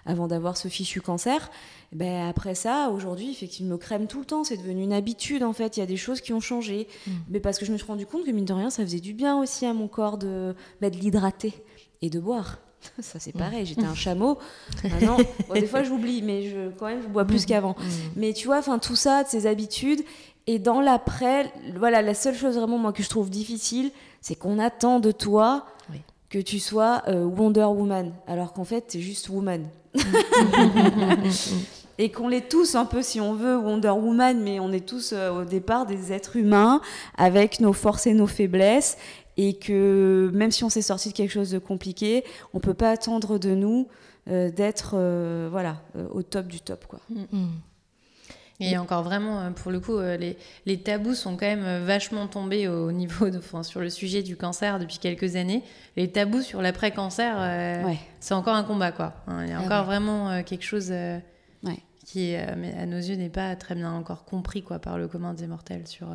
avant 0.05 0.27
d'avoir 0.27 0.57
ce 0.57 0.67
fichu 0.67 1.01
cancer. 1.01 1.49
Ben 1.91 2.27
après 2.27 2.55
ça, 2.55 2.89
aujourd'hui, 2.89 3.31
effectivement, 3.31 3.73
me 3.73 3.77
crème 3.77 4.07
tout 4.07 4.19
le 4.19 4.25
temps. 4.25 4.43
C'est 4.43 4.57
devenu 4.57 4.83
une 4.83 4.93
habitude, 4.93 5.43
en 5.43 5.53
fait. 5.53 5.77
Il 5.77 5.79
y 5.79 5.83
a 5.83 5.85
des 5.85 5.97
choses 5.97 6.21
qui 6.21 6.33
ont 6.33 6.39
changé. 6.39 6.87
Mm. 7.05 7.11
Mais 7.29 7.39
parce 7.39 7.57
que 7.59 7.65
je 7.65 7.71
me 7.71 7.77
suis 7.77 7.87
rendu 7.87 8.05
compte 8.05 8.25
que, 8.25 8.31
mine 8.31 8.45
de 8.45 8.53
rien, 8.53 8.69
ça 8.69 8.83
faisait 8.83 8.99
du 8.99 9.13
bien 9.13 9.39
aussi 9.39 9.65
à 9.65 9.73
mon 9.73 9.87
corps 9.87 10.17
de, 10.17 10.55
ben, 10.81 10.89
de 10.89 10.97
l'hydrater 10.97 11.53
et 12.01 12.09
de 12.09 12.19
boire. 12.19 12.59
Ça, 12.99 13.19
c'est 13.19 13.31
pareil. 13.31 13.65
J'étais 13.65 13.85
un 13.85 13.95
chameau. 13.95 14.37
Maintenant, 14.83 15.17
des 15.53 15.65
fois, 15.67 15.83
j'oublie, 15.83 16.21
mais 16.21 16.49
je, 16.49 16.69
quand 16.77 16.87
même, 16.87 17.01
je 17.01 17.07
bois 17.07 17.25
plus 17.25 17.43
mm. 17.43 17.45
qu'avant. 17.45 17.75
Mm. 17.77 17.83
Mais 18.15 18.33
tu 18.33 18.47
vois, 18.47 18.57
enfin, 18.57 18.79
tout 18.79 18.95
ça, 18.95 19.23
de 19.23 19.29
ces 19.29 19.47
habitudes. 19.47 20.01
Et 20.45 20.59
dans 20.59 20.81
l'après, 20.81 21.51
voilà, 21.77 22.01
la 22.01 22.13
seule 22.13 22.35
chose 22.35 22.57
vraiment, 22.57 22.77
moi, 22.77 22.91
que 22.91 23.01
je 23.01 23.09
trouve 23.09 23.29
difficile, 23.29 23.91
c'est 24.19 24.35
qu'on 24.35 24.59
attend 24.59 24.99
de 24.99 25.11
toi 25.11 25.65
que 26.34 26.39
tu 26.39 26.57
sois 26.57 27.03
euh, 27.07 27.25
Wonder 27.25 27.65
Woman. 27.65 28.11
Alors 28.25 28.53
qu'en 28.53 28.63
fait, 28.63 28.88
tu 28.88 28.97
es 28.97 29.01
juste 29.01 29.29
woman. 29.29 29.67
et 31.99 32.09
qu'on 32.09 32.27
l'est 32.27 32.49
tous 32.49 32.73
un 32.73 32.86
peu, 32.86 33.03
si 33.03 33.21
on 33.21 33.36
veut, 33.36 33.55
Wonder 33.55 33.91
Woman, 33.91 34.41
mais 34.41 34.59
on 34.59 34.71
est 34.71 34.84
tous 34.84 35.13
euh, 35.13 35.29
au 35.29 35.45
départ 35.45 35.86
des 35.86 36.11
êtres 36.11 36.38
humains 36.38 36.81
avec 37.15 37.59
nos 37.59 37.71
forces 37.71 38.07
et 38.07 38.15
nos 38.15 38.25
faiblesses, 38.25 38.97
et 39.38 39.53
que 39.53 40.31
même 40.34 40.49
si 40.49 40.63
on 40.63 40.69
s'est 40.69 40.81
sorti 40.81 41.09
de 41.09 41.13
quelque 41.13 41.29
chose 41.29 41.51
de 41.51 41.59
compliqué, 41.59 42.23
on 42.55 42.59
peut 42.59 42.73
pas 42.73 42.89
attendre 42.89 43.38
de 43.38 43.53
nous 43.53 43.88
euh, 44.27 44.49
d'être 44.49 44.93
euh, 44.95 45.49
voilà 45.51 45.84
au 46.11 46.23
top 46.23 46.47
du 46.47 46.61
top 46.61 46.88
quoi. 46.88 46.99
Mm, 47.11 47.25
mm. 47.31 47.47
Et 48.72 48.78
encore 48.78 49.03
vraiment, 49.03 49.39
euh, 49.39 49.49
pour 49.51 49.72
le 49.72 49.80
coup, 49.80 49.97
euh, 49.97 50.18
les, 50.18 50.38
les, 50.66 50.80
tabous 50.80 51.16
sont 51.16 51.38
quand 51.38 51.45
même 51.45 51.66
euh, 51.66 51.84
vachement 51.86 52.28
tombés 52.28 52.68
au 52.68 52.91
niveau 52.93 53.30
de, 53.30 53.38
enfin, 53.38 53.64
sur 53.64 53.80
le 53.80 53.89
sujet 53.89 54.24
du 54.24 54.36
cancer 54.36 54.80
depuis 54.80 54.97
quelques 54.97 55.36
années. 55.36 55.64
Les 55.97 56.11
tabous 56.11 56.41
sur 56.41 56.61
l'après-cancer, 56.61 57.88
c'est 58.20 58.34
encore 58.34 58.55
un 58.55 58.64
combat, 58.64 58.91
quoi. 58.91 59.14
Hein. 59.28 59.43
Il 59.45 59.49
y 59.49 59.53
a 59.53 59.59
ah 59.59 59.64
encore 59.64 59.86
vraiment 59.86 60.43
quelque 60.43 60.64
chose 60.64 60.93
qui, 62.05 62.36
à 62.36 62.86
nos 62.86 62.97
yeux, 62.97 63.16
n'est 63.16 63.30
pas 63.30 63.55
très 63.55 63.76
bien 63.76 63.91
encore 63.91 64.26
compris, 64.26 64.64
quoi, 64.64 64.80
par 64.80 64.97
le 64.97 65.07
commun 65.07 65.34
des 65.34 65.47
mortels 65.47 65.88
sur, 65.88 66.07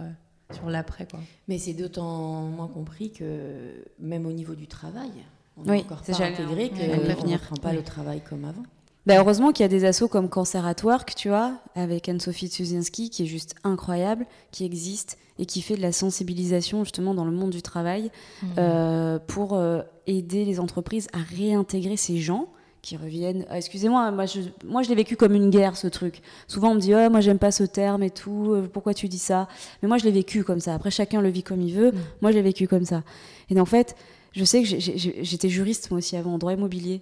sur 0.53 0.69
l'après, 0.69 1.07
quoi. 1.07 1.21
Mais 1.47 1.59
c'est 1.59 1.75
d'autant 1.75 2.43
moins 2.43 2.69
compris 2.69 3.13
que 3.13 3.85
même 4.01 4.27
au 4.27 4.33
niveau 4.33 4.55
du 4.55 4.67
travail, 4.67 5.11
on 5.57 5.63
n'est 5.63 5.81
encore 5.81 6.03
pas 6.03 6.23
intégré 6.23 6.71
qu'on 6.71 7.27
ne 7.27 7.37
prend 7.37 7.57
pas 7.57 7.73
le 7.73 7.83
travail 7.83 8.21
comme 8.29 8.45
avant. 8.45 8.65
Bah, 9.09 9.15
heureusement 9.17 9.53
qu'il 9.53 9.63
y 9.63 9.65
a 9.65 9.69
des 9.69 9.87
assos 9.87 10.07
comme 10.07 10.29
Cancer 10.29 10.67
at 10.67 10.85
Work, 10.85 11.15
tu 11.15 11.31
vois, 11.31 11.55
avec 11.75 12.11
Anne-Sophie 12.11 12.49
Tsuzinski, 12.49 13.09
qui 13.09 13.23
est 13.23 13.27
juste 13.27 13.55
incroyable, 13.65 14.27
qui 14.53 14.67
existe 14.67 15.17
et 15.39 15.47
qui 15.47 15.63
fait 15.63 15.77
de 15.77 15.81
la 15.81 15.93
sensibilisation 15.93 16.85
justement 16.85 17.15
dans 17.15 17.25
le 17.25 17.31
monde 17.31 17.49
du 17.49 17.63
travail 17.63 18.11
mmh. 18.43 18.47
euh, 18.59 19.19
pour 19.27 19.55
euh, 19.55 19.81
aider 20.07 20.45
les 20.45 20.61
entreprises 20.61 21.09
à 21.15 21.21
réintégrer 21.21 21.97
ces 21.97 22.19
gens 22.19 22.49
qui 22.83 22.99
reviennent. 22.99 23.47
Ah, 23.49 23.57
excusez-moi, 23.57 24.11
moi 24.11 24.27
je, 24.27 24.41
moi 24.67 24.83
je 24.83 24.91
l'ai 24.91 24.95
vécu 24.95 25.17
comme 25.17 25.35
une 25.35 25.49
guerre 25.49 25.79
ce 25.79 25.87
truc. 25.87 26.21
Souvent 26.47 26.73
on 26.73 26.75
me 26.75 26.81
dit 26.81 26.95
oh, 26.95 27.09
moi 27.09 27.23
j'aime 27.23 27.39
pas 27.39 27.51
ce 27.51 27.65
terme 27.65 28.03
et 28.03 28.11
tout, 28.11 28.53
euh, 28.53 28.69
pourquoi 28.71 28.93
tu 28.93 29.09
dis 29.09 29.19
ça? 29.19 29.49
Mais 29.81 29.89
moi 29.89 29.97
je 29.97 30.05
l'ai 30.05 30.13
vécu 30.13 30.45
comme 30.45 30.61
ça. 30.61 30.75
Après 30.75 30.91
chacun 30.91 31.23
le 31.23 31.31
vit 31.31 31.43
comme 31.43 31.63
il 31.63 31.73
veut. 31.73 31.93
Mmh. 31.93 31.99
Moi 32.21 32.31
je 32.31 32.37
l'ai 32.37 32.43
vécu 32.43 32.69
comme 32.69 32.85
ça. 32.85 33.05
Et 33.49 33.59
en 33.59 33.65
fait, 33.65 33.97
je 34.33 34.45
sais 34.45 34.63
que 34.63 34.69
j'étais 34.69 35.49
juriste 35.49 35.91
moi 35.91 35.97
aussi 35.97 36.15
avant 36.15 36.35
en 36.35 36.39
droit 36.39 36.53
immobilier. 36.53 37.01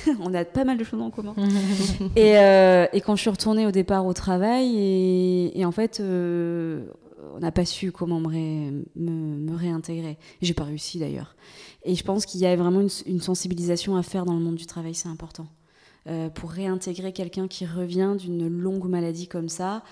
on 0.20 0.32
a 0.34 0.44
pas 0.44 0.64
mal 0.64 0.78
de 0.78 0.84
choses 0.84 1.00
en 1.00 1.10
commun. 1.10 1.34
Euh, 2.18 2.86
et, 2.92 3.00
quand 3.00 3.16
je 3.16 3.22
suis 3.22 3.30
retournée 3.30 3.66
au 3.66 3.70
départ 3.70 4.06
au 4.06 4.12
travail, 4.12 4.76
et, 5.54 5.64
en 5.64 5.72
fait, 5.72 6.00
euh, 6.00 6.86
on 7.34 7.40
n'a 7.40 7.52
pas 7.52 7.64
su 7.64 7.92
comment 7.92 8.20
me, 8.20 8.84
me, 8.96 9.56
réintégrer. 9.56 10.18
J'ai 10.40 10.54
pas 10.54 10.64
réussi 10.64 10.98
d'ailleurs. 10.98 11.34
Et 11.84 11.94
je 11.94 12.04
pense 12.04 12.26
qu'il 12.26 12.40
y 12.40 12.46
a 12.46 12.54
vraiment 12.56 12.86
une, 13.06 13.20
sensibilisation 13.20 13.96
à 13.96 14.02
faire 14.02 14.24
dans 14.24 14.34
le 14.34 14.40
monde 14.40 14.56
du 14.56 14.66
travail, 14.66 14.94
c'est 14.94 15.08
important. 15.08 15.46
Euh, 16.08 16.28
pour 16.28 16.50
réintégrer 16.50 17.12
quelqu'un 17.12 17.48
qui 17.48 17.64
revient 17.64 18.14
d'une 18.18 18.48
longue 18.48 18.88
maladie 18.88 19.28
comme 19.28 19.48
ça, 19.48 19.82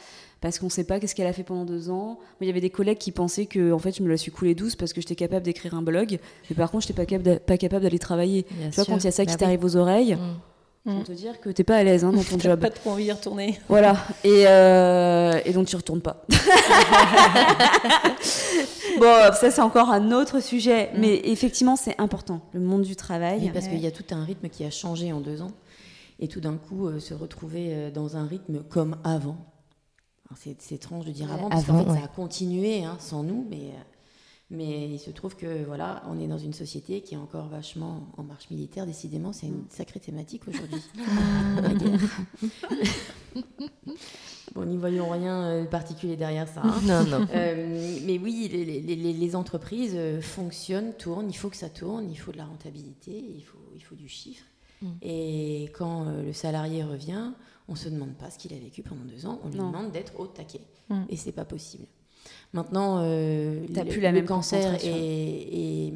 parce 0.41 0.59
qu'on 0.59 0.67
ne 0.67 0.71
sait 0.71 0.85
pas 0.85 1.01
qu'est-ce 1.01 1.15
qu'elle 1.15 1.27
a 1.27 1.33
fait 1.33 1.43
pendant 1.43 1.65
deux 1.65 1.91
ans. 1.91 2.19
il 2.41 2.47
y 2.47 2.51
avait 2.51 2.61
des 2.61 2.71
collègues 2.71 2.99
qui 2.99 3.13
pensaient 3.13 3.47
que 3.47 3.73
en 3.73 3.79
fait, 3.79 3.97
je 3.97 4.03
me 4.03 4.09
la 4.09 4.17
suis 4.17 4.31
coulée 4.31 4.55
douce 4.55 4.77
parce 4.77 4.93
que 4.93 5.01
j'étais 5.01 5.15
capable 5.15 5.45
d'écrire 5.45 5.75
un 5.75 5.83
blog, 5.83 6.19
mais 6.49 6.57
par 6.57 6.71
contre, 6.71 6.87
je 6.87 6.93
n'étais 6.93 7.39
pas, 7.39 7.57
capable 7.57 7.83
d'aller 7.83 7.99
travailler. 7.99 8.45
tu 8.45 8.71
vois, 8.77 8.85
quand 8.85 8.99
il 8.99 9.05
y 9.05 9.09
a 9.09 9.13
ça 9.13 9.25
qui 9.25 9.33
bah 9.33 9.39
t'arrive 9.39 9.65
aux 9.65 9.77
oreilles, 9.77 10.17
on 10.87 11.01
mm. 11.01 11.05
te 11.05 11.13
dire 11.13 11.41
que 11.41 11.51
t'es 11.51 11.65
pas 11.65 11.77
à 11.77 11.85
l'aise 11.85 12.05
hein, 12.05 12.13
dans 12.13 12.23
ton 12.23 12.39
job. 12.41 12.59
pas 12.59 12.71
trop 12.71 12.91
envie 12.91 13.05
d'y 13.05 13.13
retourner. 13.13 13.59
Voilà. 13.69 13.97
Et, 14.25 14.47
euh, 14.47 15.39
et 15.45 15.53
donc 15.53 15.67
tu 15.67 15.77
retournes 15.77 16.01
pas. 16.01 16.25
bon, 18.99 19.33
ça 19.35 19.51
c'est 19.51 19.61
encore 19.61 19.91
un 19.91 20.11
autre 20.13 20.41
sujet, 20.41 20.91
mm. 20.95 20.99
mais 20.99 21.21
effectivement 21.25 21.77
c'est 21.77 22.01
important, 22.01 22.41
le 22.55 22.61
monde 22.61 22.83
du 22.83 22.97
travail. 22.97 23.51
parce 23.53 23.69
qu'il 23.69 23.81
y 23.81 23.87
a 23.87 23.91
tout 23.91 24.05
un 24.11 24.25
rythme 24.25 24.49
qui 24.49 24.65
a 24.65 24.71
changé 24.71 25.13
en 25.13 25.21
deux 25.21 25.43
ans, 25.43 25.53
et 26.19 26.29
tout 26.29 26.41
d'un 26.41 26.57
coup 26.57 26.87
euh, 26.87 26.99
se 26.99 27.13
retrouver 27.13 27.69
euh, 27.71 27.91
dans 27.91 28.17
un 28.17 28.27
rythme 28.27 28.63
comme 28.69 28.97
avant, 29.05 29.37
c'est 30.37 30.73
étrange 30.73 31.07
de 31.07 31.13
dire 31.13 31.33
avant, 31.33 31.49
parce 31.49 31.65
qu'en 31.65 31.85
fait, 31.85 31.99
ça 31.99 32.05
a 32.05 32.09
continué 32.09 32.85
hein, 32.85 32.97
sans 33.01 33.23
nous, 33.23 33.47
mais, 33.51 33.57
euh, 33.57 33.83
mais 34.51 34.89
il 34.89 34.99
se 34.99 35.11
trouve 35.11 35.37
que 35.37 35.65
voilà, 35.65 36.03
on 36.09 36.21
est 36.21 36.29
dans 36.29 36.39
une 36.39 36.53
société 36.53 37.03
qui 37.03 37.15
est 37.15 37.19
encore 37.19 37.49
vachement 37.49 38.07
en 38.17 38.23
marche 38.23 38.51
militaire. 38.51 38.87
Décidément, 38.87 39.33
c'est 39.33 39.47
une 39.47 39.65
sacrée 39.71 40.01
thématique 40.01 40.43
aujourd'hui. 40.47 40.83
bon, 44.55 44.67
n'y 44.67 44.77
voyons 44.77 45.11
rien 45.11 45.63
de 45.63 45.67
particulier 45.67 46.17
derrière 46.17 46.47
ça. 46.49 46.63
Hein. 46.65 46.81
Non, 46.85 47.05
non. 47.05 47.27
Euh, 47.35 47.99
mais 48.05 48.19
oui, 48.19 48.49
les, 48.53 48.81
les, 48.81 49.13
les, 49.13 49.37
entreprises 49.37 49.95
euh, 49.95 50.21
fonctionnent, 50.21 50.93
tournent. 50.95 51.29
Il 51.29 51.37
faut 51.37 51.51
que 51.51 51.57
ça 51.57 51.69
tourne, 51.69 52.11
il 52.11 52.17
faut 52.17 52.33
de 52.33 52.39
la 52.39 52.47
rentabilité, 52.47 53.13
il 53.13 53.43
faut, 53.43 53.59
il 53.75 53.83
faut 53.83 53.97
du 53.97 54.09
chiffre. 54.09 54.45
Mm. 54.81 54.87
Et 55.03 55.73
quand 55.77 56.05
le 56.05 56.33
salarié 56.33 56.85
revient, 56.85 57.33
on 57.71 57.75
ne 57.75 57.79
se 57.79 57.89
demande 57.89 58.15
pas 58.15 58.31
ce 58.31 58.39
qu'il 58.39 58.53
a 58.53 58.59
vécu 58.59 58.83
pendant 58.83 59.05
deux 59.05 59.27
ans, 59.27 59.39
on 59.45 59.49
lui 59.49 59.59
demande 59.59 59.93
d'être 59.93 60.19
au 60.19 60.27
taquet. 60.27 60.61
Mm. 60.89 61.05
Et 61.09 61.17
c'est 61.17 61.33
pas 61.33 61.45
possible. 61.45 61.87
Maintenant, 62.53 62.99
euh, 62.99 63.65
le, 63.69 63.85
plus 63.85 64.01
la 64.01 64.11
même 64.11 64.27
cancer 64.27 64.77
et, 64.85 65.95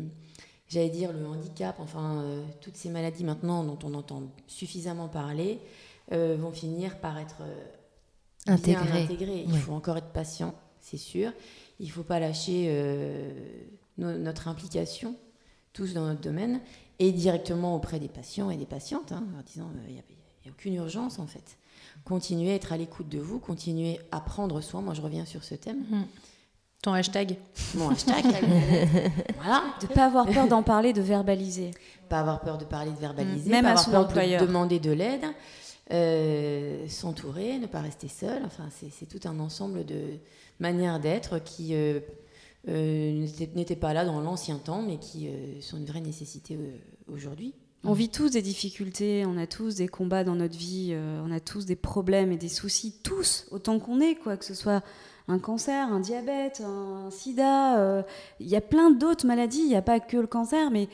j'allais 0.68 0.88
dire 0.88 1.12
le 1.12 1.26
handicap, 1.26 1.76
enfin 1.80 2.22
euh, 2.22 2.44
toutes 2.60 2.76
ces 2.76 2.90
maladies 2.90 3.24
maintenant 3.24 3.64
dont 3.64 3.78
on 3.82 3.92
entend 3.94 4.22
suffisamment 4.46 5.08
parler, 5.08 5.58
euh, 6.12 6.36
vont 6.38 6.52
finir 6.52 6.98
par 7.00 7.18
être 7.18 7.42
intégrées. 8.46 9.44
Il 9.46 9.58
faut 9.58 9.72
encore 9.72 9.96
être 9.96 10.12
patient, 10.12 10.54
c'est 10.80 10.96
sûr. 10.96 11.32
Il 11.80 11.86
ne 11.86 11.92
faut 11.92 12.04
pas 12.04 12.20
lâcher 12.20 12.72
notre 13.98 14.46
implication, 14.46 15.16
tous 15.72 15.92
dans 15.92 16.06
notre 16.06 16.20
domaine, 16.20 16.60
et 17.00 17.10
directement 17.10 17.74
auprès 17.74 17.98
des 17.98 18.08
patients 18.08 18.48
et 18.50 18.56
des 18.56 18.64
patientes, 18.66 19.10
hein, 19.10 19.24
en 19.36 19.42
disant 19.42 19.70
il 19.88 19.94
n'y 19.94 19.98
a, 19.98 20.02
a, 20.02 20.50
aucune 20.50 20.74
urgence 20.74 21.18
en 21.18 21.26
fait 21.26 21.58
continuer 22.04 22.52
à 22.52 22.54
être 22.54 22.72
à 22.72 22.76
l'écoute 22.76 23.08
de 23.08 23.18
vous, 23.18 23.38
continuer 23.38 23.98
à 24.12 24.20
prendre 24.20 24.60
soin. 24.60 24.80
Moi, 24.82 24.94
je 24.94 25.00
reviens 25.02 25.24
sur 25.24 25.42
ce 25.44 25.54
thème. 25.54 25.84
Mm. 25.90 26.02
Ton 26.82 26.92
hashtag. 26.92 27.36
Mon 27.76 27.88
hashtag. 27.90 28.24
voilà. 29.36 29.64
De 29.80 29.86
pas 29.86 30.04
avoir 30.06 30.26
peur 30.26 30.46
d'en 30.46 30.62
parler, 30.62 30.92
de 30.92 31.00
verbaliser. 31.00 31.70
Pas 32.10 32.20
avoir 32.20 32.40
peur 32.40 32.58
de 32.58 32.64
parler, 32.66 32.90
de 32.90 32.98
verbaliser. 32.98 33.48
Même 33.50 33.62
pas 33.62 33.68
à 33.68 33.70
avoir 33.72 33.84
son 33.84 33.90
peur 33.92 34.04
employeur. 34.04 34.40
de 34.42 34.46
demander 34.46 34.78
de 34.80 34.90
l'aide. 34.92 35.24
euh, 35.92 36.86
s'entourer, 36.88 37.58
ne 37.58 37.66
pas 37.66 37.80
rester 37.80 38.08
seul. 38.08 38.42
Enfin, 38.44 38.68
c'est 38.70 39.06
tout 39.06 39.26
un 39.28 39.38
ensemble 39.40 39.84
de 39.84 40.18
manières 40.60 41.00
d'être 41.00 41.38
qui 41.42 41.74
euh, 41.74 42.00
euh, 42.68 43.12
n'étaient- 43.12 43.50
n'étaient 43.54 43.76
pas 43.76 43.92
là 43.94 44.04
dans 44.04 44.20
l'ancien 44.20 44.56
temps, 44.58 44.82
mais 44.82 44.98
qui 44.98 45.28
euh, 45.28 45.60
sont 45.60 45.76
une 45.78 45.84
vraie 45.86 46.00
nécessité 46.00 46.56
euh, 46.56 47.12
aujourd'hui. 47.12 47.54
On 47.86 47.92
vit 47.92 48.08
tous 48.08 48.30
des 48.30 48.40
difficultés, 48.40 49.24
on 49.26 49.36
a 49.36 49.46
tous 49.46 49.74
des 49.74 49.88
combats 49.88 50.24
dans 50.24 50.34
notre 50.34 50.56
vie, 50.56 50.90
euh, 50.92 51.22
on 51.22 51.30
a 51.30 51.38
tous 51.38 51.66
des 51.66 51.76
problèmes 51.76 52.32
et 52.32 52.38
des 52.38 52.48
soucis, 52.48 52.94
tous, 53.02 53.46
autant 53.50 53.78
qu'on 53.78 54.00
est, 54.00 54.14
quoi, 54.14 54.38
que 54.38 54.44
ce 54.46 54.54
soit 54.54 54.82
un 55.28 55.38
cancer, 55.38 55.92
un 55.92 56.00
diabète, 56.00 56.62
un 56.64 57.10
sida, 57.10 57.78
euh, 57.78 58.02
il 58.40 58.48
y 58.48 58.56
a 58.56 58.62
plein 58.62 58.90
d'autres 58.90 59.26
maladies, 59.26 59.60
il 59.60 59.68
n'y 59.68 59.76
a 59.76 59.82
pas 59.82 60.00
que 60.00 60.16
le 60.16 60.26
cancer, 60.26 60.70
mais 60.70 60.88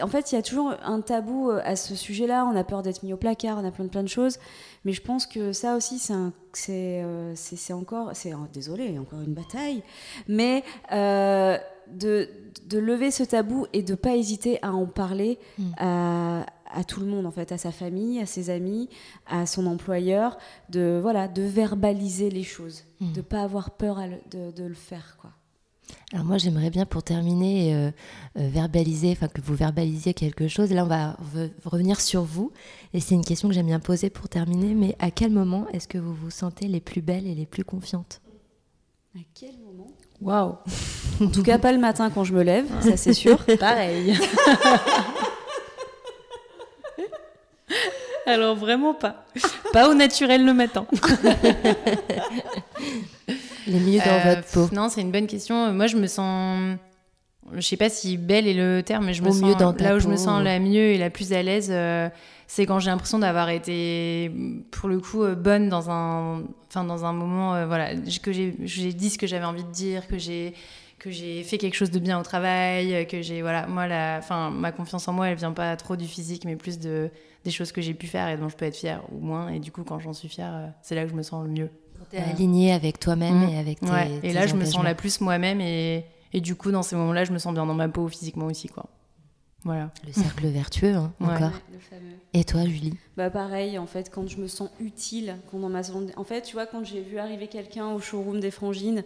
en 0.00 0.06
fait, 0.08 0.32
il 0.32 0.36
y 0.36 0.38
a 0.38 0.42
toujours 0.42 0.74
un 0.82 1.02
tabou 1.02 1.50
euh, 1.50 1.60
à 1.64 1.76
ce 1.76 1.94
sujet-là, 1.94 2.46
on 2.46 2.56
a 2.56 2.64
peur 2.64 2.82
d'être 2.82 3.02
mis 3.02 3.12
au 3.12 3.18
placard, 3.18 3.58
on 3.58 3.66
a 3.66 3.70
plein 3.70 3.84
de, 3.84 3.90
plein 3.90 4.02
de 4.02 4.08
choses, 4.08 4.38
mais 4.84 4.92
je 4.92 5.02
pense 5.02 5.26
que 5.26 5.52
ça 5.52 5.76
aussi, 5.76 5.98
c'est 5.98 7.02
euh, 7.02 7.34
encore, 7.72 8.10
c'est 8.14 8.32
oh, 8.32 8.46
désolé, 8.52 8.98
encore 8.98 9.20
une 9.20 9.34
bataille, 9.34 9.82
mais 10.28 10.64
de, 11.94 12.28
de 12.66 12.78
lever 12.78 13.10
ce 13.10 13.22
tabou 13.22 13.66
et 13.72 13.82
de 13.82 13.94
pas 13.94 14.16
hésiter 14.16 14.58
à 14.62 14.72
en 14.72 14.86
parler 14.86 15.38
Mm. 15.58 15.62
à, 15.78 16.46
à 16.72 16.84
tout 16.84 17.00
le 17.00 17.06
monde 17.06 17.26
en 17.26 17.30
fait, 17.32 17.50
à 17.52 17.58
sa 17.58 17.72
famille, 17.72 18.20
à 18.20 18.26
ses 18.26 18.48
amis, 18.50 18.88
à 19.26 19.46
son 19.46 19.66
employeur, 19.66 20.38
de 20.68 20.98
voilà, 21.02 21.26
de 21.28 21.42
verbaliser 21.42 22.30
les 22.30 22.44
choses, 22.44 22.84
Mm. 23.00 23.12
de 23.12 23.20
pas 23.20 23.42
avoir 23.42 23.70
peur 23.72 23.98
à 23.98 24.06
le- 24.06 24.20
de, 24.30 24.50
de 24.52 24.64
le 24.64 24.74
faire 24.74 25.16
quoi. 25.20 25.30
Alors 26.12 26.24
moi 26.24 26.38
j'aimerais 26.38 26.70
bien 26.70 26.86
pour 26.86 27.02
terminer 27.02 27.74
euh, 27.74 27.90
euh, 28.38 28.48
verbaliser, 28.48 29.10
enfin 29.10 29.26
que 29.28 29.40
vous 29.40 29.54
verbalisiez 29.56 30.14
quelque 30.14 30.46
chose. 30.48 30.70
Là 30.72 30.84
on 30.84 30.88
va 30.88 31.16
re- 31.34 31.50
revenir 31.64 32.00
sur 32.00 32.22
vous 32.22 32.52
et 32.94 33.00
c'est 33.00 33.14
une 33.16 33.24
question 33.24 33.48
que 33.48 33.54
j'aime 33.54 33.66
bien 33.66 33.80
poser 33.80 34.08
pour 34.10 34.28
terminer. 34.28 34.74
Mais 34.74 34.94
à 35.00 35.10
quel 35.10 35.30
moment 35.32 35.66
est-ce 35.72 35.88
que 35.88 35.98
vous 35.98 36.14
vous 36.14 36.30
sentez 36.30 36.68
les 36.68 36.80
plus 36.80 37.02
belles 37.02 37.26
et 37.26 37.34
les 37.34 37.46
plus 37.46 37.64
confiantes? 37.64 38.20
À 39.16 39.20
quel 39.34 39.58
moment? 39.58 39.88
Waouh. 40.20 40.56
En 41.20 41.26
tout 41.28 41.42
cas 41.42 41.58
pas 41.58 41.72
le 41.72 41.78
matin 41.78 42.10
quand 42.14 42.24
je 42.24 42.32
me 42.32 42.42
lève, 42.42 42.66
ça 42.80 42.96
c'est 42.96 43.12
sûr. 43.12 43.38
Pareil. 43.60 44.16
Alors 48.26 48.54
vraiment 48.56 48.94
pas. 48.94 49.24
Pas 49.72 49.88
au 49.88 49.94
naturel 49.94 50.44
le 50.44 50.54
matin. 50.54 50.86
Les 53.66 53.78
mieux 53.80 53.98
dans 53.98 54.04
Euh, 54.06 54.34
votre 54.34 54.48
peau. 54.52 54.68
Non, 54.74 54.88
c'est 54.88 55.00
une 55.00 55.10
bonne 55.12 55.26
question. 55.26 55.72
Moi, 55.72 55.86
je 55.86 55.96
me 55.96 56.06
sens. 56.06 56.76
Je 57.54 57.60
sais 57.60 57.76
pas 57.76 57.88
si 57.88 58.16
belle 58.16 58.46
est 58.46 58.54
le 58.54 58.82
terme, 58.82 59.06
mais 59.06 59.14
je 59.14 59.22
me 59.22 59.30
sens. 59.30 59.42
mieux 59.42 59.54
dans 59.56 59.72
ta 59.72 59.84
là 59.84 59.96
où 59.96 60.00
je 60.00 60.08
me 60.08 60.16
sens 60.16 60.42
la 60.42 60.58
mieux 60.60 60.92
et 60.92 60.98
la 60.98 61.10
plus 61.10 61.32
à 61.32 61.42
l'aise, 61.42 61.68
euh, 61.72 62.08
c'est 62.46 62.64
quand 62.66 62.78
j'ai 62.78 62.90
l'impression 62.90 63.18
d'avoir 63.18 63.48
été, 63.48 64.30
pour 64.70 64.88
le 64.88 65.00
coup, 65.00 65.24
euh, 65.24 65.34
bonne 65.34 65.68
dans 65.68 65.90
un, 65.90 66.42
enfin, 66.68 66.84
dans 66.84 67.04
un 67.04 67.12
moment, 67.12 67.54
euh, 67.54 67.66
voilà, 67.66 67.94
que 68.22 68.30
j'ai 68.32 68.54
j'ai 68.62 68.92
dit 68.92 69.10
ce 69.10 69.18
que 69.18 69.26
j'avais 69.26 69.44
envie 69.46 69.64
de 69.64 69.70
dire, 69.72 70.06
que 70.06 70.18
j'ai 70.18 70.54
que 71.00 71.10
j'ai 71.10 71.42
fait 71.42 71.58
quelque 71.58 71.74
chose 71.74 71.90
de 71.90 71.98
bien 71.98 72.20
au 72.20 72.22
travail, 72.22 73.06
que 73.08 73.22
j'ai 73.22 73.42
voilà, 73.42 73.66
moi 73.66 73.88
la, 73.88 74.16
enfin, 74.18 74.50
ma 74.50 74.70
confiance 74.70 75.08
en 75.08 75.12
moi, 75.12 75.28
elle 75.28 75.36
vient 75.36 75.52
pas 75.52 75.74
trop 75.76 75.96
du 75.96 76.06
physique, 76.06 76.44
mais 76.44 76.54
plus 76.56 76.78
de 76.78 77.10
des 77.44 77.50
choses 77.50 77.72
que 77.72 77.80
j'ai 77.80 77.94
pu 77.94 78.06
faire 78.06 78.28
et 78.28 78.36
dont 78.36 78.48
je 78.50 78.56
peux 78.56 78.66
être 78.66 78.76
fière 78.76 79.02
ou 79.10 79.18
moins. 79.18 79.48
Et 79.48 79.58
du 79.60 79.72
coup, 79.72 79.82
quand 79.82 79.98
j'en 79.98 80.12
suis 80.12 80.28
fière, 80.28 80.52
euh, 80.54 80.66
c'est 80.82 80.94
là 80.94 81.04
que 81.04 81.10
je 81.10 81.14
me 81.16 81.22
sens 81.22 81.42
le 81.44 81.50
mieux. 81.50 81.70
T'es 82.10 82.18
aligné 82.18 82.72
avec 82.72 82.98
toi-même 83.00 83.46
Mm. 83.46 83.48
et 83.50 83.58
avec 83.58 83.80
tes 83.80 83.86
Ouais, 83.90 84.10
Et 84.22 84.32
là, 84.32 84.46
je 84.46 84.54
me 84.54 84.64
sens 84.64 84.84
la 84.84 84.94
plus 84.94 85.20
moi-même 85.20 85.60
et, 85.60 86.04
et 86.34 86.40
du 86.40 86.54
coup, 86.54 86.70
dans 86.70 86.82
ces 86.82 86.96
moments-là, 86.96 87.24
je 87.24 87.32
me 87.32 87.38
sens 87.38 87.54
bien 87.54 87.64
dans 87.66 87.74
ma 87.74 87.88
peau 87.88 88.06
physiquement 88.08 88.46
aussi, 88.46 88.68
quoi. 88.68 88.86
Voilà. 89.64 89.90
Le 90.06 90.12
cercle 90.12 90.46
vertueux, 90.48 90.94
hein, 90.94 91.12
Ouais. 91.20 91.26
encore. 91.28 91.52
le 91.72 91.78
fameux. 91.78 92.16
Et 92.32 92.44
toi, 92.44 92.64
Julie? 92.64 92.94
Bah 93.16 93.28
pareil, 93.30 93.78
en 93.78 93.86
fait, 93.86 94.10
quand 94.10 94.26
je 94.28 94.38
me 94.38 94.48
sens 94.48 94.70
utile, 94.80 95.36
quand 95.50 95.58
dans 95.58 95.68
ma 95.68 95.82
En 96.16 96.24
fait, 96.24 96.42
tu 96.42 96.54
vois, 96.54 96.66
quand 96.66 96.84
j'ai 96.84 97.00
vu 97.02 97.18
arriver 97.18 97.46
quelqu'un 97.46 97.88
au 97.92 98.00
showroom 98.00 98.40
des 98.40 98.50
Frangines, 98.50 99.02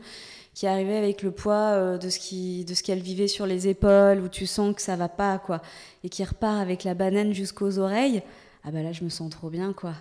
qui 0.55 0.67
arrivait 0.67 0.97
avec 0.97 1.23
le 1.23 1.31
poids 1.33 1.73
euh, 1.73 1.99
de 1.99 2.09
ce 2.09 2.19
qui, 2.19 2.65
de 2.65 2.75
ce 2.75 2.83
qu'elle 2.83 3.01
vivait 3.01 3.29
sur 3.29 3.45
les 3.45 3.69
épaules, 3.69 4.21
où 4.21 4.29
tu 4.29 4.47
sens 4.47 4.75
que 4.75 4.81
ça 4.81 4.97
va 4.97 5.09
pas, 5.09 5.39
quoi, 5.39 5.61
et 6.05 6.09
qui 6.09 6.25
repart 6.25 6.61
avec 6.61 6.85
la 6.85 6.95
banane 6.95 7.35
jusqu'aux 7.35 7.79
oreilles, 7.79 8.23
ah 8.65 8.71
bah 8.71 8.83
là, 8.83 8.93
je 8.93 9.05
me 9.05 9.11
sens 9.11 9.31
trop 9.31 9.51
bien, 9.51 9.73
quoi. 9.73 9.93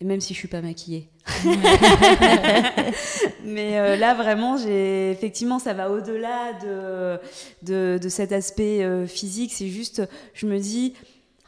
Et 0.00 0.04
même 0.04 0.20
si 0.20 0.32
je 0.32 0.38
suis 0.38 0.48
pas 0.48 0.60
maquillée. 0.60 1.08
Mais 3.44 3.78
euh, 3.78 3.96
là, 3.96 4.14
vraiment, 4.14 4.56
j'ai 4.56 5.10
effectivement, 5.10 5.58
ça 5.58 5.74
va 5.74 5.90
au-delà 5.90 6.52
de, 6.62 7.18
de, 7.62 7.98
de 8.00 8.08
cet 8.08 8.30
aspect 8.30 8.84
euh, 8.84 9.06
physique. 9.06 9.52
C'est 9.52 9.68
juste, 9.68 10.02
je 10.34 10.46
me 10.46 10.58
dis, 10.58 10.94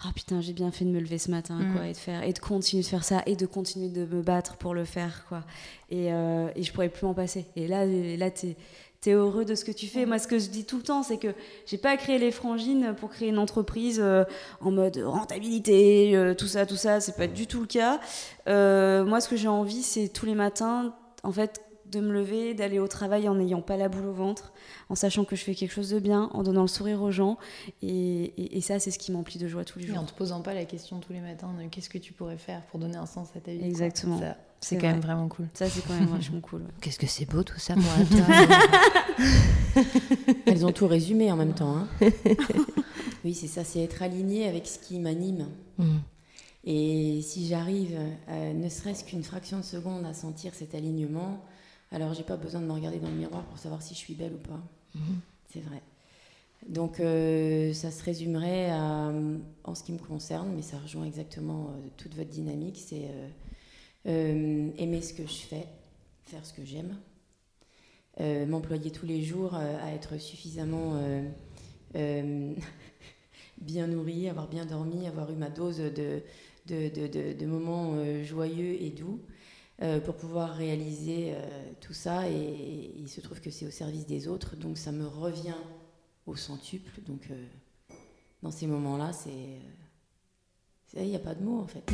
ah 0.02 0.10
putain, 0.14 0.40
j'ai 0.40 0.52
bien 0.52 0.70
fait 0.70 0.84
de 0.84 0.90
me 0.90 1.00
lever 1.00 1.18
ce 1.18 1.30
matin, 1.30 1.58
Mm. 1.58 1.72
quoi, 1.74 1.86
et 1.88 1.92
de 1.92 1.96
faire, 1.98 2.22
et 2.22 2.32
de 2.32 2.38
continuer 2.38 2.82
de 2.82 2.88
faire 2.88 3.04
ça, 3.04 3.22
et 3.26 3.36
de 3.36 3.46
continuer 3.46 3.88
de 3.88 4.04
me 4.06 4.22
battre 4.22 4.56
pour 4.56 4.74
le 4.74 4.84
faire, 4.84 5.24
quoi. 5.28 5.42
Et, 5.90 6.12
euh, 6.12 6.48
et 6.56 6.62
je 6.62 6.72
pourrais 6.72 6.88
plus 6.88 7.04
m'en 7.06 7.14
passer. 7.14 7.46
Et 7.56 7.66
là, 7.68 7.84
et 7.84 8.16
là, 8.16 8.30
t'es 8.30 8.56
es 9.06 9.12
heureux 9.12 9.46
de 9.46 9.54
ce 9.54 9.64
que 9.64 9.72
tu 9.72 9.86
fais. 9.86 10.04
Moi, 10.04 10.18
ce 10.18 10.28
que 10.28 10.38
je 10.38 10.48
dis 10.50 10.64
tout 10.66 10.76
le 10.76 10.82
temps, 10.82 11.02
c'est 11.02 11.16
que 11.16 11.28
j'ai 11.64 11.78
pas 11.78 11.96
créé 11.96 12.18
les 12.18 12.30
frangines 12.30 12.94
pour 12.98 13.08
créer 13.08 13.28
une 13.30 13.38
entreprise 13.38 13.98
euh, 13.98 14.24
en 14.60 14.70
mode 14.70 14.98
rentabilité, 15.04 16.14
euh, 16.14 16.34
tout 16.34 16.46
ça, 16.46 16.66
tout 16.66 16.76
ça. 16.76 17.00
C'est 17.00 17.16
pas 17.16 17.26
du 17.26 17.46
tout 17.46 17.60
le 17.60 17.66
cas. 17.66 17.98
Euh, 18.48 19.04
moi, 19.06 19.20
ce 19.22 19.28
que 19.28 19.36
j'ai 19.36 19.48
envie, 19.48 19.82
c'est 19.82 20.08
tous 20.08 20.26
les 20.26 20.34
matins, 20.34 20.94
en 21.22 21.32
fait, 21.32 21.62
de 21.90 22.00
me 22.00 22.12
lever, 22.12 22.54
d'aller 22.54 22.78
au 22.78 22.88
travail 22.88 23.28
en 23.28 23.34
n'ayant 23.34 23.62
pas 23.62 23.76
la 23.76 23.88
boule 23.88 24.06
au 24.06 24.12
ventre, 24.12 24.52
en 24.88 24.94
sachant 24.94 25.24
que 25.24 25.36
je 25.36 25.42
fais 25.44 25.54
quelque 25.54 25.72
chose 25.72 25.90
de 25.90 25.98
bien, 25.98 26.30
en 26.32 26.42
donnant 26.42 26.62
le 26.62 26.68
sourire 26.68 27.02
aux 27.02 27.10
gens. 27.10 27.36
Et, 27.82 28.24
et- 28.36 28.56
et 28.58 28.60
ça, 28.60 28.78
c'est 28.78 28.90
ce 28.90 28.98
qui 28.98 29.12
m'emplit 29.12 29.38
de 29.38 29.48
joie 29.48 29.64
tous 29.64 29.78
les 29.78 29.86
Et 29.88 29.90
en 29.92 29.94
jours. 29.96 30.06
te 30.06 30.14
posant 30.14 30.40
pas 30.40 30.54
la 30.54 30.64
question 30.64 30.98
tous 31.00 31.12
les 31.12 31.20
matins 31.20 31.52
de 31.60 31.68
qu'est-ce 31.68 31.88
que 31.90 31.98
tu 31.98 32.12
pourrais 32.12 32.38
faire 32.38 32.62
pour 32.66 32.78
donner 32.80 32.96
un 32.96 33.06
sens 33.06 33.28
à 33.36 33.40
ta 33.40 33.50
vie. 33.52 33.64
Exactement. 33.64 34.20
C'est 34.62 34.76
quand 34.76 34.88
même 34.88 34.96
vrai. 35.00 35.06
vraiment 35.06 35.28
cool. 35.28 35.48
Ça, 35.54 35.68
c'est 35.70 35.80
quand 35.86 35.94
même 35.94 36.04
vachement 36.08 36.40
cool. 36.40 36.60
ouais. 36.60 36.68
Qu'est-ce 36.82 36.98
que 36.98 37.06
c'est 37.06 37.24
beau 37.24 37.42
tout 37.42 37.58
ça, 37.58 37.74
moi, 37.76 37.84
toi. 38.10 39.24
Elles 40.46 40.66
ont 40.66 40.72
tout 40.72 40.86
résumé 40.86 41.30
en 41.32 41.36
même 41.36 41.54
temps. 41.54 41.76
hein. 41.76 41.88
oui, 43.24 43.34
c'est 43.34 43.46
ça, 43.46 43.64
c'est 43.64 43.80
être 43.82 44.02
aligné 44.02 44.46
avec 44.48 44.66
ce 44.66 44.78
qui 44.78 44.98
m'anime. 44.98 45.46
Mm. 45.78 45.96
Et 46.64 47.20
si 47.22 47.46
j'arrive, 47.48 47.96
euh, 48.28 48.52
ne 48.52 48.68
serait-ce 48.68 49.02
qu'une 49.04 49.22
fraction 49.22 49.58
de 49.58 49.64
seconde, 49.64 50.04
à 50.04 50.12
sentir 50.12 50.52
cet 50.54 50.74
alignement, 50.74 51.42
alors 51.90 52.14
j'ai 52.14 52.22
pas 52.22 52.36
besoin 52.36 52.60
de 52.60 52.66
me 52.66 52.72
regarder 52.72 52.98
dans 52.98 53.08
le 53.08 53.16
miroir 53.16 53.44
pour 53.46 53.58
savoir 53.58 53.82
si 53.82 53.94
je 53.94 53.98
suis 53.98 54.14
belle 54.14 54.34
ou 54.34 54.38
pas. 54.48 54.60
C'est 55.52 55.60
vrai. 55.60 55.82
Donc 56.68 57.00
euh, 57.00 57.72
ça 57.72 57.90
se 57.90 58.04
résumerait 58.04 58.70
à, 58.70 59.12
en 59.64 59.74
ce 59.74 59.82
qui 59.84 59.92
me 59.92 59.98
concerne, 59.98 60.52
mais 60.54 60.62
ça 60.62 60.78
rejoint 60.78 61.04
exactement 61.06 61.68
euh, 61.70 61.88
toute 61.96 62.14
votre 62.14 62.30
dynamique, 62.30 62.82
c'est 62.84 63.08
euh, 64.06 64.70
aimer 64.78 65.02
ce 65.02 65.14
que 65.14 65.24
je 65.24 65.38
fais, 65.38 65.66
faire 66.24 66.44
ce 66.44 66.52
que 66.52 66.64
j'aime, 66.64 66.96
m'employer 68.48 68.90
tous 68.90 69.06
les 69.06 69.22
jours 69.22 69.54
à 69.54 69.92
être 69.92 70.18
suffisamment 70.18 71.00
bien 73.60 73.86
nourrie, 73.86 74.28
avoir 74.28 74.48
bien 74.48 74.66
dormi, 74.66 75.06
avoir 75.06 75.30
eu 75.30 75.36
ma 75.36 75.48
dose 75.50 75.78
de, 75.78 76.22
de, 76.66 76.88
de- 76.88 77.06
de- 77.06 77.32
de 77.32 77.46
moments 77.46 77.94
joyeux 78.24 78.80
et 78.82 78.90
doux 78.90 79.20
pour 80.04 80.14
pouvoir 80.16 80.54
réaliser 80.54 81.32
euh, 81.34 81.40
tout 81.80 81.94
ça. 81.94 82.28
Et, 82.28 82.34
et 82.34 82.94
il 82.98 83.08
se 83.08 83.20
trouve 83.20 83.40
que 83.40 83.50
c'est 83.50 83.66
au 83.66 83.70
service 83.70 84.06
des 84.06 84.28
autres, 84.28 84.56
donc 84.56 84.76
ça 84.78 84.92
me 84.92 85.06
revient 85.06 85.54
au 86.26 86.36
centuple. 86.36 87.00
Donc 87.06 87.22
euh, 87.30 87.46
dans 88.42 88.50
ces 88.50 88.66
moments-là, 88.66 89.12
c'est... 89.12 89.30
euh, 89.30 91.02
Il 91.02 91.08
n'y 91.08 91.16
a 91.16 91.20
pas 91.20 91.34
de 91.34 91.42
mots 91.44 91.60
en 91.60 91.66
fait. 91.66 91.84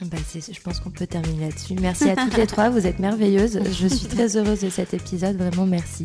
Bah, 0.00 0.16
je 0.32 0.60
pense 0.60 0.78
qu'on 0.78 0.92
peut 0.92 1.08
terminer 1.08 1.46
là-dessus. 1.48 1.74
Merci 1.74 2.08
à 2.08 2.14
toutes 2.14 2.36
les 2.36 2.46
trois, 2.46 2.70
vous 2.70 2.86
êtes 2.86 3.00
merveilleuses. 3.00 3.58
Je 3.72 3.88
suis 3.88 4.06
très 4.06 4.36
heureuse 4.36 4.60
de 4.60 4.70
cet 4.70 4.94
épisode, 4.94 5.36
vraiment 5.36 5.66
merci. 5.66 6.04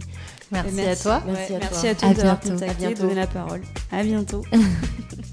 Merci, 0.51 0.81
à 0.81 0.95
toi. 0.95 1.21
Merci 1.27 1.51
Ouais, 1.51 1.57
à 1.57 1.59
merci 1.59 1.81
toi. 1.81 1.89
à 1.91 1.93
tous 1.95 2.05
À 2.07 2.13
d'avoir 2.15 2.39
bientôt. 2.39 2.49
contacté, 2.59 2.85
À 2.85 2.87
bientôt. 2.87 3.01
donné 3.03 3.13
la 3.13 3.27
parole. 3.27 3.61
À 3.91 4.03
bientôt. 4.03 4.43